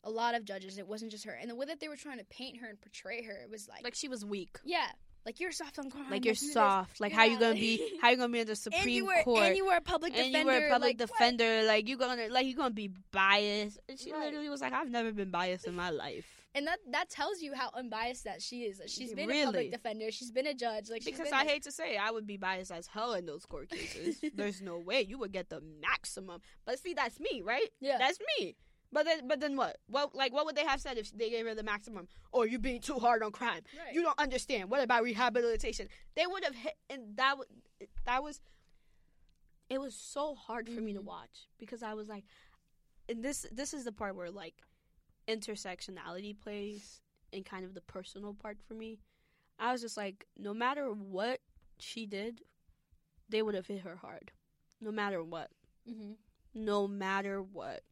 a 0.04 0.10
lot 0.10 0.36
of 0.36 0.46
judges. 0.46 0.78
It 0.78 0.88
wasn't 0.88 1.12
just 1.12 1.26
her, 1.26 1.32
and 1.34 1.50
the 1.50 1.56
way 1.56 1.66
that 1.68 1.80
they 1.80 1.88
were 1.88 1.96
trying 1.98 2.20
to 2.20 2.26
paint 2.26 2.58
her 2.58 2.68
and 2.68 2.80
portray 2.80 3.24
her, 3.24 3.34
it 3.34 3.50
was 3.50 3.68
like, 3.68 3.84
like 3.84 3.96
she 3.96 4.08
was 4.08 4.24
weak. 4.26 4.58
yeah, 4.64 4.88
like 5.26 5.40
you're 5.40 5.52
soft 5.52 5.78
on 5.80 5.90
crime, 5.90 6.10
Like 6.10 6.26
you're 6.26 6.36
soft. 6.36 7.00
Like 7.02 7.12
how 7.12 7.26
you 7.26 7.38
gonna 7.40 7.54
be? 7.56 7.82
How 8.02 8.10
you 8.10 8.18
gonna 8.18 8.32
be 8.32 8.40
in 8.40 8.48
the 8.48 8.56
Supreme 8.68 8.90
you 8.90 9.06
were 9.06 9.22
Court? 9.24 9.48
and 9.48 9.58
you 9.58 9.66
were 9.66 9.76
a 9.76 9.82
public 9.82 10.14
and 10.16 10.32
defender, 10.32 10.54
you 10.54 10.60
were 10.62 10.68
a 10.68 10.70
public 10.72 11.00
like, 11.00 11.10
what? 11.10 11.18
defender. 11.20 11.64
Like 11.68 11.88
you 11.90 11.98
gonna 11.98 12.28
like 12.30 12.46
you 12.46 12.56
gonna 12.56 12.70
be 12.72 12.92
biased. 13.12 13.80
And 13.90 14.00
she 14.00 14.12
Right. 14.14 14.26
literally 14.26 14.50
was 14.50 14.62
like, 14.62 14.74
I've 14.74 14.90
never 14.90 15.12
been 15.12 15.30
biased 15.32 15.68
in 15.68 15.76
my 15.76 15.90
life. 15.90 16.39
And 16.56 16.66
that 16.66 16.80
that 16.92 17.10
tells 17.10 17.42
you 17.42 17.54
how 17.54 17.70
unbiased 17.76 18.24
that 18.24 18.42
she 18.42 18.62
is. 18.64 18.82
She's 18.88 19.14
been 19.14 19.30
a 19.30 19.46
public 19.46 19.72
defender. 19.72 20.12
She's 20.12 20.32
been 20.32 20.48
a 20.48 20.54
judge. 20.54 20.90
Like 20.90 21.06
Because 21.06 21.32
I 21.32 21.46
hate 21.46 21.64
to 21.64 21.72
say, 21.72 21.96
it, 21.96 22.02
I 22.02 22.10
would 22.12 22.26
be 22.26 22.38
biased 22.38 22.72
as 22.72 22.88
hell 22.88 23.14
in 23.14 23.26
those 23.28 23.46
court 23.46 23.70
cases. 23.70 24.20
There's 24.34 24.60
no 24.62 24.78
way 24.80 25.02
you 25.02 25.20
would 25.20 25.32
get 25.32 25.50
the 25.50 25.62
maximum. 25.82 26.42
But 26.66 26.80
see, 26.80 26.94
that's 26.96 27.20
me, 27.20 27.42
right? 27.44 27.68
Yeah. 27.80 27.98
That's 28.00 28.18
me. 28.40 28.56
But 28.92 29.06
then, 29.06 29.28
but 29.28 29.40
then 29.40 29.56
what? 29.56 29.78
What 29.88 30.16
like 30.16 30.34
what 30.34 30.48
would 30.48 30.56
they 30.56 30.66
have 30.66 30.82
said 30.82 30.98
if 30.98 31.12
they 31.16 31.30
gave 31.30 31.46
her 31.46 31.54
the 31.54 31.62
maximum? 31.62 32.08
Or 32.32 32.48
you 32.48 32.58
being 32.58 32.82
too 32.82 32.98
hard 32.98 33.22
on 33.22 33.32
crime? 33.32 33.62
Right. 33.86 33.94
You 33.94 34.02
don't 34.02 34.18
understand. 34.18 34.72
What 34.72 34.82
about 34.82 35.04
rehabilitation? 35.04 35.88
They 36.16 36.26
would 36.26 36.44
have 36.44 36.56
hit, 36.56 36.74
and 36.90 37.16
that 37.18 37.38
was 37.38 37.48
that 38.06 38.24
was. 38.24 38.42
It 39.70 39.80
was 39.80 39.94
so 39.94 40.34
hard 40.34 40.68
for 40.68 40.82
me 40.82 40.94
to 40.94 41.02
Mhm. 41.02 41.04
watch 41.06 41.48
because 41.60 41.84
I 41.84 41.94
was 41.94 42.08
like, 42.08 42.24
and 43.08 43.24
this 43.24 43.46
this 43.52 43.76
is 43.76 43.84
the 43.84 43.92
part 43.92 44.16
where 44.16 44.32
like 44.32 44.56
intersectionality 45.30 46.40
plays 46.40 47.02
and 47.32 47.46
kind 47.46 47.64
of 47.66 47.74
the 47.74 47.82
personal 47.82 48.34
part 48.34 48.58
for 48.68 48.74
me. 48.74 49.00
I 49.60 49.72
was 49.72 49.82
just 49.82 49.98
like, 49.98 50.26
no 50.38 50.54
matter 50.54 50.92
what 50.92 51.42
she 51.80 52.06
did, 52.06 52.42
they 53.30 53.42
would 53.42 53.56
have 53.56 53.68
hit 53.68 53.82
her 53.82 53.98
hard, 53.98 54.32
no 54.82 54.92
matter 54.92 55.24
what, 55.24 55.52
Mhm. 55.88 56.16
no 56.54 56.88
matter 56.88 57.42
what. 57.42 57.84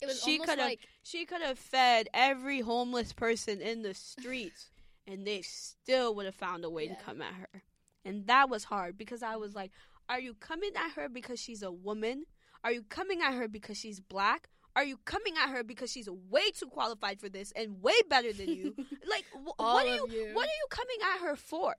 It 0.00 0.06
was 0.06 0.22
She 0.22 0.38
could've- 0.38 0.56
like 0.58 0.86
She 1.02 1.26
could 1.26 1.42
have 1.42 1.58
fed 1.58 2.08
every 2.14 2.60
homeless 2.60 3.12
person 3.12 3.60
in 3.60 3.82
the 3.82 3.94
streets, 3.94 4.70
and 5.06 5.26
they 5.26 5.42
still 5.42 6.14
would 6.14 6.26
have 6.26 6.34
found 6.34 6.64
a 6.64 6.70
way 6.70 6.86
Yeah. 6.86 6.94
to 6.96 7.02
come 7.04 7.20
at 7.22 7.34
her. 7.34 7.62
And 8.04 8.26
that 8.28 8.48
was 8.48 8.64
hard 8.64 8.96
because 8.96 9.22
I 9.22 9.36
was 9.36 9.54
like, 9.54 9.72
are 10.08 10.20
you 10.20 10.34
coming 10.34 10.74
at 10.76 10.92
her 10.92 11.08
because 11.08 11.38
she's 11.40 11.62
a 11.62 11.70
woman? 11.72 12.26
Are 12.62 12.72
you 12.72 12.82
coming 12.82 13.20
at 13.22 13.34
her 13.34 13.48
because 13.48 13.76
she's 13.78 14.00
black? 14.00 14.48
Are 14.76 14.84
you 14.84 14.98
coming 15.04 15.34
at 15.36 15.50
her 15.50 15.64
because 15.64 15.90
she's 15.90 16.08
way 16.08 16.50
too 16.52 16.66
qualified 16.66 17.20
for 17.20 17.28
this 17.28 17.52
and 17.56 17.82
way 17.82 17.94
better 18.08 18.32
than 18.32 18.48
you? 18.48 18.74
like, 19.10 19.24
wh- 19.32 19.58
what 19.58 19.86
are 19.86 19.94
you 19.96 20.06
you. 20.10 20.30
what 20.34 20.46
are 20.46 20.58
you 20.62 20.66
coming 20.70 20.98
at 21.14 21.20
her 21.26 21.36
for? 21.36 21.74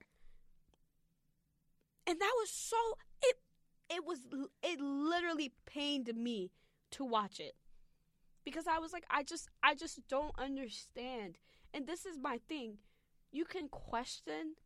And 2.06 2.20
that 2.20 2.32
was 2.38 2.50
so 2.50 2.76
it 3.22 3.36
it 3.88 4.04
was 4.04 4.18
it 4.62 4.80
literally 4.80 5.52
pained 5.66 6.10
me 6.14 6.50
to 6.92 7.04
watch 7.04 7.40
it. 7.40 7.54
Because 8.44 8.66
I 8.66 8.78
was 8.78 8.92
like 8.92 9.04
I 9.10 9.22
just 9.22 9.48
I 9.62 9.74
just 9.74 10.00
don't 10.08 10.32
understand. 10.38 11.38
And 11.72 11.86
this 11.86 12.04
is 12.04 12.18
my 12.18 12.38
thing. 12.48 12.78
You 13.30 13.44
can 13.46 13.68
question, 13.68 14.56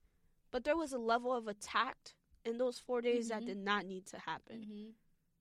but 0.50 0.64
there 0.64 0.76
was 0.76 0.92
a 0.92 0.98
level 0.98 1.32
of 1.32 1.46
attack 1.46 1.96
in 2.44 2.58
those 2.58 2.78
4 2.78 3.00
days 3.02 3.28
that 3.28 3.42
Mhm. 3.42 3.46
did 3.46 3.58
not 3.58 3.86
need 3.86 4.06
to 4.06 4.18
happen 4.18 4.60
Mhm. 4.64 4.92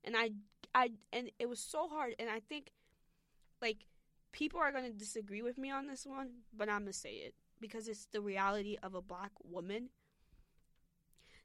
and 0.04 0.18
I 0.18 0.32
I 0.76 0.92
and 1.14 1.32
it 1.40 1.50
was 1.50 1.60
so 1.60 1.88
hard 1.88 2.16
and 2.20 2.30
I 2.30 2.42
think 2.42 2.72
like 3.62 3.86
people 4.32 4.60
are 4.60 4.72
going 4.72 4.84
to 4.84 4.92
disagree 4.92 5.42
with 5.42 5.58
me 5.58 5.72
on 5.72 5.88
this 5.88 6.06
one, 6.06 6.30
but 6.56 6.68
I'm 6.70 6.82
going 6.82 6.92
to 6.92 6.94
say 6.94 7.14
it 7.14 7.34
because 7.62 7.88
it's 7.88 8.06
the 8.12 8.20
reality 8.22 8.78
of 8.84 8.94
a 8.94 9.02
black 9.02 9.32
woman. 9.44 9.90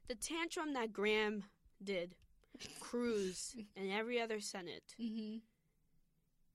The 0.09 0.15
tantrum 0.15 0.73
that 0.73 0.91
Graham 0.91 1.45
did, 1.81 2.15
Cruz, 2.81 3.55
and 3.77 3.89
every 3.89 4.19
other 4.19 4.41
Senate, 4.41 4.93
Mm-hmm. 5.01 5.37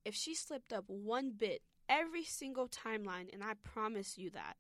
if 0.04 0.14
she 0.14 0.34
slipped 0.34 0.72
up 0.74 0.84
one 0.88 1.32
bit 1.36 1.62
every 1.88 2.24
single 2.24 2.68
timeline, 2.68 3.32
and 3.32 3.42
I 3.42 3.54
promise 3.62 4.18
you 4.18 4.28
that, 4.30 4.56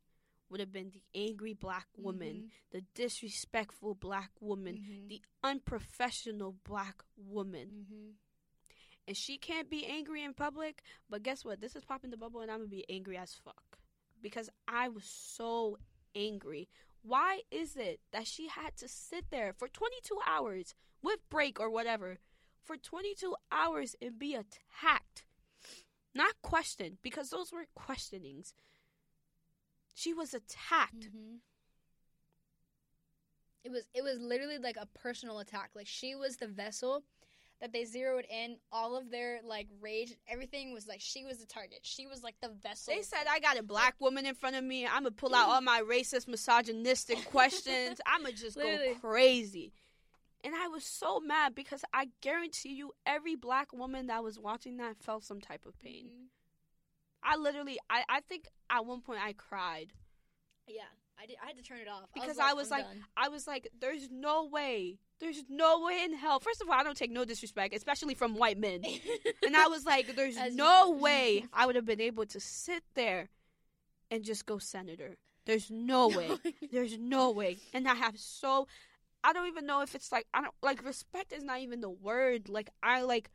would 0.50 0.60
have 0.60 0.72
been 0.72 0.90
the 0.90 1.02
angry 1.14 1.54
black 1.54 1.86
woman, 1.96 2.50
the 2.70 2.82
disrespectful 2.94 3.94
black 3.94 4.30
woman, 4.40 4.74
Mm-hmm. 4.76 5.08
the 5.08 5.22
unprofessional 5.42 6.54
black 6.64 7.02
woman. 7.16 7.68
Mm-hmm. 7.74 8.10
And 9.08 9.16
she 9.16 9.38
can't 9.38 9.70
be 9.70 9.86
angry 9.86 10.24
in 10.24 10.34
public, 10.34 10.82
but 11.08 11.22
guess 11.22 11.44
what? 11.44 11.60
This 11.60 11.76
is 11.76 11.84
popping 11.84 12.10
the 12.10 12.16
bubble, 12.16 12.40
and 12.40 12.50
I'm 12.50 12.58
gonna 12.58 12.68
be 12.68 12.84
angry 12.90 13.16
as 13.16 13.34
fuck. 13.34 13.78
Because 14.22 14.50
I 14.66 14.88
was 14.88 15.04
so 15.04 15.78
angry. 16.14 16.68
Why 17.02 17.42
is 17.52 17.76
it 17.76 18.00
that 18.12 18.26
she 18.26 18.48
had 18.48 18.76
to 18.78 18.88
sit 18.88 19.26
there 19.30 19.52
for 19.52 19.68
22 19.68 20.18
hours 20.26 20.74
with 21.02 21.20
break 21.30 21.60
or 21.60 21.70
whatever 21.70 22.18
for 22.64 22.76
22 22.76 23.36
hours 23.52 23.94
and 24.02 24.18
be 24.18 24.34
attacked? 24.34 25.24
Not 26.14 26.34
questioned, 26.42 26.98
because 27.02 27.30
those 27.30 27.52
weren't 27.52 27.74
questionings. 27.74 28.54
She 29.96 30.12
was 30.12 30.34
attacked. 30.34 31.08
Mm-hmm. 31.08 31.36
It 33.64 33.72
was 33.72 33.84
it 33.94 34.04
was 34.04 34.20
literally 34.20 34.58
like 34.58 34.76
a 34.76 34.86
personal 34.86 35.38
attack. 35.38 35.70
Like 35.74 35.86
she 35.86 36.14
was 36.14 36.36
the 36.36 36.46
vessel 36.46 37.02
that 37.62 37.72
they 37.72 37.86
zeroed 37.86 38.26
in. 38.30 38.58
All 38.70 38.94
of 38.94 39.10
their 39.10 39.40
like 39.42 39.68
rage, 39.80 40.12
everything 40.28 40.74
was 40.74 40.86
like 40.86 41.00
she 41.00 41.24
was 41.24 41.38
the 41.38 41.46
target. 41.46 41.78
She 41.80 42.06
was 42.06 42.22
like 42.22 42.34
the 42.42 42.50
vessel. 42.62 42.94
They 42.94 43.00
said 43.00 43.24
I 43.28 43.40
got 43.40 43.58
a 43.58 43.62
black 43.62 43.94
woman 43.98 44.26
in 44.26 44.34
front 44.34 44.54
of 44.54 44.62
me. 44.62 44.84
I'm 44.86 45.04
gonna 45.04 45.12
pull 45.12 45.34
out 45.34 45.48
all 45.48 45.62
my 45.62 45.80
racist, 45.82 46.28
misogynistic 46.28 47.24
questions. 47.30 47.98
I'm 48.06 48.20
gonna 48.22 48.34
just 48.34 48.58
Literally. 48.58 48.94
go 48.94 49.08
crazy. 49.08 49.72
And 50.44 50.54
I 50.54 50.68
was 50.68 50.84
so 50.84 51.20
mad 51.20 51.54
because 51.54 51.82
I 51.94 52.10
guarantee 52.20 52.74
you, 52.74 52.92
every 53.06 53.34
black 53.34 53.72
woman 53.72 54.08
that 54.08 54.22
was 54.22 54.38
watching 54.38 54.76
that 54.76 54.98
felt 54.98 55.24
some 55.24 55.40
type 55.40 55.64
of 55.64 55.76
pain. 55.80 56.10
Mhm. 56.12 56.26
I 57.22 57.36
literally, 57.36 57.78
I, 57.90 58.04
I 58.08 58.20
think 58.20 58.46
at 58.70 58.84
one 58.86 59.00
point 59.00 59.20
I 59.22 59.32
cried. 59.32 59.92
Yeah, 60.68 60.82
I 61.20 61.26
did. 61.26 61.36
I 61.42 61.46
had 61.46 61.56
to 61.56 61.62
turn 61.62 61.78
it 61.78 61.88
off 61.88 62.04
Because 62.14 62.38
I 62.38 62.52
was 62.54 62.70
"I'm 62.72 62.78
like- 62.80 62.86
I 63.16 63.28
was 63.28 63.46
like, 63.46 63.68
there's 63.80 64.08
no 64.10 64.46
way. 64.46 64.98
There's 65.18 65.44
no 65.48 65.80
way 65.86 66.02
in 66.04 66.12
hell. 66.14 66.40
First 66.40 66.60
of 66.60 66.68
all, 66.68 66.74
I 66.74 66.82
don't 66.82 66.96
take 66.96 67.10
no 67.10 67.24
disrespect, 67.24 67.74
especially 67.74 68.14
from 68.14 68.34
white 68.34 68.58
men. 68.58 68.82
And 69.46 69.56
I 69.56 69.68
was 69.68 69.86
like, 69.86 70.14
there's 70.16 70.36
As 70.36 70.54
no 70.54 70.92
should. 70.92 71.00
way 71.02 71.44
I 71.52 71.66
would 71.66 71.74
have 71.76 71.86
been 71.86 72.00
able 72.00 72.26
to 72.26 72.40
sit 72.40 72.82
there 72.94 73.28
and 74.10 74.24
just 74.24 74.44
go 74.44 74.58
senator. 74.58 75.16
There's 75.46 75.70
no 75.70 76.08
way. 76.18 76.30
There's 76.72 76.98
no 76.98 77.30
way. 77.30 77.58
And 77.72 77.88
I 77.88 77.94
have 77.94 78.18
so 78.18 78.66
I 79.24 79.32
don't 79.32 79.46
even 79.48 79.64
know 79.66 79.80
if 79.82 79.94
it's 79.94 80.10
like 80.12 80.26
I 80.34 80.42
don't 80.42 80.54
like 80.62 80.84
respect 80.84 81.32
is 81.32 81.44
not 81.44 81.60
even 81.60 81.80
the 81.80 81.88
word. 81.90 82.48
Like 82.48 82.68
I 82.82 83.02
like 83.02 83.30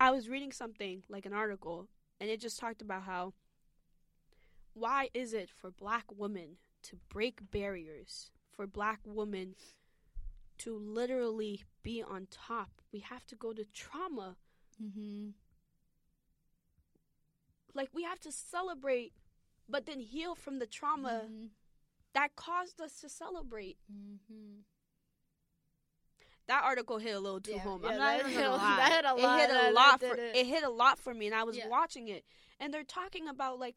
I 0.00 0.10
was 0.10 0.28
reading 0.28 0.50
something, 0.52 1.02
like 1.08 1.26
an 1.26 1.32
article, 1.34 1.88
and 2.20 2.30
it 2.30 2.40
just 2.40 2.58
talked 2.58 2.80
about 2.82 3.02
how 3.02 3.34
why 4.72 5.10
is 5.12 5.34
it 5.34 5.50
for 5.50 5.70
black 5.70 6.04
women 6.16 6.56
to 6.84 6.96
break 7.08 7.50
barriers, 7.50 8.30
for 8.56 8.66
black 8.66 9.00
women 9.04 9.56
to 10.58 10.76
literally 10.76 11.64
be 11.82 12.02
on 12.02 12.28
top? 12.30 12.70
We 12.92 13.00
have 13.00 13.26
to 13.26 13.36
go 13.36 13.52
to 13.52 13.64
trauma. 13.74 14.36
mm-hmm. 14.82 15.30
Like 17.74 17.90
we 17.94 18.02
have 18.04 18.20
to 18.20 18.32
celebrate 18.32 19.12
but 19.68 19.86
then 19.86 20.00
heal 20.00 20.34
from 20.34 20.58
the 20.58 20.66
trauma 20.66 21.22
Mm-hmm. 21.26 21.46
that 22.14 22.34
caused 22.34 22.80
us 22.80 23.00
to 23.00 23.08
celebrate. 23.08 23.76
Mm-hmm. 23.92 24.62
That 26.50 26.64
article 26.64 26.98
hit 26.98 27.14
a 27.14 27.20
little 27.20 27.40
too 27.40 27.52
Yeah, 27.52 27.58
home. 27.60 27.80
yeah, 27.82 27.90
I'm 27.90 27.98
not 27.98 28.20
even 28.20 28.34
gonna 28.34 28.50
lie. 28.56 28.76
that 28.76 28.92
hit 28.92 29.04
a 29.04 29.14
it 29.16 29.40
hit 29.40 29.50
a 29.50 29.70
lot 29.72 30.00
for 30.00 30.14
it. 30.14 30.36
it. 30.36 30.46
hit 30.46 30.64
a 30.64 30.70
lot 30.70 30.98
for 30.98 31.14
me, 31.14 31.26
and 31.26 31.34
I 31.34 31.44
was 31.44 31.56
Yeah. 31.56 31.68
watching 31.68 32.08
it, 32.08 32.24
and 32.58 32.72
they're 32.74 32.84
talking 32.84 33.28
about 33.28 33.58
like, 33.58 33.76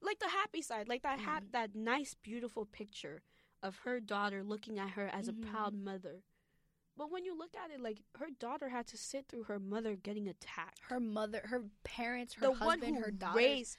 like 0.00 0.18
the 0.20 0.28
happy 0.28 0.62
side, 0.62 0.88
like 0.88 1.02
that 1.02 1.18
hap- 1.20 1.44
Mhm. 1.44 1.52
that 1.52 1.74
nice, 1.74 2.14
beautiful 2.14 2.66
picture 2.66 3.22
of 3.62 3.76
her 3.78 4.00
daughter 4.00 4.42
looking 4.44 4.78
at 4.78 4.90
her 4.90 5.08
as 5.08 5.28
Mhm. 5.28 5.42
a 5.42 5.50
proud 5.50 5.74
mother. 5.74 6.22
But 6.96 7.10
when 7.10 7.24
you 7.24 7.36
look 7.36 7.56
at 7.56 7.70
it, 7.70 7.80
like 7.80 8.02
her 8.16 8.30
daughter 8.30 8.68
had 8.68 8.86
to 8.88 8.96
sit 8.96 9.26
through 9.28 9.44
her 9.44 9.58
mother 9.58 9.96
getting 9.96 10.28
attacked. 10.28 10.80
Her 10.84 11.00
mother, 11.00 11.40
her 11.46 11.64
parents, 11.82 12.34
her 12.34 12.46
the 12.48 12.54
husband, 12.54 12.82
one 12.82 12.94
who 12.94 13.02
her 13.02 13.10
daughter. 13.10 13.36
raised 13.38 13.76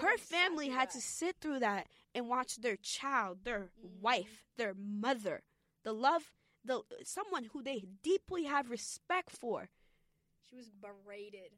her 0.00 0.18
family 0.18 0.68
had 0.68 0.90
to 0.90 1.00
sit 1.00 1.36
through 1.40 1.58
that 1.60 1.86
and 2.14 2.28
watch 2.28 2.56
their 2.56 2.76
child, 2.76 3.44
their 3.44 3.70
Mhm. 3.78 4.00
wife, 4.00 4.44
their 4.56 4.74
mother, 4.74 5.42
the 5.82 5.92
love, 5.94 6.32
the 6.64 6.82
someone 7.04 7.44
who 7.52 7.62
they 7.62 7.84
deeply 8.02 8.44
have 8.44 8.70
respect 8.70 9.30
for. 9.30 9.68
She 10.48 10.56
was 10.56 10.70
berated, 10.70 11.52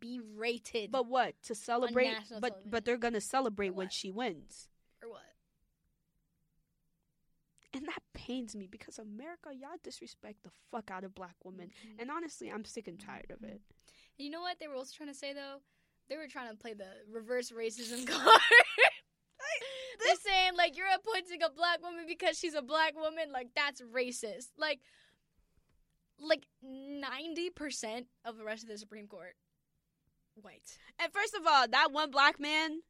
berated. 0.00 0.90
But 0.92 1.06
what 1.06 1.34
to 1.44 1.54
celebrate? 1.54 2.14
But 2.30 2.40
television. 2.40 2.70
but 2.70 2.84
they're 2.84 2.96
gonna 2.98 3.20
celebrate 3.20 3.70
when 3.74 3.88
she 3.88 4.10
wins, 4.10 4.68
or 5.02 5.10
what? 5.10 5.22
and 7.72 7.86
that 7.86 8.02
pains 8.14 8.56
me 8.56 8.66
because 8.66 8.98
America, 8.98 9.50
y'all 9.52 9.78
disrespect 9.82 10.42
the 10.42 10.50
fuck 10.72 10.90
out 10.90 11.04
of 11.04 11.14
black 11.14 11.36
women, 11.44 11.70
Mhm. 11.70 12.00
and 12.00 12.10
honestly, 12.10 12.50
I'm 12.50 12.64
sick 12.64 12.88
and 12.88 12.98
tired 12.98 13.30
of 13.30 13.42
it. 13.44 13.60
And 14.18 14.24
you 14.26 14.30
know 14.30 14.40
what 14.40 14.58
they 14.58 14.66
were 14.68 14.74
also 14.74 14.92
trying 14.96 15.08
to 15.08 15.14
say 15.14 15.32
though? 15.32 15.60
They 16.08 16.16
were 16.16 16.26
trying 16.26 16.50
to 16.50 16.56
play 16.56 16.72
the 16.74 16.88
reverse 17.08 17.50
racism 17.52 18.04
card. 18.08 18.40
Like 20.60 20.76
you're 20.76 20.86
appointing 20.94 21.42
a 21.42 21.50
black 21.50 21.82
woman 21.82 22.04
because 22.06 22.38
she's 22.38 22.52
a 22.54 22.60
black 22.60 22.94
woman, 22.94 23.32
like 23.32 23.48
that's 23.56 23.80
racist. 23.80 24.48
Like 24.58 24.80
like 26.20 26.44
ninety 26.62 27.48
percent 27.48 28.08
of 28.26 28.36
the 28.36 28.44
rest 28.44 28.64
of 28.64 28.68
the 28.68 28.76
Supreme 28.76 29.06
Court 29.06 29.36
white. 30.34 30.76
And 31.00 31.10
first 31.12 31.34
of 31.34 31.46
all, 31.46 31.66
that 31.66 31.92
one 31.92 32.10
black 32.10 32.38
man 32.38 32.80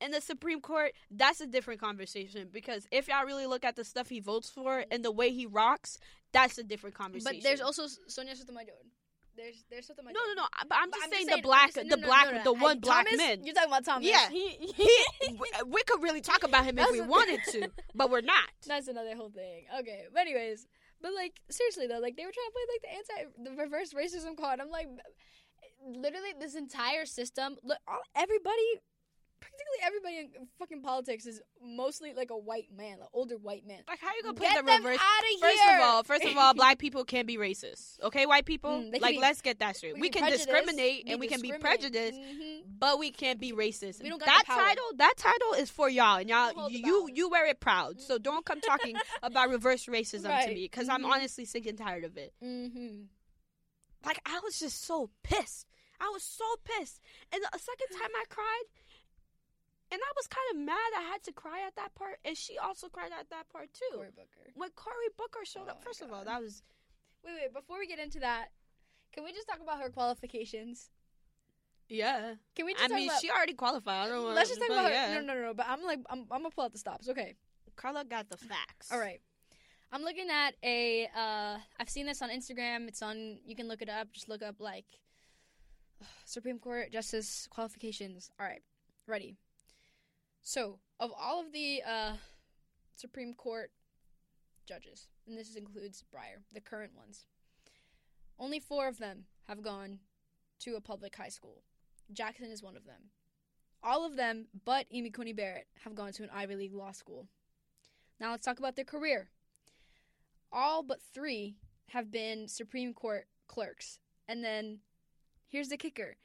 in 0.00 0.12
the 0.12 0.20
Supreme 0.20 0.60
Court, 0.60 0.92
that's 1.10 1.40
a 1.40 1.48
different 1.48 1.80
conversation 1.80 2.48
because 2.52 2.86
if 2.92 3.08
y'all 3.08 3.24
really 3.24 3.46
look 3.46 3.64
at 3.64 3.74
the 3.74 3.84
stuff 3.84 4.08
he 4.08 4.20
votes 4.20 4.48
for 4.48 4.84
and 4.92 5.04
the 5.04 5.10
way 5.10 5.32
he 5.32 5.46
rocks, 5.46 5.98
that's 6.32 6.58
a 6.58 6.62
different 6.62 6.94
conversation. 6.94 7.40
But 7.42 7.42
there's 7.42 7.60
also 7.60 7.86
Sonia 8.06 8.36
Sotomayor. 8.36 8.66
There's 9.36 9.64
there's 9.70 9.86
Sotomayor. 9.86 10.14
no, 10.14 10.20
no, 10.34 10.42
no. 10.42 10.48
But 10.68 10.78
I'm 10.80 10.90
But 10.90 10.96
just 10.96 11.04
I'm 11.06 11.12
saying 11.12 11.26
just 11.28 11.36
the 11.36 11.42
black, 11.42 11.70
I'm 11.76 11.88
the 11.88 11.96
no, 11.96 12.06
black, 12.06 12.34
no, 12.34 12.42
the 12.44 12.52
one 12.52 12.78
black 12.80 13.06
Thomas? 13.06 13.18
man. 13.18 13.44
You're 13.44 13.54
talking 13.54 13.70
about 13.70 13.84
Thomas. 13.84 14.08
Yeah. 14.08 14.28
He, 14.30 14.48
He, 14.50 14.88
we, 15.40 15.48
we 15.66 15.82
could 15.84 16.02
really 16.02 16.20
talk 16.20 16.42
about 16.42 16.64
him 16.64 16.78
if 16.78 16.90
we 16.90 17.00
wanted 17.00 17.40
to, 17.52 17.70
but 17.94 18.10
we're 18.10 18.20
not. 18.22 18.48
That's 18.66 18.88
another 18.88 19.14
whole 19.16 19.30
thing. 19.30 19.64
Okay, 19.80 20.04
but 20.12 20.20
anyways, 20.22 20.66
but 21.02 21.12
like 21.14 21.34
seriously 21.50 21.86
though, 21.86 21.98
like 21.98 22.16
they 22.16 22.24
were 22.24 22.32
trying 22.32 22.48
to 22.48 22.52
play 22.52 22.66
like 22.72 22.82
the 22.82 22.92
anti, 22.96 23.50
the 23.50 23.62
reverse 23.62 23.92
racism 23.92 24.36
card. 24.36 24.60
I'm 24.60 24.70
like, 24.70 24.88
literally, 25.86 26.32
this 26.40 26.54
entire 26.54 27.04
system. 27.06 27.56
Look, 27.62 27.78
all, 27.86 28.00
everybody, 28.14 28.80
practically 29.50 29.78
everybody 29.84 30.18
in 30.18 30.46
fucking 30.58 30.82
politics 30.82 31.26
is 31.26 31.40
mostly 31.62 32.12
like 32.14 32.30
a 32.30 32.36
white 32.36 32.68
man, 32.76 32.94
an 33.00 33.06
older 33.12 33.36
white 33.36 33.66
man. 33.66 33.80
Like, 33.88 34.00
how 34.00 34.14
you 34.14 34.22
gonna 34.22 34.34
play 34.34 34.48
Get 34.48 34.64
the 34.64 34.70
them 34.72 34.84
reverse? 34.84 35.00
out 35.00 35.22
of 35.34 35.40
First 35.40 35.58
here. 35.62 35.76
of 35.76 35.82
all, 35.82 36.02
first 36.02 36.24
of 36.24 36.36
all, 36.36 36.54
black 36.62 36.78
people 36.78 37.04
can 37.04 37.26
be 37.26 37.36
racist. 37.36 38.00
Okay, 38.02 38.26
white 38.26 38.44
people. 38.44 38.70
Mm, 38.70 39.00
like, 39.00 39.14
be- 39.16 39.20
let's 39.20 39.40
get 39.40 39.58
that 39.60 39.76
straight. 39.76 39.94
We, 39.94 40.02
be 40.02 40.08
can 40.10 40.30
discriminate 40.30 41.04
and 41.08 41.20
we 41.20 41.28
can 41.28 41.40
be 41.40 41.52
prejudiced, 41.52 42.18
Mhm. 42.18 42.62
but 42.78 42.98
we 42.98 43.10
can't 43.10 43.38
be 43.40 43.52
racist. 43.52 44.02
We 44.02 44.10
that 44.10 44.42
title, 44.46 44.84
that 44.96 45.14
title 45.16 45.52
is 45.58 45.70
for 45.70 45.88
y'all, 45.88 46.16
and 46.18 46.28
y'all, 46.28 46.52
hold 46.54 46.72
you, 46.72 47.08
you 47.12 47.28
wear 47.28 47.46
it 47.46 47.60
proud. 47.60 48.00
So 48.00 48.18
don't 48.18 48.44
come 48.44 48.60
talking 48.60 48.96
about 49.22 49.50
reverse 49.50 49.86
racism 49.86 50.42
to 50.44 50.48
me, 50.48 50.64
because 50.64 50.88
I'm 50.88 51.02
Mhm. 51.02 51.10
honestly 51.10 51.44
sick 51.44 51.66
and 51.66 51.78
tired 51.78 52.04
of 52.04 52.16
it. 52.16 52.32
Mhm. 52.42 53.06
Like, 54.04 54.20
I 54.26 54.40
was 54.44 54.58
just 54.58 54.84
so 54.84 55.10
pissed. 55.22 55.66
I 55.98 56.10
was 56.12 56.22
so 56.22 56.44
pissed. 56.64 57.00
And 57.32 57.42
the 57.42 57.58
second 57.58 57.98
time 57.98 58.10
I 58.14 58.24
cried, 58.28 58.64
and 59.92 60.00
I 60.00 60.12
was 60.16 60.26
kind 60.26 60.46
of 60.52 60.56
mad 60.64 60.90
I 60.98 61.02
had 61.02 61.22
to 61.24 61.32
cry 61.32 61.60
at 61.66 61.76
that 61.76 61.94
part, 61.94 62.18
and 62.24 62.36
she 62.36 62.58
also 62.58 62.88
cried 62.88 63.12
at 63.18 63.30
that 63.30 63.48
part 63.48 63.72
too. 63.72 63.94
Cory 63.96 64.10
Booker. 64.14 64.50
When 64.54 64.70
Cory 64.70 65.10
Booker 65.16 65.44
showed 65.44 65.66
Oh 65.68 65.72
up, 65.72 65.84
first 65.84 66.02
of 66.02 66.12
all, 66.12 66.24
that 66.24 66.40
was 66.42 66.62
Wait, 67.24 67.32
wait. 67.42 67.52
Before 67.54 67.78
we 67.78 67.86
get 67.86 67.98
into 67.98 68.20
that, 68.20 68.48
can 69.12 69.24
we 69.24 69.32
just 69.32 69.48
talk 69.48 69.60
about 69.60 69.80
her 69.80 69.90
qualifications? 69.90 70.90
yeah. 71.88 72.34
Can 72.54 72.66
we 72.66 72.72
just 72.74 72.84
I 72.84 72.88
talk 72.88 72.96
mean, 72.96 73.08
about? 73.08 73.20
she 73.20 73.30
already 73.30 73.54
qualified. 73.54 74.06
I 74.06 74.08
don't. 74.08 74.34
Let's 74.34 74.48
just 74.50 74.60
talk 74.60 74.70
about 74.70 74.84
her. 74.86 74.90
Yeah. 74.90 75.14
No, 75.14 75.20
no, 75.20 75.34
no, 75.34 75.42
no. 75.46 75.54
But 75.54 75.66
I'm 75.68 75.82
like, 75.82 76.00
I'm, 76.10 76.20
I'm 76.30 76.42
gonna 76.42 76.50
pull 76.50 76.64
out 76.64 76.72
the 76.72 76.78
stops. 76.78 77.08
Okay. 77.08 77.34
Carla 77.76 78.04
got 78.04 78.28
the 78.28 78.36
facts. 78.36 78.90
All 78.92 78.98
right. 78.98 79.20
I'm 79.92 80.02
looking 80.02 80.28
at 80.30 80.54
a. 80.62 81.08
Uh, 81.16 81.58
I've 81.78 81.88
seen 81.88 82.06
this 82.06 82.22
on 82.22 82.30
Instagram. 82.30 82.88
It's 82.88 83.02
on. 83.02 83.38
You 83.46 83.54
can 83.54 83.68
look 83.68 83.82
it 83.82 83.88
up. 83.88 84.12
Just 84.12 84.28
look 84.28 84.42
up 84.42 84.56
like 84.60 84.84
Supreme 86.24 86.58
Court 86.58 86.92
Justice 86.92 87.46
qualifications. 87.50 88.30
All 88.38 88.46
right. 88.46 88.62
Ready. 89.06 89.36
So, 90.48 90.78
of 91.00 91.10
all 91.20 91.40
of 91.40 91.50
the 91.50 91.82
uh, 91.84 92.12
Supreme 92.94 93.34
Court 93.34 93.72
judges, 94.64 95.08
and 95.26 95.36
this 95.36 95.56
includes 95.56 96.04
Breyer, 96.14 96.44
the 96.54 96.60
current 96.60 96.92
ones, 96.96 97.26
only 98.38 98.60
four 98.60 98.86
of 98.86 98.98
them 98.98 99.24
have 99.48 99.60
gone 99.60 99.98
to 100.60 100.76
a 100.76 100.80
public 100.80 101.16
high 101.16 101.30
school. 101.30 101.64
Jackson 102.12 102.52
is 102.52 102.62
one 102.62 102.76
of 102.76 102.86
them. 102.86 103.10
All 103.82 104.06
of 104.06 104.14
them, 104.14 104.46
but 104.64 104.86
Amy 104.92 105.10
Coney 105.10 105.32
Barrett, 105.32 105.66
have 105.82 105.96
gone 105.96 106.12
to 106.12 106.22
an 106.22 106.30
Ivy 106.32 106.54
League 106.54 106.74
law 106.74 106.92
school. 106.92 107.26
Now 108.20 108.30
let's 108.30 108.44
talk 108.44 108.60
about 108.60 108.76
their 108.76 108.84
career. 108.84 109.30
All 110.52 110.84
but 110.84 111.02
three 111.12 111.56
have 111.88 112.12
been 112.12 112.46
Supreme 112.46 112.94
Court 112.94 113.26
clerks. 113.48 113.98
And 114.28 114.44
then 114.44 114.78
here's 115.48 115.70
the 115.70 115.76
kicker 115.76 116.18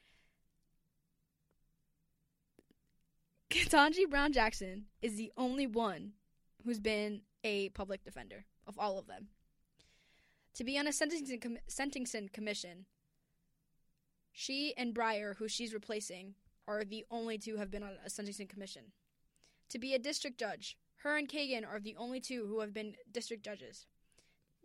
Ketanji 3.52 4.10
Brown 4.10 4.32
Jackson 4.32 4.86
is 5.02 5.18
the 5.18 5.30
only 5.36 5.68
one 5.68 6.14
who's 6.64 6.80
been 6.80 7.22
a 7.44 7.68
public 7.70 8.02
defender 8.02 8.46
of 8.66 8.80
all 8.80 8.98
of 8.98 9.08
them. 9.08 9.28
To 10.54 10.64
be 10.64 10.80
on 10.80 10.88
a 10.88 10.94
sentencing, 10.94 11.42
com- 11.42 11.58
sentencing 11.68 12.30
commission, 12.32 12.86
she 14.32 14.74
and 14.78 14.96
Breyer, 14.96 15.36
who 15.36 15.50
she's 15.50 15.74
replacing, 15.74 16.36
are 16.66 16.86
the 16.86 17.04
only 17.12 17.38
two 17.38 17.52
who 17.54 17.58
have 17.58 17.70
been 17.70 17.84
on 17.84 17.98
a 18.06 18.10
sentencing 18.10 18.48
commission. 18.48 18.84
To 19.70 19.80
be 19.80 19.94
a 19.94 20.00
district 20.00 20.40
judge, 20.40 20.78
her 21.04 21.18
and 21.18 21.28
Kagan 21.28 21.68
are 21.68 21.82
the 21.82 21.98
only 21.98 22.22
two 22.22 22.46
who 22.48 22.62
have 22.62 22.74
been 22.74 22.96
district 23.12 23.44
judges. 23.44 23.86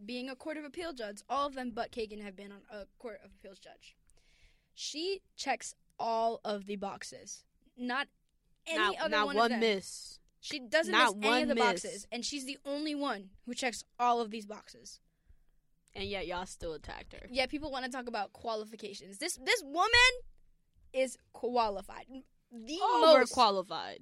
Being 0.05 0.29
a 0.29 0.37
court 0.37 0.59
of 0.59 0.65
appeal 0.65 0.93
judge, 0.93 1.23
all 1.29 1.49
of 1.49 1.57
them 1.57 1.73
but 1.75 1.91
Kagan 1.91 2.23
have 2.23 2.37
been 2.37 2.53
on 2.53 2.61
a 2.71 2.87
court 3.01 3.19
of 3.25 3.33
appeals 3.33 3.59
judge. 3.59 3.97
She 4.77 5.23
checks 5.37 5.75
all 5.99 6.41
of 6.45 6.67
the 6.67 6.77
boxes. 6.77 7.43
Not 7.77 8.07
any 8.67 8.79
not 8.79 8.97
other 9.01 9.09
not 9.11 9.27
one, 9.27 9.37
one 9.37 9.45
of 9.47 9.51
them. 9.51 9.61
miss. 9.61 10.19
She 10.41 10.61
doesn't 10.61 10.93
Not 10.93 11.17
miss 11.17 11.29
any 11.29 11.43
of 11.43 11.49
the 11.49 11.55
miss. 11.57 11.65
boxes, 11.65 12.07
and 12.13 12.25
she's 12.25 12.45
the 12.47 12.59
only 12.65 12.95
one 12.95 13.31
who 13.47 13.55
checks 13.55 13.83
all 13.99 14.21
of 14.21 14.31
these 14.31 14.47
boxes. 14.47 15.01
And 15.95 16.05
yet 16.05 16.27
y'all 16.27 16.47
still 16.47 16.75
attacked 16.75 17.15
her. 17.15 17.27
Yeah, 17.31 17.47
people 17.47 17.73
want 17.73 17.85
to 17.87 17.91
talk 17.91 18.07
about 18.07 18.33
qualifications. 18.33 19.19
This 19.19 19.37
this 19.43 19.63
woman 19.65 20.13
is 20.93 21.17
qualified. 21.33 22.05
The 22.53 22.79
most 23.01 23.33
Overqualified. 23.33 23.99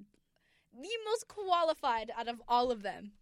the 0.73 0.89
most 1.05 1.27
qualified 1.27 2.11
out 2.17 2.27
of 2.27 2.41
all 2.47 2.69
of 2.69 2.83
them. 2.83 3.13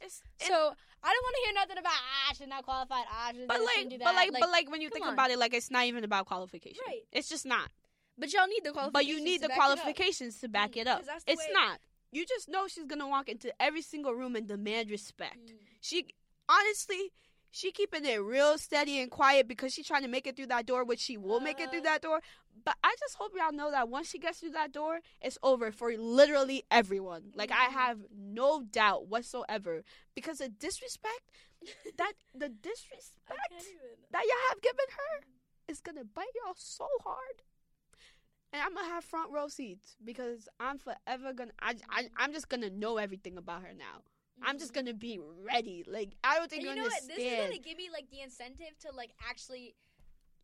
It's, 0.00 0.22
So 0.40 0.52
I 0.54 1.12
don't 1.12 1.22
want 1.22 1.34
to 1.36 1.42
hear 1.44 1.54
nothing 1.54 1.78
about 1.78 1.92
ah 1.92 2.32
she's 2.36 2.48
not 2.48 2.64
qualified. 2.64 3.04
Ah 3.10 3.30
she's 3.32 3.46
but 3.46 3.60
like, 3.60 3.68
shouldn't 3.74 3.90
do 3.90 3.98
but 3.98 4.04
that. 4.06 4.14
like, 4.14 4.30
but 4.40 4.50
like 4.50 4.70
when 4.70 4.80
you 4.80 4.90
think 4.90 5.06
on. 5.06 5.12
about 5.12 5.30
it, 5.30 5.38
like 5.38 5.54
it's 5.54 5.70
not 5.70 5.84
even 5.84 6.02
about 6.04 6.26
qualification. 6.26 6.82
Right. 6.86 7.02
It's 7.12 7.28
just 7.28 7.46
not. 7.46 7.70
But 8.18 8.32
y'all 8.32 8.46
need 8.46 8.64
the 8.64 8.72
qualifications. 8.72 8.92
But 8.92 9.06
you 9.06 9.20
need 9.24 9.36
to 9.38 9.42
the 9.42 9.48
back 9.48 9.56
it 9.56 9.60
up. 9.60 9.64
qualifications 9.78 10.40
to 10.40 10.48
back 10.48 10.70
Mm, 10.72 10.76
it 10.82 10.86
up. 10.86 10.98
'cause 10.98 11.06
that's 11.06 11.24
the 11.24 11.32
It's 11.32 11.46
way- 11.46 11.52
not. 11.52 11.80
You 12.12 12.24
just 12.26 12.48
know 12.48 12.68
she's 12.68 12.84
gonna 12.84 13.08
walk 13.08 13.28
into 13.28 13.52
every 13.60 13.82
single 13.82 14.14
room 14.14 14.36
and 14.36 14.46
demand 14.46 14.90
respect. 14.90 15.46
Mm. 15.52 15.58
She 15.80 16.14
honestly, 16.48 17.12
she 17.50 17.72
keeping 17.72 18.04
it 18.04 18.16
real 18.16 18.56
steady 18.58 19.00
and 19.00 19.10
quiet 19.10 19.48
because 19.48 19.72
she's 19.72 19.86
trying 19.86 20.02
to 20.02 20.08
make 20.08 20.26
it 20.26 20.36
through 20.36 20.46
that 20.48 20.66
door, 20.66 20.84
which 20.84 21.00
she 21.00 21.16
will 21.16 21.40
make 21.40 21.58
it 21.60 21.70
through 21.70 21.80
Uh-huh. 21.80 21.92
that 21.94 22.02
door. 22.02 22.22
But 22.64 22.76
I 22.84 22.94
just 23.00 23.16
hope 23.16 23.32
y'all 23.36 23.52
know 23.52 23.70
that 23.72 23.88
once 23.88 24.08
she 24.08 24.18
gets 24.18 24.38
through 24.40 24.50
that 24.50 24.70
door, 24.72 25.00
it's 25.20 25.38
over 25.42 25.70
for 25.72 25.96
literally 25.96 26.64
everyone. 26.70 27.32
Like 27.34 27.50
I 27.50 27.66
Mhm. 27.66 27.72
have 27.72 28.06
no 28.10 28.62
doubt 28.62 29.06
whatsoever 29.08 29.82
because 30.14 30.38
the 30.38 30.48
disrespect 30.48 31.30
that 31.96 32.14
the 32.34 32.48
disrespect 32.48 33.30
I 33.40 33.48
can't 33.48 33.66
even. 33.66 33.96
that 34.10 34.24
y'all 34.24 34.48
have 34.50 34.60
given 34.60 34.86
her 34.90 35.24
is 35.68 35.80
gonna 35.80 36.04
bite 36.04 36.34
y'all 36.44 36.54
so 36.56 36.88
hard. 37.02 37.42
And 38.54 38.62
I'm 38.62 38.72
gonna 38.72 38.86
have 38.86 39.04
front 39.04 39.32
row 39.32 39.48
seats 39.48 39.96
because 40.04 40.48
I'm 40.60 40.78
forever 40.78 41.32
gonna. 41.34 41.50
I, 41.60 41.74
I 41.90 42.04
I'm 42.16 42.32
just 42.32 42.48
gonna 42.48 42.70
know 42.70 42.98
everything 42.98 43.36
about 43.36 43.62
her 43.62 43.72
now. 43.76 44.02
I'm 44.42 44.58
just 44.60 44.72
gonna 44.72 44.94
be 44.94 45.18
ready. 45.44 45.84
Like 45.86 46.12
I 46.22 46.36
don't 46.38 46.48
think 46.48 46.62
Mm-hmm. 46.62 46.70
And 46.70 46.76
you, 46.78 46.82
you 46.84 46.88
know 46.88 46.94
what? 46.94 47.08
This 47.08 47.18
is 47.18 47.40
gonna 47.48 47.58
give 47.58 47.76
me 47.76 47.88
like 47.92 48.08
the 48.12 48.20
incentive 48.20 48.78
to 48.82 48.92
like 48.96 49.10
actually 49.28 49.74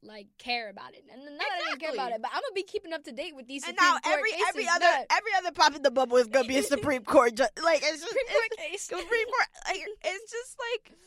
like 0.03 0.27
care 0.39 0.71
about 0.71 0.95
it. 0.95 1.05
And 1.13 1.23
not 1.23 1.39
that 1.39 1.73
I 1.73 1.77
care 1.77 1.93
about 1.93 2.11
it, 2.11 2.21
but 2.21 2.33
I'm 2.35 2.41
gonna 2.43 2.55
be 2.55 2.65
keeping 2.65 2.93
up 2.93 3.05
to 3.05 3.13
date 3.13 3.37
with 3.37 3.47
these 3.47 3.63
and 3.63 3.77
Supreme 3.79 3.89
now 3.95 3.99
Court 4.01 4.17
every 4.19 4.31
cases 4.33 4.47
every 4.49 4.67
other 4.69 4.81
that- 4.81 5.07
every 5.13 5.31
other 5.39 5.53
pop 5.53 5.77
in 5.77 5.83
the 5.83 5.91
bubble 5.93 6.17
is 6.17 6.27
gonna 6.27 6.49
be 6.49 6.59
a 6.59 6.63
Supreme 6.75 7.05
Court 7.05 7.37
judge. 7.37 7.51
Like 7.63 7.81
it's 7.85 8.01
just 8.03 8.09
Supreme 8.13 8.27
Court 8.27 8.51
case. 8.59 8.83
Supreme 8.83 9.07
Court. 9.07 9.49
Like 9.69 9.87
it's 10.05 10.33
just 10.33 10.57
like 10.59 10.99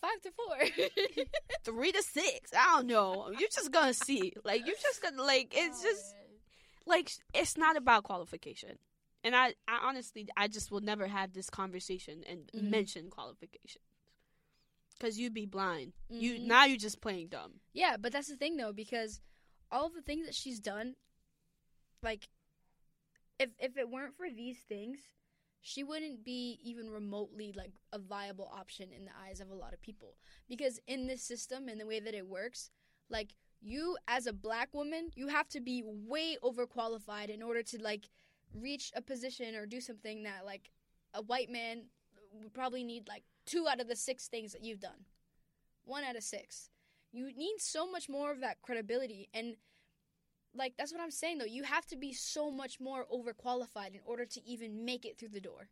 Five 0.00 0.20
to 0.20 0.30
four. 0.32 1.24
three 1.64 1.90
to 1.90 2.02
six. 2.02 2.50
I 2.52 2.76
don't 2.76 2.88
know. 2.88 3.30
You're 3.38 3.48
just 3.50 3.72
gonna 3.72 3.94
see. 3.94 4.34
Like 4.44 4.66
you're 4.66 4.76
just 4.82 5.02
gonna 5.02 5.22
like. 5.22 5.54
It's 5.56 5.80
Oh, 5.80 5.88
just. 5.88 6.14
man. 6.14 6.23
Like 6.86 7.10
it's 7.32 7.56
not 7.56 7.76
about 7.76 8.04
qualification 8.04 8.78
and 9.22 9.34
I, 9.34 9.54
I 9.66 9.80
honestly 9.82 10.28
i 10.36 10.48
just 10.48 10.70
will 10.70 10.80
never 10.80 11.06
have 11.06 11.32
this 11.32 11.50
conversation 11.50 12.22
and 12.28 12.50
Mhm. 12.54 12.70
mention 12.70 13.10
qualifications 13.10 13.84
because 14.98 15.18
you'd 15.18 15.34
be 15.34 15.46
blind 15.46 15.92
you 16.08 16.34
Mhm. 16.38 16.46
now 16.46 16.64
you're 16.64 16.76
just 16.78 17.00
playing 17.00 17.28
dumb 17.28 17.60
Yeah, 17.72 17.96
but 17.96 18.12
that's 18.12 18.28
the 18.28 18.36
thing 18.36 18.56
though, 18.56 18.72
because 18.72 19.20
all 19.70 19.88
the 19.88 20.02
things 20.02 20.26
that 20.26 20.34
she's 20.34 20.60
done, 20.60 20.94
like, 22.02 22.28
if 23.38 23.50
if 23.58 23.76
it 23.76 23.90
weren't 23.90 24.16
for 24.16 24.30
these 24.30 24.58
things, 24.68 25.00
she 25.60 25.82
wouldn't 25.82 26.24
be 26.24 26.60
even 26.62 26.88
remotely 26.90 27.52
like 27.52 27.72
a 27.92 27.98
viable 27.98 28.48
option 28.54 28.92
in 28.92 29.04
the 29.04 29.10
eyes 29.26 29.40
of 29.40 29.50
a 29.50 29.54
lot 29.54 29.72
of 29.72 29.80
people. 29.80 30.16
Because 30.48 30.78
in 30.86 31.06
this 31.08 31.22
system 31.22 31.68
and 31.68 31.80
the 31.80 31.86
way 31.86 31.98
that 32.00 32.14
it 32.14 32.28
works, 32.28 32.70
like 33.10 33.34
you 33.64 33.96
as 34.06 34.26
a 34.26 34.32
black 34.32 34.68
woman, 34.72 35.10
you 35.16 35.28
have 35.28 35.48
to 35.48 35.60
be 35.60 35.82
way 35.84 36.36
overqualified 36.42 37.30
in 37.30 37.42
order 37.42 37.62
to 37.62 37.82
like 37.82 38.10
reach 38.54 38.92
a 38.94 39.00
position 39.00 39.54
or 39.54 39.66
do 39.66 39.80
something 39.80 40.22
that 40.24 40.44
like 40.44 40.70
a 41.14 41.22
white 41.22 41.50
man 41.50 41.84
would 42.32 42.52
probably 42.52 42.84
need 42.84 43.08
like 43.08 43.22
two 43.46 43.66
out 43.68 43.80
of 43.80 43.88
the 43.88 43.96
six 43.96 44.28
things 44.28 44.52
that 44.52 44.62
you've 44.62 44.80
done. 44.80 45.06
One 45.84 46.04
out 46.04 46.16
of 46.16 46.22
six. 46.22 46.70
You 47.12 47.26
need 47.34 47.56
so 47.58 47.90
much 47.90 48.08
more 48.08 48.30
of 48.30 48.40
that 48.40 48.60
credibility 48.62 49.28
and 49.32 49.56
like 50.56 50.74
that's 50.76 50.92
what 50.92 51.00
i'm 51.00 51.10
saying 51.10 51.38
though. 51.38 51.44
You 51.44 51.64
have 51.64 51.86
to 51.86 51.96
be 51.96 52.12
so 52.12 52.50
much 52.50 52.78
more 52.80 53.06
overqualified 53.12 53.94
in 53.94 54.00
order 54.04 54.24
to 54.24 54.46
even 54.46 54.84
make 54.84 55.04
it 55.04 55.18
through 55.18 55.30
the 55.30 55.40
door. 55.40 55.68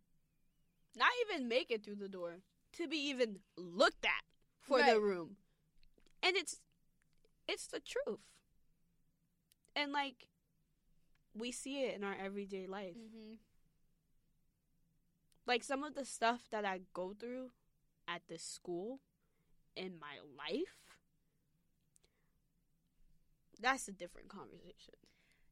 Not 0.96 1.10
even 1.26 1.48
make 1.48 1.70
it 1.70 1.84
through 1.84 1.96
the 1.96 2.08
door. 2.08 2.40
To 2.78 2.88
be 2.88 2.96
even 2.96 3.40
looked 3.56 4.04
at 4.04 4.24
for 4.60 4.78
Right. 4.78 4.92
the 4.92 5.00
room. 5.00 5.36
And 6.22 6.36
it's 6.36 6.60
it's 7.48 7.66
the 7.66 7.80
truth. 7.80 8.20
And 9.74 9.92
like 9.92 10.28
we 11.34 11.50
see 11.52 11.82
it 11.84 11.96
in 11.96 12.04
our 12.04 12.14
everyday 12.22 12.66
life. 12.66 12.96
Mm-hmm. 12.96 13.34
like 15.46 15.64
some 15.64 15.82
of 15.82 15.94
the 15.94 16.04
stuff 16.04 16.42
that 16.50 16.64
I 16.64 16.80
go 16.92 17.14
through 17.18 17.50
at 18.06 18.22
this 18.28 18.42
school 18.42 19.00
in 19.74 19.98
my 19.98 20.18
life 20.36 20.82
that's 23.62 23.88
a 23.88 23.92
different 23.92 24.28
conversation. 24.28 24.94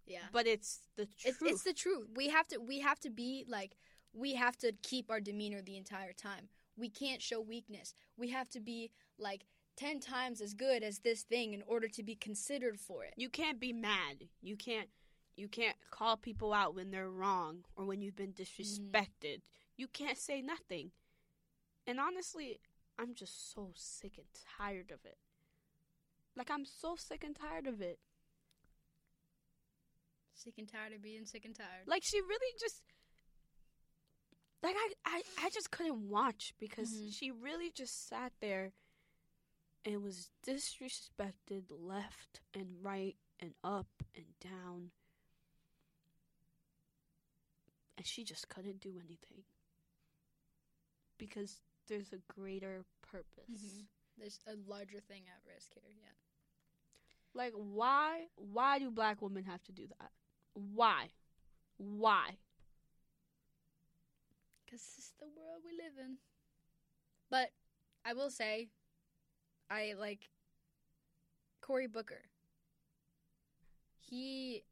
Yeah. 0.07 0.27
But 0.33 0.47
it's 0.47 0.81
the 0.97 1.07
truth 1.07 1.37
it's, 1.41 1.43
it's 1.43 1.63
the 1.63 1.73
truth. 1.73 2.09
We 2.15 2.29
have 2.29 2.49
to 2.49 2.59
we 2.59 2.81
have 2.81 2.99
to 3.01 3.11
be 3.11 3.45
like 3.49 3.77
we 4.13 4.35
have 4.35 4.57
to 4.59 4.73
keep 4.83 5.11
our 5.11 5.21
demeanor 5.21 5.63
the 5.63 5.77
entire 5.77 6.13
time. 6.13 6.49
We 6.77 6.89
can't 6.89 7.23
show 7.23 7.41
weakness. 7.41 7.95
We 8.17 8.31
have 8.31 8.49
to 8.51 8.61
be 8.61 8.91
like 9.19 9.45
10 9.81 9.99
times 10.01 10.43
as 10.43 10.53
good 10.53 10.83
as 10.83 10.99
this 10.99 11.23
thing 11.23 11.55
in 11.55 11.63
order 11.67 11.89
to 11.89 12.03
be 12.03 12.15
considered 12.15 12.79
for 12.79 13.03
it. 13.03 13.15
You 13.17 13.31
can't 13.31 13.59
be 13.59 13.73
mad. 13.73 14.29
You 14.43 14.57
can't 14.57 14.91
you 15.37 15.49
can't 15.49 15.77
call 15.91 16.19
people 16.19 16.53
out 16.53 16.75
when 16.75 16.91
they're 16.91 17.09
wrong 17.09 17.65
or 17.77 17.87
when 17.87 18.03
you've 18.03 18.17
been 18.17 18.35
disrespected. 18.35 19.41
You 19.79 19.87
can't 19.89 20.19
say 20.19 20.43
nothing. 20.43 20.91
And 21.87 21.99
honestly 21.99 22.61
i'm 22.99 23.15
just 23.15 23.53
so 23.55 23.71
sick 23.75 24.19
and 24.19 24.27
tired 24.59 24.91
of 24.91 25.05
it. 25.07 25.17
Like 26.37 26.51
i'm 26.51 26.67
so 26.67 26.95
sick 26.97 27.25
and 27.25 27.35
tired 27.35 27.67
of 27.67 27.81
it. 27.81 27.99
Sick 30.35 30.55
and 30.59 30.69
tired 30.69 30.93
of 30.93 31.03
being 31.03 31.25
sick 31.25 31.47
and 31.47 31.55
tired. 31.55 31.87
Like 31.87 32.03
she 32.05 32.21
really 32.21 32.53
just 32.61 32.83
like 34.63 34.77
I, 34.77 34.93
I 35.07 35.23
I 35.45 35.49
just 35.51 35.71
couldn't 35.71 36.07
watch 36.09 36.53
because 36.59 36.91
Mhm. 36.93 37.15
she 37.15 37.31
really 37.31 37.71
just 37.71 38.09
sat 38.09 38.33
there 38.41 38.73
and 39.85 40.03
was 40.03 40.31
disrespected 40.47 41.65
left 41.71 42.41
and 42.55 42.67
right 42.83 43.17
and 43.41 43.55
up 43.65 44.03
and 44.15 44.27
down. 44.41 44.91
And 47.97 48.07
she 48.07 48.25
just 48.25 48.49
couldn't 48.49 48.81
do 48.81 48.95
anything. 48.99 49.45
Because 51.19 51.61
there's 51.87 52.13
a 52.13 52.19
greater 52.33 52.85
purpose. 53.03 53.51
Mhm. 53.51 53.87
there's 54.17 54.41
a 54.47 54.55
larger 54.69 55.01
thing 55.01 55.23
at 55.29 55.43
risk 55.47 55.73
here 55.73 55.83
yeah. 55.99 56.13
Like 57.33 57.53
why 57.55 58.29
why 58.37 58.79
do 58.79 58.91
black 58.91 59.23
women 59.23 59.45
have 59.45 59.63
to 59.65 59.73
do 59.73 59.87
that? 59.99 60.13
Why? 60.53 61.11
Why? 61.79 62.39
Because 64.65 64.83
this 64.83 64.99
is 64.99 65.13
the 65.19 65.27
world 65.27 65.63
we 65.65 65.73
live 65.73 65.97
in. 65.99 66.19
But 67.31 67.53
I 68.05 68.13
will 68.13 68.31
say, 68.31 68.69
I 69.71 69.95
like 69.99 70.29
Cory 71.61 71.87
Booker. 71.87 72.23
He, 73.99 74.65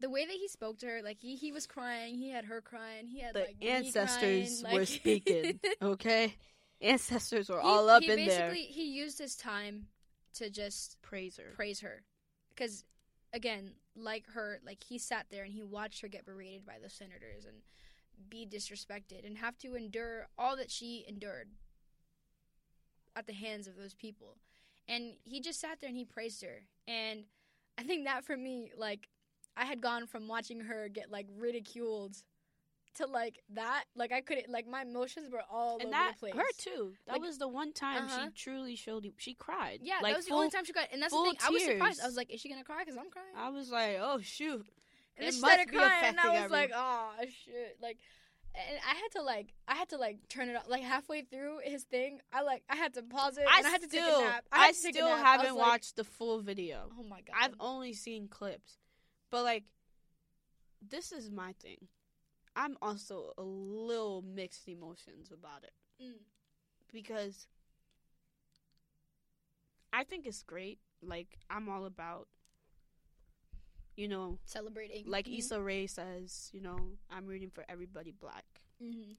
the 0.00 0.10
way 0.10 0.24
that 0.26 0.32
he 0.32 0.48
spoke 0.48 0.78
to 0.78 0.86
her, 0.86 1.00
like 1.02 1.18
he, 1.20 1.36
he 1.36 1.52
was 1.52 1.66
crying, 1.66 2.16
he 2.16 2.30
had 2.30 2.46
her 2.46 2.60
crying, 2.60 3.06
he 3.06 3.20
had 3.20 3.34
the 3.34 3.40
like 3.40 3.56
ancestors 3.62 4.62
crying, 4.62 4.74
were 4.74 4.80
like- 4.80 4.88
speaking 4.88 5.60
okay? 5.82 6.34
Ancestors 6.80 7.48
were 7.48 7.60
He- 7.60 7.66
all 7.66 7.88
up 7.88 8.02
in 8.02 8.08
there. 8.08 8.16
basically 8.50 8.62
he 8.64 8.90
used 8.90 9.18
his 9.18 9.36
time 9.36 9.86
to 10.34 10.50
just 10.50 10.96
praise 11.02 11.36
her. 11.36 11.52
praise 11.54 11.80
her, 11.80 12.02
because 12.50 12.84
again, 13.32 13.72
like 13.94 14.26
her, 14.32 14.60
like 14.66 14.82
he 14.82 14.98
sat 14.98 15.26
there 15.30 15.44
and 15.44 15.52
he 15.52 15.62
watched 15.62 16.00
her 16.00 16.08
get 16.08 16.24
berated 16.24 16.64
by 16.66 16.78
the 16.82 16.88
senators 16.90 17.44
and 17.44 17.58
be 18.28 18.46
disrespected 18.50 19.24
and 19.26 19.38
have 19.38 19.56
to 19.58 19.74
endure 19.76 20.26
all 20.38 20.56
that 20.56 20.70
she 20.70 21.04
endured 21.08 21.48
at 23.16 23.26
the 23.26 23.32
hands 23.32 23.66
of 23.66 23.76
those 23.76 23.94
people. 23.94 24.36
And 24.88 25.14
he 25.24 25.40
just 25.40 25.60
sat 25.60 25.80
there 25.80 25.88
and 25.88 25.96
he 25.96 26.04
praised 26.04 26.42
her. 26.42 26.62
And 26.88 27.24
I 27.78 27.82
think 27.82 28.04
that 28.06 28.24
for 28.24 28.36
me, 28.36 28.72
like, 28.76 29.08
I 29.56 29.64
had 29.64 29.80
gone 29.80 30.06
from 30.06 30.26
watching 30.28 30.60
her 30.60 30.88
get 30.88 31.10
like 31.10 31.26
ridiculed 31.36 32.16
to 32.96 33.06
like 33.06 33.38
that. 33.54 33.84
Like 33.94 34.10
I 34.12 34.20
couldn't 34.20 34.48
like 34.50 34.66
my 34.66 34.82
emotions 34.82 35.30
were 35.30 35.42
all 35.50 35.74
and 35.74 35.82
over 35.86 35.90
that 35.92 36.12
the 36.14 36.18
place. 36.18 36.34
her 36.34 36.44
too. 36.56 36.94
That 37.06 37.14
Like- 37.14 37.22
was 37.22 37.38
the 37.38 37.48
one 37.48 37.72
time 37.72 38.04
Uh-huh. 38.04 38.26
she 38.26 38.42
truly 38.42 38.74
showed 38.76 39.04
you. 39.04 39.12
She 39.18 39.34
cried. 39.34 39.80
Yeah, 39.82 39.98
like 40.02 40.12
that 40.14 40.18
was 40.18 40.26
the 40.26 40.34
only 40.34 40.50
time 40.50 40.64
she 40.64 40.72
cried. 40.72 40.88
And 40.92 41.00
that's 41.02 41.12
the 41.12 41.16
full 41.16 41.24
thing. 41.26 41.36
I 41.44 41.50
was 41.50 41.64
surprised. 41.64 42.00
I 42.00 42.06
was 42.06 42.16
like, 42.16 42.30
is 42.30 42.40
she 42.40 42.48
gonna 42.48 42.64
cry? 42.64 42.80
Because 42.84 42.96
I'm 42.96 43.10
crying. 43.10 43.28
I 43.36 43.48
was 43.50 43.70
like, 43.70 43.96
oh 44.00 44.20
shoot. 44.20 44.66
and 45.16 45.18
it 45.18 45.20
then 45.22 45.32
she 45.32 45.38
started 45.38 45.68
crying, 45.68 46.04
and 46.06 46.20
I 46.20 46.42
was 46.42 46.50
like, 46.50 46.70
oh 46.74 47.10
shit, 47.44 47.76
like. 47.82 47.98
And 48.54 48.78
I 48.84 48.94
had 48.94 49.12
to 49.12 49.22
like, 49.22 49.54
I 49.68 49.74
had 49.74 49.88
to 49.90 49.96
like 49.96 50.28
turn 50.28 50.48
it 50.48 50.56
off. 50.56 50.68
Like 50.68 50.82
halfway 50.82 51.22
through 51.22 51.58
his 51.64 51.84
thing, 51.84 52.20
I 52.32 52.42
like, 52.42 52.62
I 52.68 52.76
had 52.76 52.94
to 52.94 53.02
pause 53.02 53.38
it, 53.38 53.44
I 53.48 53.58
and 53.58 53.66
I 53.66 53.70
had 53.70 53.82
to 53.82 53.88
still, 53.88 54.04
take 54.04 54.16
a 54.16 54.24
nap. 54.24 54.44
I, 54.52 54.58
I, 54.58 54.66
had 54.66 54.74
to 54.74 54.82
take 54.82 54.94
a 54.94 54.98
still 54.98 55.08
nap. 55.08 55.24
Haven't 55.24 55.56
like, 55.56 55.66
watched 55.66 55.96
the 55.96 56.04
full 56.04 56.40
video. 56.40 56.90
Oh 56.98 57.04
my 57.04 57.20
god! 57.20 57.36
I've 57.40 57.54
only 57.60 57.92
seen 57.92 58.26
clips, 58.28 58.78
but 59.30 59.44
like, 59.44 59.64
this 60.86 61.12
is 61.12 61.30
my 61.30 61.54
thing. 61.62 61.88
I'm 62.56 62.76
also 62.82 63.32
a 63.38 63.42
little 63.42 64.22
mixed 64.22 64.68
emotions 64.68 65.30
about 65.32 65.62
it 65.62 65.72
Mm. 66.02 66.14
because 66.92 67.46
I 69.92 70.04
think 70.04 70.26
it's 70.26 70.42
great. 70.42 70.78
Like, 71.02 71.38
I'm 71.48 71.68
all 71.68 71.84
about, 71.84 72.26
you 73.96 74.08
know, 74.08 74.38
celebrating. 74.44 75.04
like 75.06 75.26
Mhm. 75.26 75.38
Issa 75.38 75.60
Rae 75.62 75.86
says, 75.86 76.50
you 76.52 76.60
know, 76.60 76.98
I'm 77.10 77.26
rooting 77.26 77.50
for 77.50 77.64
everybody 77.68 78.12
black. 78.12 78.62
Mhm. 78.80 79.16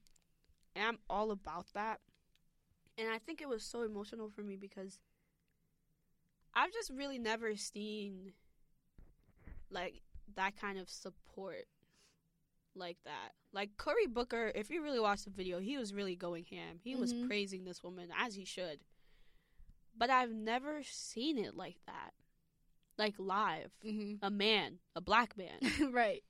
And 0.75 0.87
I'm 0.87 0.99
all 1.09 1.31
about 1.31 1.71
that. 1.73 2.01
And 2.97 3.09
I 3.09 3.19
think 3.19 3.41
it 3.41 3.47
was 3.49 3.63
so 3.63 3.83
emotional 3.83 4.29
for 4.29 4.41
me 4.43 4.55
because 4.57 4.99
I've 6.53 6.71
just 6.73 6.89
really 6.89 7.19
never 7.19 7.55
seen 7.55 8.33
like 9.69 10.01
that 10.35 10.55
kind 10.57 10.77
of 10.77 10.89
support 10.89 11.67
like 12.75 12.97
that. 13.03 13.33
Like 13.53 13.77
Cory 13.77 14.07
Booker, 14.07 14.51
if 14.55 14.69
you 14.69 14.81
really 14.81 14.99
watch 14.99 15.23
the 15.23 15.29
video, 15.29 15.59
he 15.59 15.77
was 15.77 15.93
really 15.93 16.15
going 16.15 16.45
ham. 16.45 16.79
He 16.79 16.95
was 16.95 17.13
Mhm. 17.13 17.27
praising 17.27 17.63
this 17.65 17.83
woman 17.83 18.11
as 18.15 18.35
he 18.35 18.45
should. 18.45 18.83
But 19.95 20.09
I've 20.09 20.31
never 20.31 20.83
seen 20.83 21.37
it 21.37 21.55
like 21.55 21.83
that. 21.85 22.13
Like 23.01 23.15
live. 23.17 23.71
Mhm. 23.83 24.19
A 24.21 24.29
man, 24.29 24.77
a 24.95 25.01
black 25.01 25.35
man. 25.35 25.57
right. 25.91 26.23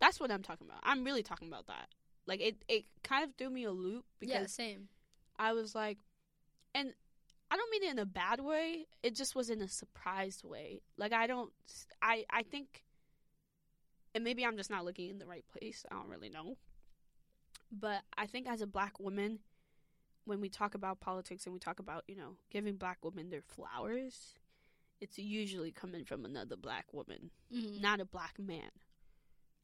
That's 0.00 0.18
what 0.18 0.30
I'm 0.30 0.42
talking 0.42 0.66
about. 0.66 0.80
I'm 0.82 1.04
really 1.04 1.22
talking 1.22 1.46
about 1.46 1.66
that. 1.66 1.88
Like 2.26 2.40
it, 2.40 2.56
it 2.68 2.86
kind 3.04 3.22
of 3.22 3.34
threw 3.36 3.50
me 3.50 3.64
a 3.64 3.70
loop 3.70 4.06
because 4.18 4.34
yeah. 4.34 4.46
Same. 4.46 4.88
I 5.38 5.52
was 5.52 5.74
like, 5.74 5.98
and 6.74 6.94
I 7.50 7.56
don't 7.58 7.70
mean 7.70 7.82
it 7.82 7.90
in 7.90 7.98
a 7.98 8.06
bad 8.06 8.40
way. 8.40 8.86
It 9.02 9.14
just 9.14 9.34
was 9.34 9.50
in 9.50 9.60
a 9.60 9.68
surprised 9.68 10.42
way. 10.42 10.80
Like 10.96 11.12
I 11.12 11.26
don't, 11.26 11.52
I 12.00 12.24
I 12.30 12.44
think, 12.44 12.82
and 14.14 14.24
maybe 14.24 14.42
I'm 14.42 14.56
just 14.56 14.70
not 14.70 14.86
looking 14.86 15.10
in 15.10 15.18
the 15.18 15.26
right 15.26 15.44
place. 15.46 15.84
I 15.90 15.96
don't 15.96 16.08
really 16.08 16.30
know. 16.30 16.56
But 17.70 18.00
I 18.16 18.24
think 18.24 18.48
as 18.48 18.62
a 18.62 18.66
black 18.66 18.98
woman, 18.98 19.40
when 20.24 20.40
we 20.40 20.48
talk 20.48 20.74
about 20.74 21.00
politics 21.00 21.44
and 21.44 21.52
we 21.52 21.60
talk 21.60 21.78
about 21.78 22.04
you 22.08 22.16
know 22.16 22.36
giving 22.50 22.76
black 22.76 23.04
women 23.04 23.28
their 23.28 23.42
flowers, 23.42 24.32
it's 25.00 25.18
usually 25.18 25.70
coming 25.72 26.04
from 26.04 26.24
another 26.24 26.56
black 26.56 26.92
woman 26.92 27.30
Mhm. 27.52 27.80
not 27.80 28.00
a 28.00 28.04
black 28.04 28.38
man. 28.38 28.70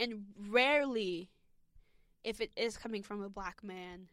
And 0.00 0.26
rarely, 0.36 1.30
if 2.24 2.40
it 2.40 2.50
is 2.56 2.76
coming 2.76 3.02
from 3.02 3.22
a 3.22 3.28
black 3.28 3.62
man, 3.62 4.10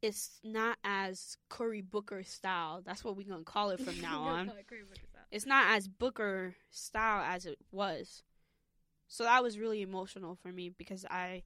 it's 0.00 0.38
not 0.44 0.78
as 0.84 1.36
Cory 1.48 1.80
Booker 1.80 2.22
style. 2.22 2.82
That's 2.82 3.02
what 3.02 3.16
we're 3.16 3.26
going 3.26 3.44
to 3.44 3.50
call 3.50 3.70
it 3.70 3.80
from 3.80 4.00
now 4.00 4.22
on. 4.22 4.52
It's 5.30 5.46
not 5.46 5.76
as 5.76 5.88
Booker 5.88 6.56
style 6.70 7.22
as 7.24 7.46
it 7.46 7.58
was. 7.72 8.22
So 9.08 9.24
that 9.24 9.42
was 9.42 9.58
really 9.58 9.82
emotional 9.82 10.36
for 10.36 10.52
me 10.52 10.68
because 10.68 11.04
I. 11.10 11.42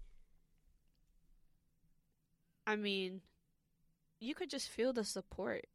I 2.67 2.77
mean, 2.77 3.23
you 4.21 4.35
could 4.35 4.51
just 4.51 4.69
feel 4.69 4.93
the 4.93 5.05
support. 5.05 5.67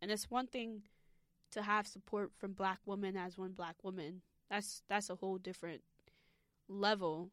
And 0.00 0.10
it's 0.10 0.30
one 0.30 0.46
thing 0.46 0.82
to 1.52 1.62
have 1.62 1.86
support 1.86 2.32
from 2.36 2.52
black 2.52 2.78
women 2.86 3.16
as 3.16 3.38
one 3.38 3.52
black 3.52 3.76
woman. 3.82 4.22
That's 4.50 4.82
that's 4.88 5.08
a 5.10 5.14
whole 5.16 5.38
different 5.38 5.82
level. 6.68 7.30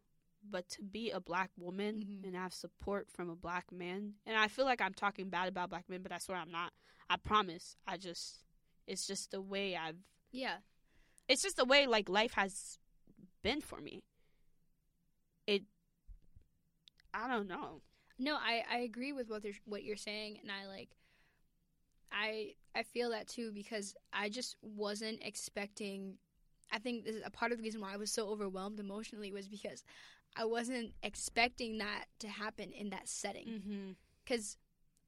But 0.49 0.69
to 0.69 0.81
be 0.83 1.11
a 1.11 1.19
black 1.19 1.51
woman 1.57 2.01
Mhm. 2.05 2.23
and 2.27 2.35
have 2.35 2.53
support 2.53 3.11
from 3.11 3.29
a 3.29 3.35
black 3.35 3.71
man, 3.73 4.13
and 4.25 4.37
I 4.37 4.47
feel 4.47 4.63
like 4.63 4.79
I'm 4.79 4.93
talking 4.93 5.29
bad 5.29 5.49
about 5.49 5.69
black 5.69 5.89
men, 5.89 6.01
but 6.01 6.13
I 6.13 6.17
swear 6.17 6.37
I'm 6.37 6.51
not. 6.51 6.71
I 7.09 7.17
promise. 7.17 7.75
I 7.85 7.97
just, 7.97 8.45
it's 8.87 9.05
just 9.05 9.31
the 9.31 9.41
way 9.41 9.75
I've 9.75 9.97
Yeah. 10.31 10.59
it's 11.27 11.41
just 11.41 11.57
the 11.57 11.65
way 11.65 11.87
like 11.87 12.07
life 12.07 12.33
has 12.33 12.79
been 13.41 13.59
for 13.61 13.81
me. 13.81 14.01
It 15.45 15.63
I 17.13 17.27
don't 17.27 17.47
know. 17.47 17.81
No, 18.17 18.35
I, 18.35 18.63
I 18.69 18.77
agree 18.79 19.11
with 19.13 19.29
what 19.29 19.43
you're, 19.43 19.53
what 19.65 19.83
you're 19.83 19.95
saying, 19.95 20.39
and 20.41 20.51
I 20.51 20.67
like, 20.67 20.89
I 22.11 22.56
I 22.76 22.84
feel 22.84 23.11
that 23.11 23.27
too 23.27 23.52
because 23.52 23.95
I 24.14 24.30
just 24.30 24.56
wasn't 24.61 25.19
expecting. 25.23 26.18
I 26.72 26.77
think 26.80 27.03
this 27.06 27.15
is 27.15 27.23
a 27.26 27.31
part 27.31 27.52
of 27.52 27.57
the 27.57 27.64
reason 27.64 27.81
why 27.81 27.94
I 27.94 27.98
was 27.98 28.11
so 28.11 28.30
overwhelmed 28.30 28.80
emotionally 28.80 29.31
was 29.31 29.48
because 29.48 29.84
I 30.36 30.45
wasn't 30.45 30.94
expecting 31.02 31.80
that 31.80 32.06
to 32.19 32.27
happen 32.27 32.72
in 32.72 32.91
that 32.91 33.10
setting. 33.10 33.48
Mm-hmm. 33.48 33.90
Because 34.23 34.57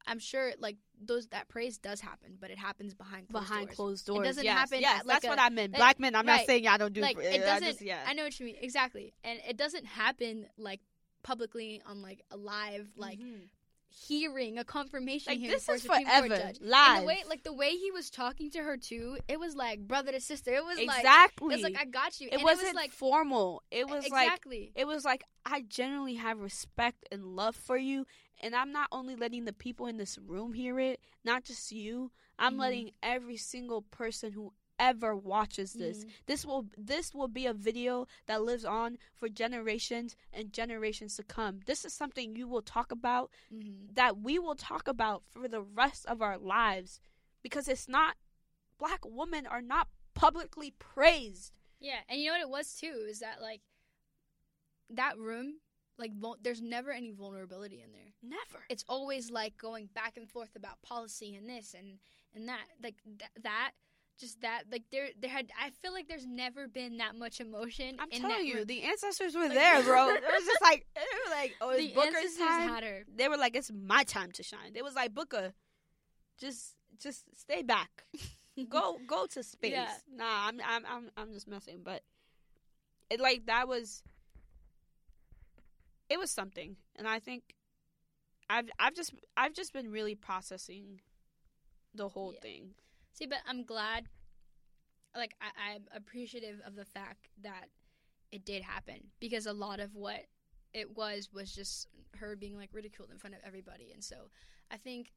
I'm 0.04 0.18
sure 0.18 0.52
like 0.58 0.76
those 1.00 1.28
that 1.28 1.48
praise 1.48 1.78
does 1.78 2.00
happen, 2.00 2.36
but 2.40 2.50
it 2.50 2.58
happens 2.58 2.92
behind 2.94 3.28
closed 3.28 3.46
Behind 3.48 3.66
doors. 3.68 3.76
closed 3.76 4.06
doors. 4.06 4.20
It 4.20 4.28
doesn't 4.28 4.44
yes, 4.44 4.58
happen 4.58 4.80
Yes, 4.80 5.04
like, 5.04 5.20
that's 5.20 5.28
what 5.28 5.38
I 5.38 5.48
meant. 5.50 5.72
like- 5.72 5.78
Black 5.78 6.00
men. 6.00 6.16
I'm 6.16 6.26
not 6.26 6.38
right. 6.38 6.46
saying 6.46 6.66
I 6.66 6.76
don't 6.76 6.92
do. 6.92 7.00
like 7.00 7.18
it 7.18 7.38
doesn't. 7.40 7.68
just- 7.68 7.82
yeah. 7.82 8.00
I 8.06 8.14
know 8.14 8.24
what 8.24 8.38
you 8.40 8.46
mean 8.46 8.56
exactly, 8.60 9.14
and 9.22 9.38
it 9.48 9.56
doesn't 9.56 9.86
happen 9.86 10.46
like 10.58 10.80
publicly 11.22 11.80
on 11.86 12.02
like 12.02 12.22
a 12.32 12.36
live 12.36 12.88
like 12.96 13.20
Mhm. 13.20 13.42
Hearing 13.92 14.58
a 14.58 14.64
confirmation 14.64 15.32
like 15.32 15.40
hearing 15.40 15.54
this 15.54 15.64
for 15.64 15.74
is 15.74 15.82
Supreme 15.82 16.06
Court 16.06 16.26
forever 16.26 16.36
judge. 16.36 16.58
live. 16.60 16.96
And 16.96 17.02
the 17.02 17.06
way, 17.06 17.18
like 17.28 17.42
the 17.44 17.52
way 17.52 17.70
he 17.70 17.90
was 17.90 18.10
talking 18.10 18.50
to 18.50 18.58
her 18.62 18.76
too, 18.76 19.18
it 19.28 19.38
was 19.38 19.54
like 19.54 19.80
brother 19.86 20.12
to 20.12 20.20
sister. 20.20 20.52
It 20.52 20.64
was 20.64 20.78
like 20.78 20.98
exactly. 21.00 21.54
it 21.54 21.56
was 21.56 21.62
like 21.62 21.76
I 21.80 21.84
got 21.84 22.20
you. 22.20 22.28
it 22.28 22.34
and 22.34 22.42
wasn't 22.42 22.68
it 22.68 22.70
was 22.70 22.74
like 22.74 22.90
formal. 22.92 23.62
It 23.70 23.88
was 23.88 24.08
like 24.10 24.26
exactly. 24.28 24.72
it 24.74 24.86
was 24.86 25.04
like 25.04 25.24
I 25.44 25.62
genuinely 25.68 26.14
have 26.14 26.40
respect 26.40 27.06
and 27.12 27.24
love 27.36 27.56
for 27.56 27.76
you, 27.76 28.06
and 28.40 28.54
I'm 28.54 28.72
not 28.72 28.88
only 28.92 29.16
letting 29.16 29.44
the 29.44 29.52
people 29.52 29.86
in 29.86 29.96
this 29.96 30.18
room 30.18 30.52
hear 30.52 30.78
it, 30.80 31.00
not 31.24 31.44
just 31.44 31.72
you. 31.72 32.10
I'm 32.38 32.54
Mhm. 32.54 32.60
letting 32.60 32.90
every 33.02 33.36
single 33.36 33.82
person 33.82 34.32
who 34.32 34.52
ever 34.90 35.14
watches 35.16 35.74
this. 35.74 36.04
Mhm. 36.04 36.10
This 36.26 36.44
will 36.44 36.66
this 36.76 37.14
will 37.14 37.28
be 37.28 37.46
a 37.46 37.54
video 37.54 38.06
that 38.26 38.42
lives 38.42 38.64
on 38.64 38.98
for 39.14 39.28
generations 39.28 40.16
and 40.32 40.52
generations 40.52 41.14
to 41.16 41.22
come. 41.22 41.60
This 41.66 41.84
is 41.84 41.92
something 41.94 42.34
you 42.34 42.48
will 42.48 42.62
talk 42.62 42.90
about 42.90 43.30
Mhm. 43.52 43.94
that 43.94 44.18
we 44.18 44.38
will 44.40 44.56
talk 44.56 44.88
about 44.88 45.24
for 45.24 45.46
the 45.48 45.62
rest 45.62 46.04
of 46.06 46.20
our 46.20 46.36
lives 46.36 47.00
because 47.42 47.68
it's 47.68 47.88
not 47.88 48.16
black 48.78 49.00
women 49.04 49.46
are 49.46 49.62
not 49.62 49.86
publicly 50.14 50.72
praised. 50.72 51.52
Yeah, 51.78 52.00
and 52.08 52.20
you 52.20 52.26
know 52.26 52.32
what 52.34 52.40
it 52.48 52.48
was 52.58 52.74
too 52.74 53.06
is 53.08 53.20
that 53.20 53.40
like 53.40 53.62
that 54.90 55.16
room, 55.18 55.60
like 55.98 56.12
vul- 56.14 56.38
there's 56.42 56.60
never 56.60 56.90
any 56.90 57.10
vulnerability 57.12 57.80
in 57.82 57.92
there. 57.92 58.12
Never. 58.22 58.64
It's 58.68 58.84
always 58.88 59.30
like 59.30 59.56
going 59.56 59.86
back 59.86 60.16
and 60.16 60.28
forth 60.28 60.56
about 60.56 60.82
policy 60.82 61.34
and 61.36 61.48
this 61.48 61.74
and 61.74 61.98
and 62.34 62.48
that. 62.48 62.66
Like 62.82 62.96
th- 63.04 63.30
that, 63.42 63.72
just 64.18 64.40
that. 64.42 64.64
Like 64.70 64.84
there, 64.92 65.08
there 65.20 65.30
had. 65.30 65.50
I 65.60 65.70
feel 65.82 65.92
like 65.92 66.08
there's 66.08 66.26
never 66.26 66.68
been 66.68 66.98
that 66.98 67.16
much 67.16 67.40
emotion. 67.40 67.96
I'm 67.98 68.08
in 68.10 68.20
telling 68.22 68.46
you, 68.46 68.56
room. 68.58 68.66
the 68.66 68.82
ancestors 68.82 69.34
were 69.34 69.42
Like- 69.42 69.54
there, 69.54 69.82
bro. 69.82 70.08
It 70.14 70.22
was 70.22 70.44
just 70.44 70.62
like 70.62 70.86
it 70.96 71.08
was 71.26 71.30
like 71.34 71.54
oh, 71.60 71.72
the 71.76 71.82
it's 71.84 71.94
Booker's 71.94 72.14
ancestors 72.16 72.38
time. 72.38 72.68
had 72.68 72.84
her. 72.84 73.04
They 73.14 73.28
were 73.28 73.36
like, 73.36 73.56
it's 73.56 73.70
my 73.72 74.04
time 74.04 74.30
to 74.32 74.42
shine. 74.42 74.72
It 74.74 74.84
was 74.84 74.94
like 74.94 75.12
Booker, 75.14 75.52
just 76.38 76.74
just 76.98 77.24
stay 77.38 77.62
back. 77.62 78.04
go 78.68 78.98
go 79.06 79.26
to 79.26 79.42
space. 79.42 79.72
Yeah. 79.72 79.88
Nah, 80.14 80.46
I'm 80.48 80.60
I'm 80.66 80.84
I'm 80.86 81.10
I'm 81.16 81.32
just 81.32 81.48
messing, 81.48 81.80
but 81.82 82.02
it 83.10 83.20
like 83.20 83.46
that 83.46 83.66
was 83.68 84.02
it 86.08 86.18
was 86.18 86.30
something, 86.30 86.76
and 86.96 87.08
I 87.08 87.18
think 87.18 87.42
I've 88.50 88.68
I've 88.78 88.94
just 88.94 89.14
I've 89.36 89.54
just 89.54 89.72
been 89.72 89.90
really 89.90 90.14
processing 90.14 91.00
the 91.94 92.08
whole 92.08 92.32
Yeah. 92.34 92.40
thing. 92.40 92.70
See, 93.12 93.26
but 93.26 93.38
I'm 93.46 93.64
glad. 93.64 94.06
Like 95.14 95.34
I, 95.40 95.74
I'm 95.74 95.84
appreciative 95.94 96.60
of 96.66 96.74
the 96.74 96.84
fact 96.86 97.28
that 97.42 97.66
it 98.30 98.44
did 98.46 98.62
happen 98.62 99.08
because 99.20 99.44
a 99.46 99.52
lot 99.52 99.78
of 99.78 99.94
what 99.94 100.20
it 100.72 100.96
was 100.96 101.28
was 101.32 101.54
just 101.54 101.88
her 102.16 102.34
being 102.34 102.56
like 102.56 102.70
ridiculed 102.72 103.10
in 103.10 103.18
front 103.18 103.34
of 103.34 103.40
everybody, 103.44 103.92
and 103.92 104.02
so 104.02 104.30
I 104.70 104.78
think 104.78 105.12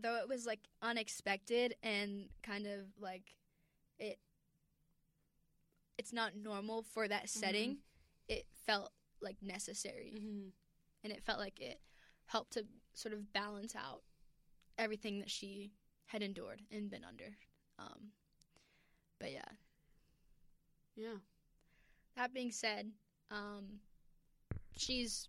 though 0.00 0.16
it 0.16 0.28
was 0.28 0.46
like 0.46 0.60
unexpected 0.82 1.74
and 1.82 2.28
kind 2.42 2.66
of 2.66 2.80
like 3.00 3.34
it 3.98 4.18
it's 5.98 6.12
not 6.12 6.36
normal 6.36 6.82
for 6.82 7.08
that 7.08 7.28
setting, 7.28 7.78
it 8.28 8.44
felt 8.66 8.92
like 9.22 9.36
necessary 9.42 10.12
Mm-hmm. 10.16 10.48
and 11.02 11.12
it 11.12 11.24
felt 11.24 11.38
like 11.38 11.58
it 11.58 11.80
helped 12.26 12.52
to 12.52 12.66
sort 12.92 13.14
of 13.14 13.32
balance 13.32 13.74
out 13.74 14.02
everything 14.78 15.20
that 15.20 15.30
she 15.30 15.72
had 16.06 16.22
endured 16.22 16.62
and 16.70 16.90
been 16.90 17.04
under. 17.04 17.36
Um, 17.78 18.10
but 19.18 19.32
yeah, 19.32 19.48
Yeah. 20.96 21.16
that 22.16 22.32
being 22.32 22.50
said, 22.50 22.90
um, 23.30 23.80
she's 24.76 25.28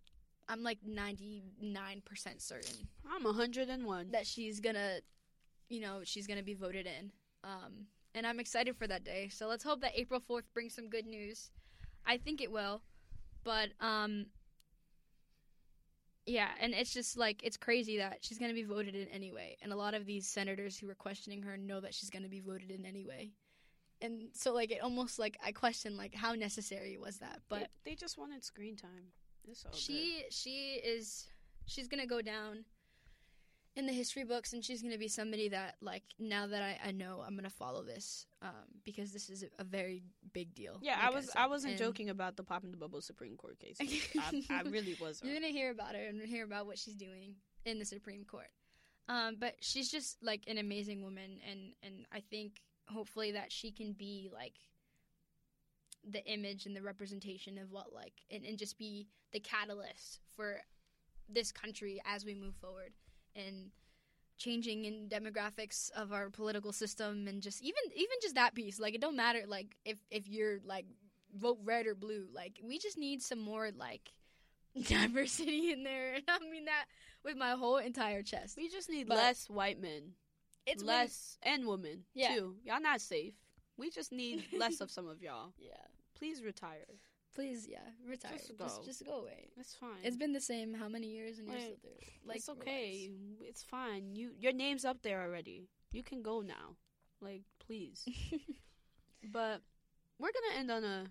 I'm 0.49 0.63
like 0.63 0.79
99% 0.85 1.43
certain 2.41 2.87
I'm 3.09 3.23
101. 3.23 4.11
that 4.11 4.25
she's 4.25 4.59
gonna, 4.61 4.99
you 5.67 5.81
know, 5.81 6.01
she's 6.03 6.25
gonna 6.27 6.43
be 6.43 6.53
voted 6.53 6.85
in. 6.87 7.11
Um, 7.43 7.87
and 8.15 8.25
I'm 8.25 8.39
excited 8.39 8.77
for 8.77 8.87
that 8.87 9.03
day. 9.03 9.27
So 9.29 9.47
let's 9.47 9.63
hope 9.63 9.81
that 9.81 9.91
April 9.95 10.21
4th 10.21 10.43
brings 10.53 10.73
some 10.73 10.89
good 10.89 11.05
news. 11.05 11.51
I 12.05 12.17
think 12.17 12.41
it 12.41 12.51
will, 12.51 12.81
but 13.43 13.69
um, 13.81 14.27
yeah, 16.27 16.49
and 16.59 16.73
it's 16.73 16.93
just 16.93 17.17
like 17.17 17.41
it's 17.41 17.57
crazy 17.57 17.97
that 17.97 18.17
she's 18.21 18.37
gonna 18.37 18.53
be 18.53 18.63
voted 18.63 18.93
in 18.95 19.07
anyway. 19.07 19.57
And 19.61 19.71
a 19.71 19.75
lot 19.75 19.93
of 19.93 20.05
these 20.05 20.27
senators 20.27 20.77
who 20.77 20.85
were 20.85 20.95
questioning 20.95 21.41
her 21.43 21.57
know 21.57 21.79
that 21.79 21.93
she's 21.93 22.09
gonna 22.09 22.27
be 22.27 22.41
voted 22.41 22.69
in 22.69 22.85
anyway. 22.85 23.31
And 24.01 24.29
so 24.33 24.53
like 24.53 24.69
it 24.71 24.83
almost 24.83 25.17
like 25.17 25.37
I 25.43 25.53
question 25.53 25.95
like 25.97 26.13
how 26.13 26.33
necessary 26.33 26.97
was 26.97 27.17
that, 27.19 27.41
but 27.47 27.69
they, 27.83 27.91
they 27.91 27.95
just 27.95 28.17
wanted 28.17 28.43
screen 28.43 28.75
time. 28.75 29.11
It's 29.49 29.65
all 29.65 29.71
she 29.71 30.25
she 30.29 30.81
is 30.83 31.27
she's 31.65 31.87
gonna 31.87 32.05
go 32.05 32.21
down 32.21 32.65
in 33.77 33.85
the 33.85 33.93
history 33.93 34.23
books 34.23 34.53
and 34.53 34.65
she's 34.65 34.81
gonna 34.81 34.97
be 34.97 35.07
somebody 35.07 35.49
that 35.49 35.75
like 35.81 36.01
now 36.17 36.47
that 36.47 36.63
I, 36.63 36.79
I 36.87 36.91
know 36.91 37.23
I'm 37.25 37.35
gonna 37.35 37.49
follow 37.49 37.83
this 37.83 38.25
um, 38.41 38.49
because 38.83 39.13
this 39.13 39.29
is 39.29 39.45
a, 39.59 39.63
very 39.63 40.01
big 40.33 40.55
deal. 40.55 40.79
Yeah, 40.81 40.95
like 40.95 41.03
I 41.03 41.09
was. 41.11 41.29
I 41.35 41.47
wasn't 41.47 41.73
And 41.73 41.79
joking 41.79 42.09
about 42.09 42.37
the 42.37 42.43
pop 42.43 42.63
in 42.63 42.71
the 42.71 42.77
bubble 42.77 43.01
Supreme 43.01 43.37
Court 43.37 43.59
case. 43.59 43.77
I, 43.79 44.43
I 44.49 44.61
really 44.69 44.97
wasn't. 44.99 45.29
You're 45.29 45.39
gonna 45.39 45.53
hear 45.53 45.69
about 45.69 45.93
her 45.95 46.01
and 46.01 46.19
hear 46.21 46.43
about 46.43 46.65
what 46.65 46.79
she's 46.79 46.95
doing 46.95 47.35
in 47.65 47.77
the 47.77 47.85
Supreme 47.85 48.23
Court. 48.25 48.49
Um, 49.09 49.35
but 49.39 49.53
she's 49.61 49.91
just 49.91 50.17
like 50.23 50.41
an 50.47 50.57
amazing 50.57 51.03
woman, 51.03 51.39
and 51.47 51.73
and 51.83 52.05
I 52.11 52.21
think 52.21 52.61
hopefully 52.89 53.33
that 53.33 53.51
she 53.51 53.71
can 53.71 53.93
be 53.93 54.29
like 54.33 54.53
the 56.09 56.25
image 56.25 56.65
and 56.65 56.75
the 56.75 56.81
representation 56.81 57.57
of 57.57 57.71
what 57.71 57.93
like 57.93 58.13
and, 58.31 58.43
and 58.45 58.57
just 58.57 58.77
be 58.77 59.07
the 59.33 59.39
catalyst 59.39 60.19
for 60.35 60.61
this 61.27 61.51
country 61.51 62.01
as 62.05 62.23
we 62.23 62.33
move 62.33 62.55
forward 62.55 62.93
and 63.37 63.71
changing 64.37 64.85
in 64.85 65.07
demographics 65.09 65.89
of 65.91 66.11
our 66.11 66.29
political 66.29 66.71
system 66.73 67.27
and 67.27 67.41
just 67.41 67.61
even 67.63 67.81
even 67.95 68.17
just 68.21 68.35
that 68.35 68.53
piece 68.53 68.79
like 68.79 68.93
it 68.93 69.01
don't 69.01 69.15
matter 69.15 69.41
like 69.47 69.75
if 69.85 69.97
if 70.11 70.27
you're 70.27 70.59
like 70.65 70.85
vote 71.35 71.57
red 71.63 71.87
or 71.87 71.95
blue 71.95 72.27
like 72.33 72.59
we 72.63 72.77
just 72.77 72.97
need 72.97 73.21
some 73.21 73.39
more 73.39 73.69
like 73.77 74.11
diversity 74.87 75.71
in 75.71 75.83
there 75.83 76.13
and 76.15 76.23
i 76.27 76.37
mean 76.51 76.65
that 76.65 76.85
with 77.23 77.35
my 77.35 77.51
whole 77.51 77.77
entire 77.77 78.21
chest 78.21 78.55
we 78.57 78.69
just 78.69 78.89
need 78.89 79.07
But- 79.07 79.17
less 79.17 79.49
white 79.49 79.81
men, 79.81 80.13
it's 80.67 80.83
when- 80.83 80.87
less 80.95 81.37
and 81.43 81.65
women 81.65 82.03
Yeah. 82.13 82.35
too. 82.35 82.55
Y'all 82.63 82.79
not 82.81 83.01
safe. 83.01 83.33
We 83.77 83.89
just 83.89 84.11
need 84.11 84.45
less 84.57 84.81
of 84.81 84.91
some 84.91 85.07
of 85.07 85.21
y'all. 85.21 85.53
yeah 85.57 85.71
Please 86.15 86.41
retire. 86.43 86.85
Please 87.37 87.67
yeah 87.69 87.87
retire 88.09 88.31
Just 88.37 88.57
go. 88.57 88.65
just, 88.65 88.83
just 88.89 89.05
go 89.05 89.15
away 89.23 89.41
It's 89.57 89.75
fine. 89.75 90.01
it's 90.03 90.17
been 90.23 90.33
the 90.33 90.41
same 90.53 90.73
how 90.73 90.89
many 90.89 91.07
years 91.17 91.37
and 91.39 91.47
you're 91.47 91.55
Like, 91.57 91.65
still 91.65 91.83
there 91.83 92.07
like 92.29 92.37
it's 92.37 92.49
okay. 92.55 93.11
It's 93.51 93.63
fine. 93.63 94.03
You 94.19 94.31
your 94.43 94.53
name's 94.63 94.83
up 94.91 94.99
there 95.03 95.21
already. 95.21 95.69
You 95.97 96.03
can 96.03 96.21
go 96.21 96.41
now. 96.41 96.75
Like 97.21 97.43
please. 97.65 97.99
but 99.37 99.61
we're 100.19 100.33
gonna 100.37 100.59
end 100.59 100.71
on 100.71 100.83
a 100.83 101.05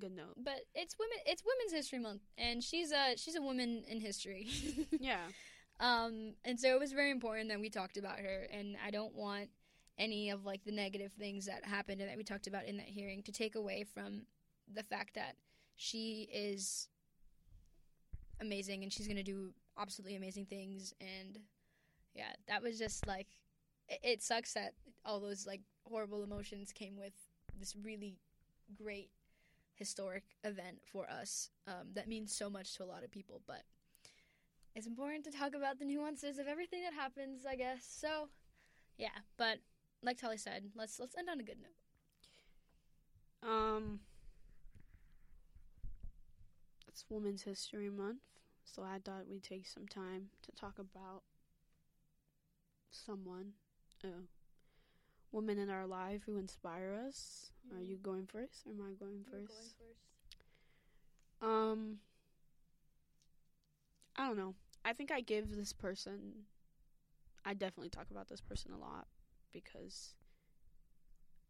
good 0.00 0.14
note. 0.14 0.34
but 0.36 0.60
it's 0.74 0.94
women 0.98 1.18
it's 1.26 1.42
women's 1.50 1.72
history 1.72 1.98
month 1.98 2.22
and 2.36 2.62
she's 2.62 2.92
a 2.92 3.16
she's 3.16 3.36
a 3.36 3.42
woman 3.42 3.82
in 3.88 4.00
history 4.00 4.46
Yeah. 5.00 5.26
Um, 5.80 6.34
and 6.44 6.58
so 6.58 6.68
it 6.74 6.80
was 6.80 6.92
very 6.92 7.12
important 7.12 7.48
that 7.50 7.60
we 7.60 7.70
talked 7.70 7.96
about 7.98 8.18
her, 8.18 8.48
and 8.52 8.76
I 8.84 8.90
don't 8.90 9.14
want 9.14 9.48
any 9.96 10.30
of 10.30 10.44
like 10.44 10.64
the 10.64 10.72
negative 10.72 11.12
things 11.16 11.46
that 11.46 11.64
happened 11.64 12.00
and 12.00 12.10
that 12.10 12.16
we 12.16 12.24
talked 12.24 12.48
about 12.48 12.64
in 12.64 12.78
that 12.78 12.86
hearing 12.88 13.22
to 13.22 13.32
take 13.32 13.54
away 13.54 13.84
from 13.94 14.22
the 14.74 14.82
fact 14.82 15.14
that 15.14 15.36
she 15.76 16.28
is 16.32 16.88
amazing 18.40 18.82
and 18.82 18.92
she's 18.92 19.08
gonna 19.08 19.22
do 19.22 19.52
absolutely 19.78 20.16
amazing 20.16 20.46
things. 20.46 20.92
And 21.00 21.38
yeah, 22.14 22.32
that 22.48 22.62
was 22.62 22.78
just 22.78 23.06
like 23.06 23.28
it, 23.88 24.00
it 24.02 24.22
sucks 24.22 24.54
that 24.54 24.74
all 25.04 25.20
those 25.20 25.46
like 25.46 25.60
horrible 25.84 26.22
emotions 26.22 26.72
came 26.72 26.96
with 26.96 27.14
this 27.58 27.74
really 27.82 28.16
great 28.76 29.10
historic 29.74 30.24
event 30.44 30.78
for 30.84 31.08
us 31.08 31.50
um, 31.66 31.88
that 31.94 32.08
means 32.08 32.34
so 32.34 32.50
much 32.50 32.76
to 32.76 32.82
a 32.82 32.86
lot 32.86 33.04
of 33.04 33.10
people, 33.10 33.40
but 33.46 33.62
it's 34.74 34.86
important 34.86 35.24
to 35.24 35.30
talk 35.30 35.54
about 35.54 35.78
the 35.78 35.84
nuances 35.84 36.38
of 36.38 36.46
everything 36.46 36.82
that 36.82 36.94
happens, 36.94 37.46
I 37.46 37.56
guess. 37.56 37.80
So, 37.88 38.28
yeah, 38.96 39.08
but 39.36 39.58
like 40.02 40.18
Tolly 40.18 40.36
said, 40.36 40.64
let's 40.76 40.98
let's 41.00 41.16
end 41.16 41.28
on 41.28 41.40
a 41.40 41.42
good 41.42 41.58
note. 41.60 43.48
Um, 43.50 44.00
it's 46.98 47.04
Women's 47.08 47.42
History 47.42 47.90
Month, 47.90 48.22
so 48.64 48.82
I 48.82 48.98
thought 49.04 49.28
we'd 49.30 49.44
take 49.44 49.68
some 49.68 49.86
time 49.86 50.30
to 50.42 50.50
talk 50.50 50.80
about 50.80 51.22
someone, 52.90 53.52
a 54.02 54.08
woman 55.30 55.58
in 55.58 55.70
our 55.70 55.86
life 55.86 56.22
who 56.26 56.38
inspire 56.38 57.00
us. 57.06 57.52
Are 57.72 57.80
you 57.80 57.98
going 57.98 58.26
first, 58.26 58.66
or 58.66 58.72
am 58.72 58.80
I 58.80 58.94
going 58.98 59.24
first? 59.30 59.76
Um, 61.40 61.98
I 64.16 64.26
don't 64.26 64.36
know. 64.36 64.56
I 64.84 64.92
think 64.92 65.12
I 65.12 65.20
give 65.20 65.54
this 65.54 65.72
person. 65.72 66.32
I 67.44 67.54
definitely 67.54 67.90
talk 67.90 68.10
about 68.10 68.28
this 68.28 68.40
person 68.40 68.72
a 68.72 68.78
lot 68.78 69.06
because, 69.52 70.14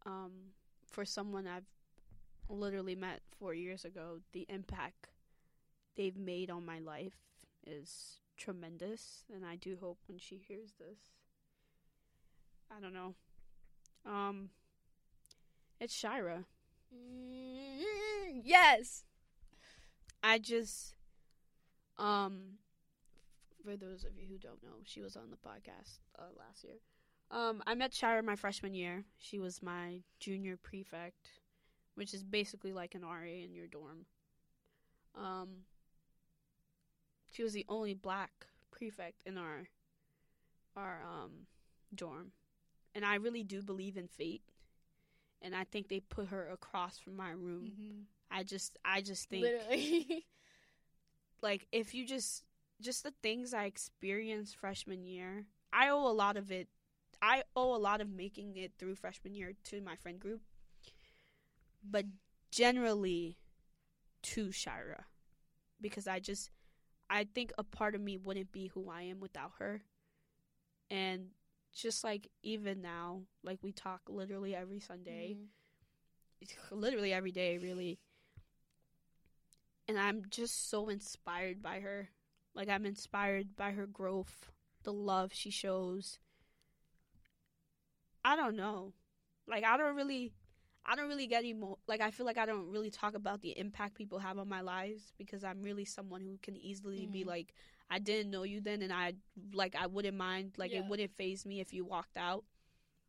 um, 0.05 0.51
for 0.85 1.05
someone 1.05 1.47
I've 1.47 1.65
literally 2.49 2.95
met 2.95 3.21
four 3.39 3.55
years 3.55 3.83
ago, 3.83 4.19
the 4.31 4.45
impact 4.47 5.07
they've 5.99 6.17
made 6.17 6.49
on 6.49 6.65
my 6.65 6.79
life 6.79 7.17
is 7.67 8.19
tremendous, 8.37 9.25
and 9.35 9.45
I 9.45 9.57
do 9.57 9.77
hope 9.81 9.97
when 10.07 10.17
she 10.17 10.37
hears 10.37 10.71
this, 10.79 10.97
I 12.71 12.79
don't 12.79 12.93
know. 12.93 13.15
Um, 14.05 14.49
it's 15.77 15.93
Shira. 15.93 16.45
Mm, 16.95 18.41
yes. 18.45 19.03
I 20.23 20.37
just, 20.39 20.93
um, 21.97 22.59
for 23.61 23.75
those 23.75 24.05
of 24.05 24.17
you 24.17 24.25
who 24.29 24.37
don't 24.37 24.63
know, 24.63 24.79
she 24.85 25.01
was 25.01 25.17
on 25.17 25.29
the 25.29 25.35
podcast 25.35 25.99
uh, 26.17 26.31
last 26.37 26.63
year. 26.63 26.75
Um, 27.29 27.61
I 27.67 27.75
met 27.75 27.93
Shira 27.93 28.23
my 28.23 28.37
freshman 28.37 28.73
year. 28.73 29.03
She 29.17 29.37
was 29.37 29.61
my 29.61 29.99
junior 30.21 30.55
prefect, 30.55 31.27
which 31.95 32.13
is 32.13 32.23
basically 32.23 32.71
like 32.71 32.95
an 32.95 33.01
RA 33.01 33.25
in 33.25 33.53
your 33.53 33.67
dorm. 33.67 34.05
Um, 35.13 35.65
she 37.31 37.43
was 37.43 37.53
the 37.53 37.65
only 37.69 37.93
black 37.93 38.47
prefect 38.71 39.23
in 39.25 39.37
our 39.37 39.67
our 40.75 41.01
um 41.03 41.47
dorm, 41.93 42.31
and 42.95 43.05
I 43.05 43.15
really 43.15 43.43
do 43.43 43.61
believe 43.61 43.97
in 43.97 44.07
fate. 44.07 44.43
And 45.41 45.55
I 45.55 45.63
think 45.63 45.87
they 45.87 46.01
put 46.01 46.27
her 46.27 46.49
across 46.49 46.97
from 46.97 47.15
my 47.15 47.31
room. 47.31 47.71
Mm-hmm. 47.71 48.01
I 48.29 48.43
just, 48.43 48.77
I 48.83 48.99
just 48.99 49.29
think 49.29 49.43
Literally. 49.43 50.25
like 51.41 51.65
if 51.71 51.93
you 51.93 52.05
just 52.05 52.43
just 52.81 53.03
the 53.03 53.13
things 53.23 53.53
I 53.53 53.65
experienced 53.65 54.57
freshman 54.57 55.05
year, 55.05 55.45
I 55.71 55.89
owe 55.89 56.07
a 56.07 56.11
lot 56.11 56.37
of 56.37 56.51
it. 56.51 56.67
I 57.21 57.43
owe 57.55 57.75
a 57.75 57.77
lot 57.77 58.01
of 58.01 58.09
making 58.09 58.55
it 58.55 58.73
through 58.77 58.95
freshman 58.95 59.33
year 59.33 59.53
to 59.65 59.81
my 59.81 59.95
friend 59.95 60.19
group, 60.19 60.41
but 61.89 62.05
generally 62.51 63.37
to 64.21 64.51
Shira 64.51 65.05
because 65.81 66.07
I 66.07 66.19
just 66.19 66.49
I 67.09 67.25
think 67.25 67.51
a 67.57 67.63
part 67.63 67.95
of 67.95 68.01
me 68.01 68.17
wouldn't 68.17 68.51
be 68.51 68.67
who 68.67 68.89
I 68.89 69.03
am 69.03 69.19
without 69.19 69.53
her. 69.59 69.83
And 70.89 71.29
just 71.73 72.03
like 72.03 72.29
even 72.43 72.81
now, 72.81 73.23
like 73.43 73.59
we 73.61 73.71
talk 73.71 74.01
literally 74.07 74.55
every 74.55 74.79
Sunday, 74.79 75.35
Mhm. 75.35 75.49
literally 76.71 77.13
every 77.13 77.31
day, 77.31 77.57
really. 77.57 77.99
And 79.87 79.97
I'm 79.99 80.23
just 80.29 80.69
so 80.69 80.87
inspired 80.89 81.61
by 81.61 81.79
her. 81.81 82.11
Like 82.53 82.69
I'm 82.69 82.85
inspired 82.85 83.55
by 83.55 83.71
her 83.71 83.87
growth, 83.87 84.51
the 84.83 84.93
love 84.93 85.33
she 85.33 85.49
shows. 85.49 86.19
I 88.23 88.35
don't 88.35 88.55
know. 88.55 88.93
Like 89.47 89.63
I 89.63 89.77
don't 89.77 89.95
really 89.95 90.33
I 90.89 90.95
don't 90.95 91.07
really 91.07 91.27
get 91.27 91.45
emo 91.45 91.77
like 91.87 92.01
I 92.01 92.09
feel 92.09 92.25
like 92.25 92.39
I 92.39 92.47
don't 92.47 92.71
really 92.71 92.89
talk 92.89 93.13
about 93.13 93.41
the 93.41 93.57
impact 93.57 93.93
people 93.93 94.17
have 94.17 94.39
on 94.39 94.49
my 94.49 94.61
lives 94.61 95.13
because 95.19 95.43
I'm 95.43 95.61
really 95.61 95.85
someone 95.85 96.21
who 96.21 96.39
can 96.41 96.57
easily 96.57 97.05
be 97.05 97.23
Mhm. 97.23 97.27
like 97.27 97.53
I 97.91 97.99
didn't 97.99 98.31
know 98.31 98.41
you 98.43 98.59
then 98.59 98.81
and 98.81 98.91
I 98.91 99.13
like 99.53 99.75
I 99.75 99.85
wouldn't 99.85 100.17
mind 100.17 100.57
like 100.57 100.71
Yeah. 100.71 100.79
it 100.79 100.85
wouldn't 100.85 101.15
phase 101.15 101.45
me 101.45 101.59
if 101.59 101.73
you 101.73 101.85
walked 101.85 102.17
out. 102.17 102.43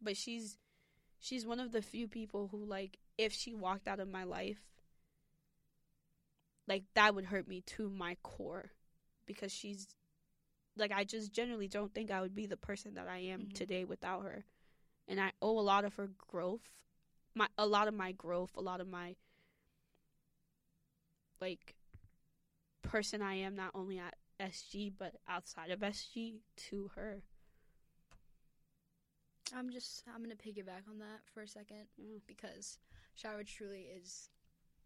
But 0.02 0.16
she's 0.18 0.58
she's 1.20 1.46
one 1.46 1.58
of 1.58 1.72
the 1.72 1.80
few 1.82 2.06
people 2.06 2.48
who 2.48 2.62
like 2.64 2.98
if 3.16 3.32
she 3.32 3.54
walked 3.54 3.88
out 3.88 3.98
of 4.00 4.08
my 4.08 4.24
life 4.24 4.60
like 6.68 6.84
that 6.94 7.14
would 7.14 7.26
hurt 7.26 7.48
me 7.48 7.62
to 7.62 7.88
my 7.90 8.16
core 8.22 8.72
because 9.26 9.52
she's 9.52 9.88
like 10.76 10.92
I 10.92 11.04
just 11.04 11.32
generally 11.32 11.68
don't 11.68 11.94
think 11.94 12.10
I 12.10 12.20
would 12.20 12.34
be 12.34 12.46
the 12.46 12.56
person 12.58 12.94
that 12.94 13.08
I 13.08 13.18
am 13.18 13.46
Mhm. 13.46 13.54
today 13.54 13.84
without 13.84 14.22
her. 14.22 14.44
And 15.08 15.20
I 15.20 15.32
owe 15.42 15.58
a 15.58 15.62
lot 15.62 15.84
of 15.84 15.94
her 15.94 16.08
growth. 16.28 16.70
My 17.40 17.48
a 17.56 17.66
lot 17.66 17.88
of 17.88 17.94
my 17.94 18.12
growth, 18.12 18.50
a 18.54 18.60
lot 18.60 18.82
of 18.82 18.86
my 18.86 19.16
like 21.40 21.74
person 22.82 23.22
I 23.22 23.36
am 23.36 23.56
not 23.56 23.70
only 23.74 23.98
at 23.98 24.14
SG 24.38 24.92
but 24.98 25.14
outside 25.26 25.70
of 25.70 25.80
SG 25.82 26.34
to 26.68 26.90
her. 26.96 27.22
I'm 29.56 29.70
just 29.70 30.04
I'm 30.14 30.22
gonna 30.22 30.34
piggyback 30.34 30.86
on 30.86 30.98
that 30.98 31.20
for 31.32 31.40
a 31.40 31.48
second 31.48 31.86
Mm. 31.98 32.20
because 32.26 32.78
Shira 33.14 33.42
truly 33.42 33.86
is 33.96 34.28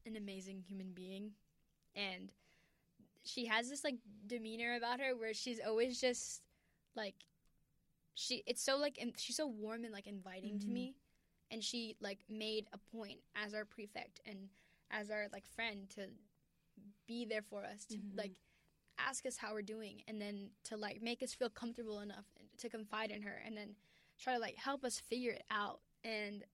an 0.06 0.14
amazing 0.14 0.60
human 0.60 0.92
being, 0.92 1.32
and 1.96 2.30
she 3.24 3.46
has 3.46 3.68
this 3.68 3.82
like 3.82 3.96
demeanor 4.28 4.76
about 4.76 5.00
her 5.00 5.16
where 5.16 5.34
she's 5.34 5.58
always 5.58 6.00
just 6.00 6.40
like 6.94 7.16
she 8.14 8.44
it's 8.46 8.62
so 8.62 8.76
like 8.76 8.96
in, 8.98 9.12
she's 9.16 9.36
so 9.36 9.48
warm 9.48 9.82
and 9.82 9.92
like 9.92 10.06
inviting 10.06 10.60
to 10.60 10.68
Mhm. 10.68 10.72
me, 10.72 10.94
and 11.50 11.62
she 11.62 11.96
like 12.00 12.20
made 12.28 12.66
a 12.72 12.78
point 12.96 13.20
as 13.34 13.54
our 13.54 13.64
prefect 13.64 14.20
and 14.26 14.48
as 14.90 15.10
our 15.10 15.26
like 15.32 15.46
friend 15.54 15.88
to 15.90 16.08
be 17.06 17.24
there 17.24 17.42
for 17.42 17.64
us 17.64 17.84
to 17.86 17.96
Mhm. 17.98 18.16
like 18.16 18.32
ask 18.98 19.26
us 19.26 19.36
how 19.36 19.52
we're 19.52 19.62
doing 19.62 20.02
and 20.06 20.20
then 20.20 20.50
to 20.64 20.76
like 20.76 21.02
make 21.02 21.22
us 21.22 21.34
feel 21.34 21.50
comfortable 21.50 22.00
enough 22.00 22.26
to 22.58 22.68
confide 22.68 23.10
in 23.10 23.22
her 23.22 23.42
and 23.44 23.56
then 23.56 23.74
try 24.18 24.34
to 24.34 24.38
like 24.38 24.56
help 24.56 24.84
us 24.84 25.00
figure 25.00 25.32
it 25.32 25.44
out 25.50 25.80
and 26.04 26.44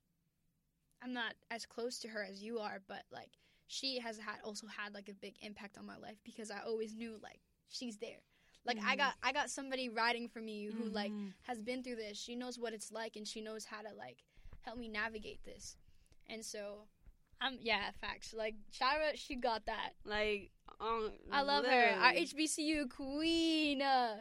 i'm 1.03 1.12
not 1.12 1.35
as 1.51 1.67
close 1.67 1.99
to 1.99 2.09
her 2.09 2.23
as 2.25 2.43
you 2.43 2.59
are 2.59 2.81
but 2.89 3.05
like 3.11 3.39
she 3.67 3.99
has 3.99 4.19
had 4.19 4.37
also 4.43 4.67
had 4.67 4.95
like 4.95 5.09
a 5.09 5.15
big 5.15 5.35
impact 5.43 5.77
on 5.79 5.87
my 5.87 5.97
life 5.97 6.17
because 6.25 6.51
i 6.51 6.61
always 6.67 6.95
knew 6.95 7.19
like 7.23 7.41
she's 7.69 7.99
there 7.99 8.21
like 8.65 8.79
i 8.87 8.95
Mhm. 8.95 8.99
got 8.99 9.15
i 9.23 9.33
got 9.33 9.51
somebody 9.51 9.89
writing 9.89 10.29
for 10.29 10.41
me 10.41 10.65
who 10.67 10.89
like 10.89 11.12
Mhm. 11.12 11.35
has 11.43 11.61
been 11.61 11.83
through 11.83 11.97
this 11.97 12.19
she 12.19 12.35
knows 12.35 12.59
what 12.59 12.73
it's 12.73 12.91
like 12.91 13.17
and 13.17 13.27
she 13.29 13.41
knows 13.41 13.65
how 13.67 13.83
to 13.83 13.93
like 13.95 14.25
help 14.62 14.78
me 14.78 14.89
navigate 14.89 15.43
this 15.45 15.77
and 16.28 16.45
so 16.45 16.85
i'm 17.41 17.59
yeah 17.61 17.91
facts 18.01 18.35
like 18.37 18.55
shira 18.70 19.16
she 19.16 19.35
got 19.37 19.65
that 19.66 19.91
like 20.05 20.51
um, 20.81 21.11
i 21.32 21.43
love 21.43 21.65
her 21.65 21.95
our 22.01 22.12
hbcu 22.12 22.89
queen 22.91 23.82
uh. 23.82 24.16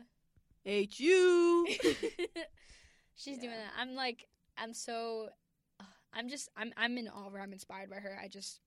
H 0.65 0.99
U. 0.99 1.65
She's 3.15 3.37
doing 3.37 3.51
Yeah. 3.51 3.57
that. 3.63 3.71
I'm 3.77 3.95
like, 3.95 4.27
I'm 4.57 4.73
so, 4.73 5.29
uh, 5.79 5.83
I'm 6.13 6.27
just, 6.29 6.49
I'm, 6.57 6.73
I'm 6.77 6.97
in 6.97 7.07
awe. 7.07 7.29
Where 7.29 7.41
I'm 7.41 7.53
inspired 7.53 7.89
by 7.89 7.95
her. 7.95 8.19
I 8.21 8.27
just, 8.27 8.59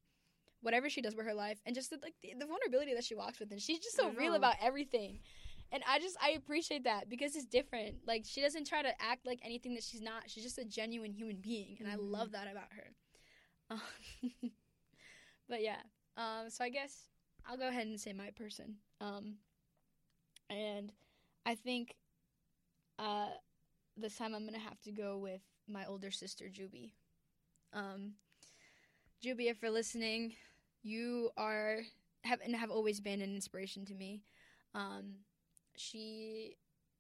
whatever 0.63 0.89
she 0.89 1.03
does 1.03 1.15
with 1.15 1.27
her 1.27 1.35
life, 1.35 1.61
and 1.67 1.75
just 1.75 1.91
the, 1.91 1.99
like 2.03 2.15
the, 2.23 2.33
the 2.39 2.47
vulnerability 2.47 2.95
that 2.95 3.05
she 3.05 3.15
walks 3.15 3.39
with, 3.39 3.51
and 3.53 3.61
she's 3.61 3.79
just 3.79 3.95
so 3.97 4.11
real 4.11 4.35
about 4.35 4.55
everything. 4.63 5.19
And 5.73 5.83
I 5.89 5.99
just, 6.01 6.17
I 6.23 6.31
appreciate 6.33 6.85
that 6.85 7.09
because 7.09 7.37
it's 7.37 7.47
different. 7.47 7.97
Like 8.07 8.25
she 8.27 8.43
doesn't 8.43 8.67
try 8.69 8.83
to 8.83 9.03
act 9.03 9.27
like 9.27 9.41
anything 9.43 9.75
that 9.75 9.85
she's 9.85 10.03
not. 10.03 10.25
She's 10.31 10.45
just 10.45 10.59
a 10.59 10.65
genuine 10.65 11.13
human 11.13 11.37
being, 11.41 11.79
and 11.81 11.89
I 11.89 11.97
Mhm. 11.97 12.11
love 12.13 12.33
that 12.33 12.49
about 12.51 12.73
her. 12.73 12.95
Um, 13.71 13.81
but 15.49 15.63
yeah, 15.63 15.81
um, 16.17 16.51
so 16.51 16.65
I 16.65 16.69
guess 16.69 17.09
I'll 17.47 17.57
go 17.57 17.69
ahead 17.69 17.87
and 17.87 18.01
say 18.01 18.13
my 18.13 18.31
person. 18.31 18.77
Um, 19.01 19.37
and 20.51 20.93
I 21.47 21.55
think, 21.55 21.97
uh 22.99 23.29
this 23.97 24.17
time 24.17 24.35
I'm 24.35 24.45
gonna 24.45 24.59
have 24.59 24.81
to 24.83 24.93
go 24.93 25.19
with 25.19 25.43
my 25.69 25.87
older 25.87 26.11
sister 26.11 26.47
Juby. 26.47 26.93
Um, 27.73 28.15
Juby, 29.25 29.51
if 29.51 29.63
you're 29.63 29.71
listening, 29.71 30.35
you 30.83 31.31
are 31.37 31.81
have 32.25 32.41
and 32.41 32.55
have 32.55 32.71
always 32.71 33.01
been 33.01 33.21
an 33.21 33.35
inspiration 33.35 33.85
to 33.87 33.95
me. 33.95 34.23
Um, 34.75 35.15
she 35.77 36.57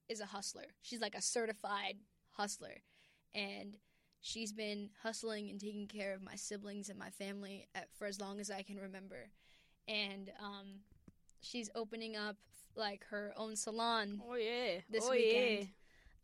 is 0.08 0.20
a 0.20 0.26
hustler. 0.26 0.66
She's 0.82 1.00
like 1.00 1.14
a 1.14 1.22
certified 1.22 1.96
hustler, 2.30 2.82
and 3.34 3.76
she's 4.20 4.52
been 4.52 4.90
hustling 5.02 5.50
and 5.50 5.60
taking 5.60 5.86
care 5.86 6.14
of 6.14 6.22
my 6.22 6.36
siblings 6.36 6.88
and 6.88 6.98
my 6.98 7.10
family 7.10 7.68
at, 7.74 7.88
for 7.96 8.06
as 8.06 8.20
long 8.20 8.40
as 8.40 8.50
I 8.50 8.62
can 8.62 8.76
remember. 8.76 9.30
And 9.88 10.30
um, 10.40 10.80
she's 11.40 11.70
opening 11.74 12.16
up 12.16 12.36
like 12.76 13.04
her 13.10 13.34
own 13.36 13.56
salon 13.56 14.20
Oh 14.26 14.34
yeah. 14.34 14.80
this 14.88 15.04
oh, 15.06 15.10
weekend. 15.10 15.68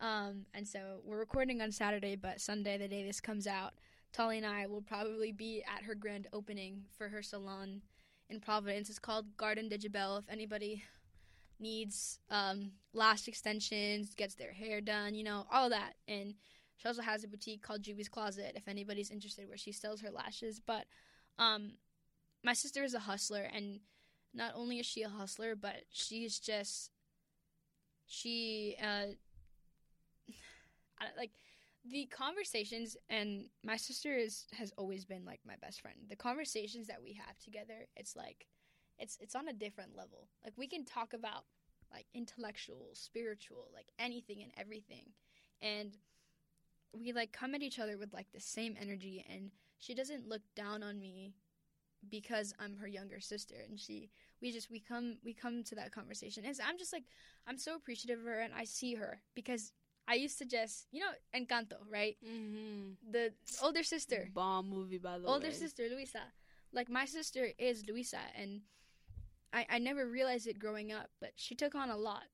Yeah. 0.00 0.26
Um, 0.28 0.46
and 0.54 0.66
so 0.66 1.00
we're 1.04 1.18
recording 1.18 1.60
on 1.60 1.72
Saturday, 1.72 2.14
but 2.14 2.40
Sunday, 2.40 2.78
the 2.78 2.86
day 2.88 3.04
this 3.04 3.20
comes 3.20 3.46
out, 3.48 3.74
Tolly 4.12 4.38
and 4.38 4.46
I 4.46 4.66
will 4.66 4.80
probably 4.80 5.32
be 5.32 5.62
at 5.62 5.82
her 5.84 5.94
grand 5.94 6.28
opening 6.32 6.84
for 6.96 7.08
her 7.08 7.22
salon 7.22 7.82
in 8.30 8.40
Providence. 8.40 8.88
It's 8.88 8.98
called 9.00 9.36
Garden 9.36 9.68
Digibel. 9.68 10.20
If 10.20 10.30
anybody 10.30 10.84
needs 11.60 12.18
um, 12.30 12.72
lash 12.92 13.28
extensions, 13.28 14.14
gets 14.14 14.34
their 14.34 14.52
hair 14.52 14.80
done, 14.80 15.14
you 15.14 15.24
know, 15.24 15.46
all 15.50 15.70
that. 15.70 15.94
And 16.06 16.34
she 16.76 16.88
also 16.88 17.02
has 17.02 17.24
a 17.24 17.28
boutique 17.28 17.62
called 17.62 17.82
Juby's 17.82 18.08
Closet 18.08 18.52
if 18.54 18.68
anybody's 18.68 19.10
interested, 19.10 19.48
where 19.48 19.58
she 19.58 19.72
sells 19.72 20.00
her 20.00 20.10
lashes. 20.10 20.60
But 20.64 20.84
um, 21.38 21.72
my 22.44 22.52
sister 22.52 22.84
is 22.84 22.94
a 22.94 23.00
hustler, 23.00 23.48
and 23.52 23.80
not 24.34 24.52
only 24.54 24.78
is 24.78 24.86
she 24.86 25.02
a 25.02 25.08
hustler, 25.08 25.56
but 25.56 25.82
she's 25.90 26.38
just 26.38 26.90
she 28.08 28.74
uh 28.82 29.06
like 31.16 31.30
the 31.90 32.06
conversations 32.06 32.96
and 33.08 33.46
my 33.62 33.76
sister 33.76 34.16
is 34.16 34.46
has 34.52 34.72
always 34.76 35.04
been 35.04 35.24
like 35.24 35.40
my 35.46 35.54
best 35.60 35.80
friend 35.80 35.96
the 36.08 36.16
conversations 36.16 36.86
that 36.86 37.02
we 37.02 37.12
have 37.12 37.38
together 37.38 37.86
it's 37.96 38.16
like 38.16 38.46
it's 38.98 39.18
it's 39.20 39.34
on 39.34 39.48
a 39.48 39.52
different 39.52 39.96
level. 39.96 40.28
Like 40.44 40.54
we 40.56 40.66
can 40.66 40.84
talk 40.84 41.12
about 41.12 41.44
like 41.92 42.06
intellectual 42.14 42.90
spiritual 42.92 43.68
like 43.74 43.86
anything 43.98 44.42
and 44.42 44.52
everything. 44.56 45.12
And 45.60 45.96
we 46.92 47.12
like 47.12 47.32
come 47.32 47.54
at 47.54 47.62
each 47.62 47.78
other 47.78 47.98
with 47.98 48.12
like 48.12 48.32
the 48.32 48.40
same 48.40 48.76
energy 48.80 49.24
and 49.28 49.50
she 49.78 49.94
doesn't 49.94 50.28
look 50.28 50.42
down 50.56 50.82
on 50.82 50.98
me 50.98 51.34
because 52.08 52.54
I'm 52.58 52.76
her 52.76 52.86
younger 52.88 53.20
sister. 53.20 53.54
And 53.68 53.78
she 53.78 54.10
we 54.40 54.52
just 54.52 54.70
we 54.70 54.80
come 54.80 55.18
we 55.24 55.32
come 55.32 55.64
to 55.64 55.74
that 55.76 55.92
conversation. 55.92 56.44
And 56.44 56.56
so 56.56 56.64
I'm 56.66 56.78
just 56.78 56.92
like 56.92 57.04
I'm 57.46 57.58
so 57.58 57.74
appreciative 57.74 58.20
of 58.20 58.26
her 58.26 58.40
and 58.40 58.54
I 58.54 58.64
see 58.64 58.94
her 58.94 59.20
because 59.34 59.72
I 60.06 60.14
used 60.14 60.38
to 60.38 60.44
just 60.44 60.86
you 60.90 61.00
know 61.00 61.10
Encanto 61.34 61.76
right? 61.90 62.16
Mm-hmm. 62.26 63.10
the 63.10 63.32
older 63.62 63.82
sister. 63.82 64.30
Bomb 64.34 64.68
movie 64.68 64.98
by 64.98 65.18
the 65.18 65.26
older 65.26 65.28
way. 65.28 65.46
Older 65.46 65.52
sister 65.52 65.84
Luisa. 65.90 66.22
Like 66.72 66.90
my 66.90 67.04
sister 67.04 67.48
is 67.58 67.84
Luisa 67.88 68.20
and 68.38 68.60
I 69.52 69.66
I 69.68 69.78
never 69.78 70.06
realized 70.06 70.46
it 70.46 70.58
growing 70.58 70.92
up 70.92 71.10
but 71.20 71.32
she 71.36 71.54
took 71.54 71.74
on 71.74 71.90
a 71.90 71.96
lot. 71.96 72.24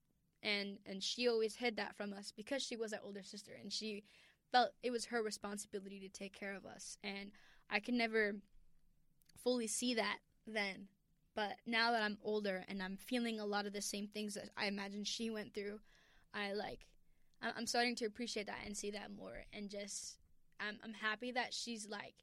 And 0.43 0.79
and 0.85 1.03
she 1.03 1.29
always 1.29 1.57
hid 1.57 1.77
that 1.77 1.97
from 1.97 2.13
us 2.13 2.33
because 2.37 2.63
she 2.63 2.77
was 2.77 2.93
our 2.93 3.01
older 3.03 3.23
sister 3.23 3.53
and 3.61 3.73
she 3.73 4.05
felt 4.53 4.71
it 4.83 4.91
was 4.91 5.07
her 5.07 5.23
responsibility 5.23 6.01
to 6.01 6.09
take 6.09 6.39
care 6.39 6.55
of 6.55 6.67
us. 6.67 6.99
And 7.03 7.31
I 7.71 7.81
could 7.81 7.95
never 7.95 8.35
fully 9.43 9.67
see 9.67 9.95
that 9.95 10.19
then 10.47 10.89
but 11.35 11.55
now 11.67 11.91
that 11.91 12.03
I'm 12.03 12.19
older 12.23 12.65
and 12.69 12.83
I'm 12.83 12.97
feeling 12.97 13.41
a 13.41 13.47
lot 13.47 13.67
of 13.67 13.73
the 13.73 13.83
same 13.83 14.07
things 14.07 14.35
that 14.35 14.51
I 14.57 14.67
imagine 14.67 15.05
she 15.05 15.31
went 15.31 15.55
through 15.55 15.81
I 16.33 16.53
like 16.53 16.87
I'm 17.43 17.67
starting 17.67 17.95
to 17.97 18.07
appreciate 18.07 18.47
that 18.47 18.61
and 18.65 18.77
see 18.77 18.91
that 18.93 19.11
more 19.15 19.45
and 19.53 19.69
just 19.69 20.17
I'm 20.61 20.79
I'm 20.83 20.95
happy 20.95 21.33
that 21.33 21.53
she's 21.53 21.89
like 21.89 22.15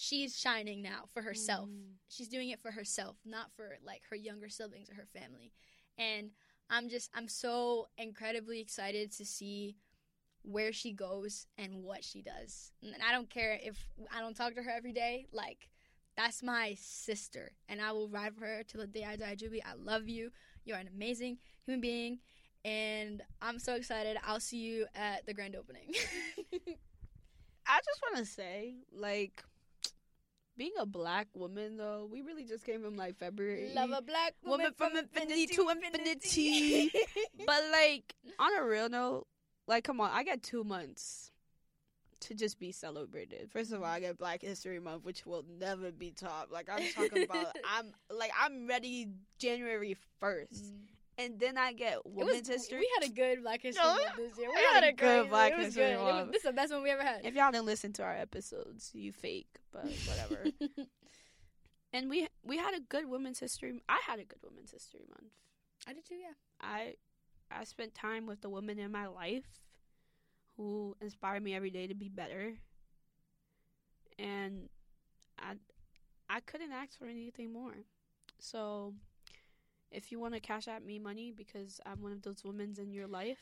she's 0.00 0.38
shining 0.38 0.80
now 0.80 1.04
for 1.12 1.22
herself 1.22 1.68
Mhm. 1.68 1.94
she's 2.08 2.28
doing 2.28 2.50
it 2.50 2.60
for 2.60 2.70
herself, 2.70 3.16
not 3.24 3.52
for 3.56 3.76
like 3.82 4.02
her 4.10 4.16
younger 4.16 4.48
siblings 4.48 4.88
or 4.88 4.94
her 4.94 5.06
family. 5.12 5.52
And 5.98 6.30
I'm 6.70 6.88
just 6.88 7.10
I'm 7.14 7.28
so 7.28 7.88
incredibly 7.98 8.60
excited 8.60 9.10
to 9.12 9.24
see 9.26 9.76
where 10.42 10.72
she 10.72 10.92
goes 10.92 11.46
and 11.58 11.82
what 11.82 12.04
she 12.04 12.22
does. 12.22 12.72
And 12.82 13.02
I 13.02 13.12
don't 13.12 13.28
care 13.28 13.58
if 13.62 13.88
I 14.12 14.20
don't 14.20 14.36
talk 14.36 14.54
to 14.54 14.62
her 14.62 14.70
every 14.70 14.92
day, 14.92 15.26
like 15.32 15.68
that's 16.16 16.42
my 16.42 16.74
sister 16.78 17.52
and 17.68 17.80
I 17.80 17.92
will 17.92 18.08
ride 18.08 18.34
for 18.36 18.46
her 18.46 18.62
till 18.64 18.80
the 18.80 18.86
day 18.86 19.04
I 19.04 19.16
die, 19.16 19.36
Juby. 19.36 19.60
I 19.64 19.74
love 19.74 20.08
you. 20.08 20.30
You're 20.64 20.78
an 20.78 20.88
amazing 20.88 21.38
human 21.64 21.80
being 21.80 22.20
and 22.64 23.22
I'm 23.42 23.58
so 23.58 23.74
excited. 23.74 24.16
I'll 24.24 24.40
see 24.40 24.58
you 24.58 24.86
at 24.94 25.26
the 25.26 25.34
grand 25.34 25.56
opening. 25.56 25.92
I 27.66 27.80
just 27.84 28.00
want 28.02 28.16
to 28.16 28.24
say, 28.24 28.76
like, 28.92 29.42
being 30.58 30.72
a 30.78 30.84
black 30.84 31.28
woman 31.34 31.76
though, 31.76 32.08
we 32.10 32.20
really 32.20 32.44
just 32.44 32.66
came 32.66 32.82
from 32.82 32.96
like 32.96 33.16
February. 33.16 33.70
Love 33.74 33.90
a 33.96 34.02
black 34.02 34.34
woman 34.44 34.72
from 34.76 34.96
infinity 34.96 35.46
to 35.46 35.68
infinity. 35.70 36.90
but 37.46 37.62
like, 37.72 38.14
on 38.38 38.50
a 38.58 38.64
real 38.64 38.88
note, 38.88 39.26
like, 39.66 39.84
come 39.84 40.00
on, 40.00 40.10
I 40.12 40.24
got 40.24 40.42
two 40.42 40.64
months 40.64 41.30
to 42.20 42.34
just 42.34 42.58
be 42.58 42.72
celebrated. 42.72 43.50
First 43.52 43.72
of 43.72 43.80
all, 43.80 43.86
I 43.86 44.00
get 44.00 44.18
Black 44.18 44.42
History 44.42 44.80
Month, 44.80 45.04
which 45.04 45.24
will 45.24 45.44
never 45.60 45.92
be 45.92 46.10
topped. 46.10 46.50
Like, 46.50 46.68
I'm 46.68 46.82
talking 46.94 47.22
about, 47.22 47.56
I'm 47.76 47.92
like, 48.10 48.32
I'm 48.40 48.66
ready 48.66 49.08
January 49.38 49.96
first. 50.18 50.74
Mm. 50.74 50.78
And 51.18 51.38
then 51.38 51.58
I 51.58 51.72
get 51.72 51.94
It 51.94 52.06
was- 52.06 52.26
Women's 52.26 52.48
History. 52.48 52.78
We 52.78 52.90
had 53.00 53.10
a 53.10 53.12
good 53.12 53.42
Black 53.42 53.60
History 53.62 53.82
No, 53.84 53.90
Month 53.96 54.16
this 54.16 54.38
year. 54.38 54.48
We, 54.48 54.54
we 54.56 54.62
had, 54.62 54.74
had 54.74 54.84
a 54.84 54.88
a 54.88 54.92
good 54.92 54.98
great 55.20 55.28
Black 55.28 55.52
it 55.52 55.56
was 55.58 55.64
History 55.66 55.82
good. 55.84 55.92
It 55.92 55.98
was- 56.00 56.14
Month. 56.14 56.32
this 56.32 56.40
is 56.40 56.46
the 56.46 56.52
best 56.52 56.72
one 56.72 56.82
we 56.82 56.90
ever 56.90 57.02
had. 57.02 57.26
if 57.26 57.34
y'all 57.34 57.50
didn't 57.52 57.66
listen 57.66 57.92
to 57.94 58.02
our 58.04 58.16
episodes, 58.16 58.90
you 58.94 59.12
fake, 59.12 59.48
but 59.72 59.84
whatever. 60.06 60.44
and 61.92 62.08
we 62.08 62.28
we 62.44 62.56
had 62.56 62.74
a 62.74 62.80
good 62.80 63.06
Women's 63.08 63.38
History. 63.40 63.80
I 63.88 64.00
had 64.06 64.18
a 64.20 64.24
good 64.24 64.38
Women's 64.42 64.70
History 64.70 65.02
Month. 65.08 65.32
I 65.86 65.92
did 65.92 66.06
too. 66.06 66.14
Yeah. 66.16 66.32
I 66.60 66.94
I 67.50 67.64
spent 67.64 67.94
time 67.94 68.26
with 68.26 68.40
the 68.42 68.48
women 68.50 68.78
in 68.78 68.92
my 68.92 69.06
life 69.06 69.60
who 70.56 70.96
inspire 71.00 71.40
me 71.40 71.54
every 71.54 71.70
day 71.70 71.86
to 71.86 71.94
be 71.94 72.08
better. 72.08 72.54
And 74.18 74.68
I 75.38 75.54
I 76.28 76.40
couldn't 76.40 76.72
ask 76.72 76.98
for 76.98 77.06
anything 77.06 77.52
more. 77.52 77.74
So 78.38 78.94
if 79.90 80.12
you 80.12 80.18
want 80.18 80.34
to 80.34 80.40
cash 80.40 80.68
out 80.68 80.84
me 80.84 80.98
money 80.98 81.32
because 81.36 81.80
I'm 81.86 82.02
one 82.02 82.12
of 82.12 82.22
those 82.22 82.44
women 82.44 82.74
in 82.78 82.92
your 82.92 83.06
life, 83.06 83.38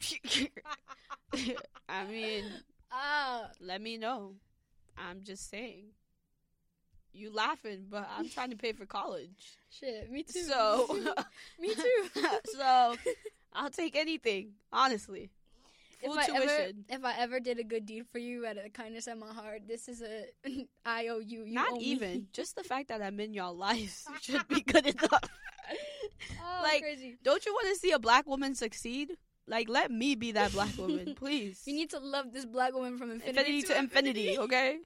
I 1.88 2.04
mean, 2.04 2.44
Ah, 2.96 3.50
let 3.60 3.80
me 3.80 3.96
know. 3.98 4.34
I'm 4.96 5.22
just 5.24 5.50
saying. 5.50 5.86
You 7.12 7.32
laughing, 7.32 7.86
but 7.90 8.08
I'm 8.16 8.28
trying 8.28 8.50
to 8.50 8.56
pay 8.56 8.72
for 8.72 8.86
college. 8.86 9.56
shit. 9.70 10.10
Me 10.10 10.22
too. 10.22 10.42
So 10.44 10.98
me 11.60 11.74
too. 11.74 12.22
so 12.46 12.96
I'll 13.52 13.70
take 13.70 13.96
anything, 13.96 14.52
honestly. 14.72 15.30
If 16.04 16.10
Full 16.10 16.18
I 16.18 16.42
ever, 16.42 16.72
if 16.90 17.04
I 17.04 17.14
ever 17.18 17.40
did 17.40 17.58
a 17.58 17.64
good 17.64 17.86
deed 17.86 18.04
for 18.12 18.18
you 18.18 18.46
out 18.46 18.58
of 18.58 18.64
the 18.64 18.70
kindness 18.70 19.06
of 19.06 19.18
my 19.18 19.32
heart, 19.32 19.62
this 19.66 19.88
is 19.88 20.02
a 20.02 20.26
I 20.84 21.08
owe 21.08 21.18
you. 21.18 21.44
you 21.44 21.54
Not 21.54 21.72
owe 21.72 21.80
even. 21.80 22.26
Just 22.32 22.56
the 22.56 22.62
fact 22.62 22.88
that 22.88 23.00
I'm 23.00 23.18
in 23.20 23.32
y'all 23.32 23.56
lives 23.56 24.06
should 24.20 24.46
be 24.48 24.60
good 24.60 24.86
enough. 24.86 25.30
Oh, 26.42 26.60
like, 26.62 26.82
crazy. 26.82 27.16
Don't 27.22 27.44
you 27.46 27.54
want 27.54 27.68
to 27.74 27.80
see 27.80 27.92
a 27.92 27.98
black 27.98 28.26
woman 28.26 28.54
succeed? 28.54 29.16
Like, 29.46 29.68
let 29.68 29.90
me 29.90 30.14
be 30.14 30.32
that 30.32 30.52
black 30.52 30.76
woman, 30.76 31.14
please. 31.14 31.62
You 31.66 31.74
need 31.74 31.90
to 31.90 31.98
love 31.98 32.32
this 32.32 32.44
black 32.44 32.74
woman 32.74 32.98
from 32.98 33.10
infinity, 33.10 33.38
infinity 33.38 33.62
to 33.62 33.78
infinity, 33.78 34.38
okay? 34.38 34.78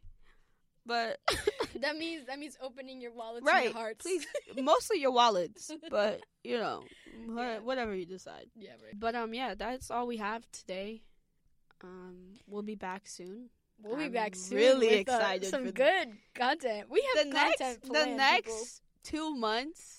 But 0.88 1.20
that 1.80 1.96
means 1.96 2.26
that 2.26 2.38
means 2.38 2.56
opening 2.60 3.00
your 3.00 3.12
wallets 3.12 3.46
and 3.46 3.54
right, 3.54 3.64
your 3.64 3.72
hearts. 3.74 4.02
please, 4.02 4.26
mostly 4.56 4.98
your 5.00 5.12
wallets, 5.12 5.70
but 5.90 6.22
you 6.42 6.56
know, 6.58 6.82
Yeah. 7.36 7.58
whatever 7.60 7.94
you 7.94 8.06
decide. 8.06 8.46
Yeah, 8.56 8.70
right. 8.82 8.98
But 8.98 9.14
um, 9.14 9.34
yeah, 9.34 9.54
that's 9.54 9.90
all 9.90 10.06
we 10.06 10.16
have 10.16 10.50
today. 10.50 11.02
Um, 11.84 12.34
we'll 12.48 12.62
be 12.62 12.74
back 12.74 13.06
soon. 13.06 13.50
We'll 13.82 13.96
be 13.96 14.04
I'm 14.06 14.12
back 14.12 14.34
soon. 14.34 14.58
really 14.58 14.88
with, 14.98 15.08
uh, 15.08 15.40
some 15.42 15.66
for 15.66 15.72
good 15.72 16.08
content. 16.34 16.88
We 16.90 17.06
have 17.14 17.26
the 17.26 17.32
next 17.34 17.58
content 17.60 17.92
the 17.92 18.06
next 18.16 18.46
people. 18.46 18.78
two 19.04 19.36
months 19.36 19.94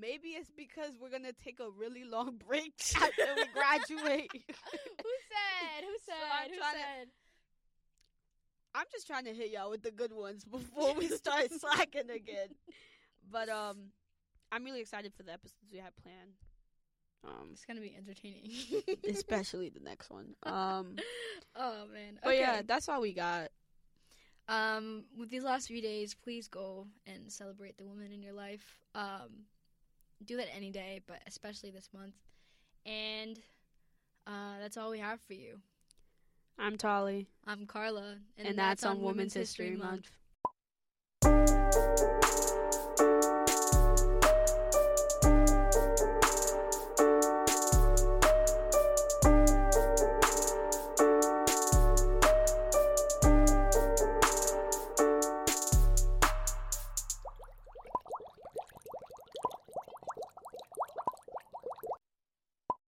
maybe 0.00 0.28
it's 0.28 0.50
because 0.56 0.92
we're 1.00 1.10
gonna 1.10 1.32
take 1.44 1.58
a 1.60 1.68
really 1.76 2.04
long 2.04 2.36
break 2.48 2.72
after 2.96 3.26
we 3.36 3.44
graduate 3.52 4.30
Who 4.32 5.12
said? 5.28 5.84
Who 5.84 5.94
So 5.98 6.06
said? 6.06 6.14
I'm 6.32 6.50
Who 6.50 6.56
trying 6.56 6.72
to- 6.74 6.78
said? 6.78 7.08
I'm 8.74 8.86
just 8.92 9.06
trying 9.06 9.24
to 9.24 9.32
hit 9.34 9.50
y'all 9.50 9.70
with 9.70 9.82
the 9.82 9.90
good 9.90 10.12
ones 10.12 10.44
before 10.50 10.94
we 10.94 11.08
start 11.08 11.50
slacking 11.60 12.10
again 12.10 12.48
but 13.30 13.48
um 13.48 13.76
i'm 14.52 14.64
really 14.64 14.80
excited 14.80 15.12
for 15.14 15.22
the 15.22 15.32
episodes 15.32 15.68
we 15.72 15.78
have 15.78 15.94
planned 16.02 16.32
um 17.24 17.50
It's 17.52 17.64
gonna 17.66 17.80
be 17.80 17.94
entertaining. 17.96 18.50
especially 19.08 19.68
the 19.68 19.80
next 19.80 20.10
one 20.10 20.34
um 20.44 20.96
oh 21.56 21.84
man. 21.92 22.18
but 22.22 22.36
yeah 22.36 22.62
that's 22.66 22.88
all 22.88 23.00
we 23.00 23.12
got 23.12 23.48
Um, 24.48 25.04
with 25.16 25.30
these 25.30 25.44
last 25.44 25.68
few 25.68 25.80
days, 25.80 26.14
please 26.14 26.48
go 26.48 26.88
and 27.06 27.30
celebrate 27.30 27.76
the 27.78 27.84
woman 27.84 28.10
in 28.10 28.20
your 28.20 28.32
life. 28.34 28.80
Um, 28.96 29.46
do 30.24 30.36
that 30.38 30.48
any 30.52 30.72
day, 30.72 31.02
but 31.06 31.22
especially 31.28 31.70
this 31.70 31.88
month. 31.94 32.16
And 32.84 33.38
uh, 34.26 34.58
that's 34.60 34.76
all 34.76 34.90
we 34.90 34.98
have 34.98 35.20
for 35.20 35.34
you. 35.34 35.60
I'm 36.60 36.76
tolly 36.76 37.26
I'm 37.50 37.66
Carla, 37.66 38.18
and, 38.38 38.56
that's, 38.56 38.84
on 38.84 39.02
women's 39.02 39.34
history 39.34 39.70
month. 39.70 39.80
month. 39.82 40.10